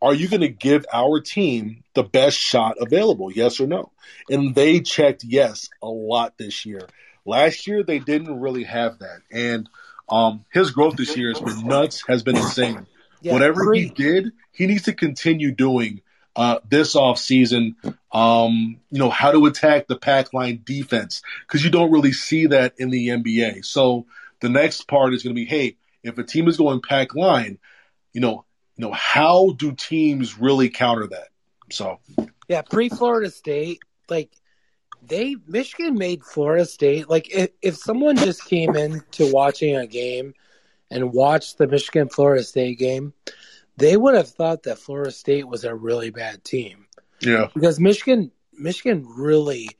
Are 0.02 0.14
you 0.14 0.28
going 0.28 0.40
to 0.40 0.48
give 0.48 0.86
our 0.90 1.20
team 1.20 1.84
the 1.92 2.02
best 2.02 2.38
shot 2.38 2.76
available? 2.80 3.30
Yes 3.30 3.60
or 3.60 3.66
no? 3.66 3.92
And 4.30 4.54
they 4.54 4.80
checked 4.80 5.24
yes 5.24 5.68
a 5.82 5.88
lot 5.88 6.38
this 6.38 6.64
year. 6.64 6.88
Last 7.26 7.66
year 7.66 7.82
they 7.82 7.98
didn't 7.98 8.40
really 8.40 8.64
have 8.64 9.00
that, 9.00 9.20
and 9.30 9.68
um, 10.08 10.46
his 10.50 10.70
growth 10.70 10.96
this 10.96 11.16
year 11.16 11.28
has 11.28 11.40
been 11.40 11.66
nuts. 11.66 12.02
Has 12.08 12.22
been 12.22 12.36
insane. 12.36 12.86
Yeah, 13.22 13.32
Whatever 13.34 13.72
he 13.74 13.90
did, 13.90 14.32
he 14.52 14.66
needs 14.66 14.84
to 14.84 14.92
continue 14.92 15.52
doing 15.52 16.02
uh, 16.36 16.60
this 16.68 16.96
off 16.96 17.18
season. 17.18 17.76
Um, 18.12 18.80
you 18.90 18.98
know 18.98 19.10
how 19.10 19.32
to 19.32 19.46
attack 19.46 19.86
the 19.86 19.96
pack 19.96 20.32
line 20.32 20.62
defense 20.64 21.22
because 21.46 21.64
you 21.64 21.70
don't 21.70 21.92
really 21.92 22.12
see 22.12 22.46
that 22.46 22.74
in 22.78 22.90
the 22.90 23.08
NBA. 23.08 23.64
So 23.64 24.06
the 24.40 24.48
next 24.48 24.88
part 24.88 25.14
is 25.14 25.22
going 25.22 25.34
to 25.34 25.40
be, 25.40 25.46
hey, 25.46 25.76
if 26.02 26.18
a 26.18 26.24
team 26.24 26.48
is 26.48 26.56
going 26.56 26.80
pack 26.80 27.14
line, 27.14 27.58
you 28.12 28.20
know, 28.20 28.44
you 28.76 28.86
know, 28.86 28.92
how 28.92 29.50
do 29.50 29.72
teams 29.72 30.38
really 30.38 30.70
counter 30.70 31.06
that? 31.08 31.28
So 31.70 31.98
yeah, 32.48 32.62
pre 32.62 32.88
Florida 32.88 33.30
State, 33.30 33.80
like 34.08 34.30
they 35.02 35.36
Michigan 35.46 35.94
made 35.94 36.24
Florida 36.24 36.64
State 36.64 37.08
like 37.08 37.30
if, 37.30 37.50
if 37.62 37.76
someone 37.76 38.16
just 38.16 38.44
came 38.44 38.76
into 38.76 39.30
watching 39.32 39.76
a 39.76 39.86
game 39.86 40.34
and 40.90 41.12
watched 41.12 41.58
the 41.58 41.66
Michigan 41.66 42.08
Florida 42.08 42.42
State 42.42 42.78
game, 42.78 43.12
they 43.76 43.96
would 43.96 44.14
have 44.14 44.28
thought 44.28 44.64
that 44.64 44.78
Florida 44.78 45.10
State 45.10 45.48
was 45.48 45.64
a 45.64 45.74
really 45.74 46.10
bad 46.10 46.44
team. 46.44 46.86
yeah, 47.20 47.48
because 47.54 47.80
Michigan 47.80 48.30
Michigan 48.52 49.06
really 49.16 49.70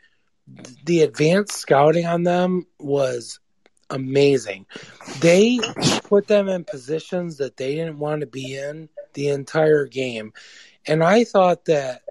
the 0.85 1.03
advanced 1.03 1.53
scouting 1.53 2.07
on 2.07 2.23
them 2.23 2.67
was 2.79 3.39
amazing. 3.91 4.67
They 5.21 5.59
put 6.05 6.27
them 6.27 6.49
in 6.49 6.65
positions 6.65 7.37
that 7.39 7.57
they 7.57 7.75
didn't 7.75 7.99
want 7.99 8.21
to 8.21 8.27
be 8.27 8.57
in 8.57 8.89
the 9.15 9.29
entire 9.29 9.87
game. 9.87 10.33
And 10.87 11.05
I 11.05 11.25
thought 11.25 11.67
that 11.67 12.03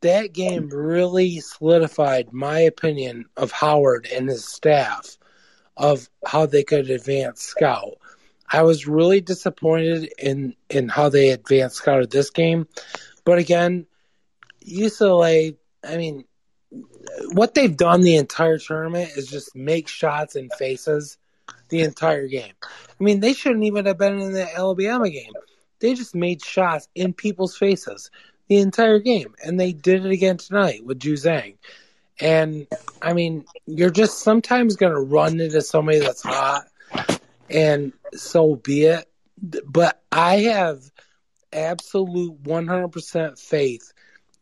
that 0.00 0.32
game 0.32 0.68
really 0.68 1.40
solidified 1.40 2.32
my 2.32 2.60
opinion 2.60 3.26
of 3.36 3.52
Howard 3.52 4.08
and 4.12 4.28
his 4.28 4.44
staff 4.44 5.16
of 5.76 6.08
how 6.26 6.46
they 6.46 6.64
could 6.64 6.90
advance 6.90 7.42
scout. 7.42 7.98
I 8.50 8.62
was 8.62 8.86
really 8.86 9.20
disappointed 9.20 10.12
in 10.18 10.54
in 10.68 10.88
how 10.88 11.08
they 11.08 11.30
advanced 11.30 11.76
scouted 11.76 12.10
this 12.10 12.30
game. 12.30 12.68
But 13.24 13.38
again, 13.38 13.86
UCLA, 14.66 15.56
I 15.84 15.96
mean, 15.96 16.24
what 17.32 17.54
they've 17.54 17.76
done 17.76 18.02
the 18.02 18.16
entire 18.16 18.58
tournament 18.58 19.10
is 19.16 19.28
just 19.28 19.54
make 19.54 19.88
shots 19.88 20.36
in 20.36 20.48
faces 20.50 21.18
the 21.68 21.80
entire 21.80 22.28
game. 22.28 22.52
I 22.62 23.04
mean, 23.04 23.20
they 23.20 23.32
shouldn't 23.32 23.64
even 23.64 23.86
have 23.86 23.98
been 23.98 24.20
in 24.20 24.32
the 24.32 24.54
Alabama 24.54 25.10
game. 25.10 25.32
They 25.80 25.94
just 25.94 26.14
made 26.14 26.42
shots 26.42 26.88
in 26.94 27.12
people's 27.12 27.56
faces 27.56 28.10
the 28.48 28.58
entire 28.58 28.98
game, 28.98 29.34
and 29.44 29.58
they 29.58 29.72
did 29.72 30.04
it 30.04 30.12
again 30.12 30.36
tonight 30.36 30.84
with 30.84 30.98
Juzang. 30.98 31.56
And 32.20 32.66
I 33.00 33.14
mean, 33.14 33.44
you're 33.66 33.90
just 33.90 34.18
sometimes 34.20 34.76
going 34.76 34.92
to 34.92 35.00
run 35.00 35.40
into 35.40 35.60
somebody 35.62 35.98
that's 35.98 36.22
hot, 36.22 36.66
and 37.52 37.92
so 38.14 38.56
be 38.56 38.84
it. 38.84 39.08
But 39.66 40.00
I 40.10 40.36
have 40.40 40.90
absolute 41.52 42.42
100% 42.42 43.38
faith 43.38 43.92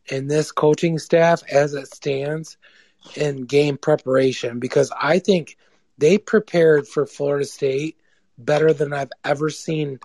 in 0.09 0.27
this 0.27 0.51
coaching 0.51 0.99
staff 0.99 1.43
as 1.51 1.73
it 1.73 1.93
stands 1.93 2.57
in 3.15 3.45
game 3.45 3.77
preparation 3.77 4.59
because 4.59 4.91
I 4.99 5.19
think 5.19 5.57
they 5.97 6.17
prepared 6.17 6.87
for 6.87 7.05
Florida 7.05 7.45
State 7.45 7.97
better 8.37 8.73
than 8.73 8.93
I've 8.93 9.11
ever 9.23 9.49
seen 9.49 9.99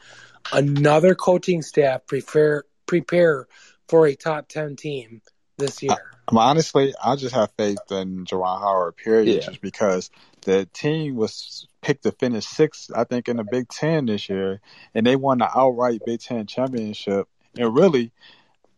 another 0.52 1.14
coaching 1.14 1.62
staff 1.62 2.06
prepare 2.06 2.64
prepare 2.86 3.46
for 3.88 4.06
a 4.06 4.14
top 4.14 4.48
10 4.48 4.76
team 4.76 5.22
this 5.58 5.82
year. 5.82 5.96
Um, 6.28 6.38
honestly, 6.38 6.94
I 7.02 7.16
just 7.16 7.34
have 7.34 7.50
faith 7.56 7.78
in 7.90 8.24
Juwan 8.24 8.60
Howard, 8.60 8.96
period, 8.96 9.28
Yeah. 9.36 9.40
just 9.40 9.60
because 9.60 10.10
the 10.46 10.64
team 10.72 11.16
was 11.16 11.66
picked 11.82 12.04
to 12.04 12.12
finish 12.12 12.46
sixth, 12.46 12.90
I 12.94 13.02
think, 13.02 13.28
in 13.28 13.36
the 13.36 13.44
Big 13.44 13.68
Ten 13.68 14.06
this 14.06 14.28
year, 14.28 14.60
and 14.94 15.04
they 15.04 15.16
won 15.16 15.38
the 15.38 15.58
outright 15.58 16.00
Big 16.06 16.20
Ten 16.20 16.46
championship. 16.46 17.28
And 17.58 17.74
really, 17.74 18.12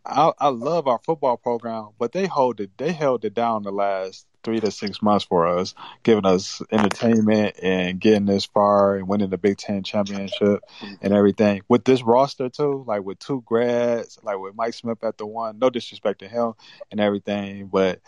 I, 0.03 0.31
I 0.39 0.47
love 0.47 0.87
our 0.87 0.97
football 0.97 1.37
program, 1.37 1.89
but 1.99 2.11
they 2.11 2.25
hold 2.25 2.59
it. 2.59 2.71
They 2.77 2.91
held 2.91 3.23
it 3.23 3.35
down 3.35 3.63
the 3.63 3.71
last 3.71 4.25
three 4.43 4.59
to 4.59 4.71
six 4.71 4.99
months 5.03 5.25
for 5.25 5.45
us, 5.45 5.75
giving 6.01 6.25
us 6.25 6.59
entertainment 6.71 7.57
and 7.61 7.99
getting 7.99 8.25
this 8.25 8.45
far 8.45 8.95
and 8.95 9.07
winning 9.07 9.29
the 9.29 9.37
Big 9.37 9.57
Ten 9.57 9.83
championship 9.83 10.63
and 11.03 11.13
everything. 11.13 11.61
With 11.67 11.85
this 11.85 12.01
roster 12.01 12.49
too, 12.49 12.83
like 12.87 13.03
with 13.03 13.19
two 13.19 13.43
grads, 13.45 14.17
like 14.23 14.39
with 14.39 14.55
Mike 14.55 14.73
Smith 14.73 15.03
at 15.03 15.19
the 15.19 15.27
one, 15.27 15.59
no 15.59 15.69
disrespect 15.69 16.19
to 16.19 16.27
him 16.27 16.53
and 16.89 16.99
everything, 16.99 17.67
but 17.67 17.99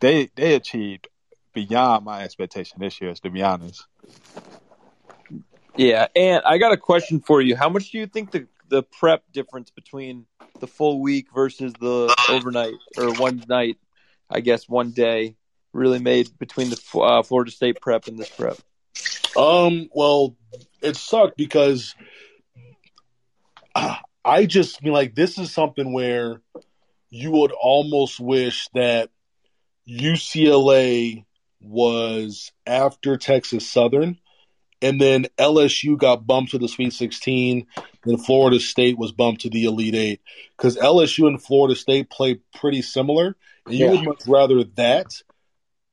they 0.00 0.28
they 0.34 0.54
achieved 0.54 1.08
beyond 1.56 2.04
my 2.04 2.22
expectation 2.22 2.78
this 2.78 3.00
year, 3.00 3.14
to 3.14 3.30
be 3.30 3.42
honest. 3.42 3.86
Yeah, 5.74 6.06
and 6.14 6.42
I 6.44 6.58
got 6.58 6.72
a 6.72 6.76
question 6.76 7.20
for 7.20 7.40
you. 7.40 7.56
How 7.56 7.70
much 7.70 7.90
do 7.90 7.98
you 7.98 8.06
think 8.06 8.30
the 8.30 8.46
the 8.68 8.82
prep 8.82 9.22
difference 9.32 9.70
between 9.70 10.26
the 10.60 10.66
full 10.66 11.00
week 11.00 11.28
versus 11.34 11.72
the 11.80 12.14
overnight 12.28 12.74
or 12.98 13.12
one 13.12 13.42
night, 13.48 13.78
I 14.28 14.40
guess 14.40 14.68
one 14.68 14.90
day, 14.90 15.36
really 15.72 15.98
made 15.98 16.38
between 16.38 16.70
the 16.70 16.80
uh, 17.00 17.22
Florida 17.22 17.50
State 17.50 17.80
prep 17.80 18.06
and 18.06 18.18
this 18.18 18.30
prep? 18.30 18.58
Um, 19.36 19.88
well, 19.94 20.36
it 20.82 20.96
sucked 20.96 21.36
because 21.36 21.94
uh, 23.74 23.96
I 24.24 24.44
just 24.44 24.82
mean 24.82 24.92
like 24.92 25.14
this 25.14 25.38
is 25.38 25.52
something 25.52 25.92
where 25.92 26.42
you 27.08 27.30
would 27.30 27.52
almost 27.52 28.18
wish 28.18 28.68
that 28.74 29.10
UCLA 29.88 31.25
was 31.66 32.52
after 32.66 33.16
Texas 33.16 33.68
Southern, 33.68 34.18
and 34.82 35.00
then 35.00 35.26
LSU 35.38 35.96
got 35.98 36.26
bumped 36.26 36.52
to 36.52 36.58
the 36.58 36.68
Sweet 36.68 36.92
16, 36.92 37.66
then 38.04 38.18
Florida 38.18 38.60
State 38.60 38.98
was 38.98 39.12
bumped 39.12 39.42
to 39.42 39.50
the 39.50 39.64
Elite 39.64 39.94
Eight 39.94 40.20
because 40.56 40.76
LSU 40.76 41.26
and 41.26 41.42
Florida 41.42 41.74
State 41.74 42.10
play 42.10 42.40
pretty 42.54 42.82
similar, 42.82 43.36
and 43.68 43.76
you 43.76 43.84
Yeah. 43.86 43.90
would 43.92 44.04
much 44.04 44.22
rather 44.26 44.64
that 44.76 45.12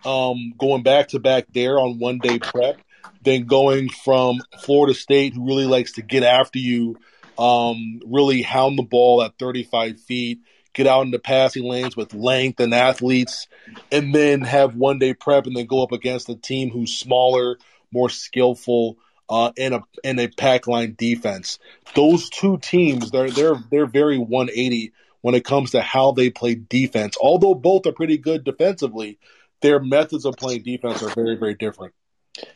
um, 0.06 0.54
going 0.58 0.84
back 0.84 1.10
to 1.10 1.20
back 1.20 1.46
there 1.54 1.80
on 1.80 2.00
one 2.00 2.20
day 2.20 2.40
prep 2.40 2.82
than 3.22 3.46
going 3.46 3.90
from 3.90 4.38
Florida 4.66 4.94
State, 4.94 5.34
who 5.34 5.46
really 5.46 5.66
likes 5.66 5.94
to 5.94 6.02
get 6.02 6.24
after 6.24 6.60
you, 6.60 6.98
um, 7.38 8.00
really 8.06 8.42
hound 8.42 8.78
the 8.78 8.84
ball 8.84 9.24
at 9.24 9.40
35 9.40 10.00
feet, 10.02 10.40
get 10.74 10.88
out 10.88 11.06
into 11.06 11.20
passing 11.20 11.64
lanes 11.64 11.96
with 11.96 12.14
length 12.14 12.60
and 12.60 12.74
athletes, 12.74 13.48
and 13.92 14.14
then 14.14 14.42
have 14.42 14.76
one 14.76 15.00
day 15.00 15.14
prep 15.14 15.46
and 15.46 15.56
then 15.56 15.66
go 15.66 15.84
up 15.84 15.92
against 15.92 16.30
a 16.30 16.36
team 16.36 16.70
who's 16.70 16.96
smaller, 16.96 17.58
more 17.92 18.10
skillful, 18.10 18.98
uh, 19.30 19.52
and 19.58 19.76
a 19.76 19.84
and 20.04 20.20
a 20.20 20.28
pack 20.28 20.68
line 20.68 20.96
defense. 20.98 21.60
Those 21.96 22.30
two 22.30 22.58
teams, 22.58 23.12
they're 23.12 23.30
they're 23.30 23.64
they're 23.72 23.86
very 23.86 24.18
180 24.18 24.92
when 25.22 25.36
it 25.36 25.46
comes 25.46 25.72
to 25.72 25.82
how 25.82 26.12
they 26.12 26.30
play 26.30 26.56
defense. 26.56 27.16
Although 27.22 27.56
both 27.56 27.86
are 27.86 27.94
pretty 27.94 28.18
good 28.18 28.44
defensively, 28.44 29.20
their 29.62 29.80
methods 29.80 30.26
of 30.26 30.36
playing 30.36 30.64
defense 30.64 31.02
are 31.02 31.14
very 31.14 31.36
very 31.36 31.56
different. 31.56 31.94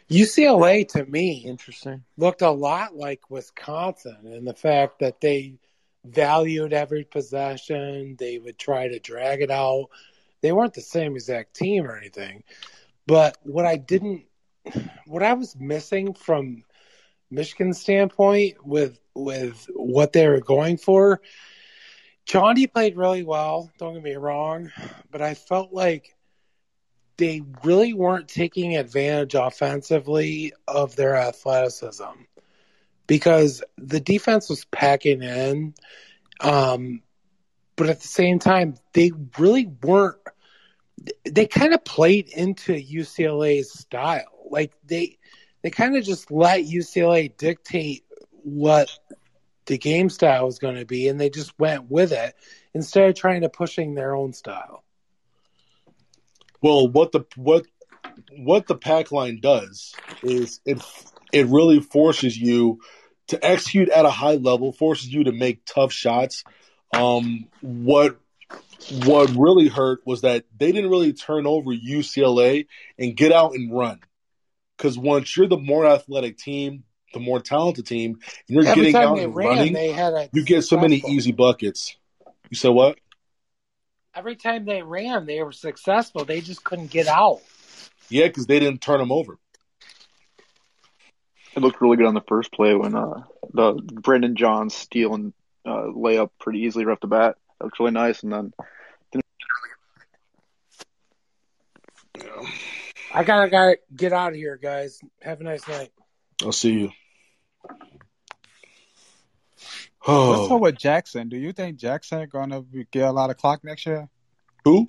UCLA 0.10 0.88
to 0.89 1.06
me 1.06 1.44
Interesting. 1.45 2.03
looked 2.18 2.41
a 2.41 2.49
lot 2.49 2.95
like 2.95 3.30
Wisconsin 3.30 4.18
in 4.26 4.44
the 4.44 4.56
fact 4.56 4.99
that 4.99 5.22
they 5.22 5.53
valued 6.13 6.73
every 6.73 7.03
possession. 7.03 8.15
They 8.17 8.38
would 8.38 8.57
try 8.57 8.88
to 8.88 8.99
drag 8.99 9.41
it 9.41 9.51
out. 9.51 9.88
They 10.41 10.51
weren't 10.51 10.73
the 10.73 10.81
same 10.81 11.15
exact 11.15 11.55
team 11.55 11.85
or 11.85 11.97
anything. 11.97 12.43
But 13.05 13.38
what 13.43 13.65
I 13.65 13.77
didn't, 13.77 14.25
what 15.05 15.23
I 15.23 15.34
was 15.34 15.55
missing 15.55 16.13
from 16.13 16.63
Michigan's 17.29 17.79
standpoint 17.79 18.65
with 18.65 18.99
with 19.13 19.67
what 19.73 20.13
they 20.13 20.27
were 20.27 20.41
going 20.41 20.77
for, 20.77 21.21
Chaundee 22.27 22.71
played 22.71 22.97
really 22.97 23.23
well. 23.23 23.71
Don't 23.79 23.95
get 23.95 24.03
me 24.03 24.15
wrong, 24.15 24.71
but 25.09 25.21
I 25.21 25.34
felt 25.34 25.73
like 25.73 26.15
they 27.17 27.41
really 27.63 27.93
weren't 27.93 28.27
taking 28.27 28.77
advantage 28.77 29.34
offensively 29.34 30.53
of 30.67 30.95
their 30.95 31.15
athleticism 31.15 32.03
because 33.07 33.63
the 33.77 33.99
defense 33.99 34.49
was 34.49 34.65
packing 34.65 35.23
in. 35.23 35.73
Um, 36.39 37.01
but 37.75 37.89
at 37.89 38.01
the 38.01 38.07
same 38.07 38.39
time, 38.39 38.75
they 38.93 39.11
really 39.38 39.65
weren't. 39.65 40.17
They 41.25 41.45
kind 41.47 41.73
of 41.73 41.84
played 41.85 42.27
into 42.29 42.73
UCLA's 42.73 43.71
style. 43.71 44.25
Like 44.49 44.73
they, 44.85 45.17
they 45.61 45.69
kind 45.69 45.95
of 45.95 46.03
just 46.03 46.31
let 46.31 46.65
UCLA 46.65 47.35
dictate 47.35 48.03
what 48.43 48.89
the 49.65 49.77
game 49.77 50.09
style 50.09 50.45
was 50.45 50.59
going 50.59 50.75
to 50.75 50.85
be, 50.85 51.07
and 51.07 51.19
they 51.19 51.29
just 51.29 51.57
went 51.59 51.89
with 51.89 52.11
it 52.11 52.35
instead 52.73 53.09
of 53.09 53.15
trying 53.15 53.41
to 53.41 53.49
pushing 53.49 53.93
their 53.93 54.15
own 54.15 54.34
style. 54.34 54.84
Well, 56.61 56.88
what 56.88 57.11
the 57.11 57.25
what 57.35 57.65
what 58.35 58.67
the 58.67 58.75
pack 58.75 59.11
line 59.11 59.39
does 59.39 59.93
is 60.23 60.59
it 60.65 60.81
it 61.31 61.45
really 61.47 61.79
forces 61.79 62.38
you 62.38 62.79
to 63.27 63.45
execute 63.45 63.89
at 63.89 64.05
a 64.05 64.09
high 64.09 64.35
level, 64.35 64.71
forces 64.71 65.11
you 65.11 65.25
to 65.25 65.31
make 65.31 65.65
tough 65.65 65.91
shots. 65.91 66.43
Um, 66.93 67.47
what 67.61 68.17
what 69.03 69.29
really 69.31 69.67
hurt 69.67 69.99
was 70.05 70.21
that 70.21 70.45
they 70.57 70.71
didn't 70.71 70.89
really 70.89 71.13
turn 71.13 71.45
over 71.45 71.71
UCLA 71.71 72.67
and 72.97 73.15
get 73.15 73.31
out 73.31 73.53
and 73.53 73.71
run. 73.75 73.99
Because 74.77 74.97
once 74.97 75.35
you're 75.35 75.47
the 75.47 75.57
more 75.57 75.85
athletic 75.85 76.37
team, 76.37 76.83
the 77.13 77.19
more 77.19 77.39
talented 77.39 77.85
team, 77.85 78.19
and 78.47 78.55
you're 78.55 78.67
Every 78.67 78.91
getting 78.91 78.95
out 78.95 79.17
and 79.17 79.35
ran, 79.35 79.47
running, 79.47 79.73
they 79.73 79.91
had 79.91 80.13
a 80.13 80.29
you 80.31 80.43
get 80.43 80.61
so 80.63 80.77
many 80.77 81.03
easy 81.07 81.31
buckets. 81.31 81.95
You 82.49 82.55
said 82.55 82.69
what? 82.69 82.97
Every 84.15 84.35
time 84.35 84.65
they 84.65 84.81
ran, 84.81 85.25
they 85.25 85.41
were 85.43 85.51
successful. 85.51 86.25
They 86.25 86.41
just 86.41 86.63
couldn't 86.63 86.91
get 86.91 87.07
out. 87.07 87.41
Yeah, 88.09 88.27
because 88.27 88.47
they 88.47 88.59
didn't 88.59 88.81
turn 88.81 88.99
them 88.99 89.11
over. 89.11 89.37
It 91.57 91.63
looked 91.63 91.81
really 91.81 91.97
good 91.97 92.05
on 92.05 92.13
the 92.13 92.21
first 92.21 92.51
play 92.53 92.75
when 92.75 92.95
uh, 92.95 93.23
the 93.51 93.73
Brandon 93.73 94.35
Johns 94.35 94.75
steal 94.75 95.15
and 95.15 95.34
uh, 95.65 95.85
layup 95.88 96.29
pretty 96.39 96.59
easily 96.59 96.85
right 96.85 96.93
off 96.93 96.99
the 96.99 97.07
bat. 97.07 97.35
That 97.57 97.65
looked 97.65 97.79
really 97.79 97.91
nice, 97.91 98.21
and 98.21 98.31
then 98.31 98.53
I 103.13 103.23
gotta, 103.23 103.49
gotta 103.49 103.77
get 103.95 104.13
out 104.13 104.29
of 104.29 104.35
here, 104.35 104.57
guys. 104.61 104.99
Have 105.23 105.41
a 105.41 105.43
nice 105.43 105.67
night. 105.67 105.91
I'll 106.43 106.51
see 106.51 106.73
you. 106.73 106.91
What's 107.63 107.81
Oh, 110.51 110.55
up 110.55 110.61
with 110.61 110.77
Jackson? 110.77 111.27
Do 111.27 111.38
you 111.38 111.51
think 111.53 111.77
Jackson 111.77 112.27
gonna 112.31 112.61
be- 112.61 112.85
get 112.91 113.07
a 113.07 113.11
lot 113.11 113.31
of 113.31 113.38
clock 113.38 113.63
next 113.63 113.85
year? 113.88 114.07
who? 114.63 114.85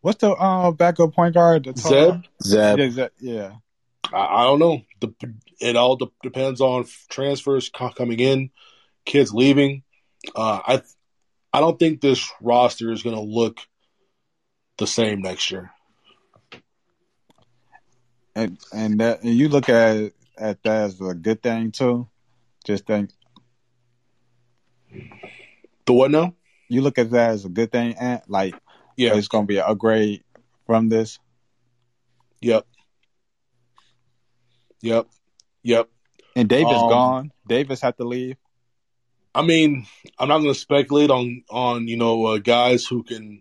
What's 0.00 0.20
the 0.20 0.30
uh, 0.30 0.70
backup 0.72 1.12
point 1.14 1.34
guard? 1.34 1.64
The 1.64 1.72
tall- 1.74 2.22
Zeb? 2.42 2.44
Yeah, 2.44 2.76
Zeb. 2.76 2.92
Zeb, 2.92 3.10
yeah. 3.20 3.52
I, 4.12 4.26
I 4.26 4.42
don't 4.44 4.58
know. 4.58 4.82
The, 5.00 5.14
it 5.60 5.76
all 5.76 5.96
de- 5.96 6.10
depends 6.22 6.60
on 6.60 6.86
transfers 7.08 7.68
co- 7.68 7.90
coming 7.90 8.20
in, 8.20 8.50
kids 9.04 9.32
leaving. 9.32 9.82
Uh, 10.34 10.60
I 10.66 10.82
I 11.52 11.60
don't 11.60 11.78
think 11.78 12.00
this 12.00 12.30
roster 12.40 12.90
is 12.92 13.02
going 13.02 13.16
to 13.16 13.22
look 13.22 13.58
the 14.78 14.86
same 14.86 15.22
next 15.22 15.50
year. 15.50 15.70
And 18.34 18.58
and 18.72 18.98
that 19.00 19.22
and 19.22 19.34
you 19.34 19.48
look 19.48 19.68
at 19.68 20.12
at 20.36 20.62
that 20.64 20.84
as 20.86 21.00
a 21.00 21.14
good 21.14 21.42
thing 21.42 21.70
too. 21.70 22.08
Just 22.64 22.86
think 22.86 23.10
The 25.86 25.92
what 25.92 26.10
now? 26.10 26.34
you 26.68 26.80
look 26.80 26.98
at 26.98 27.10
that 27.10 27.30
as 27.30 27.44
a 27.44 27.48
good 27.48 27.70
thing, 27.70 27.94
and 28.00 28.22
like 28.26 28.54
Yeah. 28.96 29.14
it's 29.14 29.28
gonna 29.28 29.46
be 29.46 29.58
an 29.58 29.64
upgrade 29.66 30.24
from 30.66 30.88
this. 30.88 31.18
Yep. 32.40 32.66
Yep. 34.84 35.06
Yep. 35.62 35.88
And 36.36 36.46
Davis 36.46 36.76
Um, 36.76 36.88
gone. 36.90 37.32
Davis 37.46 37.80
had 37.80 37.96
to 37.96 38.04
leave. 38.04 38.36
I 39.34 39.40
mean, 39.40 39.86
I'm 40.18 40.28
not 40.28 40.38
going 40.38 40.52
to 40.52 40.60
speculate 40.60 41.10
on 41.10 41.42
on 41.48 41.88
you 41.88 41.96
know 41.96 42.26
uh, 42.26 42.38
guys 42.38 42.84
who 42.84 43.02
can 43.02 43.40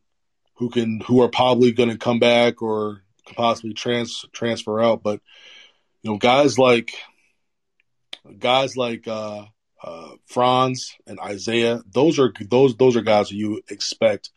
who 0.56 0.70
can 0.70 1.02
who 1.02 1.22
are 1.22 1.28
probably 1.28 1.74
going 1.74 1.90
to 1.90 1.98
come 1.98 2.20
back 2.20 2.61
or 2.61 3.03
possibly 3.36 3.74
trans 3.74 4.26
transfer 4.32 4.82
out, 4.82 5.03
but 5.03 5.20
you 6.02 6.11
know 6.11 6.18
guys 6.18 6.57
like 6.57 6.91
guys 8.40 8.78
like 8.78 9.06
uh, 9.06 9.44
uh, 9.84 10.10
Franz 10.28 10.95
and 11.06 11.20
Isaiah, 11.20 11.82
those 11.91 12.20
are 12.20 12.32
those 12.40 12.78
those 12.78 12.95
are 12.95 13.02
guys 13.02 13.30
who 13.30 13.36
you 13.36 13.61
expect 13.70 14.30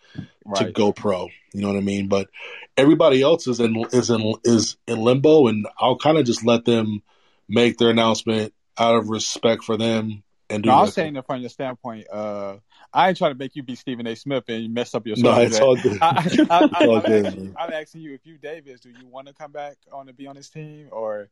to 0.57 0.73
go 0.73 0.93
pro. 0.93 1.28
You 1.53 1.61
know 1.61 1.69
what 1.69 1.77
I 1.77 1.83
mean? 1.83 2.09
But 2.09 2.28
everybody 2.77 3.23
else 3.23 3.47
is 3.47 3.61
in 3.61 3.77
is 3.93 4.11
in 4.11 4.35
is 4.44 4.77
in 4.86 4.98
limbo, 4.98 5.47
and 5.48 5.66
I'll 5.78 5.97
kind 5.98 6.19
of 6.19 6.24
just 6.27 6.44
let 6.44 6.65
them 6.65 7.03
make 7.48 7.78
their 7.78 7.90
announcement 7.90 8.53
out 8.78 8.97
of 8.97 9.09
respect 9.09 9.65
for 9.65 9.77
them 9.77 10.23
and 10.51 10.62
do 10.62 10.69
No, 10.69 10.74
I 10.74 10.77
their 10.77 10.86
was 10.86 10.94
saying 10.94 11.16
it 11.16 11.27
from 11.27 11.40
your 11.40 11.51
standpoint. 11.51 12.07
Uh, 12.12 12.57
I 12.93 13.09
ain't 13.09 13.19
trying 13.19 13.32
to 13.32 13.39
make 13.39 13.57
you 13.57 13.62
be 13.62 13.74
Stephen 13.74 14.07
A. 14.07 14.15
Smith 14.16 14.44
and 14.48 14.62
you 14.62 14.69
mess 14.69 14.94
up 14.94 15.07
your 15.07 15.16
No, 15.16 15.40
it's 15.40 15.61
all 15.61 15.77
good. 15.77 15.98
I, 16.01 16.07
I, 16.09 16.43
I, 16.51 16.61
It's 16.61 16.73
I, 16.73 16.81
all 16.81 17.01
I'm, 17.01 17.05
good, 17.07 17.27
asking. 17.27 17.55
I'm 17.59 17.73
you 18.01 18.15
if 18.15 18.20
you 18.24 18.39
Davis, 18.39 18.81
do 18.81 18.90
you 18.90 19.07
want 19.07 19.28
to 19.28 19.35
come 19.35 19.53
back 19.53 19.77
on 19.93 20.07
to 20.07 20.12
be 20.12 20.27
on 20.27 20.36
this 20.36 20.51
team, 20.51 20.89
or 20.93 21.28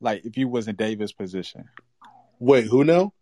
like 0.00 0.24
if 0.24 0.36
you 0.36 0.48
was 0.48 0.68
in 0.68 0.76
Davis' 0.76 1.12
position, 1.12 1.68
Wait, 2.38 2.66
who 2.66 2.84
now? 2.84 3.12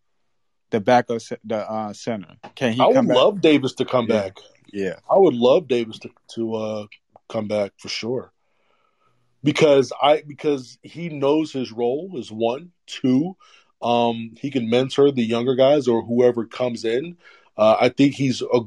the 0.70 0.80
backup, 0.80 1.20
ce- 1.20 1.32
the 1.44 1.70
uh, 1.70 1.92
center, 1.92 2.34
can 2.56 2.72
he 2.72 2.80
I 2.82 2.86
would 2.88 3.06
back? 3.06 3.16
love 3.16 3.40
Davis 3.40 3.74
to 3.74 3.84
come 3.84 4.06
Yeah. 4.08 4.22
back. 4.22 4.38
Yeah, 4.72 4.94
I 5.08 5.16
would 5.16 5.34
love 5.34 5.68
Davis 5.68 5.98
to 6.00 6.10
to 6.34 6.54
uh, 6.54 6.86
come 7.28 7.48
back 7.48 7.72
for 7.78 7.88
sure. 7.88 8.32
Because 9.42 9.92
I 10.00 10.22
because 10.26 10.78
he 10.82 11.08
knows 11.10 11.52
his 11.52 11.70
role 11.70 12.12
is 12.14 12.32
one, 12.32 12.72
two, 12.86 13.36
um, 13.82 14.34
he 14.40 14.50
can 14.50 14.70
mentor 14.70 15.10
the 15.10 15.22
younger 15.24 15.54
guys 15.54 15.86
or 15.86 16.02
whoever 16.02 16.46
comes 16.46 16.84
in. 16.84 17.18
Uh, 17.56 17.76
I 17.78 17.90
think 17.90 18.14
he's 18.14 18.40
a 18.42 18.60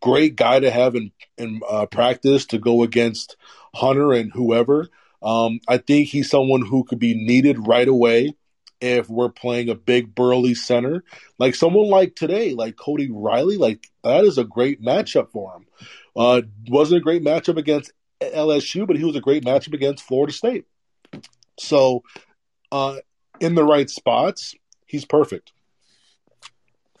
great 0.00 0.36
guy 0.36 0.60
to 0.60 0.70
have 0.70 0.94
in 0.94 1.10
in 1.36 1.60
uh, 1.68 1.86
practice 1.86 2.46
to 2.46 2.58
go 2.58 2.82
against 2.82 3.36
Hunter 3.74 4.12
and 4.12 4.32
whoever. 4.32 4.88
Um, 5.22 5.60
I 5.68 5.78
think 5.78 6.08
he's 6.08 6.30
someone 6.30 6.64
who 6.64 6.84
could 6.84 6.98
be 6.98 7.14
needed 7.14 7.66
right 7.66 7.88
away 7.88 8.34
if 8.80 9.08
we're 9.08 9.30
playing 9.30 9.68
a 9.68 9.76
big 9.76 10.12
burly 10.14 10.54
center, 10.54 11.04
like 11.38 11.54
someone 11.54 11.88
like 11.88 12.16
today, 12.16 12.52
like 12.52 12.76
Cody 12.76 13.08
Riley, 13.10 13.56
like 13.56 13.88
that 14.02 14.24
is 14.24 14.38
a 14.38 14.44
great 14.44 14.82
matchup 14.82 15.30
for 15.30 15.54
him. 15.54 15.66
Uh, 16.14 16.42
wasn't 16.68 16.98
a 17.00 17.02
great 17.02 17.24
matchup 17.24 17.56
against 17.56 17.92
LSU, 18.20 18.86
but 18.86 18.96
he 18.96 19.04
was 19.04 19.16
a 19.16 19.20
great 19.20 19.44
matchup 19.44 19.74
against 19.74 20.04
Florida 20.04 20.32
State. 20.32 20.66
So, 21.58 22.02
uh, 22.70 22.96
in 23.40 23.54
the 23.54 23.64
right 23.64 23.88
spots, 23.88 24.54
he's 24.86 25.04
perfect. 25.04 25.52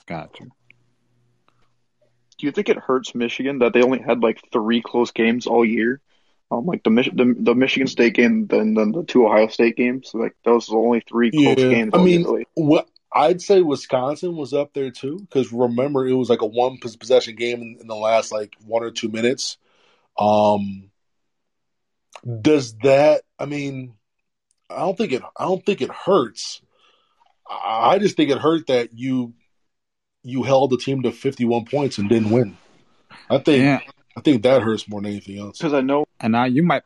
Gotcha. 0.06 0.44
Do 2.38 2.46
you 2.46 2.52
think 2.52 2.68
it 2.68 2.76
hurts 2.76 3.14
Michigan 3.14 3.60
that 3.60 3.72
they 3.72 3.82
only 3.82 4.00
had 4.00 4.20
like 4.20 4.40
three 4.52 4.82
close 4.82 5.12
games 5.12 5.46
all 5.46 5.64
year? 5.64 6.00
Um, 6.50 6.66
like 6.66 6.82
the, 6.82 6.90
the 6.90 7.34
the 7.38 7.54
Michigan 7.54 7.86
State 7.86 8.14
game, 8.14 8.46
then 8.46 8.74
then 8.74 8.92
the 8.92 9.04
two 9.04 9.26
Ohio 9.26 9.46
State 9.46 9.76
games. 9.76 10.10
Like 10.12 10.34
those 10.44 10.68
are 10.68 10.72
the 10.72 10.78
only 10.78 11.02
three 11.08 11.30
close 11.30 11.56
games. 11.56 11.92
I 11.94 11.98
all 11.98 12.04
mean, 12.04 12.20
year, 12.20 12.30
really. 12.30 12.46
what 12.54 12.88
I'd 13.14 13.42
say 13.42 13.60
Wisconsin 13.60 14.36
was 14.36 14.54
up 14.54 14.72
there 14.72 14.90
too, 14.90 15.18
because 15.18 15.52
remember 15.52 16.06
it 16.06 16.14
was 16.14 16.30
like 16.30 16.42
a 16.42 16.46
one 16.46 16.78
possession 16.78 17.36
game 17.36 17.60
in, 17.60 17.78
in 17.80 17.86
the 17.86 17.94
last 17.94 18.32
like 18.32 18.54
one 18.64 18.82
or 18.82 18.90
two 18.90 19.08
minutes. 19.08 19.58
Um, 20.18 20.90
does 22.40 22.74
that? 22.78 23.22
I 23.38 23.46
mean, 23.46 23.94
I 24.70 24.80
don't 24.80 24.96
think 24.96 25.12
it. 25.12 25.22
I 25.36 25.44
don't 25.44 25.64
think 25.64 25.80
it 25.82 25.90
hurts. 25.90 26.62
I 27.48 27.92
I 27.92 27.98
just 27.98 28.16
think 28.16 28.30
it 28.30 28.38
hurt 28.38 28.68
that 28.68 28.90
you 28.94 29.34
you 30.22 30.42
held 30.42 30.70
the 30.70 30.78
team 30.78 31.02
to 31.02 31.12
fifty 31.12 31.44
one 31.44 31.64
points 31.64 31.98
and 31.98 32.08
didn't 32.08 32.30
win. 32.30 32.56
I 33.28 33.38
think 33.38 33.62
Yeah. 33.62 33.80
I 34.16 34.20
think 34.20 34.42
that 34.42 34.62
hurts 34.62 34.88
more 34.88 35.00
than 35.00 35.10
anything 35.10 35.38
else. 35.38 35.58
Because 35.58 35.72
I 35.74 35.80
know 35.80 36.04
And 36.20 36.32
now 36.32 36.44
you 36.44 36.62
might 36.62 36.82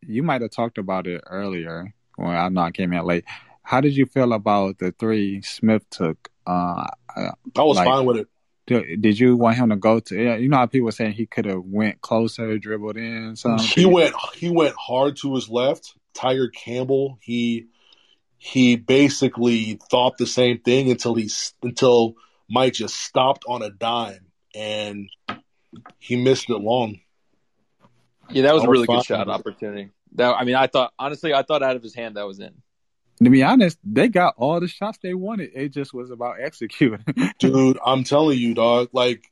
you 0.00 0.22
might 0.22 0.42
have 0.42 0.50
talked 0.50 0.78
about 0.78 1.06
it 1.06 1.22
earlier 1.26 1.94
when 2.16 2.30
I 2.30 2.48
know 2.48 2.62
I 2.62 2.70
came 2.70 2.92
in 2.92 3.04
late. 3.04 3.24
How 3.62 3.80
did 3.80 3.96
you 3.96 4.06
feel 4.06 4.32
about 4.32 4.78
the 4.78 4.92
three 4.92 5.42
Smith 5.42 5.88
took? 5.90 6.30
Uh, 6.46 6.86
I 7.16 7.32
was 7.56 7.78
fine 7.78 8.04
with 8.04 8.18
it. 8.18 8.28
Did, 8.66 9.02
did 9.02 9.18
you 9.18 9.36
want 9.36 9.56
him 9.56 9.70
to 9.70 9.76
go 9.76 10.00
to? 10.00 10.40
You 10.40 10.48
know 10.48 10.58
how 10.58 10.66
people 10.66 10.86
were 10.86 10.92
saying 10.92 11.12
he 11.12 11.26
could 11.26 11.46
have 11.46 11.62
went 11.64 12.00
closer, 12.00 12.58
dribbled 12.58 12.96
in 12.96 13.36
something. 13.36 13.66
He 13.66 13.86
went 13.86 14.14
he 14.34 14.50
went 14.50 14.74
hard 14.76 15.16
to 15.18 15.34
his 15.34 15.48
left. 15.48 15.94
Tyger 16.14 16.52
Campbell, 16.52 17.18
he 17.20 17.66
he 18.38 18.76
basically 18.76 19.78
thought 19.90 20.18
the 20.18 20.26
same 20.26 20.58
thing 20.60 20.90
until 20.90 21.14
he 21.14 21.30
until 21.62 22.14
Mike 22.48 22.74
just 22.74 22.96
stopped 22.96 23.44
on 23.48 23.62
a 23.62 23.70
dime 23.70 24.26
and 24.54 25.08
he 25.98 26.16
missed 26.16 26.50
it 26.50 26.58
long. 26.58 27.00
Yeah, 28.30 28.42
that 28.42 28.54
was 28.54 28.64
a 28.64 28.68
really 28.68 28.86
good 28.86 29.04
shot 29.04 29.28
opportunity. 29.28 29.90
That 30.14 30.34
I 30.34 30.44
mean, 30.44 30.56
I 30.56 30.66
thought 30.66 30.92
honestly, 30.98 31.32
I 31.34 31.42
thought 31.42 31.62
out 31.62 31.76
of 31.76 31.82
his 31.82 31.94
hand 31.94 32.16
that 32.16 32.26
was 32.26 32.40
in. 32.40 32.54
To 33.22 33.30
be 33.30 33.42
honest, 33.42 33.78
they 33.84 34.08
got 34.08 34.34
all 34.36 34.58
the 34.60 34.68
shots 34.68 34.98
they 35.02 35.14
wanted. 35.14 35.50
It 35.54 35.68
just 35.70 35.92
was 35.94 36.10
about 36.10 36.36
executing. 36.40 37.04
Dude, 37.38 37.78
I'm 37.84 38.04
telling 38.04 38.38
you, 38.38 38.54
dog, 38.54 38.88
like 38.92 39.24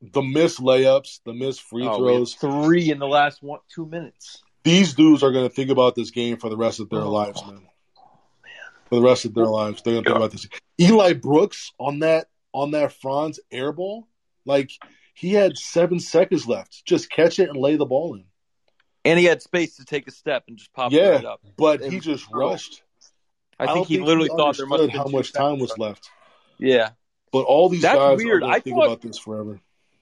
the 0.00 0.22
missed 0.22 0.60
layups, 0.60 1.20
the 1.24 1.32
missed 1.32 1.62
free 1.62 1.86
Oh, 1.86 1.98
throws. 1.98 2.34
three 2.34 2.90
in 2.90 2.98
the 2.98 3.06
last 3.08 3.42
one 3.42 3.60
two 3.72 3.86
minutes. 3.86 4.42
These 4.64 4.94
dudes 4.94 5.22
are 5.22 5.32
gonna 5.32 5.48
think 5.48 5.70
about 5.70 5.94
this 5.94 6.10
game 6.10 6.36
for 6.36 6.48
the 6.50 6.56
rest 6.56 6.80
of 6.80 6.88
their 6.90 7.00
Oh, 7.00 7.10
lives, 7.10 7.42
man. 7.46 7.62
For 8.88 8.96
the 8.96 9.02
rest 9.02 9.24
of 9.24 9.34
their 9.34 9.46
lives, 9.46 9.82
they're 9.82 9.94
gonna 9.94 10.04
think 10.04 10.16
about 10.16 10.30
this. 10.32 10.48
Eli 10.80 11.12
Brooks 11.14 11.72
on 11.78 12.00
that 12.00 12.28
on 12.52 12.70
that 12.72 12.92
Franz 12.92 13.38
air 13.50 13.72
ball, 13.72 14.08
like 14.44 14.70
he 15.14 15.32
had 15.32 15.56
seven 15.58 16.00
seconds 16.00 16.46
left. 16.46 16.84
Just 16.84 17.10
catch 17.10 17.38
it 17.38 17.48
and 17.48 17.58
lay 17.58 17.76
the 17.76 17.86
ball 17.86 18.14
in. 18.14 18.24
And 19.04 19.18
he 19.18 19.24
had 19.26 19.42
space 19.42 19.76
to 19.76 19.84
take 19.84 20.06
a 20.08 20.10
step 20.10 20.44
and 20.48 20.56
just 20.58 20.72
pop 20.72 20.92
it 20.92 21.00
right 21.00 21.24
up. 21.24 21.40
but 21.56 21.82
It 21.82 21.92
he 21.92 22.00
just 22.00 22.30
brutal. 22.30 22.50
rushed. 22.50 22.82
I 23.58 23.66
don't 23.66 23.74
think 23.76 23.88
he 23.88 23.98
literally 24.00 24.28
thought 24.28 24.56
there 24.56 24.66
must 24.66 24.82
have 24.82 24.90
been 24.90 24.98
how 24.98 25.06
much 25.08 25.32
time 25.32 25.58
was 25.58 25.76
left. 25.78 26.10
Yeah. 26.58 26.90
But 27.32 27.40
all 27.44 27.68
these 27.68 27.82
That's 27.82 27.96
guys 27.96 28.16
weird. 28.18 28.38
are 28.38 28.40
gonna 28.40 28.52
I 28.52 28.60
think 28.60 28.76
thought- 28.76 28.86
about 28.86 29.02
this 29.02 29.18
forever. 29.18 29.60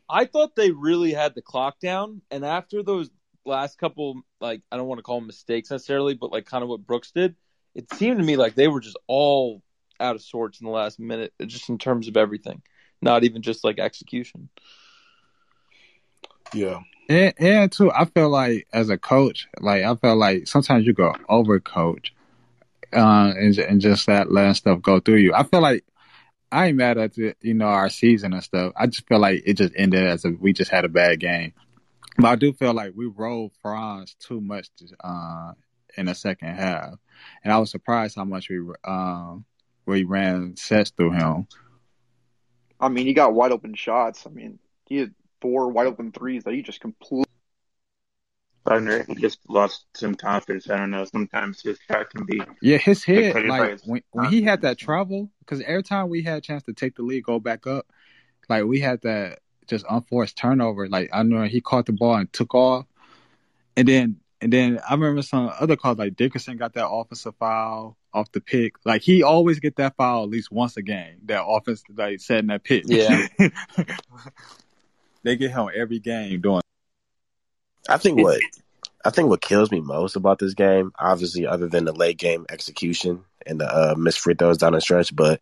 I 0.08 0.24
thought 0.26 0.54
they 0.54 0.70
really 0.70 1.12
had 1.12 1.34
the 1.34 1.42
clock 1.42 1.80
down, 1.80 2.22
and 2.30 2.44
after 2.44 2.84
those 2.84 3.10
last 3.44 3.76
couple, 3.78 4.22
like 4.40 4.62
I 4.70 4.76
don't 4.76 4.86
want 4.86 4.98
to 5.00 5.02
call 5.02 5.18
them 5.18 5.26
mistakes 5.26 5.70
necessarily, 5.70 6.14
but 6.14 6.30
like 6.30 6.46
kind 6.46 6.62
of 6.62 6.68
what 6.68 6.86
Brooks 6.86 7.10
did, 7.10 7.34
it 7.74 7.92
seemed 7.94 8.18
to 8.18 8.24
me 8.24 8.36
like 8.36 8.54
they 8.54 8.68
were 8.68 8.80
just 8.80 8.96
all 9.08 9.62
out 9.98 10.14
of 10.14 10.22
sorts 10.22 10.60
in 10.60 10.66
the 10.66 10.70
last 10.72 11.00
minute, 11.00 11.32
just 11.46 11.68
in 11.68 11.78
terms 11.78 12.06
of 12.06 12.16
everything, 12.16 12.62
not 13.02 13.24
even 13.24 13.42
just 13.42 13.64
like 13.64 13.80
execution. 13.80 14.48
Yeah. 16.54 16.80
And, 17.08 17.34
and 17.38 17.72
too, 17.72 17.90
I 17.92 18.04
feel 18.04 18.28
like 18.28 18.66
as 18.72 18.88
a 18.90 18.98
coach, 18.98 19.48
like 19.60 19.82
I 19.84 19.94
feel 19.96 20.16
like 20.16 20.46
sometimes 20.46 20.86
you 20.86 20.92
go 20.92 21.14
over 21.28 21.58
coach, 21.60 22.12
uh, 22.92 23.32
and 23.36 23.58
and 23.58 23.80
just 23.80 24.06
that 24.06 24.30
letting 24.30 24.54
stuff 24.54 24.82
go 24.82 25.00
through 25.00 25.16
you. 25.16 25.34
I 25.34 25.42
feel 25.44 25.60
like 25.60 25.84
I 26.50 26.66
ain't 26.68 26.76
mad 26.76 26.98
at 26.98 27.14
the, 27.14 27.34
you 27.40 27.54
know 27.54 27.66
our 27.66 27.90
season 27.90 28.32
and 28.32 28.42
stuff. 28.42 28.72
I 28.76 28.86
just 28.86 29.06
feel 29.08 29.18
like 29.18 29.42
it 29.46 29.54
just 29.54 29.72
ended 29.76 30.06
as 30.06 30.24
a 30.24 30.30
we 30.30 30.52
just 30.52 30.70
had 30.70 30.84
a 30.84 30.88
bad 30.88 31.20
game. 31.20 31.52
But 32.18 32.28
I 32.28 32.36
do 32.36 32.52
feel 32.52 32.72
like 32.72 32.92
we 32.94 33.06
rolled 33.06 33.52
Franz 33.60 34.16
too 34.18 34.40
much 34.40 34.68
uh, 35.04 35.52
in 35.96 36.06
the 36.06 36.14
second 36.14 36.54
half, 36.54 36.94
and 37.44 37.52
I 37.52 37.58
was 37.58 37.70
surprised 37.70 38.16
how 38.16 38.24
much 38.24 38.48
we 38.48 38.60
um 38.84 39.44
we 39.86 40.04
ran 40.04 40.56
sets 40.56 40.90
through 40.90 41.12
him. 41.12 41.46
I 42.78 42.88
mean, 42.88 43.06
he 43.06 43.14
got 43.14 43.34
wide 43.34 43.52
open 43.52 43.74
shots. 43.74 44.26
I 44.26 44.30
mean, 44.30 44.58
he 44.86 44.98
had 44.98 45.14
four 45.40 45.68
wide 45.68 45.86
open 45.86 46.12
threes 46.12 46.44
that 46.44 46.54
he 46.54 46.62
just 46.62 46.80
completely. 46.80 47.26
Wagner, 48.66 49.04
he 49.04 49.14
just 49.14 49.38
lost 49.48 49.86
some 49.94 50.14
confidence. 50.14 50.68
I 50.68 50.76
don't 50.78 50.90
know. 50.90 51.04
Sometimes 51.04 51.62
his 51.62 51.78
shot 51.88 52.10
can 52.10 52.24
be 52.26 52.42
Yeah, 52.60 52.78
his 52.78 53.04
head, 53.04 53.46
like 53.46 53.70
his 53.70 53.82
when 53.84 54.02
when 54.12 54.26
he 54.26 54.42
had 54.42 54.62
that 54.62 54.78
travel, 54.78 55.30
because 55.40 55.60
every 55.62 55.82
time 55.82 56.08
we 56.08 56.22
had 56.22 56.38
a 56.38 56.40
chance 56.40 56.64
to 56.64 56.72
take 56.72 56.96
the 56.96 57.02
lead, 57.02 57.24
go 57.24 57.38
back 57.38 57.66
up, 57.66 57.86
like 58.48 58.64
we 58.64 58.80
had 58.80 59.02
that 59.02 59.40
just 59.66 59.84
unforced 59.88 60.36
turnover. 60.36 60.88
Like 60.88 61.10
I 61.12 61.22
know 61.22 61.42
he 61.44 61.60
caught 61.60 61.86
the 61.86 61.92
ball 61.92 62.16
and 62.16 62.32
took 62.32 62.54
off, 62.54 62.86
and 63.76 63.86
then 63.86 64.16
and 64.40 64.52
then 64.52 64.80
I 64.88 64.94
remember 64.94 65.22
some 65.22 65.50
other 65.58 65.76
calls 65.76 65.98
like 65.98 66.16
Dickinson 66.16 66.56
got 66.56 66.74
that 66.74 66.88
offensive 66.88 67.34
foul 67.38 67.96
off 68.12 68.32
the 68.32 68.40
pick. 68.40 68.74
Like 68.84 69.02
he 69.02 69.22
always 69.22 69.60
get 69.60 69.76
that 69.76 69.96
foul 69.96 70.24
at 70.24 70.30
least 70.30 70.50
once 70.50 70.76
a 70.76 70.82
game. 70.82 71.18
That 71.26 71.44
offense 71.44 71.82
like 71.94 72.20
setting 72.20 72.48
that 72.48 72.64
pick. 72.64 72.84
Yeah. 72.86 73.26
they 75.22 75.36
get 75.36 75.52
him 75.52 75.68
every 75.74 76.00
game 76.00 76.40
doing. 76.40 76.62
I 77.88 77.98
think 77.98 78.20
what 78.20 78.40
I 79.04 79.10
think 79.10 79.28
what 79.28 79.40
kills 79.40 79.70
me 79.70 79.80
most 79.80 80.16
about 80.16 80.38
this 80.38 80.54
game, 80.54 80.92
obviously, 80.98 81.46
other 81.46 81.68
than 81.68 81.84
the 81.84 81.92
late 81.92 82.18
game 82.18 82.44
execution 82.48 83.24
and 83.46 83.60
the 83.60 83.66
uh, 83.66 83.94
missed 83.96 84.18
free 84.18 84.34
throws 84.34 84.58
down 84.58 84.72
the 84.72 84.80
stretch, 84.80 85.14
but 85.14 85.40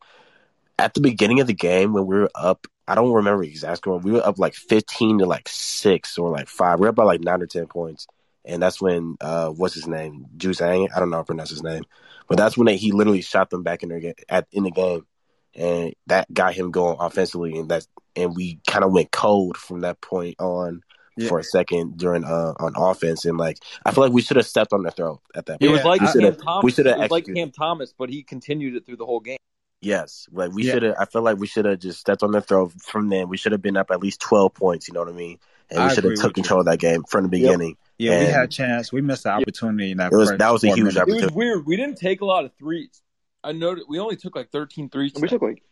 at 0.78 0.92
the 0.92 1.00
beginning 1.00 1.40
of 1.40 1.46
the 1.46 1.54
game 1.54 1.92
when 1.92 2.06
we 2.06 2.16
were 2.16 2.30
up, 2.34 2.66
I 2.86 2.94
don't 2.94 3.12
remember 3.12 3.42
exactly 3.42 3.92
when 3.92 4.02
we 4.02 4.12
were 4.12 4.26
up 4.26 4.38
like 4.38 4.54
fifteen 4.54 5.18
to 5.18 5.26
like 5.26 5.48
six 5.48 6.18
or 6.18 6.30
like 6.30 6.48
five. 6.48 6.78
We 6.78 6.84
were 6.84 6.90
up 6.90 6.94
by 6.94 7.04
like 7.04 7.22
nine 7.22 7.40
or 7.40 7.46
ten 7.46 7.66
points, 7.66 8.06
and 8.44 8.62
that's 8.62 8.80
when 8.80 9.16
uh, 9.20 9.48
what's 9.48 9.74
his 9.74 9.86
name, 9.86 10.26
Juzang, 10.36 10.88
I 10.94 10.98
don't 10.98 11.10
know 11.10 11.16
how 11.16 11.22
to 11.22 11.26
pronounce 11.26 11.50
his 11.50 11.62
name, 11.62 11.84
but 12.28 12.36
that's 12.36 12.56
when 12.56 12.66
they, 12.66 12.76
he 12.76 12.92
literally 12.92 13.22
shot 13.22 13.50
them 13.50 13.62
back 13.62 13.82
in 13.82 13.88
their 13.88 14.14
at 14.28 14.46
in 14.52 14.64
the 14.64 14.70
game, 14.70 15.06
and 15.54 15.94
that 16.08 16.32
got 16.32 16.54
him 16.54 16.70
going 16.70 16.98
offensively, 17.00 17.56
and 17.58 17.70
that 17.70 17.86
and 18.14 18.36
we 18.36 18.60
kind 18.66 18.84
of 18.84 18.92
went 18.92 19.10
cold 19.10 19.56
from 19.56 19.80
that 19.80 20.00
point 20.00 20.36
on 20.38 20.82
Yeah. 21.16 21.28
for 21.28 21.38
a 21.38 21.44
second 21.44 21.96
during 21.96 22.24
uh 22.24 22.54
on 22.58 22.72
offense, 22.76 23.24
and 23.24 23.38
like 23.38 23.58
I 23.86 23.92
feel 23.92 24.02
like 24.04 24.12
we 24.12 24.22
should 24.22 24.36
have 24.36 24.46
stepped 24.46 24.72
on 24.72 24.82
their 24.82 24.90
throat 24.92 25.20
at 25.34 25.46
that. 25.46 25.60
Point. 25.60 25.62
It 25.62 25.72
was 25.72 25.84
like 25.84 26.00
we 26.00 26.06
should 26.08 26.22
Cam 26.22 26.46
have 26.46 26.64
we 26.64 26.72
should 26.72 26.86
have 26.86 26.98
like 26.98 27.12
executed. 27.22 27.38
Cam 27.40 27.50
Thomas, 27.52 27.94
but 27.96 28.10
he 28.10 28.22
continued 28.22 28.74
it 28.76 28.84
through 28.86 28.96
the 28.96 29.06
whole 29.06 29.20
game. 29.20 29.38
Yes, 29.80 30.26
like 30.32 30.50
we 30.52 30.64
Yeah. 30.64 30.72
should 30.72 30.82
have. 30.84 30.96
I 30.98 31.04
feel 31.04 31.22
like 31.22 31.36
we 31.38 31.46
should 31.46 31.66
have 31.66 31.78
just 31.78 32.00
stepped 32.00 32.22
on 32.22 32.32
their 32.32 32.40
throat 32.40 32.72
from 32.80 33.10
then. 33.10 33.28
We 33.28 33.36
should 33.36 33.52
have 33.52 33.62
been 33.62 33.76
up 33.76 33.90
at 33.90 34.00
least 34.00 34.20
twelve 34.20 34.54
points. 34.54 34.88
You 34.88 34.94
know 34.94 35.00
what 35.00 35.08
I 35.10 35.12
mean? 35.12 35.38
And 35.70 35.84
we 35.84 35.94
should 35.94 36.04
have 36.04 36.14
took 36.14 36.22
with 36.24 36.36
you. 36.36 36.42
control 36.42 36.60
of 36.60 36.66
that 36.66 36.78
game 36.78 37.04
from 37.08 37.22
the 37.24 37.28
beginning. 37.28 37.76
Yeah, 37.98 38.18
we 38.20 38.24
had 38.26 38.44
a 38.44 38.48
chance. 38.48 38.92
We 38.92 39.00
missed 39.00 39.22
the 39.22 39.30
opportunity 39.30 39.92
in 39.92 39.98
that. 39.98 40.12
It 40.12 40.16
was- 40.16 40.30
that 40.36 40.50
was 40.52 40.64
a 40.64 40.68
huge 40.68 40.78
minutes. 40.94 40.96
It 40.96 41.06
was 41.06 41.32
weird. 41.32 41.64
We 41.66 41.76
didn't 41.76 41.96
take 41.96 42.20
a 42.20 42.24
lot 42.24 42.44
of 42.44 42.52
threes. 42.58 43.00
I 43.42 43.52
noticed 43.52 43.88
we 43.88 43.98
only 43.98 44.16
took 44.16 44.34
like 44.34 44.50
13 44.50 44.88
threes. 44.88 45.12
We 45.20 45.28
took 45.28 45.42
like 45.42 45.62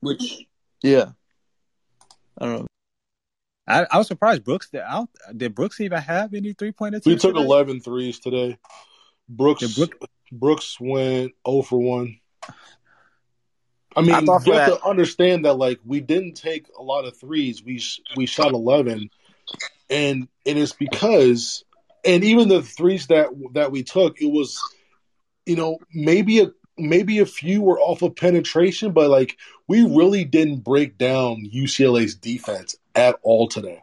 which 0.00 0.46
yeah. 0.82 1.12
I 2.38 2.44
don't 2.44 2.60
know. 2.60 2.66
I, 3.66 3.86
I 3.90 3.98
was 3.98 4.06
surprised 4.06 4.44
Brooks 4.44 4.70
did. 4.70 4.82
I 4.82 5.04
did 5.36 5.54
Brooks 5.54 5.80
even 5.80 5.98
have 5.98 6.34
any 6.34 6.52
three 6.52 6.72
point 6.72 6.94
attempts? 6.94 7.06
We 7.06 7.16
took 7.16 7.34
today? 7.34 7.46
11 7.46 7.80
threes 7.80 8.18
today. 8.18 8.58
Brooks 9.28 9.78
Brooks 10.30 10.78
went 10.80 11.32
0 11.48 11.62
for 11.62 11.78
1. 11.80 12.18
I 13.96 14.02
mean, 14.02 14.14
I 14.14 14.20
you 14.20 14.32
have 14.32 14.44
that- 14.44 14.68
to 14.68 14.84
understand 14.84 15.44
that 15.46 15.54
like 15.54 15.80
we 15.84 16.00
didn't 16.00 16.34
take 16.34 16.66
a 16.78 16.82
lot 16.82 17.06
of 17.06 17.16
threes. 17.16 17.62
We 17.64 17.82
we 18.16 18.26
shot 18.26 18.52
11 18.52 19.10
and 19.88 20.28
it 20.44 20.56
is 20.56 20.72
because 20.72 21.64
and 22.04 22.22
even 22.24 22.48
the 22.48 22.62
threes 22.62 23.06
that 23.08 23.28
that 23.54 23.72
we 23.72 23.82
took 23.82 24.20
it 24.20 24.30
was 24.30 24.60
you 25.46 25.54
know, 25.54 25.78
maybe 25.94 26.40
a 26.40 26.50
maybe 26.78 27.18
a 27.18 27.26
few 27.26 27.62
were 27.62 27.80
off 27.80 28.02
of 28.02 28.16
penetration, 28.16 28.92
but 28.92 29.10
like 29.10 29.36
we 29.66 29.82
really 29.82 30.24
didn't 30.24 30.64
break 30.64 30.98
down 30.98 31.48
UCLA's 31.52 32.14
defense 32.14 32.76
at 32.94 33.18
all 33.22 33.48
today. 33.48 33.82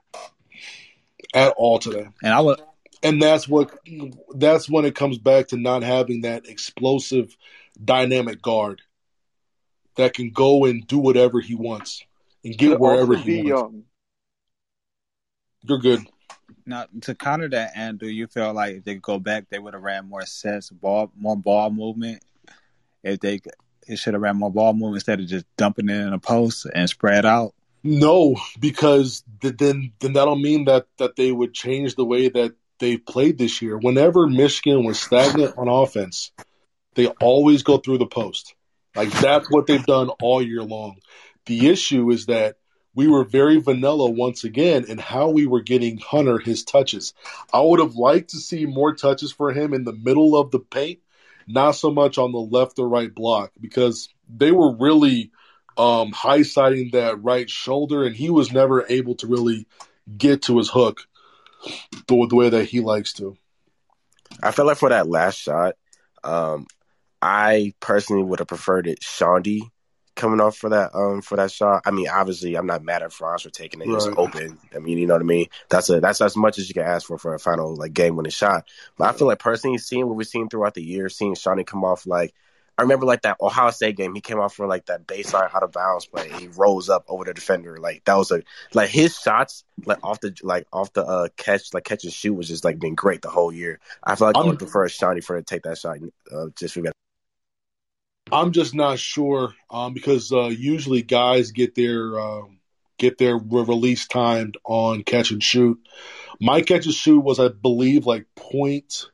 At 1.34 1.54
all 1.58 1.80
today. 1.80 2.08
And 2.22 2.34
I 2.34 2.42
would 2.42 2.62
and 3.04 3.22
that's 3.22 3.48
what 3.48 3.78
that's 4.36 4.70
when 4.70 4.86
it 4.86 4.96
comes 4.96 5.18
back 5.18 5.50
to 5.50 5.58
not 5.58 5.84
having 5.84 6.22
that 6.22 6.48
explosive 6.48 7.36
dynamic 7.84 8.42
guard 8.42 8.82
that 9.96 10.14
can 10.14 10.32
go 10.32 10.66
and 10.66 10.88
do 10.88 10.98
whatever 10.98 11.40
he 11.42 11.54
wants 11.54 12.04
and 12.44 12.58
get 12.58 12.80
wherever 12.80 13.16
he 13.16 13.42
be, 13.42 13.52
wants. 13.52 13.62
um, 13.62 13.84
You're 15.64 15.80
good. 15.80 16.08
Now 16.66 16.86
to 17.02 17.14
counter 17.14 17.50
that, 17.50 17.74
and 17.76 18.00
do 18.00 18.08
you 18.08 18.28
feel 18.28 18.54
like 18.54 18.78
if 18.78 18.84
they 18.86 18.96
go 18.96 19.20
back, 19.20 19.50
they 19.50 19.60
would 19.60 19.74
have 19.74 19.84
ran 19.84 20.08
more 20.08 20.26
sets, 20.26 20.70
ball, 20.70 21.12
more 21.18 21.36
ball 21.38 21.70
movement? 21.70 22.24
If 23.04 23.20
they, 23.20 23.40
it 23.88 23.98
should 23.98 24.14
have 24.14 24.22
ran 24.22 24.38
more 24.38 24.52
ball 24.52 24.74
movement 24.74 24.96
instead 24.96 25.20
of 25.20 25.28
just 25.28 25.46
dumping 25.58 25.90
it 25.90 26.00
in 26.00 26.14
a 26.14 26.20
post 26.20 26.66
and 26.74 26.90
spread 26.90 27.26
out. 27.26 27.54
No, 27.84 28.38
because 28.60 29.24
th- 29.42 29.58
then 29.58 29.92
then 30.00 30.14
that'll 30.14 30.38
mean 30.38 30.66
that 30.66 30.88
that 30.98 31.18
they 31.18 31.32
would 31.32 31.54
change 31.54 31.96
the 31.96 32.06
way 32.06 32.30
that 32.30 32.56
they 32.80 32.98
played 32.98 33.38
this 33.38 33.62
year. 33.62 33.78
Whenever 33.78 34.28
Michigan 34.28 34.86
was 34.86 35.00
stagnant 35.00 35.58
on 35.58 35.68
offense, 35.68 36.32
they 36.96 37.08
always 37.08 37.64
go 37.64 37.78
through 37.78 37.98
the 37.98 38.06
post. 38.06 38.56
Like 38.96 39.12
that's 39.12 39.50
what 39.50 39.68
they've 39.68 39.86
done 39.86 40.10
all 40.22 40.42
year 40.42 40.64
long. 40.64 40.98
The 41.46 41.68
issue 41.68 42.10
is 42.12 42.28
that 42.28 42.56
we 42.96 43.08
were 43.08 43.24
very 43.24 43.60
vanilla 43.60 44.10
once 44.10 44.44
again 44.44 44.86
in 44.88 44.98
how 44.98 45.30
we 45.30 45.46
were 45.46 45.62
getting 45.62 45.98
Hunter 45.98 46.38
his 46.38 46.64
touches. 46.64 47.14
I 47.52 47.60
would 47.62 47.80
have 47.80 47.96
liked 47.96 48.30
to 48.32 48.38
see 48.38 48.66
more 48.66 48.94
touches 48.94 49.32
for 49.32 49.52
him 49.52 49.74
in 49.74 49.84
the 49.84 49.94
middle 49.94 50.38
of 50.38 50.52
the 50.52 50.60
paint, 50.60 51.00
not 51.48 51.72
so 51.72 51.92
much 51.92 52.18
on 52.18 52.32
the 52.32 52.40
left 52.40 52.80
or 52.80 52.88
right 52.88 53.14
block 53.14 53.52
because 53.60 54.10
they 54.30 54.52
were 54.52 54.76
really 54.76 55.32
um, 55.78 56.12
high 56.12 56.44
siding 56.44 56.92
that 56.92 57.22
right 57.24 57.50
shoulder, 57.50 58.06
and 58.06 58.16
he 58.16 58.30
was 58.30 58.52
never 58.52 58.86
able 58.90 59.16
to 59.16 59.28
really 59.28 59.68
get 60.18 60.44
to 60.44 60.58
his 60.58 60.70
hook 60.70 61.02
the, 62.08 62.28
the 62.30 62.36
way 62.36 62.50
that 62.50 62.66
he 62.66 62.80
likes 62.80 63.14
to. 63.14 63.38
I 64.42 64.52
feel 64.52 64.66
like 64.66 64.78
for 64.78 64.90
that 64.90 65.08
last 65.08 65.38
shot, 65.38 65.76
um, 66.24 66.68
I 67.22 67.74
personally 67.80 68.24
would 68.24 68.40
have 68.40 68.48
preferred 68.48 68.88
it 68.88 69.00
Chaundee 69.02 69.62
coming 70.16 70.40
off 70.40 70.58
for 70.58 70.70
that 70.70 70.94
um 70.94 71.22
for 71.22 71.36
that 71.38 71.52
shot. 71.52 71.84
I 71.86 71.92
mean, 71.92 72.08
obviously, 72.08 72.56
I'm 72.56 72.66
not 72.66 72.84
mad 72.84 73.04
at 73.04 73.14
Franz 73.14 73.42
for 73.42 73.50
taking 73.50 73.82
it. 73.82 73.86
He 73.86 73.92
was 73.92 74.08
open. 74.08 74.58
I 74.76 74.80
mean, 74.80 74.98
you 74.98 75.08
know 75.08 75.16
what 75.16 75.22
I 75.22 75.26
mean. 75.26 75.48
That's 75.70 75.90
a 75.90 76.00
that's 76.00 76.22
as 76.22 76.36
much 76.36 76.60
as 76.60 76.68
you 76.68 76.74
can 76.74 76.84
ask 76.84 77.08
for 77.08 77.18
for 77.18 77.34
a 77.34 77.40
final 77.40 77.76
like 77.76 77.94
game 77.94 78.16
winning 78.16 78.32
shot. 78.32 78.68
But 78.98 79.10
I 79.10 79.18
feel 79.18 79.28
like 79.28 79.40
personally, 79.40 79.78
seeing 79.78 80.08
what 80.08 80.16
we've 80.16 80.28
seen 80.28 80.50
throughout 80.50 80.74
the 80.74 80.84
year, 80.84 81.10
seeing 81.10 81.36
Chaundee 81.36 81.66
come 81.66 81.84
off 81.84 82.06
like. 82.06 82.34
I 82.76 82.82
remember 82.82 83.06
like 83.06 83.22
that 83.22 83.38
Ohio 83.40 83.70
State 83.70 83.98
game. 83.98 84.16
He 84.16 84.22
came 84.22 84.40
off 84.40 84.56
for 84.56 84.66
like 84.66 84.88
that 84.88 85.06
baseline 85.06 85.54
out 85.54 85.62
of 85.62 85.74
bounds 85.74 86.08
play. 86.08 86.28
He 86.40 86.48
rose 86.48 86.90
up 86.90 87.06
over 87.08 87.24
the 87.24 87.32
defender. 87.32 87.78
Like 87.78 88.04
that 88.06 88.16
was 88.16 88.32
a 88.32 88.42
like 88.74 88.90
his 88.90 89.16
shots 89.16 89.64
like 89.86 90.00
off 90.04 90.22
the 90.22 90.36
like 90.42 90.66
off 90.74 90.92
the 90.94 91.06
uh 91.06 91.28
catch 91.38 91.72
like 91.76 91.84
catch 91.84 92.04
and 92.04 92.12
shoot 92.12 92.34
was 92.34 92.48
just 92.48 92.66
like 92.66 92.80
been 92.80 92.96
great 92.96 93.22
the 93.22 93.30
whole 93.30 93.54
year. 93.54 93.80
I 94.04 94.16
feel 94.16 94.26
like 94.26 94.38
I 94.38 94.44
would 94.44 94.58
prefer 94.58 94.88
Chaundee 94.88 95.24
for 95.24 95.38
to 95.38 95.44
take 95.44 95.62
that 95.64 95.78
shot 95.78 96.00
uh, 96.32 96.48
just 96.56 96.74
for 96.74 96.82
that. 96.82 96.94
I'm 98.34 98.52
just 98.52 98.74
not 98.74 98.98
sure 98.98 99.54
um, 99.70 99.94
because 99.94 100.32
uh, 100.32 100.48
usually 100.48 101.04
guys 101.04 101.52
get 101.52 101.76
their 101.76 102.20
um, 102.20 102.58
get 102.98 103.20
their 103.20 103.38
re- 103.38 103.64
release 103.64 104.08
timed 104.08 104.58
on 104.64 105.04
catch 105.04 105.30
and 105.30 105.44
shoot. 105.44 105.80
My 106.42 106.62
catch 106.62 106.88
and 106.88 106.96
shoot 106.96 107.20
was, 107.20 107.40
I 107.40 107.50
believe, 107.50 108.08
like 108.08 108.26
point 108.36 109.12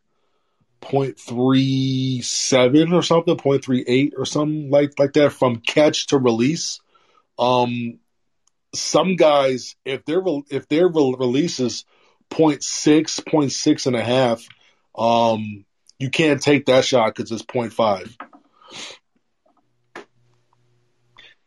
point 0.79 1.19
three 1.19 2.21
seven 2.21 2.93
or 2.93 3.03
something, 3.03 3.35
point 3.35 3.65
three 3.65 3.83
eight 3.85 4.13
or 4.17 4.25
something 4.25 4.69
like 4.69 4.97
like 4.97 5.11
that 5.13 5.33
from 5.33 5.57
catch 5.57 6.07
to 6.07 6.17
release. 6.17 6.79
Um, 7.37 7.99
some 8.73 9.17
guys, 9.17 9.75
if 9.83 10.05
their 10.05 10.21
if 10.49 10.69
their 10.69 10.87
re- 10.87 11.15
release 11.19 11.59
is 11.59 11.83
point 12.29 12.63
six, 12.63 13.19
point 13.19 13.51
six 13.51 13.85
and 13.85 13.97
a 13.97 14.03
half, 14.03 14.47
um, 14.95 15.65
you 15.99 16.09
can't 16.09 16.41
take 16.41 16.67
that 16.67 16.85
shot 16.85 17.13
because 17.13 17.33
it's 17.33 17.41
point 17.41 17.73
five. 17.73 18.15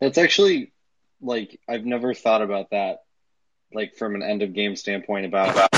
That's 0.03 0.19
actually 0.19 0.73
like 1.21 1.61
I've 1.69 1.85
never 1.85 2.13
thought 2.13 2.43
about 2.43 2.71
that, 2.71 3.05
like 3.73 3.95
from 3.95 4.17
an 4.17 4.25
end 4.25 4.43
of 4.43 4.53
game 4.53 4.75
standpoint 4.75 5.27
about. 5.27 5.71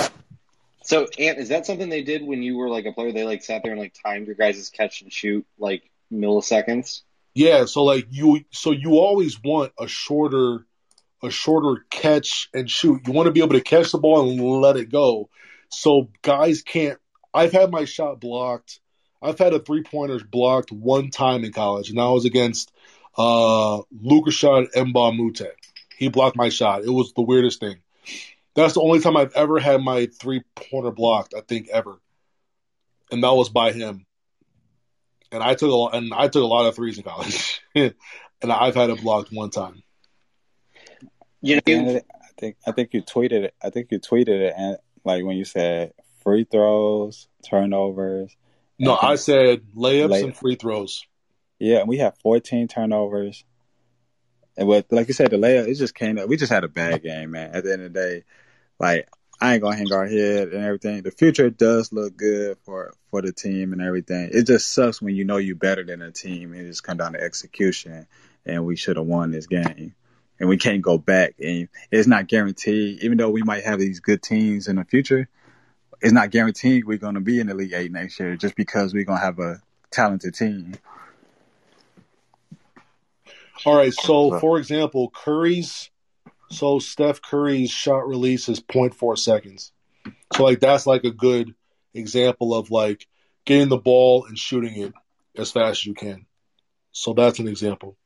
So, 0.82 1.06
Ant, 1.18 1.38
is 1.38 1.50
that 1.50 1.66
something 1.66 1.90
they 1.90 2.02
did 2.02 2.22
when 2.22 2.42
you 2.42 2.56
were 2.56 2.70
like 2.70 2.86
a 2.86 2.92
player? 2.92 3.12
They 3.12 3.24
like 3.24 3.44
sat 3.44 3.62
there 3.62 3.72
and 3.72 3.80
like 3.80 3.94
timed 4.02 4.26
your 4.26 4.34
guys' 4.34 4.70
catch 4.70 5.02
and 5.02 5.12
shoot 5.12 5.46
like 5.58 5.90
milliseconds. 6.10 7.02
Yeah, 7.34 7.66
so 7.66 7.84
like 7.84 8.06
you, 8.10 8.46
so 8.50 8.70
you 8.70 8.92
always 8.92 9.42
want 9.42 9.72
a 9.78 9.86
shorter, 9.86 10.64
a 11.22 11.28
shorter 11.28 11.84
catch 11.90 12.48
and 12.54 12.70
shoot. 12.70 13.02
You 13.06 13.12
want 13.12 13.26
to 13.26 13.32
be 13.32 13.42
able 13.42 13.58
to 13.58 13.60
catch 13.60 13.92
the 13.92 13.98
ball 13.98 14.30
and 14.30 14.40
let 14.40 14.78
it 14.78 14.90
go. 14.90 15.28
So 15.68 16.08
guys 16.22 16.62
can't. 16.62 16.98
I've 17.34 17.52
had 17.52 17.70
my 17.70 17.84
shot 17.84 18.20
blocked. 18.20 18.80
I've 19.20 19.38
had 19.38 19.52
a 19.52 19.58
three 19.58 19.82
pointers 19.82 20.22
blocked 20.22 20.72
one 20.72 21.10
time 21.10 21.44
in 21.44 21.52
college, 21.52 21.90
and 21.90 21.98
that 21.98 22.04
was 22.04 22.24
against 22.24 22.72
uh 23.16 23.82
Lukashad 24.02 24.72
Mbamute. 24.74 25.46
He 25.96 26.08
blocked 26.08 26.36
my 26.36 26.48
shot. 26.48 26.82
It 26.82 26.90
was 26.90 27.12
the 27.14 27.22
weirdest 27.22 27.60
thing. 27.60 27.76
That's 28.54 28.74
the 28.74 28.80
only 28.80 29.00
time 29.00 29.16
I've 29.16 29.34
ever 29.34 29.58
had 29.58 29.80
my 29.80 30.06
three 30.06 30.42
pointer 30.54 30.90
blocked. 30.90 31.34
I 31.36 31.40
think 31.40 31.68
ever, 31.68 32.00
and 33.10 33.22
that 33.22 33.34
was 33.34 33.48
by 33.48 33.72
him 33.72 34.06
and 35.34 35.42
I 35.42 35.54
took 35.54 35.70
a 35.70 35.74
lot, 35.74 35.94
and 35.94 36.14
I 36.14 36.28
took 36.28 36.42
a 36.42 36.46
lot 36.46 36.66
of 36.66 36.76
threes 36.76 36.96
in 36.96 37.02
college, 37.04 37.60
and 37.74 37.92
I've 38.42 38.76
had 38.76 38.90
it 38.90 39.02
blocked 39.02 39.32
one 39.32 39.50
time. 39.50 39.82
You 41.42 41.56
At 41.56 41.64
the 41.64 41.72
end 41.72 41.88
of 41.88 41.94
the- 41.94 42.04
I 42.04 42.40
think 42.40 42.56
I 42.66 42.72
think 42.72 42.94
you 42.94 43.02
tweeted 43.02 43.44
it. 43.44 43.54
I 43.62 43.70
think 43.70 43.88
you 43.90 44.00
tweeted 44.00 44.40
it, 44.40 44.54
and 44.56 44.76
like 45.04 45.24
when 45.24 45.36
you 45.36 45.44
said 45.44 45.92
free 46.22 46.44
throws, 46.44 47.28
turnovers. 47.48 48.34
No, 48.78 48.96
and- 48.96 49.08
I 49.08 49.14
said 49.16 49.62
layups 49.76 50.10
Lay- 50.10 50.22
and 50.22 50.36
free 50.36 50.56
throws. 50.56 51.04
Yeah, 51.58 51.78
and 51.78 51.88
we 51.88 51.98
had 51.98 52.18
14 52.18 52.68
turnovers. 52.68 53.44
And 54.56 54.68
what, 54.68 54.86
like 54.90 55.08
you 55.08 55.14
said, 55.14 55.30
the 55.30 55.36
layup, 55.36 55.66
it 55.66 55.74
just 55.74 55.94
came 55.94 56.18
up. 56.18 56.28
We 56.28 56.36
just 56.36 56.52
had 56.52 56.64
a 56.64 56.68
bad 56.68 57.02
game, 57.02 57.32
man. 57.32 57.54
At 57.54 57.64
the 57.64 57.72
end 57.72 57.82
of 57.82 57.92
the 57.92 57.98
day, 57.98 58.24
like 58.78 59.08
I 59.40 59.54
ain't 59.54 59.62
gonna 59.62 59.76
hang 59.76 59.92
our 59.92 60.06
head 60.06 60.48
and 60.48 60.64
everything. 60.64 61.02
The 61.02 61.10
future 61.10 61.50
does 61.50 61.92
look 61.92 62.16
good 62.16 62.58
for 62.64 62.94
for 63.10 63.20
the 63.20 63.32
team 63.32 63.72
and 63.72 63.82
everything. 63.82 64.30
It 64.32 64.46
just 64.46 64.72
sucks 64.72 65.02
when 65.02 65.16
you 65.16 65.24
know 65.24 65.38
you're 65.38 65.56
better 65.56 65.84
than 65.84 66.02
a 66.02 66.12
team 66.12 66.52
and 66.52 66.62
it 66.62 66.66
just 66.66 66.84
come 66.84 66.98
down 66.98 67.14
to 67.14 67.20
execution. 67.20 68.06
And 68.46 68.64
we 68.64 68.76
should 68.76 68.96
have 68.96 69.06
won 69.06 69.30
this 69.30 69.46
game. 69.46 69.94
And 70.38 70.48
we 70.48 70.56
can't 70.56 70.82
go 70.82 70.98
back. 70.98 71.34
And 71.42 71.68
it's 71.90 72.06
not 72.06 72.28
guaranteed, 72.28 73.02
even 73.02 73.18
though 73.18 73.30
we 73.30 73.42
might 73.42 73.64
have 73.64 73.78
these 73.78 74.00
good 74.00 74.22
teams 74.22 74.68
in 74.68 74.76
the 74.76 74.84
future. 74.84 75.28
It's 76.00 76.12
not 76.12 76.30
guaranteed 76.30 76.84
we're 76.84 76.98
gonna 76.98 77.20
be 77.20 77.40
in 77.40 77.48
the 77.48 77.54
Elite 77.54 77.72
Eight 77.74 77.92
next 77.92 78.20
year 78.20 78.36
just 78.36 78.54
because 78.54 78.94
we're 78.94 79.04
gonna 79.04 79.20
have 79.20 79.38
a 79.38 79.60
talented 79.90 80.34
team. 80.34 80.74
All 83.64 83.76
right, 83.76 83.92
so 83.92 84.38
for 84.40 84.58
example, 84.58 85.10
Curry's, 85.14 85.90
so 86.50 86.78
Steph 86.78 87.22
Curry's 87.22 87.70
shot 87.70 88.06
release 88.06 88.48
is 88.48 88.60
0.4 88.60 89.18
seconds. 89.18 89.72
So 90.34 90.44
like 90.44 90.60
that's 90.60 90.86
like 90.86 91.04
a 91.04 91.10
good 91.10 91.54
example 91.94 92.54
of 92.54 92.70
like 92.70 93.06
getting 93.44 93.68
the 93.68 93.78
ball 93.78 94.26
and 94.26 94.38
shooting 94.38 94.76
it 94.76 94.92
as 95.36 95.52
fast 95.52 95.80
as 95.80 95.86
you 95.86 95.94
can. 95.94 96.26
So 96.92 97.12
that's 97.12 97.38
an 97.38 97.48
example. 97.48 97.96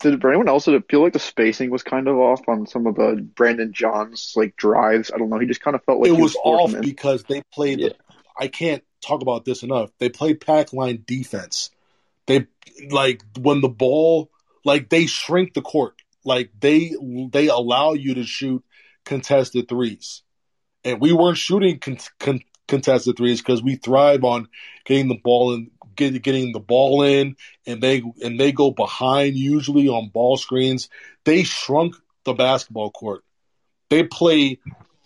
Did 0.00 0.20
for 0.20 0.30
anyone 0.30 0.48
else 0.48 0.64
did 0.64 0.74
it 0.74 0.84
feel 0.88 1.02
like 1.02 1.12
the 1.12 1.18
spacing 1.18 1.70
was 1.70 1.82
kind 1.82 2.08
of 2.08 2.16
off 2.16 2.48
on 2.48 2.66
some 2.66 2.86
of 2.86 2.94
the 2.94 3.28
Brandon 3.34 3.72
Johns 3.72 4.32
like 4.34 4.56
drives? 4.56 5.10
I 5.12 5.18
don't 5.18 5.28
know. 5.28 5.38
He 5.38 5.46
just 5.46 5.60
kind 5.60 5.74
of 5.74 5.84
felt 5.84 6.00
like 6.00 6.08
it 6.08 6.12
was 6.12 6.34
was 6.34 6.36
off 6.42 6.80
because 6.80 7.24
they 7.24 7.42
played. 7.52 7.80
The, 7.80 7.94
I 8.38 8.48
can't 8.48 8.82
talk 9.02 9.20
about 9.20 9.44
this 9.44 9.62
enough. 9.62 9.90
They 9.98 10.08
played 10.08 10.40
pack 10.40 10.72
line 10.72 11.04
defense. 11.06 11.70
Like 12.90 13.22
when 13.38 13.60
the 13.60 13.68
ball 13.68 14.30
like 14.64 14.88
they 14.88 15.06
shrink 15.06 15.54
the 15.54 15.62
court. 15.62 15.94
Like 16.24 16.50
they 16.58 16.94
they 17.32 17.48
allow 17.48 17.94
you 17.94 18.14
to 18.14 18.24
shoot 18.24 18.62
contested 19.04 19.68
threes, 19.68 20.22
and 20.84 21.00
we 21.00 21.12
weren't 21.12 21.38
shooting 21.38 21.78
con- 21.78 21.98
con- 22.18 22.42
contested 22.68 23.16
threes 23.16 23.40
because 23.40 23.62
we 23.62 23.76
thrive 23.76 24.22
on 24.24 24.48
getting 24.84 25.08
the 25.08 25.18
ball 25.22 25.54
in, 25.54 25.70
get, 25.96 26.22
getting 26.22 26.52
the 26.52 26.60
ball 26.60 27.02
in, 27.02 27.36
and 27.66 27.82
they 27.82 28.02
and 28.22 28.38
they 28.38 28.52
go 28.52 28.70
behind 28.70 29.34
usually 29.34 29.88
on 29.88 30.10
ball 30.10 30.36
screens. 30.36 30.90
They 31.24 31.42
shrunk 31.42 31.96
the 32.24 32.34
basketball 32.34 32.90
court. 32.90 33.24
They 33.88 34.04
play. 34.04 34.58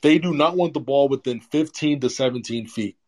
They 0.02 0.18
do 0.18 0.34
not 0.34 0.56
want 0.56 0.74
the 0.74 0.80
ball 0.80 1.08
within 1.08 1.40
15 1.40 2.00
to 2.00 2.10
17 2.10 2.66
feet. 2.66 2.98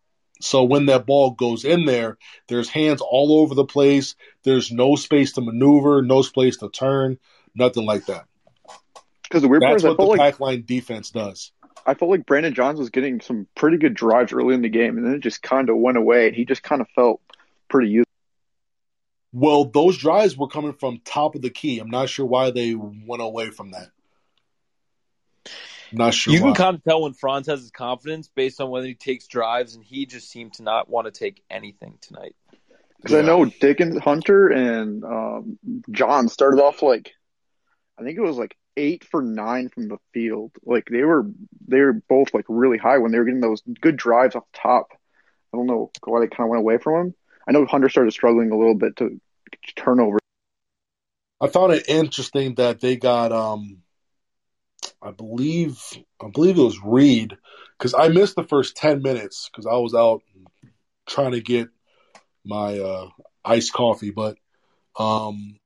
So 0.40 0.64
when 0.64 0.86
that 0.86 1.06
ball 1.06 1.30
goes 1.30 1.64
in 1.64 1.86
there, 1.86 2.18
there's 2.48 2.68
hands 2.68 3.00
all 3.00 3.40
over 3.40 3.54
the 3.54 3.64
place. 3.64 4.14
There's 4.42 4.70
no 4.70 4.96
space 4.96 5.32
to 5.32 5.40
maneuver, 5.40 6.02
no 6.02 6.22
space 6.22 6.58
to 6.58 6.68
turn, 6.68 7.18
nothing 7.54 7.86
like 7.86 8.06
that. 8.06 8.26
Because 9.22 9.42
the 9.42 9.48
weird 9.48 9.62
part 9.62 9.72
That's 9.72 9.82
is 9.82 9.86
I 9.86 9.88
what 9.90 9.98
the 9.98 10.04
like 10.04 10.18
pack 10.18 10.40
line 10.40 10.64
defense 10.66 11.10
does. 11.10 11.52
I 11.86 11.94
felt 11.94 12.10
like 12.10 12.26
Brandon 12.26 12.52
Johns 12.52 12.78
was 12.78 12.90
getting 12.90 13.20
some 13.20 13.46
pretty 13.54 13.76
good 13.78 13.94
drives 13.94 14.32
early 14.32 14.54
in 14.54 14.62
the 14.62 14.68
game, 14.68 14.96
and 14.96 15.06
then 15.06 15.14
it 15.14 15.20
just 15.20 15.42
kind 15.42 15.70
of 15.70 15.76
went 15.76 15.96
away, 15.96 16.26
and 16.26 16.36
he 16.36 16.44
just 16.44 16.62
kind 16.62 16.80
of 16.80 16.88
felt 16.94 17.20
pretty 17.68 17.90
useful. 17.90 18.12
Well, 19.32 19.66
those 19.66 19.96
drives 19.96 20.36
were 20.36 20.48
coming 20.48 20.72
from 20.72 21.00
top 21.04 21.34
of 21.34 21.42
the 21.42 21.50
key. 21.50 21.78
I'm 21.78 21.90
not 21.90 22.08
sure 22.08 22.26
why 22.26 22.50
they 22.50 22.74
went 22.74 23.22
away 23.22 23.50
from 23.50 23.70
that. 23.72 23.90
Not 25.92 26.14
sure 26.14 26.34
You 26.34 26.40
why. 26.40 26.48
can 26.48 26.54
kind 26.54 26.76
of 26.76 26.84
tell 26.84 27.02
when 27.02 27.12
Franz 27.12 27.46
has 27.46 27.60
his 27.60 27.70
confidence 27.70 28.28
based 28.28 28.60
on 28.60 28.70
whether 28.70 28.86
he 28.86 28.94
takes 28.94 29.26
drives, 29.26 29.74
and 29.74 29.84
he 29.84 30.06
just 30.06 30.30
seemed 30.30 30.54
to 30.54 30.62
not 30.62 30.88
want 30.88 31.06
to 31.06 31.10
take 31.10 31.42
anything 31.50 31.98
tonight. 32.00 32.34
Because 32.96 33.14
I 33.14 33.22
know 33.22 33.44
Dickens, 33.44 33.98
Hunter, 33.98 34.48
and 34.48 35.04
um, 35.04 35.58
John 35.90 36.28
started 36.28 36.60
off 36.60 36.82
like, 36.82 37.12
I 37.98 38.02
think 38.02 38.18
it 38.18 38.22
was 38.22 38.36
like 38.36 38.56
eight 38.76 39.04
for 39.04 39.22
nine 39.22 39.68
from 39.68 39.88
the 39.88 39.98
field. 40.12 40.52
Like 40.64 40.88
they 40.90 41.04
were, 41.04 41.26
they 41.68 41.80
were 41.80 41.92
both 41.92 42.34
like 42.34 42.46
really 42.48 42.78
high 42.78 42.98
when 42.98 43.12
they 43.12 43.18
were 43.18 43.24
getting 43.24 43.40
those 43.40 43.62
good 43.80 43.96
drives 43.96 44.34
off 44.34 44.44
the 44.52 44.58
top. 44.58 44.88
I 45.52 45.56
don't 45.56 45.66
know 45.66 45.92
why 46.04 46.20
they 46.20 46.26
kind 46.26 46.46
of 46.46 46.50
went 46.50 46.60
away 46.60 46.78
from 46.78 47.06
him. 47.06 47.14
I 47.46 47.52
know 47.52 47.64
Hunter 47.64 47.88
started 47.88 48.10
struggling 48.12 48.50
a 48.50 48.58
little 48.58 48.74
bit 48.74 48.96
to 48.96 49.20
turnover. 49.76 50.18
I 51.40 51.48
found 51.48 51.74
it 51.74 51.88
interesting 51.88 52.54
that 52.56 52.80
they 52.80 52.96
got 52.96 53.30
um 53.30 53.82
I 55.03 55.11
believe 55.11 55.81
I 56.20 56.28
believe 56.28 56.59
it 56.59 56.62
was 56.62 56.82
Reed 56.82 57.36
because 57.78 57.94
I 57.94 58.09
missed 58.09 58.36
the 58.36 58.44
first 58.44 58.77
ten 58.77 59.03
minutes 59.03 59.48
because 59.51 59.66
I 59.66 59.77
was 59.77 59.94
out 59.94 60.23
trying 61.07 61.32
to 61.32 61.40
get 61.40 61.69
my 62.44 62.78
uh, 62.78 63.09
iced 63.44 63.73
coffee, 63.73 64.11
but 64.11 64.36
um 64.98 65.59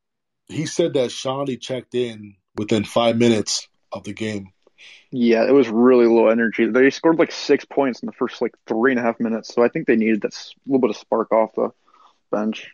he 0.48 0.66
said 0.66 0.94
that 0.94 1.10
Chaundee 1.10 1.60
checked 1.60 1.94
in 1.94 2.34
within 2.56 2.84
five 2.84 3.16
minutes 3.16 3.68
of 3.92 4.04
the 4.04 4.12
game. 4.12 4.52
Yeah, 5.12 5.46
it 5.46 5.52
was 5.52 5.68
really 5.68 6.06
low 6.06 6.28
energy. 6.28 6.66
They 6.66 6.90
scored 6.90 7.18
like 7.18 7.32
six 7.32 7.64
points 7.64 8.00
in 8.00 8.06
the 8.06 8.12
first 8.12 8.40
like 8.40 8.54
three 8.66 8.92
and 8.92 8.98
a 8.98 9.02
half 9.02 9.20
minutes, 9.20 9.54
so 9.54 9.62
I 9.62 9.68
think 9.68 9.86
they 9.86 9.96
needed 9.96 10.22
that 10.22 10.36
little 10.66 10.80
bit 10.80 10.90
of 10.90 10.96
spark 10.96 11.32
off 11.32 11.54
the 11.54 11.70
bench. 12.30 12.70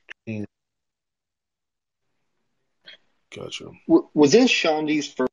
Gotcha. 3.35 3.65
W- 3.89 4.09
Was 4.15 4.33
this 4.33 4.51
Chaundee's 4.51 5.13
first? 5.13 5.31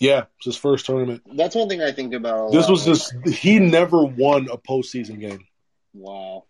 Yeah, 0.00 0.24
it's 0.38 0.46
his 0.46 0.56
first 0.56 0.86
tournament. 0.86 1.22
That's 1.34 1.54
one 1.54 1.68
thing 1.68 1.82
I 1.82 1.92
think 1.92 2.14
about. 2.14 2.48
A 2.48 2.50
This 2.50 2.64
lot, 2.64 2.70
was 2.70 2.86
like- 2.86 2.96
just 3.24 3.38
he 3.42 3.58
never 3.58 4.02
won 4.04 4.48
a 4.50 4.56
postseason 4.56 5.20
game. 5.20 5.46
Wow. 5.92 6.44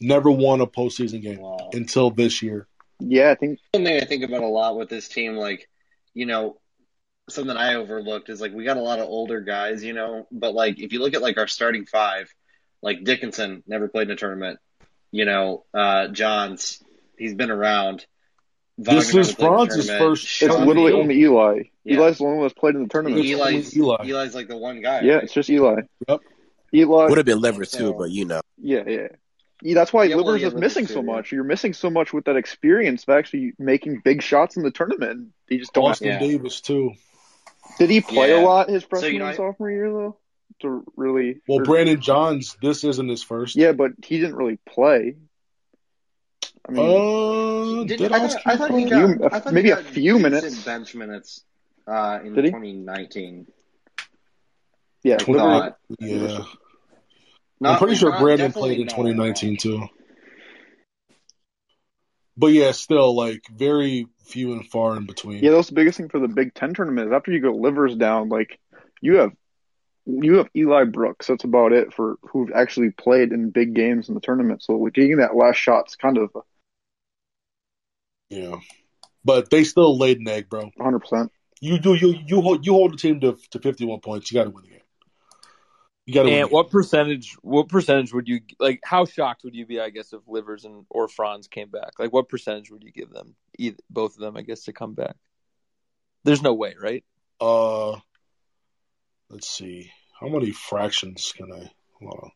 Never 0.00 0.30
won 0.30 0.60
a 0.60 0.66
postseason 0.66 1.22
game 1.22 1.40
until 1.72 2.10
this 2.10 2.42
year. 2.42 2.66
Yeah, 2.98 3.30
I 3.30 3.34
think 3.36 3.60
One 3.72 3.84
thing 3.84 4.00
I 4.02 4.04
think 4.04 4.24
about 4.24 4.42
a 4.42 4.48
lot 4.48 4.76
with 4.76 4.88
this 4.88 5.08
team, 5.08 5.36
like, 5.36 5.68
you 6.14 6.26
know, 6.26 6.58
something 7.30 7.56
I 7.56 7.74
overlooked 7.76 8.28
is 8.28 8.40
like 8.40 8.52
we 8.52 8.64
got 8.64 8.76
a 8.76 8.82
lot 8.82 8.98
of 8.98 9.06
older 9.06 9.40
guys, 9.40 9.84
you 9.84 9.92
know, 9.92 10.26
but 10.32 10.54
like 10.54 10.80
if 10.80 10.92
you 10.92 10.98
look 11.00 11.14
at 11.14 11.22
like 11.22 11.38
our 11.38 11.46
starting 11.46 11.86
five, 11.86 12.28
like 12.82 13.04
Dickinson 13.04 13.62
never 13.66 13.86
played 13.86 14.08
in 14.08 14.14
a 14.14 14.16
tournament, 14.16 14.58
you 15.12 15.24
know, 15.24 15.64
uh, 15.72 16.08
Johns, 16.08 16.82
he's 17.16 17.34
been 17.34 17.50
around. 17.52 18.04
This 18.78 19.06
Wagner 19.08 19.20
is 19.20 19.28
never 19.28 19.34
played 19.38 19.46
in 19.48 19.52
a 19.52 19.56
Franz's 19.66 19.86
tournament. 19.86 20.10
first- 20.18 20.42
it's 20.42 20.54
literally 20.56 20.92
Hill- 20.92 21.00
only 21.00 21.20
Eli. 21.20 21.62
Yeah. 21.84 21.98
Eli's 21.98 22.18
the 22.18 22.24
one 22.24 22.40
that's 22.40 22.54
played 22.54 22.74
in 22.74 22.82
the 22.84 22.88
tournament. 22.88 23.24
Eli's, 23.26 23.76
Eli. 23.76 23.96
Eli's 24.08 24.34
like 24.34 24.48
the 24.48 24.56
one 24.56 24.80
guy. 24.80 25.00
Yeah, 25.02 25.14
right? 25.14 25.24
it's 25.24 25.32
just 25.34 25.50
Eli. 25.50 25.82
Yep. 26.08 26.20
Eli. 26.74 27.06
Would 27.08 27.18
have 27.18 27.26
been 27.26 27.40
Livers 27.40 27.70
too, 27.70 27.94
but 27.98 28.10
you 28.10 28.24
know. 28.24 28.40
Yeah, 28.58 28.82
yeah. 28.86 29.08
Yeah, 29.64 29.74
that's 29.74 29.92
why 29.92 30.04
Yeah, 30.04 30.16
well, 30.16 30.36
yeah, 30.36 30.48
is 30.48 30.54
missing 30.54 30.86
too, 30.86 30.94
so 30.94 31.00
yeah. 31.00 31.06
much. 31.06 31.30
You're 31.30 31.44
missing 31.44 31.72
so 31.72 31.88
much 31.90 32.12
with 32.12 32.24
that 32.24 32.36
experience 32.36 33.04
of 33.04 33.10
actually 33.10 33.52
making 33.58 34.00
big 34.04 34.22
shots 34.22 34.56
in 34.56 34.62
the 34.64 34.70
tournament. 34.72 35.28
They 35.48 35.58
just 35.58 35.72
don't. 35.72 35.84
Austin 35.84 36.08
Yeah. 36.08 36.18
Davis 36.18 36.60
too. 36.60 36.92
Did 37.78 37.90
he 37.90 38.00
play 38.00 38.30
Yeah. 38.30 38.40
a 38.40 38.42
lot 38.44 38.68
his 38.70 38.82
So, 38.82 38.88
freshman 38.88 39.12
you 39.12 39.18
know, 39.20 39.26
and 39.26 39.34
I- 39.34 39.36
sophomore 39.36 39.70
year 39.70 39.90
though? 39.92 40.16
To 40.62 40.82
really. 40.96 41.40
Well, 41.46 41.60
or- 41.60 41.64
Brandon 41.64 42.00
Johns, 42.00 42.56
this 42.62 42.84
isn't 42.84 43.08
his 43.08 43.22
first. 43.22 43.54
Yeah, 43.54 43.72
but 43.72 43.92
he 44.04 44.18
didn't 44.18 44.36
really 44.36 44.58
play. 44.66 45.16
I 46.68 46.72
mean, 46.72 47.80
Uh, 47.80 47.84
Did, 47.84 47.98
did 47.98 48.12
I, 48.12 48.24
Oscar 48.24 48.40
thought, 48.40 48.46
I 48.52 48.56
thought 48.56 48.78
he 48.78 48.84
got 48.88 49.16
Few- 49.16 49.24
I 49.26 49.38
thought 49.40 49.52
maybe 49.52 49.68
he 49.68 49.72
a 49.72 49.76
few 49.78 50.18
minutes. 50.18 50.64
bench 50.64 50.94
minutes 50.94 51.44
uh, 51.86 52.20
in 52.24 52.34
Did 52.34 52.44
he? 52.44 52.50
2019. 52.50 53.46
yeah, 55.02 55.14
I 55.20 55.30
Livers- 55.30 55.36
thought. 55.40 55.78
Yeah. 55.98 56.44
I'm 57.64 57.78
pretty 57.78 57.94
sure 57.96 58.10
not- 58.10 58.20
Brandon 58.20 58.52
played 58.52 58.78
in 58.80 58.86
2019 58.86 59.56
too. 59.56 59.88
But 62.36 62.48
yeah, 62.48 62.72
still 62.72 63.14
like 63.14 63.42
very 63.54 64.06
few 64.24 64.52
and 64.52 64.66
far 64.66 64.96
in 64.96 65.04
between. 65.06 65.42
Yeah, 65.44 65.50
that's 65.50 65.68
the 65.68 65.74
biggest 65.74 65.98
thing 65.98 66.08
for 66.08 66.18
the 66.18 66.28
Big 66.28 66.54
Ten 66.54 66.72
tournament. 66.74 67.08
Is 67.08 67.12
after 67.12 67.30
you 67.30 67.40
go 67.40 67.52
livers 67.54 67.94
down, 67.94 68.28
like 68.30 68.58
you 69.02 69.16
have 69.18 69.32
you 70.06 70.36
have 70.38 70.48
Eli 70.56 70.84
Brooks. 70.84 71.26
That's 71.26 71.44
about 71.44 71.72
it 71.72 71.92
for 71.92 72.16
who've 72.22 72.50
actually 72.54 72.90
played 72.90 73.32
in 73.32 73.50
big 73.50 73.74
games 73.74 74.08
in 74.08 74.14
the 74.14 74.20
tournament. 74.20 74.62
So 74.62 74.74
like, 74.76 74.94
getting 74.94 75.18
that 75.18 75.36
last 75.36 75.56
shot's 75.56 75.94
kind 75.96 76.16
of 76.18 76.30
Yeah. 78.32 78.56
But 79.24 79.50
they 79.50 79.62
still 79.64 79.96
laid 79.98 80.18
an 80.18 80.28
egg, 80.28 80.48
bro. 80.48 80.70
100. 80.76 80.98
percent 81.00 81.32
You 81.60 81.78
do 81.78 81.94
you 81.94 82.18
you 82.26 82.40
hold 82.40 82.66
you 82.66 82.72
hold 82.72 82.94
the 82.94 82.96
team 82.96 83.20
to 83.20 83.38
to 83.50 83.58
51 83.58 84.00
points. 84.00 84.32
You 84.32 84.38
got 84.40 84.44
to 84.44 84.50
win 84.50 84.64
the 84.64 84.70
game. 84.70 84.78
You 86.06 86.14
got 86.14 86.22
to 86.22 86.30
win. 86.30 86.42
And 86.42 86.50
what 86.50 86.70
percentage? 86.70 87.36
What 87.42 87.68
percentage 87.68 88.12
would 88.12 88.26
you 88.26 88.40
like? 88.58 88.80
How 88.84 89.04
shocked 89.04 89.44
would 89.44 89.54
you 89.54 89.66
be? 89.66 89.80
I 89.80 89.90
guess 89.90 90.12
if 90.12 90.22
Livers 90.26 90.64
and 90.64 90.86
or 90.88 91.08
Franz 91.08 91.46
came 91.46 91.68
back, 91.68 91.98
like 91.98 92.12
what 92.12 92.28
percentage 92.28 92.70
would 92.70 92.82
you 92.82 92.90
give 92.90 93.10
them? 93.10 93.36
Either, 93.58 93.76
both 93.90 94.14
of 94.14 94.20
them, 94.20 94.36
I 94.36 94.42
guess, 94.42 94.64
to 94.64 94.72
come 94.72 94.94
back. 94.94 95.14
There's 96.24 96.42
no 96.42 96.54
way, 96.54 96.74
right? 96.80 97.04
Uh, 97.40 97.98
let's 99.28 99.48
see. 99.48 99.90
How 100.18 100.28
many 100.28 100.52
fractions 100.52 101.32
can 101.36 101.52
I? 101.52 101.70
Hold 102.00 102.20
on. 102.22 102.30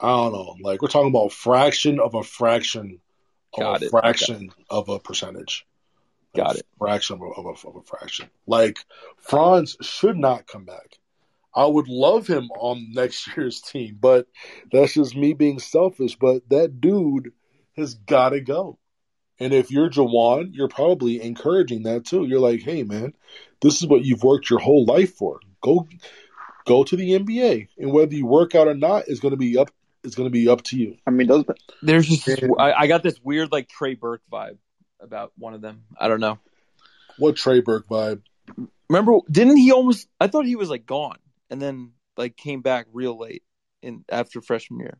I 0.00 0.08
don't 0.08 0.32
know. 0.32 0.56
Like 0.60 0.82
we're 0.82 0.88
talking 0.88 1.10
about 1.10 1.32
fraction 1.32 2.00
of 2.00 2.14
a 2.14 2.24
fraction 2.24 2.86
of 2.90 3.11
Got 3.58 3.82
a 3.82 3.86
it. 3.86 3.90
fraction 3.90 4.50
of 4.70 4.88
a 4.88 4.98
percentage. 4.98 5.66
Got 6.34 6.56
it. 6.56 6.66
Fraction 6.78 7.16
of 7.16 7.22
a, 7.22 7.24
of 7.24 7.46
a 7.46 7.68
of 7.68 7.76
a 7.76 7.82
fraction. 7.82 8.30
Like 8.46 8.78
Franz 9.18 9.76
should 9.82 10.16
not 10.16 10.46
come 10.46 10.64
back. 10.64 10.98
I 11.54 11.66
would 11.66 11.88
love 11.88 12.26
him 12.26 12.50
on 12.58 12.88
next 12.92 13.28
year's 13.36 13.60
team, 13.60 13.98
but 14.00 14.26
that's 14.70 14.94
just 14.94 15.16
me 15.16 15.34
being 15.34 15.58
selfish. 15.58 16.16
But 16.16 16.48
that 16.48 16.80
dude 16.80 17.32
has 17.76 17.94
got 17.94 18.30
to 18.30 18.40
go. 18.40 18.78
And 19.38 19.52
if 19.52 19.70
you're 19.70 19.90
Juwan, 19.90 20.50
you're 20.52 20.68
probably 20.68 21.20
encouraging 21.20 21.82
that 21.82 22.04
too. 22.04 22.24
You're 22.26 22.40
like, 22.40 22.62
hey 22.62 22.84
man, 22.84 23.12
this 23.60 23.82
is 23.82 23.88
what 23.88 24.04
you've 24.04 24.22
worked 24.22 24.48
your 24.48 24.60
whole 24.60 24.84
life 24.84 25.14
for. 25.14 25.40
Go 25.62 25.88
go 26.64 26.84
to 26.84 26.96
the 26.96 27.18
NBA. 27.18 27.68
And 27.78 27.92
whether 27.92 28.14
you 28.14 28.24
work 28.26 28.54
out 28.54 28.68
or 28.68 28.74
not 28.74 29.08
is 29.08 29.20
gonna 29.20 29.36
be 29.36 29.58
up 29.58 29.70
is 30.04 30.14
gonna 30.14 30.30
be 30.30 30.48
up 30.48 30.62
to 30.64 30.76
you. 30.76 30.96
I 31.06 31.10
mean, 31.10 31.26
does 31.26 31.44
There's 31.82 32.06
just 32.06 32.28
I, 32.58 32.72
I 32.72 32.86
got 32.86 33.02
this 33.02 33.18
weird 33.22 33.52
like 33.52 33.68
Trey 33.68 33.94
Burke 33.94 34.22
vibe 34.30 34.58
about 35.00 35.32
one 35.36 35.54
of 35.54 35.60
them. 35.60 35.84
I 35.98 36.08
don't 36.08 36.20
know. 36.20 36.38
What 37.18 37.36
Trey 37.36 37.60
Burke 37.60 37.86
vibe? 37.88 38.22
Remember? 38.88 39.18
Didn't 39.30 39.56
he 39.56 39.72
almost? 39.72 40.08
I 40.20 40.26
thought 40.26 40.46
he 40.46 40.56
was 40.56 40.70
like 40.70 40.86
gone, 40.86 41.18
and 41.50 41.60
then 41.60 41.92
like 42.16 42.36
came 42.36 42.62
back 42.62 42.86
real 42.92 43.18
late 43.18 43.42
in 43.82 44.04
after 44.08 44.40
freshman 44.40 44.80
year. 44.80 44.98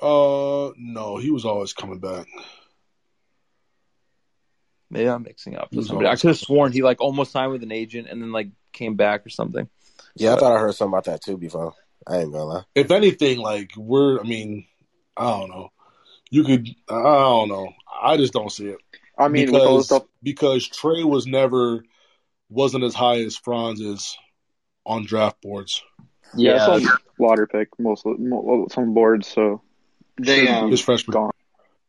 Uh 0.00 0.70
no, 0.76 1.16
he 1.16 1.30
was 1.30 1.44
always 1.44 1.72
coming 1.72 1.98
back. 1.98 2.26
Maybe 4.90 5.08
I'm 5.08 5.22
mixing 5.22 5.56
up 5.56 5.72
with 5.72 5.86
somebody. 5.86 6.08
I 6.08 6.16
could 6.16 6.28
have 6.28 6.38
sworn 6.38 6.72
he 6.72 6.82
like 6.82 7.00
almost 7.00 7.32
signed 7.32 7.52
with 7.52 7.62
an 7.62 7.72
agent 7.72 8.08
and 8.08 8.22
then 8.22 8.32
like 8.32 8.48
came 8.72 8.94
back 8.94 9.26
or 9.26 9.28
something. 9.28 9.68
Yeah, 10.14 10.34
I 10.34 10.36
thought 10.36 10.56
I 10.56 10.58
heard 10.58 10.74
something 10.74 10.92
about 10.92 11.04
that 11.04 11.22
too 11.22 11.36
before. 11.36 11.74
I 12.06 12.18
ain't 12.18 12.32
gonna 12.32 12.44
lie. 12.44 12.62
If 12.74 12.90
anything, 12.90 13.38
like 13.38 13.70
we're 13.76 14.20
I 14.20 14.22
mean, 14.22 14.66
I 15.16 15.24
don't 15.30 15.50
know. 15.50 15.70
You 16.30 16.44
could 16.44 16.68
I 16.88 16.94
don't 17.02 17.48
know. 17.48 17.72
I 18.02 18.16
just 18.16 18.32
don't 18.32 18.52
see 18.52 18.66
it. 18.66 18.78
I 19.18 19.28
mean, 19.28 19.50
with 19.50 19.60
all 19.62 19.68
the 19.68 19.78
because 19.78 19.86
stuff- 19.86 20.04
because 20.22 20.66
Trey 20.68 21.02
was 21.04 21.26
never 21.26 21.84
wasn't 22.48 22.84
as 22.84 22.94
high 22.94 23.18
as 23.20 23.36
Franz 23.36 23.80
is 23.80 24.16
on 24.86 25.04
draft 25.04 25.40
boards. 25.42 25.82
yeah, 26.34 26.78
some 26.78 26.98
water 27.18 27.46
pick 27.46 27.68
most 27.78 28.06
of- 28.06 28.18
mo- 28.18 28.66
some 28.70 28.94
boards. 28.94 29.28
So 29.28 29.60
They, 30.20 30.46
should 30.46 30.48
um, 30.48 30.70
His 30.70 30.80
freshman. 30.80 31.12
gone. 31.12 31.30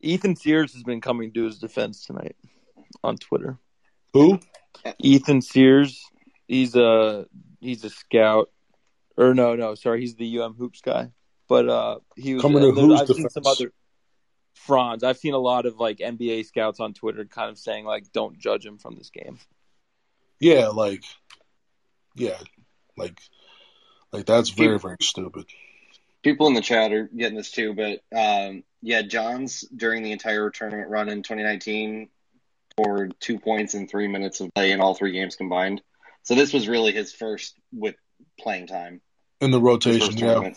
Ethan 0.01 0.35
Sears 0.35 0.73
has 0.73 0.83
been 0.83 1.01
coming 1.01 1.31
to 1.33 1.43
his 1.43 1.59
defense 1.59 2.05
tonight 2.05 2.35
on 3.03 3.17
Twitter. 3.17 3.57
Who? 4.13 4.39
Ethan 4.99 5.41
Sears. 5.41 6.01
He's 6.47 6.75
a 6.75 7.25
he's 7.59 7.83
a 7.83 7.89
scout. 7.89 8.49
Or 9.19 9.33
no, 9.33 9.55
no, 9.55 9.75
sorry, 9.75 9.99
he's 9.99 10.15
the 10.15 10.39
UM 10.39 10.53
hoops 10.53 10.79
guy. 10.81 11.11
But 11.49 11.67
uh 11.67 11.99
he 12.15 12.35
was 12.35 12.41
Coming 12.41 12.61
to 12.61 12.71
there- 12.71 12.85
whose 12.85 13.01
I've 13.01 13.07
seen 13.07 13.29
some 13.29 13.45
other 13.45 13.73
Franz. 14.53 15.03
I've 15.03 15.17
seen 15.17 15.33
a 15.33 15.39
lot 15.39 15.65
of 15.65 15.77
like 15.77 15.97
NBA 15.97 16.45
scouts 16.45 16.79
on 16.79 16.93
Twitter 16.93 17.25
kind 17.25 17.49
of 17.49 17.57
saying 17.57 17.85
like 17.85 18.11
don't 18.13 18.39
judge 18.39 18.65
him 18.65 18.77
from 18.77 18.95
this 18.95 19.09
game. 19.09 19.37
Yeah, 20.39 20.67
like 20.69 21.03
yeah. 22.15 22.37
Like 22.95 23.19
like 24.13 24.25
that's 24.25 24.49
very, 24.49 24.79
very 24.79 24.97
stupid. 25.01 25.45
people 26.23 26.47
in 26.47 26.53
the 26.53 26.61
chat 26.61 26.91
are 26.93 27.07
getting 27.07 27.37
this 27.37 27.51
too, 27.51 27.73
but 27.73 28.01
um, 28.17 28.63
yeah, 28.81 29.01
Johns 29.01 29.61
during 29.75 30.03
the 30.03 30.11
entire 30.13 30.49
tournament 30.49 30.89
run 30.89 31.09
in 31.09 31.23
2019 31.23 32.09
scored 32.71 33.15
two 33.19 33.39
points 33.39 33.73
in 33.73 33.87
three 33.87 34.07
minutes 34.07 34.39
of 34.39 34.53
play 34.53 34.71
in 34.71 34.79
all 34.79 34.95
three 34.95 35.11
games 35.11 35.35
combined. 35.35 35.81
So 36.23 36.35
this 36.35 36.53
was 36.53 36.67
really 36.69 36.91
his 36.93 37.11
first 37.13 37.55
with 37.73 37.95
playing 38.39 38.67
time 38.67 39.01
in 39.41 39.51
the 39.51 39.61
rotation. 39.61 40.17
Yeah, 40.17 40.51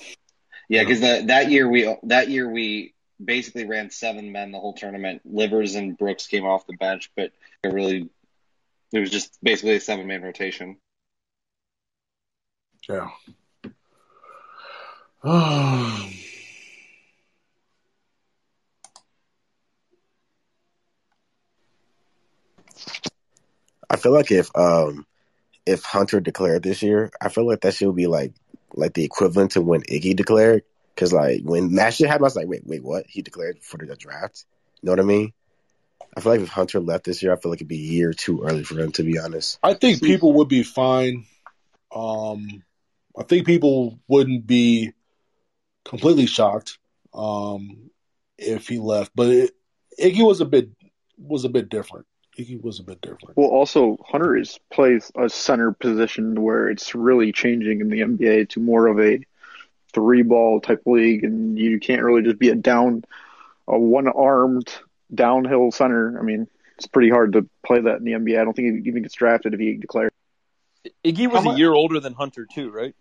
yeah, 0.68 0.82
because 0.84 1.00
that 1.00 1.50
year 1.50 1.68
we 1.68 1.94
that 2.04 2.28
year 2.28 2.48
we 2.48 2.94
basically 3.22 3.66
ran 3.66 3.90
seven 3.90 4.32
men 4.32 4.52
the 4.52 4.58
whole 4.58 4.74
tournament. 4.74 5.22
Livers 5.24 5.74
and 5.74 5.96
Brooks 5.96 6.26
came 6.26 6.44
off 6.44 6.66
the 6.66 6.76
bench, 6.76 7.10
but 7.16 7.32
it 7.62 7.72
really 7.72 8.08
it 8.92 8.98
was 8.98 9.10
just 9.10 9.38
basically 9.42 9.76
a 9.76 9.80
seven 9.80 10.06
man 10.06 10.22
rotation. 10.22 10.76
Yeah. 12.88 13.10
I 23.92 23.96
feel 23.96 24.12
like 24.12 24.32
if 24.32 24.50
um 24.56 25.06
if 25.64 25.84
Hunter 25.84 26.20
declared 26.20 26.62
this 26.62 26.82
year, 26.82 27.10
I 27.20 27.28
feel 27.28 27.46
like 27.46 27.60
that 27.60 27.74
should 27.74 27.94
be 27.94 28.06
like 28.06 28.32
like 28.74 28.94
the 28.94 29.04
equivalent 29.04 29.52
to 29.52 29.60
when 29.60 29.82
Iggy 29.82 30.16
declared. 30.16 30.62
Because 30.94 31.12
like 31.12 31.42
when 31.42 31.74
that 31.76 31.94
shit 31.94 32.08
happened, 32.08 32.24
I 32.24 32.26
was 32.26 32.36
like, 32.36 32.48
wait, 32.48 32.66
wait, 32.66 32.82
what? 32.82 33.06
He 33.08 33.22
declared 33.22 33.58
for 33.62 33.78
the 33.78 33.96
draft. 33.96 34.44
You 34.80 34.86
know 34.86 34.92
what 34.92 35.00
I 35.00 35.04
mean? 35.04 35.32
I 36.14 36.20
feel 36.20 36.32
like 36.32 36.40
if 36.42 36.48
Hunter 36.48 36.80
left 36.80 37.04
this 37.04 37.22
year, 37.22 37.32
I 37.32 37.36
feel 37.36 37.50
like 37.50 37.58
it'd 37.58 37.68
be 37.68 37.76
a 37.76 37.92
year 37.92 38.12
too 38.12 38.42
early 38.42 38.64
for 38.64 38.78
him. 38.78 38.92
To 38.92 39.02
be 39.02 39.18
honest, 39.18 39.58
I 39.62 39.74
think 39.74 40.02
people 40.02 40.34
would 40.34 40.48
be 40.48 40.62
fine. 40.62 41.24
Um, 41.94 42.62
I 43.18 43.22
think 43.22 43.46
people 43.46 43.98
wouldn't 44.08 44.46
be 44.46 44.92
completely 45.84 46.26
shocked 46.26 46.78
um, 47.14 47.90
if 48.38 48.68
he 48.68 48.78
left, 48.78 49.12
but 49.14 49.28
it, 49.28 49.50
Iggy 49.98 50.26
was 50.26 50.40
a 50.40 50.44
bit 50.44 50.70
was 51.18 51.44
a 51.44 51.48
bit 51.48 51.68
different. 51.68 52.06
Iggy 52.38 52.62
was 52.62 52.78
a 52.78 52.82
bit 52.82 53.00
different. 53.00 53.36
Well, 53.36 53.48
also 53.48 53.98
Hunter 54.06 54.36
is 54.36 54.58
plays 54.70 55.12
a 55.16 55.28
center 55.28 55.72
position 55.72 56.40
where 56.40 56.68
it's 56.68 56.94
really 56.94 57.32
changing 57.32 57.80
in 57.80 57.88
the 57.88 58.00
NBA 58.00 58.50
to 58.50 58.60
more 58.60 58.86
of 58.86 58.98
a 58.98 59.20
three 59.92 60.22
ball 60.22 60.60
type 60.60 60.82
league, 60.86 61.24
and 61.24 61.58
you 61.58 61.78
can't 61.78 62.02
really 62.02 62.22
just 62.22 62.38
be 62.38 62.48
a 62.48 62.54
down, 62.54 63.04
a 63.68 63.78
one 63.78 64.08
armed 64.08 64.72
downhill 65.14 65.70
center. 65.70 66.18
I 66.18 66.22
mean, 66.22 66.48
it's 66.78 66.86
pretty 66.86 67.10
hard 67.10 67.34
to 67.34 67.48
play 67.64 67.80
that 67.80 67.98
in 67.98 68.04
the 68.04 68.12
NBA. 68.12 68.40
I 68.40 68.44
don't 68.44 68.54
think 68.54 68.82
he 68.82 68.88
even 68.88 69.02
gets 69.02 69.14
drafted 69.14 69.52
if 69.52 69.60
he 69.60 69.74
declares. 69.74 70.10
Iggy 71.04 71.30
was 71.30 71.46
a 71.46 71.56
year 71.58 71.72
older 71.72 72.00
than 72.00 72.14
Hunter 72.14 72.46
too, 72.46 72.70
right? 72.70 72.94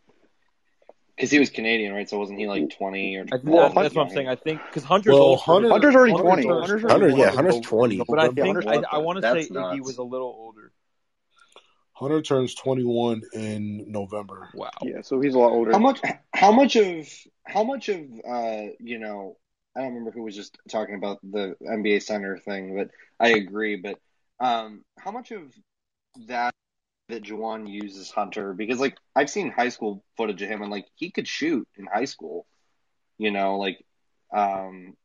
Because 1.22 1.30
he 1.30 1.38
was 1.38 1.52
Canadian, 1.52 1.94
right? 1.94 2.10
So 2.10 2.18
wasn't 2.18 2.40
he 2.40 2.48
like 2.48 2.72
twenty 2.72 3.16
or? 3.16 3.26
I 3.32 3.38
think 3.38 3.46
that- 3.46 3.76
that's 3.76 3.94
what 3.94 4.08
I'm 4.08 4.10
saying. 4.10 4.28
I 4.28 4.34
think 4.36 4.60
because 4.66 4.84
Hunter's 4.84 5.14
Well, 5.14 5.22
older. 5.22 5.42
Hunter- 5.44 5.70
Hunter's 5.70 5.96
already 5.96 6.14
Hunter's 6.14 6.26
20. 6.26 6.46
older. 6.50 6.60
Hunter's 6.62 6.92
Hunter, 6.92 7.10
yeah, 7.10 7.30
Hunter's 7.30 7.60
twenty. 7.60 8.02
But 8.08 8.18
I 8.18 8.30
think 8.30 8.40
Hunter's 8.48 8.66
I. 8.66 8.82
I 8.92 8.98
want 8.98 9.18
to 9.18 9.22
say 9.22 9.34
That's 9.34 9.50
Iggy 9.50 9.82
was 9.82 10.00
a 10.00 10.04
little 10.04 10.36
older. 10.36 10.72
Hunter 11.94 12.24
turns 12.24 12.56
twenty 12.56 12.84
one 12.84 13.22
in 13.34 13.92
November. 13.92 14.50
Wow. 14.56 14.72
Yeah, 14.82 15.02
so 15.04 15.22
he's 15.22 15.36
a 15.36 15.38
lot 15.40 15.52
older. 15.52 15.72
How 15.74 15.78
much? 15.78 16.02
How 16.34 16.52
much 16.52 16.76
of? 16.76 17.08
How 17.46 17.64
much 17.64 17.88
of? 17.90 18.00
Uh, 18.28 18.64
you 18.80 18.98
know, 18.98 19.38
I 19.76 19.82
don't 19.82 19.90
remember 19.90 20.10
who 20.10 20.24
was 20.24 20.36
just 20.36 20.58
talking 20.72 20.96
about 20.96 21.20
the 21.22 21.56
NBA 21.62 22.02
center 22.02 22.40
thing, 22.40 22.76
but 22.76 22.90
I 23.20 23.34
agree. 23.34 23.76
But 23.76 24.00
um, 24.40 24.84
how 24.98 25.12
much 25.12 25.30
of 25.30 25.54
that 26.26 26.56
that 27.12 27.24
Juwan 27.24 27.70
uses 27.70 28.10
Hunter? 28.12 28.54
Because 28.54 28.80
like 28.80 28.98
I've 29.16 29.30
seen 29.30 29.52
high 29.52 29.70
school 29.70 30.04
footage 30.18 30.42
of 30.42 30.50
him, 30.50 30.62
and 30.62 30.72
like 30.72 30.86
he 30.96 31.12
could 31.12 31.28
shoot 31.28 31.68
in 31.78 31.86
high 31.86 32.06
school. 32.06 32.46
You 33.18 33.32
know, 33.32 33.58
like 33.58 33.78
um, 34.34 34.96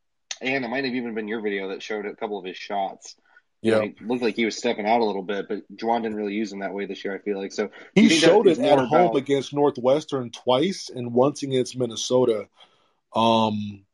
and 0.40 0.64
it 0.64 0.68
might 0.68 0.84
have 0.84 0.94
even 0.94 1.14
been 1.14 1.28
your 1.28 1.40
video 1.42 1.68
that 1.68 1.82
showed 1.82 2.06
a 2.06 2.16
couple 2.16 2.38
of 2.38 2.44
his 2.44 2.56
shots. 2.56 3.14
You 3.62 3.72
know, 3.72 3.82
Yeah. 3.82 3.90
he 3.98 4.04
looked 4.04 4.22
like 4.22 4.36
he 4.36 4.44
was 4.44 4.56
stepping 4.56 4.86
out 4.86 5.00
a 5.00 5.04
little 5.04 5.22
bit, 5.22 5.46
but 5.48 5.62
Juwan 5.74 6.02
didn't 6.02 6.16
really 6.16 6.34
use 6.34 6.52
him 6.52 6.60
that 6.60 6.74
way 6.74 6.86
this 6.86 7.04
year. 7.04 7.14
I 7.14 7.18
feel 7.18 7.38
like 7.38 7.52
so. 7.52 7.70
He 7.94 8.02
you 8.02 8.10
showed 8.10 8.46
it 8.46 8.58
at 8.58 8.76
more 8.78 8.86
home 8.86 9.00
about- 9.10 9.16
against 9.16 9.52
Northwestern 9.54 10.30
twice 10.30 10.90
and 10.94 11.12
once 11.12 11.42
against 11.42 11.76
Minnesota. 11.76 12.48
Um, 13.14 13.84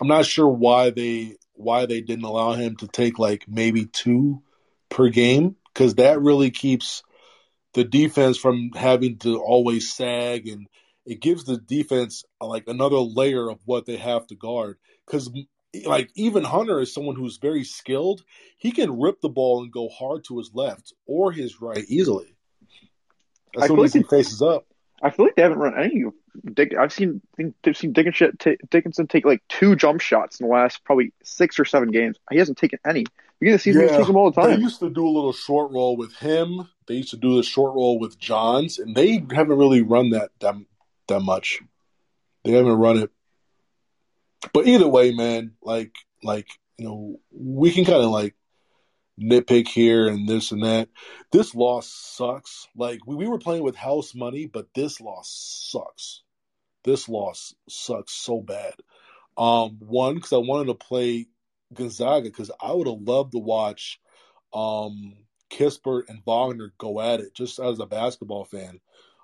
I'm 0.00 0.08
not 0.08 0.26
sure 0.26 0.48
why 0.48 0.90
they 0.90 1.36
why 1.54 1.84
they 1.86 2.00
didn't 2.00 2.24
allow 2.24 2.52
him 2.52 2.76
to 2.76 2.88
take 2.88 3.18
like 3.18 3.44
maybe 3.46 3.84
two 3.84 4.42
per 4.88 5.08
game 5.10 5.56
because 5.74 5.96
that 5.96 6.20
really 6.22 6.50
keeps 6.50 7.02
the 7.74 7.84
defense 7.84 8.36
from 8.36 8.70
having 8.74 9.18
to 9.18 9.40
always 9.40 9.92
sag 9.92 10.48
and 10.48 10.66
it 11.06 11.20
gives 11.20 11.44
the 11.44 11.56
defense 11.58 12.24
uh, 12.40 12.46
like 12.46 12.64
another 12.66 12.98
layer 12.98 13.48
of 13.50 13.58
what 13.64 13.86
they 13.86 13.96
have 13.96 14.26
to 14.26 14.34
guard 14.34 14.76
because 15.06 15.30
like 15.84 16.10
even 16.14 16.44
Hunter 16.44 16.80
is 16.80 16.92
someone 16.92 17.16
who's 17.16 17.36
very 17.36 17.64
skilled. 17.64 18.22
He 18.58 18.72
can 18.72 18.98
rip 18.98 19.20
the 19.20 19.28
ball 19.28 19.62
and 19.62 19.72
go 19.72 19.88
hard 19.88 20.24
to 20.24 20.38
his 20.38 20.50
left 20.52 20.92
or 21.06 21.32
his 21.32 21.60
right 21.60 21.84
easily. 21.88 22.34
I 23.56 23.62
As 23.62 23.68
soon 23.68 23.76
feel 23.76 23.84
as 23.84 23.94
like 23.94 24.04
he 24.04 24.08
faces 24.08 24.42
up. 24.42 24.66
I 25.02 25.10
feel 25.10 25.26
like 25.26 25.36
they 25.36 25.42
haven't 25.42 25.58
run 25.58 25.78
any. 25.78 26.04
Dick, 26.52 26.74
I've 26.76 26.92
seen 26.92 27.22
think 27.36 27.54
they've 27.62 27.76
seen 27.76 27.92
Dickinson 27.92 29.06
take 29.06 29.24
like 29.24 29.42
two 29.48 29.74
jump 29.74 30.00
shots 30.00 30.40
in 30.40 30.46
the 30.46 30.52
last 30.52 30.84
probably 30.84 31.12
six 31.22 31.58
or 31.58 31.64
seven 31.64 31.90
games. 31.90 32.18
He 32.30 32.38
hasn't 32.38 32.58
taken 32.58 32.78
any. 32.84 33.06
Of 33.42 33.52
the 33.52 33.58
season, 33.58 33.88
he 33.88 33.96
was 33.96 34.06
them 34.06 34.16
all 34.16 34.30
the 34.30 34.40
time. 34.40 34.50
They 34.50 34.62
used 34.62 34.80
to 34.80 34.90
do 34.90 35.06
a 35.06 35.08
little 35.08 35.32
short 35.32 35.72
roll 35.72 35.96
with 35.96 36.14
him. 36.16 36.68
They 36.86 36.94
used 36.96 37.10
to 37.10 37.16
do 37.16 37.36
the 37.36 37.42
short 37.42 37.74
roll 37.74 37.98
with 37.98 38.18
Johns, 38.18 38.78
and 38.78 38.94
they 38.94 39.24
haven't 39.32 39.56
really 39.56 39.80
run 39.80 40.10
that 40.10 40.30
that, 40.40 40.56
that 41.08 41.20
much. 41.20 41.60
They 42.44 42.52
haven't 42.52 42.72
run 42.72 42.98
it. 42.98 43.10
But 44.52 44.66
either 44.66 44.88
way, 44.88 45.12
man, 45.12 45.52
like 45.62 45.94
like 46.22 46.48
you 46.76 46.84
know, 46.86 47.20
we 47.30 47.72
can 47.72 47.84
kind 47.84 48.02
of 48.02 48.10
like 48.10 48.34
nitpick 49.20 49.68
here 49.68 50.08
and 50.08 50.28
this 50.28 50.52
and 50.52 50.62
that. 50.62 50.88
This 51.32 51.54
loss 51.54 51.88
sucks. 51.88 52.68
Like 52.74 53.06
we, 53.06 53.16
we 53.16 53.28
were 53.28 53.38
playing 53.38 53.62
with 53.62 53.76
house 53.76 54.14
money, 54.14 54.46
but 54.46 54.68
this 54.74 55.00
loss 55.00 55.30
sucks. 55.70 56.22
This 56.84 57.08
loss 57.08 57.54
sucks 57.68 58.12
so 58.12 58.40
bad. 58.40 58.74
Um, 59.36 59.76
one 59.80 60.16
because 60.16 60.32
I 60.32 60.38
wanted 60.38 60.66
to 60.66 60.74
play 60.74 61.26
Gonzaga 61.72 62.28
because 62.28 62.50
I 62.60 62.72
would 62.72 62.86
have 62.86 63.00
loved 63.00 63.32
to 63.32 63.38
watch 63.38 64.00
um 64.52 65.14
Kispert 65.50 66.08
and 66.08 66.22
Wagner 66.24 66.72
go 66.78 67.00
at 67.00 67.20
it 67.20 67.34
just 67.34 67.58
as 67.58 67.78
a 67.80 67.86
basketball 67.86 68.44
fan. 68.44 68.80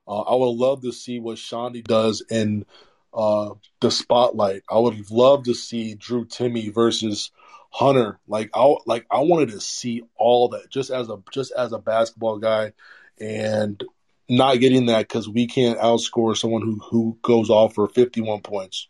Uh, 0.09 0.21
I 0.21 0.35
would 0.35 0.57
love 0.57 0.83
to 0.83 0.93
see 0.93 1.19
what 1.19 1.39
Chaundee 1.39 1.85
does 1.85 2.23
in 2.31 2.65
uh, 3.13 3.55
the 3.81 3.91
spotlight. 3.91 4.63
I 4.71 4.79
would 4.79 5.11
love 5.11 5.45
to 5.45 5.55
see 5.55 5.95
Drew 5.95 6.27
Timme 6.27 6.73
versus 6.73 7.31
Hunter. 7.71 8.19
Like 8.29 8.51
I 8.55 8.75
like 8.87 9.07
I 9.11 9.21
wanted 9.21 9.51
to 9.51 9.61
see 9.61 10.03
all 10.17 10.51
that 10.51 10.71
just 10.71 10.91
as 10.91 11.09
a 11.09 11.19
just 11.33 11.53
as 11.53 11.73
a 11.73 11.79
basketball 11.79 12.39
guy, 12.39 12.73
and 13.21 13.83
not 14.29 14.61
getting 14.61 14.87
that 14.87 15.09
because 15.09 15.29
we 15.29 15.47
can't 15.47 15.79
outscore 15.79 16.37
someone 16.37 16.63
who 16.63 16.79
who 16.79 17.19
goes 17.23 17.51
off 17.51 17.75
for 17.75 17.89
fifty 17.89 18.21
one 18.21 18.41
points. 18.41 18.89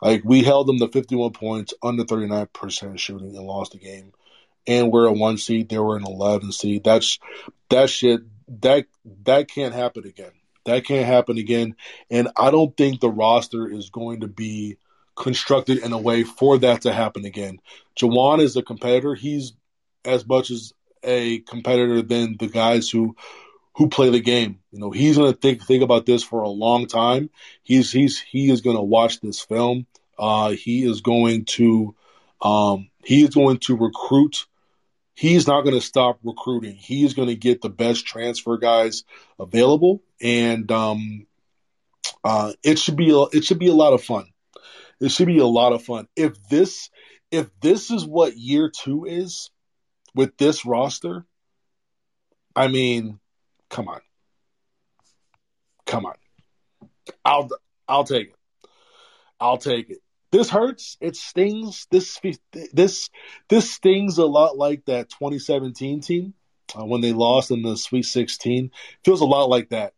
Like 0.00 0.22
we 0.24 0.42
held 0.42 0.66
them 0.66 0.78
to 0.78 0.88
fifty 0.88 1.16
one 1.16 1.32
points 1.32 1.74
under 1.82 2.04
thirty 2.04 2.26
nine 2.26 2.48
percent 2.52 2.98
shooting 3.00 3.36
and 3.36 3.46
lost 3.46 3.72
the 3.72 3.78
game. 3.78 4.12
And 4.66 4.92
we're 4.92 5.06
a 5.06 5.12
one 5.12 5.38
seed, 5.38 5.68
they 5.68 5.78
were 5.78 5.96
an 5.96 6.06
eleven 6.06 6.52
seed. 6.52 6.84
That's 6.84 7.18
that 7.70 7.90
shit 7.90 8.20
that 8.60 8.86
that 9.24 9.48
can't 9.48 9.74
happen 9.74 10.06
again. 10.06 10.32
That 10.64 10.84
can't 10.84 11.06
happen 11.06 11.38
again. 11.38 11.76
And 12.10 12.28
I 12.36 12.50
don't 12.50 12.76
think 12.76 13.00
the 13.00 13.10
roster 13.10 13.68
is 13.70 13.90
going 13.90 14.20
to 14.20 14.28
be 14.28 14.76
constructed 15.16 15.78
in 15.78 15.92
a 15.92 15.98
way 15.98 16.24
for 16.24 16.58
that 16.58 16.82
to 16.82 16.92
happen 16.92 17.24
again. 17.24 17.60
Juwan 17.96 18.40
is 18.40 18.56
a 18.56 18.62
competitor. 18.62 19.14
He's 19.14 19.52
as 20.04 20.26
much 20.26 20.50
as 20.50 20.72
a 21.02 21.40
competitor 21.40 22.02
than 22.02 22.36
the 22.38 22.48
guys 22.48 22.90
who 22.90 23.16
who 23.76 23.88
play 23.88 24.10
the 24.10 24.20
game. 24.20 24.60
You 24.70 24.80
know, 24.80 24.90
he's 24.90 25.16
gonna 25.16 25.32
think 25.32 25.62
think 25.62 25.82
about 25.82 26.06
this 26.06 26.22
for 26.22 26.42
a 26.42 26.48
long 26.48 26.86
time. 26.86 27.30
He's 27.62 27.90
he's 27.90 28.18
he 28.20 28.50
is 28.50 28.60
gonna 28.60 28.82
watch 28.82 29.20
this 29.20 29.40
film. 29.40 29.86
Uh, 30.18 30.50
he 30.50 30.84
is 30.84 31.00
going 31.00 31.46
to 31.46 31.94
um, 32.42 32.90
he 33.04 33.22
is 33.22 33.30
going 33.30 33.58
to 33.58 33.76
recruit. 33.76 34.46
He's 35.14 35.46
not 35.46 35.62
going 35.62 35.74
to 35.74 35.80
stop 35.80 36.18
recruiting. 36.22 36.76
He 36.76 37.04
is 37.04 37.14
going 37.14 37.28
to 37.28 37.36
get 37.36 37.60
the 37.60 37.68
best 37.68 38.06
transfer 38.06 38.56
guys 38.56 39.04
available, 39.38 40.02
and 40.20 40.70
um, 40.72 41.26
uh, 42.24 42.52
it 42.62 42.78
should 42.78 42.96
be 42.96 43.10
a, 43.10 43.36
it 43.36 43.44
should 43.44 43.58
be 43.58 43.68
a 43.68 43.74
lot 43.74 43.92
of 43.92 44.02
fun. 44.02 44.26
It 45.00 45.10
should 45.10 45.26
be 45.26 45.38
a 45.38 45.46
lot 45.46 45.72
of 45.72 45.82
fun. 45.82 46.06
If 46.16 46.42
this 46.48 46.90
if 47.30 47.48
this 47.60 47.90
is 47.90 48.06
what 48.06 48.36
year 48.36 48.70
two 48.70 49.04
is 49.04 49.50
with 50.14 50.36
this 50.36 50.64
roster, 50.64 51.26
I 52.56 52.68
mean, 52.68 53.19
come 53.70 53.88
on, 53.88 54.00
come 55.86 56.04
on. 56.04 56.14
I'll 57.24 57.48
I'll 57.88 58.04
take 58.04 58.28
it. 58.28 58.36
I'll 59.40 59.58
take 59.58 59.90
it. 59.90 59.98
This 60.32 60.50
hurts. 60.50 60.96
It 61.00 61.16
stings. 61.16 61.86
This 61.90 62.20
this 62.72 63.10
this 63.48 63.70
stings 63.70 64.18
a 64.18 64.26
lot 64.26 64.56
like 64.56 64.84
that 64.84 65.08
2017 65.10 66.00
team 66.00 66.34
uh, 66.78 66.84
when 66.84 67.00
they 67.00 67.12
lost 67.12 67.50
in 67.50 67.62
the 67.62 67.76
Sweet 67.76 68.04
16. 68.04 68.70
Feels 69.04 69.20
a 69.20 69.26
lot 69.26 69.48
like 69.48 69.70
that. 69.70 69.94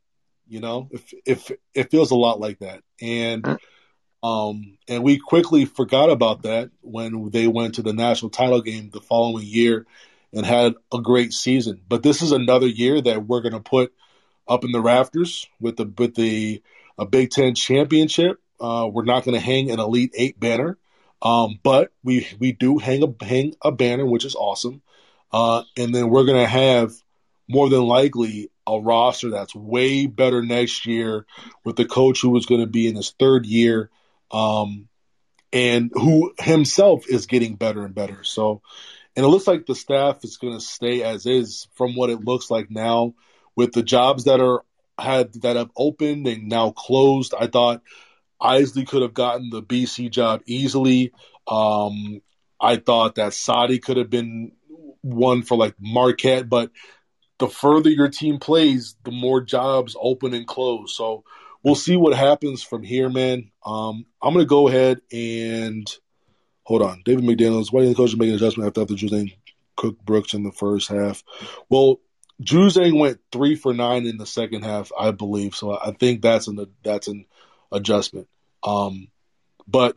You 0.48 0.60
know, 0.60 0.88
if 0.90 1.12
if 1.26 1.50
it 1.74 1.90
feels 1.90 2.10
a 2.10 2.16
lot 2.16 2.40
like 2.40 2.58
that, 2.60 2.82
and 3.00 3.58
um, 4.22 4.78
and 4.88 5.02
we 5.02 5.18
quickly 5.18 5.64
forgot 5.64 6.10
about 6.10 6.42
that 6.42 6.70
when 6.80 7.30
they 7.30 7.46
went 7.46 7.76
to 7.76 7.82
the 7.82 7.92
national 7.92 8.30
title 8.30 8.60
game 8.60 8.90
the 8.90 9.00
following 9.00 9.46
year 9.46 9.86
and 10.32 10.46
had 10.46 10.74
a 10.92 11.00
great 11.00 11.32
season. 11.32 11.80
But 11.88 12.02
this 12.02 12.22
is 12.22 12.32
another 12.32 12.66
year 12.66 13.00
that 13.00 13.26
we're 13.26 13.42
going 13.42 13.52
to 13.52 13.60
put 13.60 13.92
up 14.48 14.64
in 14.64 14.72
the 14.72 14.80
rafters 14.80 15.46
with 15.60 15.76
the 15.76 15.92
with 15.96 16.14
the 16.14 16.62
a 16.98 17.06
Big 17.06 17.30
Ten 17.30 17.54
championship. 17.54 18.40
Uh, 18.60 18.88
we're 18.90 19.04
not 19.04 19.24
going 19.24 19.34
to 19.34 19.40
hang 19.40 19.70
an 19.70 19.80
Elite 19.80 20.12
Eight 20.16 20.38
banner, 20.38 20.78
um, 21.20 21.58
but 21.62 21.92
we 22.02 22.26
we 22.38 22.52
do 22.52 22.78
hang 22.78 23.02
a 23.02 23.24
hang 23.24 23.54
a 23.62 23.72
banner, 23.72 24.06
which 24.06 24.24
is 24.24 24.34
awesome. 24.34 24.82
Uh, 25.32 25.62
and 25.76 25.94
then 25.94 26.10
we're 26.10 26.26
going 26.26 26.42
to 26.42 26.46
have 26.46 26.92
more 27.48 27.68
than 27.70 27.82
likely 27.82 28.50
a 28.66 28.78
roster 28.78 29.30
that's 29.30 29.54
way 29.54 30.06
better 30.06 30.42
next 30.42 30.86
year 30.86 31.26
with 31.64 31.76
the 31.76 31.84
coach 31.84 32.20
who 32.20 32.36
is 32.36 32.46
going 32.46 32.60
to 32.60 32.66
be 32.66 32.86
in 32.86 32.94
his 32.94 33.10
third 33.18 33.46
year, 33.46 33.90
um, 34.30 34.88
and 35.52 35.90
who 35.94 36.32
himself 36.38 37.08
is 37.08 37.26
getting 37.26 37.56
better 37.56 37.84
and 37.84 37.94
better. 37.94 38.22
So 38.22 38.62
and 39.16 39.24
it 39.24 39.28
looks 39.28 39.46
like 39.46 39.66
the 39.66 39.74
staff 39.74 40.24
is 40.24 40.36
going 40.36 40.54
to 40.54 40.60
stay 40.60 41.02
as 41.02 41.26
is 41.26 41.68
from 41.74 41.94
what 41.96 42.10
it 42.10 42.24
looks 42.24 42.50
like 42.50 42.70
now 42.70 43.14
with 43.54 43.72
the 43.72 43.82
jobs 43.82 44.24
that 44.24 44.40
are 44.40 44.64
had 44.98 45.32
that 45.42 45.56
have 45.56 45.70
opened 45.76 46.26
and 46.26 46.48
now 46.48 46.70
closed. 46.70 47.34
I 47.38 47.46
thought 47.46 47.82
Eisley 48.40 48.86
could 48.86 49.02
have 49.02 49.14
gotten 49.14 49.50
the 49.50 49.62
BC 49.62 50.10
job 50.10 50.42
easily. 50.46 51.12
Um, 51.46 52.20
I 52.60 52.76
thought 52.76 53.16
that 53.16 53.32
Saddi 53.32 53.82
could 53.82 53.96
have 53.96 54.10
been 54.10 54.52
one 55.02 55.42
for 55.42 55.56
like 55.56 55.74
Marquette, 55.80 56.48
but 56.48 56.70
the 57.38 57.48
further 57.48 57.90
your 57.90 58.08
team 58.08 58.38
plays, 58.38 58.94
the 59.04 59.10
more 59.10 59.40
jobs 59.40 59.96
open 60.00 60.32
and 60.32 60.46
close. 60.46 60.96
So 60.96 61.24
we'll 61.62 61.74
see 61.74 61.96
what 61.96 62.16
happens 62.16 62.62
from 62.62 62.82
here, 62.82 63.08
man. 63.08 63.50
Um, 63.64 64.06
I'm 64.22 64.32
gonna 64.32 64.46
go 64.46 64.68
ahead 64.68 65.00
and 65.12 65.90
hold 66.64 66.82
on. 66.82 67.02
David 67.04 67.24
McDaniels, 67.24 67.72
why 67.72 67.80
didn't 67.80 67.96
the 67.96 68.02
coach 68.02 68.16
make 68.16 68.28
an 68.28 68.34
adjustment 68.34 68.68
after 68.68 68.82
after 68.82 68.94
Juzang 68.94 69.34
Cook 69.76 70.02
Brooks 70.04 70.34
in 70.34 70.42
the 70.42 70.52
first 70.52 70.88
half? 70.88 71.22
Well, 71.68 72.00
Juzang 72.42 72.98
went 72.98 73.20
three 73.30 73.54
for 73.54 73.72
nine 73.72 74.06
in 74.06 74.16
the 74.16 74.26
second 74.26 74.62
half, 74.62 74.90
I 74.98 75.10
believe. 75.10 75.54
So 75.54 75.72
I 75.78 75.92
think 75.92 76.22
that's 76.22 76.48
an 76.48 76.66
that's 76.82 77.08
an 77.08 77.26
adjustment. 77.70 78.28
Um, 78.62 79.08
but 79.66 79.96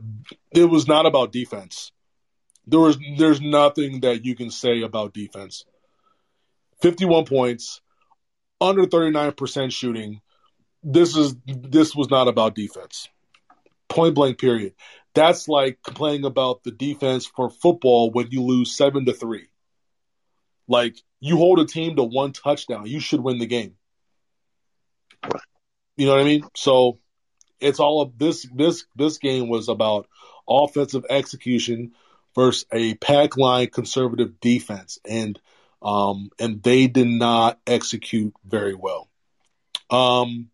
it 0.51 0.65
was 0.65 0.87
not 0.87 1.05
about 1.05 1.31
defense. 1.31 1.91
There 2.67 2.79
was 2.79 2.97
there's 3.17 3.41
nothing 3.41 4.01
that 4.01 4.25
you 4.25 4.35
can 4.35 4.51
say 4.51 4.81
about 4.81 5.13
defense. 5.13 5.65
51 6.81 7.25
points, 7.25 7.81
under 8.59 8.85
39% 8.85 9.71
shooting. 9.71 10.21
This 10.83 11.15
is 11.15 11.35
this 11.45 11.95
was 11.95 12.09
not 12.09 12.27
about 12.27 12.55
defense. 12.55 13.07
Point 13.87 14.15
blank 14.15 14.39
period. 14.39 14.73
That's 15.15 15.47
like 15.47 15.81
complaining 15.81 16.25
about 16.25 16.63
the 16.63 16.71
defense 16.71 17.25
for 17.25 17.49
football 17.49 18.11
when 18.11 18.27
you 18.31 18.43
lose 18.43 18.75
7 18.75 19.05
to 19.05 19.13
3. 19.13 19.47
Like 20.67 20.97
you 21.19 21.37
hold 21.37 21.59
a 21.59 21.65
team 21.65 21.95
to 21.95 22.03
one 22.03 22.33
touchdown, 22.33 22.85
you 22.85 22.99
should 22.99 23.21
win 23.21 23.39
the 23.39 23.45
game. 23.45 23.75
You 25.97 26.07
know 26.07 26.11
what 26.11 26.21
I 26.21 26.25
mean? 26.25 26.43
So 26.55 26.99
it's 27.59 27.79
all 27.79 28.01
of 28.01 28.17
this 28.17 28.45
this 28.53 28.85
this 28.95 29.17
game 29.17 29.47
was 29.47 29.69
about 29.69 30.07
offensive 30.47 31.05
execution 31.09 31.93
versus 32.35 32.65
a 32.71 32.95
pack 32.95 33.37
line 33.37 33.67
conservative 33.67 34.39
defense 34.41 34.99
and 35.05 35.39
um 35.81 36.29
and 36.39 36.61
they 36.61 36.87
did 36.87 37.07
not 37.07 37.59
execute 37.65 38.33
very 38.45 38.75
well. 38.75 39.09
Um 39.89 40.49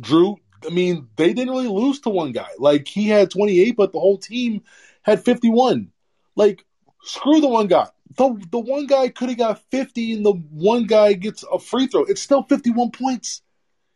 Drew, 0.00 0.36
I 0.66 0.70
mean, 0.70 1.08
they 1.16 1.32
didn't 1.32 1.50
really 1.50 1.68
lose 1.68 2.00
to 2.00 2.10
one 2.10 2.32
guy. 2.32 2.48
Like 2.58 2.88
he 2.88 3.08
had 3.08 3.30
28 3.30 3.76
but 3.76 3.92
the 3.92 4.00
whole 4.00 4.18
team 4.18 4.62
had 5.02 5.24
51. 5.24 5.90
Like 6.34 6.64
screw 7.02 7.40
the 7.40 7.48
one 7.48 7.66
guy. 7.66 7.88
The 8.16 8.40
the 8.50 8.58
one 8.58 8.86
guy 8.86 9.08
could 9.08 9.28
have 9.28 9.38
got 9.38 9.62
50 9.70 10.14
and 10.14 10.26
the 10.26 10.32
one 10.32 10.84
guy 10.84 11.12
gets 11.14 11.44
a 11.50 11.58
free 11.58 11.86
throw. 11.86 12.04
It's 12.04 12.22
still 12.22 12.42
51 12.42 12.90
points. 12.90 13.42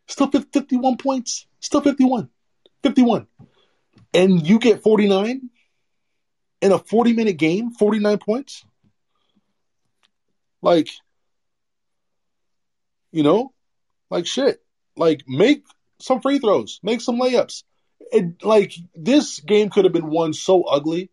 Still 0.07 0.31
51 0.31 0.97
points. 0.97 1.47
Still 1.61 1.81
51. 1.81 2.29
51. 2.83 3.27
And 4.13 4.47
you 4.47 4.59
get 4.59 4.83
49 4.83 5.51
in 6.61 6.73
a 6.73 6.79
40 6.79 7.13
minute 7.13 7.37
game, 7.37 7.71
49 7.73 8.19
points? 8.19 8.65
Like, 10.63 10.89
you 13.13 13.23
know, 13.23 13.53
like 14.11 14.27
shit. 14.27 14.63
Like, 14.97 15.23
make 15.27 15.65
some 16.01 16.21
free 16.21 16.39
throws, 16.39 16.81
make 16.83 17.01
some 17.01 17.21
layups. 17.21 17.63
It, 18.01 18.43
like, 18.43 18.73
this 18.95 19.41
game 19.41 19.71
could 19.71 19.85
have 19.85 19.93
been 19.93 20.11
won 20.11 20.33
so 20.33 20.65
ugly 20.65 21.11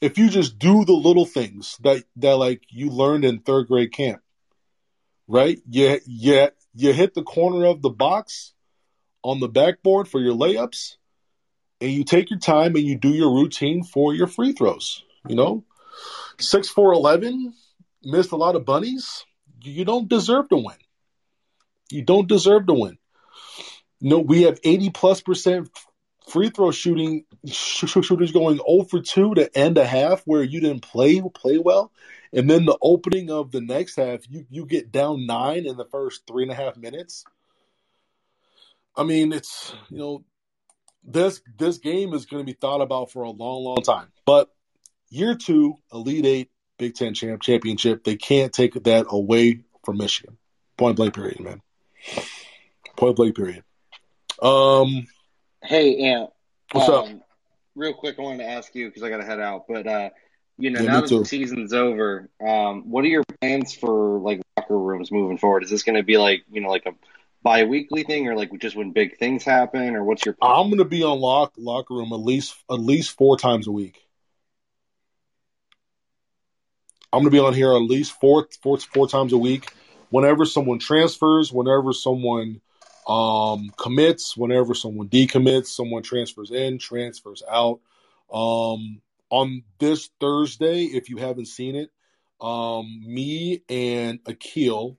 if 0.00 0.18
you 0.18 0.30
just 0.30 0.58
do 0.58 0.84
the 0.84 0.92
little 0.92 1.26
things 1.26 1.76
that, 1.82 2.04
that 2.16 2.36
like, 2.36 2.62
you 2.68 2.90
learned 2.90 3.24
in 3.24 3.40
third 3.40 3.68
grade 3.68 3.92
camp, 3.92 4.20
right? 5.28 5.58
You, 5.68 6.00
you, 6.06 6.48
you 6.74 6.92
hit 6.92 7.14
the 7.14 7.22
corner 7.22 7.66
of 7.66 7.82
the 7.82 7.90
box 7.90 8.54
on 9.22 9.40
the 9.40 9.48
backboard 9.48 10.08
for 10.08 10.20
your 10.20 10.34
layups, 10.34 10.96
and 11.82 11.90
you 11.90 12.04
take 12.04 12.30
your 12.30 12.38
time 12.38 12.74
and 12.76 12.84
you 12.84 12.96
do 12.96 13.10
your 13.10 13.34
routine 13.34 13.84
for 13.84 14.14
your 14.14 14.26
free 14.26 14.52
throws. 14.52 15.04
You 15.28 15.34
know, 15.34 15.64
six 16.38 16.70
four 16.70 16.94
eleven 16.94 17.52
missed 18.02 18.32
a 18.32 18.36
lot 18.36 18.56
of 18.56 18.64
bunnies. 18.64 19.24
You 19.62 19.84
don't 19.84 20.08
deserve 20.08 20.48
to 20.48 20.56
win. 20.56 20.76
You 21.90 22.02
don't 22.02 22.28
deserve 22.28 22.66
to 22.66 22.72
win. 22.72 22.96
No, 24.00 24.18
we 24.18 24.42
have 24.42 24.58
eighty 24.64 24.90
plus 24.90 25.20
percent 25.20 25.70
free 26.30 26.50
throw 26.50 26.70
shooting 26.70 27.24
shooters 27.46 28.32
going 28.32 28.56
0 28.58 28.84
for 28.84 29.00
2 29.00 29.34
to 29.34 29.58
end 29.58 29.78
a 29.78 29.84
half 29.84 30.22
where 30.22 30.42
you 30.42 30.60
didn't 30.60 30.82
play 30.82 31.20
play 31.34 31.58
well. 31.58 31.90
And 32.32 32.48
then 32.48 32.64
the 32.64 32.78
opening 32.80 33.30
of 33.30 33.50
the 33.50 33.60
next 33.60 33.96
half, 33.96 34.20
you, 34.28 34.46
you 34.48 34.66
get 34.66 34.92
down 34.92 35.26
nine 35.26 35.66
in 35.66 35.76
the 35.76 35.84
first 35.84 36.26
three 36.26 36.44
and 36.44 36.52
a 36.52 36.54
half 36.54 36.76
minutes. 36.76 37.24
I 38.96 39.02
mean, 39.02 39.32
it's 39.32 39.74
you 39.88 39.98
know, 39.98 40.24
this 41.02 41.40
this 41.58 41.78
game 41.78 42.12
is 42.14 42.26
going 42.26 42.44
to 42.44 42.52
be 42.52 42.56
thought 42.56 42.82
about 42.82 43.10
for 43.10 43.22
a 43.22 43.30
long, 43.30 43.64
long 43.64 43.82
time. 43.82 44.08
But 44.24 44.48
year 45.08 45.34
two, 45.34 45.74
Elite 45.92 46.26
Eight, 46.26 46.50
Big 46.78 46.94
Ten 46.94 47.14
champ 47.14 47.42
championship, 47.42 48.04
they 48.04 48.16
can't 48.16 48.52
take 48.52 48.74
that 48.84 49.06
away 49.08 49.64
from 49.84 49.96
Michigan. 49.96 50.36
Point 50.76 50.96
blank 50.96 51.14
period, 51.14 51.40
man. 51.40 51.62
Point 52.96 53.16
blank 53.16 53.34
period. 53.34 53.64
Um, 54.40 55.06
hey, 55.62 55.98
Ant. 56.12 56.30
What's 56.72 56.88
um, 56.88 56.94
up? 56.94 57.08
Real 57.74 57.94
quick, 57.94 58.16
I 58.18 58.22
wanted 58.22 58.38
to 58.38 58.50
ask 58.50 58.74
you 58.74 58.88
because 58.88 59.02
I 59.02 59.10
got 59.10 59.18
to 59.18 59.24
head 59.24 59.40
out. 59.40 59.66
But 59.68 59.86
uh, 59.86 60.10
you 60.58 60.70
know, 60.70 60.80
Yeah, 60.80 60.86
now 60.86 61.00
that 61.00 61.08
too. 61.08 61.20
the 61.20 61.26
season's 61.26 61.72
over, 61.72 62.28
um, 62.44 62.90
what 62.90 63.04
are 63.04 63.08
your 63.08 63.24
plans 63.40 63.74
for 63.74 64.18
like 64.18 64.40
locker 64.56 64.78
rooms 64.78 65.12
moving 65.12 65.38
forward? 65.38 65.64
Is 65.64 65.70
this 65.70 65.82
going 65.82 65.96
to 65.96 66.02
be 66.02 66.16
like 66.18 66.44
you 66.50 66.60
know 66.60 66.68
like 66.68 66.86
a 66.86 66.92
bi-weekly 67.42 68.02
thing, 68.04 68.28
or 68.28 68.34
like 68.34 68.50
just 68.60 68.76
when 68.76 68.92
big 68.92 69.18
things 69.18 69.44
happen, 69.44 69.94
or 69.94 70.04
what's 70.04 70.24
your 70.24 70.34
plan? 70.34 70.52
I'm 70.52 70.66
going 70.68 70.78
to 70.78 70.84
be 70.84 71.02
on 71.02 71.20
lock 71.20 71.54
locker 71.56 71.94
room 71.94 72.12
at 72.12 72.20
least 72.20 72.54
at 72.70 72.80
least 72.80 73.16
four 73.16 73.36
times 73.36 73.66
a 73.66 73.72
week. 73.72 74.00
I'm 77.12 77.20
going 77.20 77.30
to 77.30 77.36
be 77.36 77.40
on 77.40 77.54
here 77.54 77.72
at 77.72 77.82
least 77.82 78.12
four 78.20 78.48
four 78.62 78.78
four 78.78 79.08
times 79.08 79.32
a 79.32 79.38
week. 79.38 79.72
Whenever 80.10 80.44
someone 80.44 80.78
transfers, 80.78 81.52
whenever 81.52 81.92
someone 81.92 82.60
um, 83.10 83.72
commits, 83.76 84.36
whenever 84.36 84.72
someone 84.72 85.08
decommits, 85.08 85.66
someone 85.66 86.04
transfers 86.04 86.52
in, 86.52 86.78
transfers 86.78 87.42
out. 87.50 87.80
Um, 88.32 89.02
on 89.30 89.64
this 89.80 90.10
Thursday, 90.20 90.84
if 90.84 91.10
you 91.10 91.16
haven't 91.16 91.46
seen 91.46 91.74
it, 91.74 91.90
um, 92.40 93.02
me 93.04 93.64
and 93.68 94.20
Akil, 94.26 94.96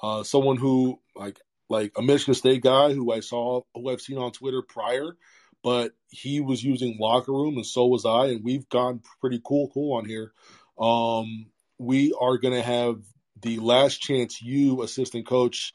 uh, 0.00 0.22
someone 0.22 0.56
who 0.56 1.00
like 1.16 1.40
like 1.68 1.92
a 1.96 2.02
Michigan 2.02 2.34
State 2.34 2.62
guy 2.62 2.92
who 2.92 3.12
I 3.12 3.20
saw 3.20 3.62
who 3.74 3.90
I've 3.90 4.00
seen 4.00 4.18
on 4.18 4.30
Twitter 4.30 4.62
prior, 4.62 5.16
but 5.64 5.92
he 6.10 6.40
was 6.40 6.62
using 6.62 6.96
locker 7.00 7.32
room 7.32 7.56
and 7.56 7.66
so 7.66 7.86
was 7.86 8.06
I, 8.06 8.26
and 8.26 8.44
we've 8.44 8.68
gone 8.68 9.02
pretty 9.20 9.40
cool 9.44 9.68
cool 9.74 9.96
on 9.96 10.04
here. 10.04 10.32
Um, 10.78 11.46
we 11.76 12.14
are 12.20 12.38
gonna 12.38 12.62
have 12.62 13.00
the 13.42 13.58
last 13.58 14.00
chance 14.00 14.40
you 14.40 14.82
assistant 14.82 15.26
coach 15.26 15.74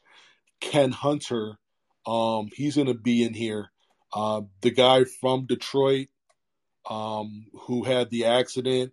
Ken 0.60 0.90
Hunter. 0.90 1.58
Um, 2.06 2.48
he's 2.52 2.76
gonna 2.76 2.94
be 2.94 3.22
in 3.22 3.34
here. 3.34 3.70
Uh, 4.12 4.42
the 4.60 4.70
guy 4.70 5.04
from 5.04 5.46
Detroit 5.46 6.08
um, 6.88 7.46
who 7.62 7.84
had 7.84 8.10
the 8.10 8.26
accident 8.26 8.92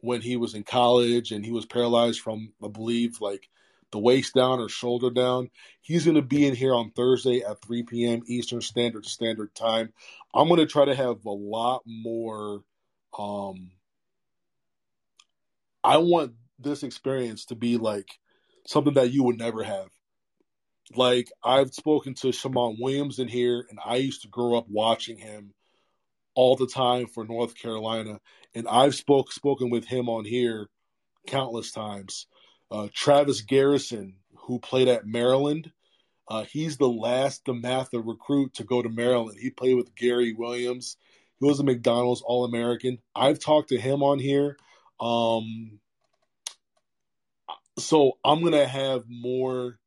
when 0.00 0.20
he 0.20 0.36
was 0.36 0.54
in 0.54 0.62
college 0.62 1.32
and 1.32 1.44
he 1.44 1.52
was 1.52 1.66
paralyzed 1.66 2.20
from, 2.20 2.52
I 2.62 2.68
believe, 2.68 3.20
like 3.20 3.48
the 3.90 3.98
waist 3.98 4.34
down 4.34 4.60
or 4.60 4.68
shoulder 4.68 5.10
down. 5.10 5.50
He's 5.80 6.04
going 6.04 6.16
to 6.16 6.22
be 6.22 6.46
in 6.46 6.54
here 6.54 6.74
on 6.74 6.90
Thursday 6.90 7.42
at 7.42 7.62
3 7.62 7.84
p.m. 7.84 8.22
Eastern 8.26 8.60
Standard 8.60 9.06
Standard 9.06 9.54
Time. 9.54 9.92
I'm 10.34 10.48
going 10.48 10.60
to 10.60 10.66
try 10.66 10.84
to 10.84 10.94
have 10.94 11.24
a 11.24 11.30
lot 11.30 11.82
more. 11.86 12.62
Um, 13.18 13.70
I 15.82 15.96
want 15.98 16.34
this 16.58 16.82
experience 16.82 17.46
to 17.46 17.54
be 17.54 17.78
like 17.78 18.08
something 18.66 18.94
that 18.94 19.12
you 19.12 19.24
would 19.24 19.38
never 19.38 19.62
have. 19.62 19.88
Like 20.94 21.30
I've 21.44 21.72
spoken 21.74 22.14
to 22.14 22.32
Shammond 22.32 22.78
Williams 22.80 23.18
in 23.18 23.28
here, 23.28 23.66
and 23.68 23.78
I 23.84 23.96
used 23.96 24.22
to 24.22 24.28
grow 24.28 24.56
up 24.56 24.66
watching 24.68 25.18
him 25.18 25.52
all 26.34 26.56
the 26.56 26.66
time 26.66 27.06
for 27.06 27.24
North 27.24 27.54
Carolina, 27.56 28.20
and 28.54 28.66
I've 28.68 28.94
spoke 28.94 29.32
spoken 29.32 29.70
with 29.70 29.86
him 29.86 30.08
on 30.08 30.24
here 30.24 30.68
countless 31.26 31.72
times. 31.72 32.26
Uh, 32.70 32.88
Travis 32.94 33.42
Garrison, 33.42 34.14
who 34.36 34.58
played 34.58 34.88
at 34.88 35.06
Maryland, 35.06 35.72
uh, 36.28 36.44
he's 36.44 36.76
the 36.76 36.88
last 36.88 37.44
DeMatha 37.46 38.02
recruit 38.04 38.54
to 38.54 38.64
go 38.64 38.82
to 38.82 38.88
Maryland. 38.88 39.38
He 39.40 39.50
played 39.50 39.74
with 39.74 39.94
Gary 39.94 40.34
Williams. 40.34 40.96
He 41.40 41.46
was 41.46 41.60
a 41.60 41.64
McDonald's 41.64 42.22
All 42.22 42.44
American. 42.44 42.98
I've 43.14 43.38
talked 43.38 43.70
to 43.70 43.80
him 43.80 44.02
on 44.02 44.18
here. 44.18 44.58
Um, 45.00 45.78
so 47.78 48.18
I'm 48.24 48.42
gonna 48.42 48.66
have 48.66 49.04
more. 49.08 49.78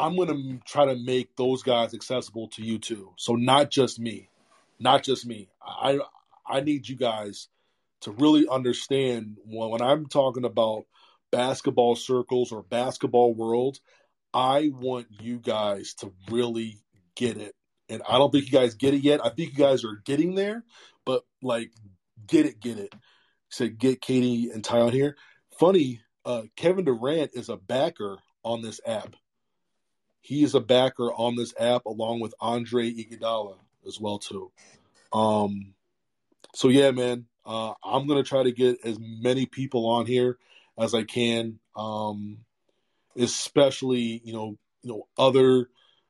I'm 0.00 0.16
gonna 0.16 0.58
try 0.64 0.86
to 0.86 0.96
make 0.96 1.36
those 1.36 1.62
guys 1.62 1.94
accessible 1.94 2.48
to 2.48 2.62
you 2.62 2.78
too. 2.78 3.12
So 3.16 3.34
not 3.34 3.70
just 3.70 4.00
me, 4.00 4.30
not 4.78 5.02
just 5.02 5.26
me. 5.26 5.48
I 5.62 5.98
I 6.46 6.60
need 6.60 6.88
you 6.88 6.96
guys 6.96 7.48
to 8.02 8.12
really 8.12 8.48
understand 8.48 9.36
when, 9.44 9.70
when 9.70 9.82
I'm 9.82 10.06
talking 10.06 10.44
about 10.44 10.84
basketball 11.30 11.96
circles 11.96 12.50
or 12.50 12.62
basketball 12.62 13.34
world, 13.34 13.78
I 14.32 14.70
want 14.72 15.08
you 15.20 15.38
guys 15.38 15.94
to 15.94 16.12
really 16.30 16.78
get 17.14 17.36
it. 17.36 17.54
And 17.88 18.02
I 18.08 18.18
don't 18.18 18.30
think 18.30 18.46
you 18.46 18.52
guys 18.52 18.74
get 18.74 18.94
it 18.94 19.02
yet. 19.02 19.24
I 19.24 19.28
think 19.28 19.52
you 19.52 19.58
guys 19.58 19.84
are 19.84 20.00
getting 20.04 20.34
there, 20.34 20.64
but 21.04 21.24
like 21.42 21.72
get 22.26 22.46
it, 22.46 22.60
get 22.60 22.78
it. 22.78 22.94
Said 23.50 23.78
get 23.78 24.00
Katie 24.00 24.50
and 24.50 24.64
Ty 24.64 24.80
on 24.80 24.92
here. 24.92 25.16
Funny, 25.58 26.00
uh, 26.24 26.42
Kevin 26.56 26.84
Durant 26.84 27.32
is 27.34 27.48
a 27.48 27.56
backer 27.56 28.18
on 28.44 28.62
this 28.62 28.80
app. 28.86 29.16
He 30.20 30.42
is 30.42 30.54
a 30.54 30.60
backer 30.60 31.12
on 31.12 31.36
this 31.36 31.54
app 31.58 31.86
along 31.86 32.20
with 32.20 32.34
Andre 32.40 32.92
Iguodala 32.92 33.56
as 33.86 33.98
well 33.98 34.18
too. 34.18 34.50
Um, 35.12 35.74
so 36.54 36.68
yeah, 36.68 36.90
man, 36.90 37.26
uh, 37.46 37.72
I'm 37.82 38.06
gonna 38.06 38.22
try 38.22 38.42
to 38.42 38.52
get 38.52 38.84
as 38.84 38.98
many 39.00 39.46
people 39.46 39.86
on 39.86 40.06
here 40.06 40.38
as 40.78 40.94
I 40.94 41.04
can, 41.04 41.58
um, 41.76 42.38
especially 43.16 44.20
you 44.24 44.32
know 44.32 44.56
you 44.82 44.90
know 44.90 45.08
other 45.18 45.68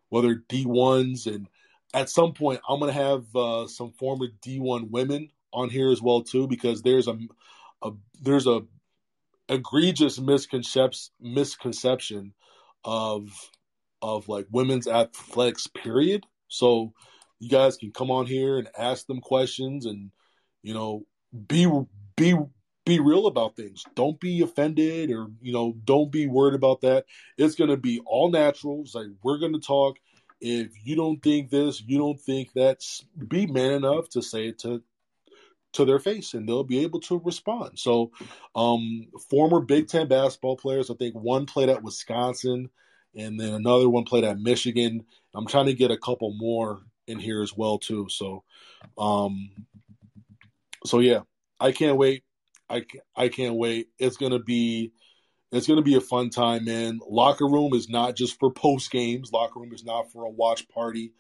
whether 0.09 0.35
D 0.35 0.67
ones 0.67 1.27
and 1.27 1.49
at 1.95 2.11
some 2.11 2.33
point 2.33 2.61
I'm 2.69 2.81
gonna 2.81 2.93
have 2.93 3.25
uh, 3.35 3.67
some 3.67 3.93
former 3.93 4.27
D 4.43 4.61
one 4.61 4.91
women 4.91 5.31
on 5.53 5.71
here 5.71 5.91
as 5.91 6.01
well 6.03 6.23
too 6.23 6.47
because 6.47 6.83
there's 6.83 7.09
a, 7.09 7.19
a 7.83 7.93
there's 8.21 8.47
a 8.47 8.63
egregious 9.49 10.19
misconception 10.19 11.13
misconception 11.21 12.33
of 12.85 13.51
of 14.03 14.29
like 14.29 14.47
women's 14.51 14.89
athletics 14.89 15.67
period. 15.67 16.25
So 16.49 16.93
you 17.39 17.49
guys 17.49 17.77
can 17.77 17.93
come 17.93 18.11
on 18.11 18.27
here 18.27 18.59
and 18.59 18.69
ask 18.77 19.07
them 19.07 19.21
questions 19.21 19.87
and 19.87 20.11
you 20.63 20.75
know 20.75 21.07
be 21.49 21.67
be 22.17 22.37
be 22.85 22.99
real 22.99 23.27
about 23.27 23.57
things. 23.57 23.85
Don't 23.95 24.19
be 24.21 24.43
offended 24.43 25.11
or 25.11 25.29
you 25.41 25.53
know 25.53 25.77
don't 25.85 26.11
be 26.11 26.27
worried 26.27 26.55
about 26.55 26.81
that. 26.83 27.07
It's 27.39 27.55
going 27.55 27.71
to 27.71 27.77
be 27.77 28.01
all 28.07 28.31
natural. 28.31 28.83
It's 28.83 28.95
like 28.95 29.07
we're 29.23 29.39
going 29.39 29.55
to 29.55 29.61
talk. 29.61 29.97
If 30.41 30.71
you 30.85 30.97
don't 30.97 31.23
think 31.23 31.51
this 31.51 31.83
you 31.87 31.99
don't 31.99 32.21
think 32.21 32.53
that 32.55 32.83
be 33.29 33.47
man 33.47 33.73
enough 33.73 34.09
to 34.11 34.23
say 34.23 34.49
it 34.49 34.59
to 34.61 34.83
to 35.73 35.85
their 35.85 35.99
face 35.99 36.35
and 36.35 36.49
they'll 36.49 36.65
be 36.65 36.83
able 36.83 37.01
to 37.01 37.21
respond. 37.25 37.79
So, 37.79 38.11
um, 38.57 39.07
former 39.29 39.61
Big 39.61 39.89
Ten 39.89 40.09
basketball 40.09 40.57
players, 40.57 40.91
I 40.91 40.95
think 40.95 41.15
one 41.15 41.47
played 41.47 41.69
at 41.69 41.83
Wisconsin 41.83 42.71
and 43.17 43.39
then 43.39 43.55
another 43.55 43.89
one 43.89 44.05
played 44.05 44.25
at 44.25 44.39
Michigan. 44.39 45.05
I'm 45.35 45.47
trying 45.47 45.67
to 45.67 45.75
get 45.75 45.91
a 45.91 45.99
couple 45.99 46.33
more 46.35 46.81
in 47.07 47.19
here 47.19 47.43
as 47.43 47.57
well 47.57 47.79
too. 47.79 48.07
So, 48.09 48.45
um, 48.99 49.51
so 50.85 51.01
yeah, 51.01 51.21
I 51.59 51.73
can't 51.73 51.97
wait. 51.97 52.25
I, 52.69 52.85
I 53.17 53.29
can't 53.29 53.57
wait. 53.57 53.89
It's 53.99 54.17
gonna 54.17 54.39
be 54.39 54.93
it's 55.53 55.67
gonna 55.67 55.83
be 55.83 55.97
a 55.97 56.01
fun 56.01 56.31
time, 56.31 56.65
man. 56.65 57.01
Locker 57.09 57.47
room 57.47 57.75
is 57.75 57.89
not 57.89 58.15
just 58.15 58.39
for 58.39 58.53
post 58.53 58.91
games. 58.91 59.33
Locker 59.33 59.59
room 59.59 59.73
is 59.73 59.85
not 59.85 60.13
for 60.13 60.25
a 60.25 60.31
watch 60.31 60.69
party. 60.69 61.13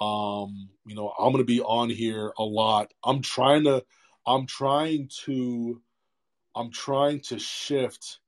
Um, 0.00 0.70
you 0.86 0.94
know, 0.94 1.12
I'm 1.18 1.32
gonna 1.32 1.44
be 1.44 1.60
on 1.60 1.90
here 1.90 2.32
a 2.38 2.42
lot. 2.42 2.92
I'm 3.04 3.20
trying 3.20 3.64
to, 3.64 3.84
I'm 4.26 4.46
trying 4.46 5.10
to, 5.24 5.82
I'm 6.56 6.70
trying 6.70 7.20
to 7.20 7.38
shift 7.38 8.20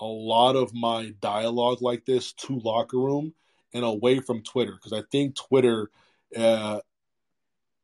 a 0.00 0.06
lot 0.06 0.56
of 0.56 0.74
my 0.74 1.14
dialogue 1.20 1.82
like 1.82 2.06
this 2.06 2.32
to 2.32 2.58
locker 2.58 2.98
room 2.98 3.34
and 3.72 3.84
away 3.84 4.20
from 4.20 4.42
Twitter 4.42 4.72
because 4.72 4.92
I 4.92 5.02
think 5.10 5.36
Twitter, 5.36 5.90
uh, 6.36 6.80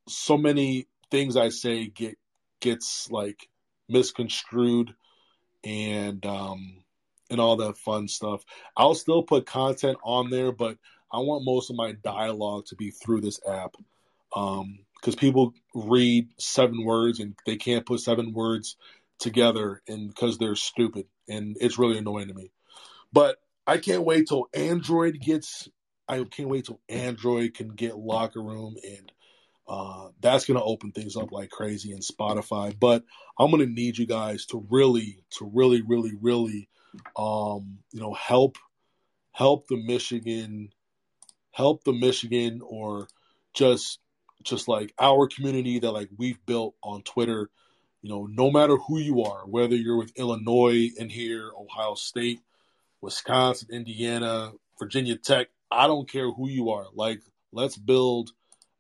so 0.09 0.37
many 0.37 0.89
things 1.11 1.37
I 1.37 1.51
say 1.51 1.89
get 1.89 2.17
gets 2.61 3.11
like 3.11 3.49
misconstrued 3.89 4.95
and 5.63 6.25
um 6.27 6.83
and 7.31 7.41
all 7.41 7.57
that 7.57 7.77
fun 7.77 8.09
stuff. 8.09 8.45
I'll 8.77 8.95
still 8.95 9.23
put 9.23 9.47
content 9.47 9.99
on 10.03 10.31
there, 10.31 10.53
but 10.53 10.79
I 11.13 11.19
want 11.19 11.45
most 11.45 11.71
of 11.71 11.77
my 11.77 11.93
dialogue 11.93 12.67
to 12.67 12.77
be 12.77 12.91
through 12.91 13.21
this 13.21 13.41
app. 13.49 13.75
Um, 14.35 14.81
because 14.95 15.15
people 15.15 15.55
read 15.75 16.29
seven 16.39 16.85
words 16.85 17.21
and 17.21 17.37
they 17.47 17.57
can't 17.57 17.87
put 17.87 18.01
seven 18.01 18.33
words 18.33 18.77
together 19.19 19.83
and 19.89 20.09
because 20.09 20.39
they're 20.39 20.57
stupid 20.57 21.07
and 21.29 21.57
it's 21.61 21.79
really 21.79 21.99
annoying 21.99 22.29
to 22.29 22.35
me. 22.35 22.51
But 23.13 23.37
I 23.67 23.79
can't 23.79 24.05
wait 24.05 24.29
till 24.29 24.49
Android 24.55 25.21
gets 25.21 25.69
I 26.09 26.23
can't 26.25 26.49
wait 26.49 26.67
till 26.67 26.81
Android 26.89 27.55
can 27.55 27.69
get 27.69 27.99
locker 27.99 28.41
room 28.41 28.77
and 28.85 29.13
uh, 29.69 30.09
that's 30.21 30.45
gonna 30.45 30.63
open 30.63 30.93
things 30.93 31.17
up 31.17 31.33
like 31.33 31.51
crazy 31.51 31.93
in 31.93 31.99
Spotify. 31.99 32.75
But 32.79 33.03
I'm 33.39 33.51
gonna 33.51 33.67
need 33.67 33.99
you 33.99 34.07
guys 34.07 34.47
to 34.47 34.65
really, 34.71 35.25
to 35.39 35.51
really, 35.53 35.83
really, 35.83 36.13
really, 36.21 36.69
um, 37.17 37.79
you 37.93 38.01
know, 38.01 38.15
help 38.15 38.59
help 39.33 39.67
the 39.67 39.77
Michigan, 39.77 40.71
help 41.51 41.83
the 41.85 41.93
Michigan, 41.93 42.61
or 42.63 43.09
just 43.55 43.99
just 44.45 44.69
like 44.69 44.95
our 45.01 45.27
community 45.27 45.81
that 45.81 45.91
like 45.91 46.11
we've 46.17 46.45
built 46.47 46.75
on 46.83 47.03
Twitter. 47.03 47.51
You 48.07 48.13
know, 48.13 48.29
no 48.31 48.53
matter 48.53 48.77
who 48.77 49.01
you 49.01 49.25
are, 49.25 49.41
whether 49.49 49.75
you're 49.75 49.97
with 49.97 50.13
Illinois 50.15 50.91
in 50.97 51.09
here, 51.09 51.51
Ohio 51.59 51.97
State, 51.97 52.39
Wisconsin, 53.01 53.71
Indiana, 53.73 54.53
Virginia 54.79 55.17
Tech, 55.17 55.49
I 55.73 55.89
don't 55.89 56.09
care 56.09 56.31
who 56.31 56.49
you 56.49 56.71
are. 56.71 56.87
Like, 56.95 57.21
let's 57.51 57.77
build 57.77 58.31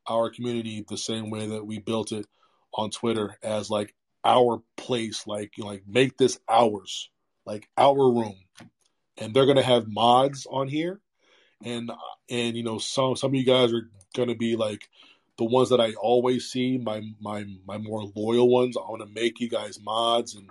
our 0.07 0.31
community 0.31 0.85
the 0.89 0.97
same 0.97 1.31
way 1.31 1.48
that 1.48 1.66
we 1.66 1.81
built 1.81 2.12
it 2.12 2.24
on 2.73 2.90
Twitter 2.90 3.36
as 3.43 3.69
like 3.69 3.97
our 4.24 4.62
place, 4.77 5.27
like 5.27 5.59
you 5.59 5.65
know, 5.65 5.70
like 5.70 5.82
make 5.89 6.16
this 6.16 6.39
ours, 6.48 7.11
like 7.44 7.69
our 7.77 8.12
room. 8.12 8.36
And 9.19 9.35
they're 9.35 9.47
gonna 9.47 9.61
have 9.61 9.89
mods 9.89 10.47
on 10.48 10.69
here, 10.69 11.01
and 11.65 11.90
and 12.31 12.57
you 12.57 12.62
know 12.62 12.78
some 12.78 13.16
some 13.16 13.32
of 13.32 13.35
you 13.35 13.44
guys 13.44 13.73
are 13.73 13.90
gonna 14.15 14.36
be 14.36 14.55
like 14.55 14.89
the 15.38 15.44
ones 15.44 15.70
that 15.70 15.80
I 15.80 15.92
always 15.94 16.50
see, 16.50 16.78
my 16.78 17.02
my 17.20 17.44
my 17.66 17.78
more 17.78 18.04
loyal 18.14 18.48
ones. 18.48 18.76
I 18.76 18.80
want 18.80 19.02
to 19.02 19.20
make 19.20 19.40
you 19.40 19.48
guys 19.48 19.80
mods 19.80 20.34
and 20.34 20.48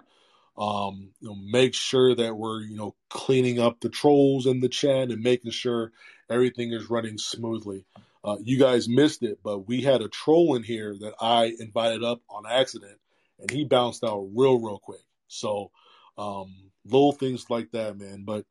um, 0.58 1.10
you 1.20 1.30
know 1.30 1.36
make 1.36 1.74
sure 1.74 2.16
that 2.16 2.36
we're 2.36 2.62
you 2.62 2.78
know 2.78 2.96
cleaning 3.10 3.60
up 3.60 3.80
the 3.80 3.90
trolls 3.90 4.46
in 4.46 4.60
the 4.60 4.70
chat 4.70 5.10
and 5.10 5.22
making 5.22 5.52
sure 5.52 5.92
everything 6.30 6.74
is 6.74 6.90
running 6.90 7.18
smoothly. 7.18 7.86
Uh, 8.24 8.38
you 8.44 8.58
guys 8.58 8.90
missed 8.90 9.22
it, 9.22 9.40
but 9.44 9.68
we 9.68 9.82
had 9.82 10.02
a 10.02 10.08
troll 10.10 10.56
in 10.56 10.64
here 10.64 10.96
that 11.00 11.14
I 11.22 11.54
invited 11.60 12.04
up 12.04 12.22
on 12.30 12.46
accident, 12.50 12.98
and 13.40 13.52
he 13.52 13.66
bounced 13.66 14.04
out 14.04 14.28
real, 14.34 14.60
real 14.60 14.80
quick. 14.80 15.02
So, 15.28 15.70
um, 16.18 16.72
little 16.86 17.12
things 17.12 17.50
like 17.50 17.72
that, 17.72 18.00
man. 18.00 18.24
But 18.26 18.46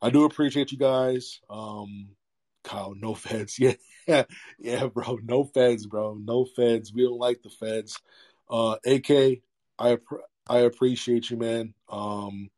I 0.00 0.10
do 0.10 0.24
appreciate 0.24 0.70
you 0.70 0.78
guys. 0.78 1.40
Um, 1.50 2.10
Kyle, 2.62 2.94
no 2.94 3.14
feds. 3.16 3.58
Yeah, 3.58 3.74
yeah, 4.58 4.86
bro. 4.86 5.18
No 5.22 5.44
feds, 5.44 5.86
bro. 5.86 6.14
No 6.14 6.44
feds. 6.44 6.92
We 6.92 7.02
don't 7.02 7.18
like 7.18 7.42
the 7.42 7.50
feds. 7.50 8.00
Uh, 8.48 8.76
AK, 8.86 9.40
I 9.78 9.98
I 10.48 10.58
appreciate 10.58 11.30
you, 11.30 11.36
man. 11.36 11.74
Um, 11.88 12.50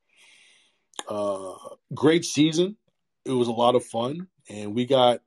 uh, 1.08 1.54
great 1.94 2.24
season. 2.24 2.76
It 3.24 3.32
was 3.32 3.48
a 3.48 3.52
lot 3.52 3.74
of 3.74 3.84
fun, 3.84 4.28
and 4.48 4.74
we 4.74 4.86
got 4.86 5.20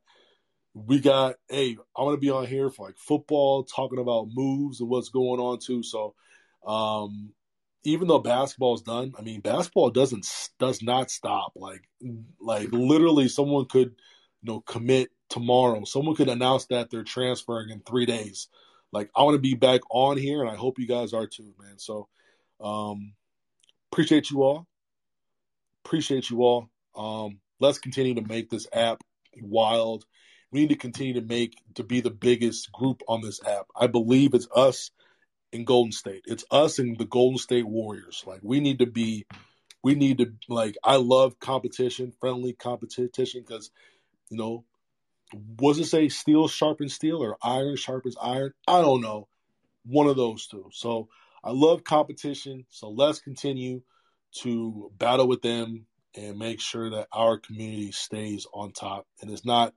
we 0.74 1.00
got 1.00 1.36
hey 1.50 1.78
i 1.98 2.02
want 2.02 2.16
to 2.16 2.22
be 2.22 2.30
on 2.30 2.46
here 2.46 2.70
for 2.70 2.86
like 2.86 2.98
football 2.98 3.64
talking 3.64 4.00
about 4.00 4.30
moves 4.32 4.80
and 4.80 4.90
what's 4.90 5.10
going 5.10 5.40
on 5.40 5.60
too 5.60 5.84
so 5.84 6.16
um 6.66 7.32
even 7.84 8.08
though 8.08 8.20
basketball 8.20 8.74
is 8.74 8.82
done 8.82 9.14
i 9.20 9.22
mean 9.22 9.42
basketball 9.42 9.90
doesn't 9.90 10.26
does 10.60 10.82
not 10.82 11.12
stop 11.12 11.52
like 11.56 11.82
like 12.40 12.70
literally 12.72 13.28
someone 13.28 13.66
could 13.66 13.90
you 14.42 14.54
know 14.54 14.62
commit 14.62 15.10
tomorrow 15.32 15.84
someone 15.86 16.16
could 16.16 16.30
announce 16.30 16.66
that 16.66 16.90
they're 16.90 17.04
transferring 17.04 17.70
in 17.70 17.80
three 17.80 18.06
days 18.06 18.48
like 18.92 19.10
i 19.16 19.24
want 19.24 19.36
to 19.36 19.40
be 19.40 19.56
back 19.56 19.82
on 19.90 20.18
here 20.18 20.42
and 20.42 20.50
i 20.50 20.56
hope 20.56 20.78
you 20.78 20.88
guys 20.88 21.14
are 21.14 21.28
too 21.28 21.54
man 21.60 21.78
so 21.78 22.08
um 22.60 23.14
appreciate 23.92 24.30
you 24.30 24.44
all 24.44 24.68
appreciate 25.86 26.30
you 26.30 26.44
all 26.44 26.70
um 26.96 27.40
let's 27.60 27.80
continue 27.80 28.14
to 28.14 28.28
make 28.28 28.50
this 28.50 28.68
app 28.74 29.02
wild 29.42 30.06
we 30.52 30.62
need 30.62 30.70
to 30.70 30.76
continue 30.76 31.14
to 31.14 31.22
make 31.22 31.56
to 31.76 31.84
be 31.84 32.02
the 32.02 32.12
biggest 32.12 32.72
group 32.72 33.02
on 33.08 33.22
this 33.22 33.42
app. 33.46 33.68
I 33.76 33.88
believe 33.88 34.34
it's 34.34 34.48
us 34.54 34.92
in 35.52 35.66
Golden 35.66 35.92
State. 35.92 36.24
It's 36.26 36.46
us 36.52 36.80
and 36.80 36.98
the 36.98 37.06
Golden 37.06 37.38
State 37.38 37.68
Warriors. 37.68 38.24
Like 38.28 38.42
we 38.44 38.60
need 38.60 38.80
to 38.80 38.86
be 38.86 39.26
we 39.84 39.96
need 39.96 40.18
to 40.20 40.34
like 40.50 40.78
I 40.84 40.98
love 40.98 41.40
competition, 41.40 42.12
friendly 42.20 42.54
competition 42.54 43.44
because 43.48 43.72
you 44.30 44.38
know 44.38 44.66
was 45.60 45.80
it 45.80 45.86
say 45.86 46.10
steel 46.10 46.48
sharpens 46.48 46.94
steel 46.94 47.24
or 47.24 47.38
iron 47.42 47.76
sharpens 47.76 48.16
iron? 48.22 48.54
I 48.68 48.82
don't 48.82 49.02
know. 49.02 49.28
One 49.86 50.08
of 50.08 50.16
those 50.16 50.48
two. 50.48 50.70
So 50.72 51.10
I 51.44 51.52
love 51.52 51.84
competition. 51.84 52.66
So 52.70 52.90
let's 52.90 53.20
continue 53.20 53.82
to 54.42 54.92
battle 54.98 55.28
with 55.28 55.42
them 55.42 55.86
and 56.16 56.38
make 56.38 56.60
sure 56.60 56.90
that 56.92 57.08
our 57.12 57.38
community 57.38 57.92
stays 57.92 58.46
on 58.54 58.72
top. 58.72 59.08
And 59.22 59.32
it's 59.32 59.46
not 59.46 59.74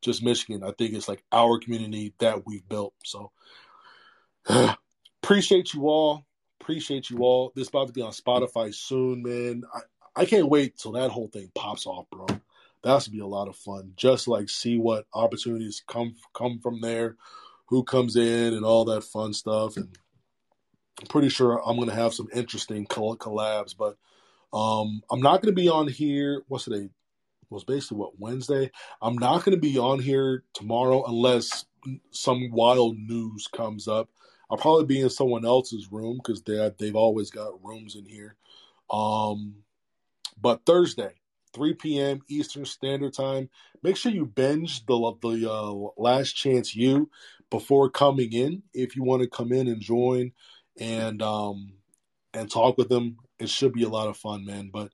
just 0.00 0.22
Michigan. 0.22 0.62
I 0.64 0.72
think 0.72 0.94
it's 0.94 1.08
like 1.08 1.22
our 1.32 1.58
community 1.58 2.14
that 2.18 2.46
we've 2.46 2.68
built. 2.68 2.94
So 3.04 3.30
appreciate 5.22 5.74
you 5.74 5.88
all. 5.88 6.24
Appreciate 6.60 7.10
you 7.10 7.18
all. 7.18 7.52
This 7.54 7.68
about 7.68 7.88
to 7.88 7.92
be 7.92 8.02
on 8.02 8.12
Spotify 8.12 8.74
soon, 8.74 9.22
man. 9.22 9.64
I, 9.74 10.22
I 10.22 10.24
can't 10.26 10.48
wait 10.48 10.76
till 10.76 10.92
that 10.92 11.10
whole 11.10 11.28
thing 11.28 11.50
pops 11.54 11.86
off, 11.86 12.06
bro. 12.10 12.26
That's 12.82 13.08
be 13.08 13.20
a 13.20 13.26
lot 13.26 13.48
of 13.48 13.56
fun. 13.56 13.92
Just 13.96 14.28
like 14.28 14.48
see 14.48 14.78
what 14.78 15.06
opportunities 15.14 15.82
come 15.86 16.14
come 16.34 16.58
from 16.60 16.80
there, 16.80 17.16
who 17.66 17.84
comes 17.84 18.16
in, 18.16 18.54
and 18.54 18.64
all 18.64 18.84
that 18.86 19.04
fun 19.04 19.32
stuff. 19.32 19.76
And 19.76 19.96
I'm 21.00 21.06
pretty 21.06 21.28
sure 21.28 21.62
I'm 21.66 21.76
going 21.76 21.88
to 21.88 21.94
have 21.94 22.14
some 22.14 22.28
interesting 22.34 22.86
collabs. 22.86 23.74
But 23.76 23.96
um, 24.56 25.02
I'm 25.10 25.20
not 25.20 25.42
going 25.42 25.54
to 25.54 25.60
be 25.60 25.68
on 25.68 25.88
here. 25.88 26.42
What's 26.48 26.64
today? 26.64 26.88
Was 27.50 27.64
basically 27.64 27.98
what 27.98 28.18
Wednesday. 28.18 28.70
I'm 29.02 29.18
not 29.18 29.44
going 29.44 29.54
to 29.54 29.60
be 29.60 29.78
on 29.78 30.00
here 30.00 30.42
tomorrow 30.54 31.04
unless 31.04 31.66
some 32.10 32.50
wild 32.50 32.96
news 32.96 33.46
comes 33.46 33.86
up. 33.86 34.08
I'll 34.50 34.56
probably 34.56 34.86
be 34.86 35.00
in 35.00 35.10
someone 35.10 35.44
else's 35.44 35.92
room 35.92 36.16
because 36.16 36.42
they 36.42 36.70
they've 36.78 36.96
always 36.96 37.30
got 37.30 37.62
rooms 37.62 37.94
in 37.94 38.06
here. 38.06 38.36
Um, 38.90 39.56
but 40.40 40.64
Thursday, 40.64 41.12
3 41.52 41.74
p.m. 41.74 42.20
Eastern 42.28 42.64
Standard 42.64 43.14
Time. 43.14 43.48
Make 43.82 43.96
sure 43.96 44.12
you 44.12 44.26
binge 44.26 44.84
the 44.86 45.14
the 45.22 45.50
uh, 45.50 45.72
Last 45.96 46.32
Chance 46.32 46.74
You 46.74 47.10
before 47.50 47.90
coming 47.90 48.32
in. 48.32 48.62
If 48.72 48.96
you 48.96 49.02
want 49.02 49.22
to 49.22 49.28
come 49.28 49.52
in 49.52 49.68
and 49.68 49.80
join 49.80 50.32
and 50.78 51.22
um, 51.22 51.74
and 52.34 52.50
talk 52.50 52.78
with 52.78 52.88
them, 52.88 53.18
it 53.38 53.48
should 53.48 53.72
be 53.72 53.82
a 53.82 53.88
lot 53.88 54.08
of 54.08 54.16
fun, 54.16 54.44
man. 54.44 54.70
But 54.72 54.90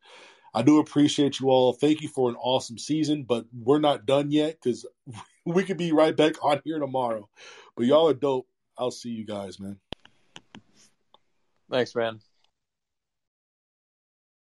I 0.54 0.62
do 0.62 0.78
appreciate 0.78 1.40
you 1.40 1.50
all. 1.50 1.72
Thank 1.72 2.00
you 2.00 2.08
for 2.08 2.28
an 2.28 2.36
awesome 2.36 2.78
season, 2.78 3.24
but 3.24 3.46
we're 3.52 3.78
not 3.78 4.06
done 4.06 4.30
yet 4.30 4.58
because 4.62 4.86
we 5.44 5.64
could 5.64 5.76
be 5.76 5.92
right 5.92 6.16
back 6.16 6.34
on 6.44 6.60
here 6.64 6.78
tomorrow. 6.78 7.28
But 7.76 7.86
y'all 7.86 8.08
are 8.08 8.14
dope. 8.14 8.48
I'll 8.76 8.90
see 8.90 9.10
you 9.10 9.24
guys, 9.24 9.60
man. 9.60 9.78
Thanks, 11.70 11.94
man. 11.94 12.20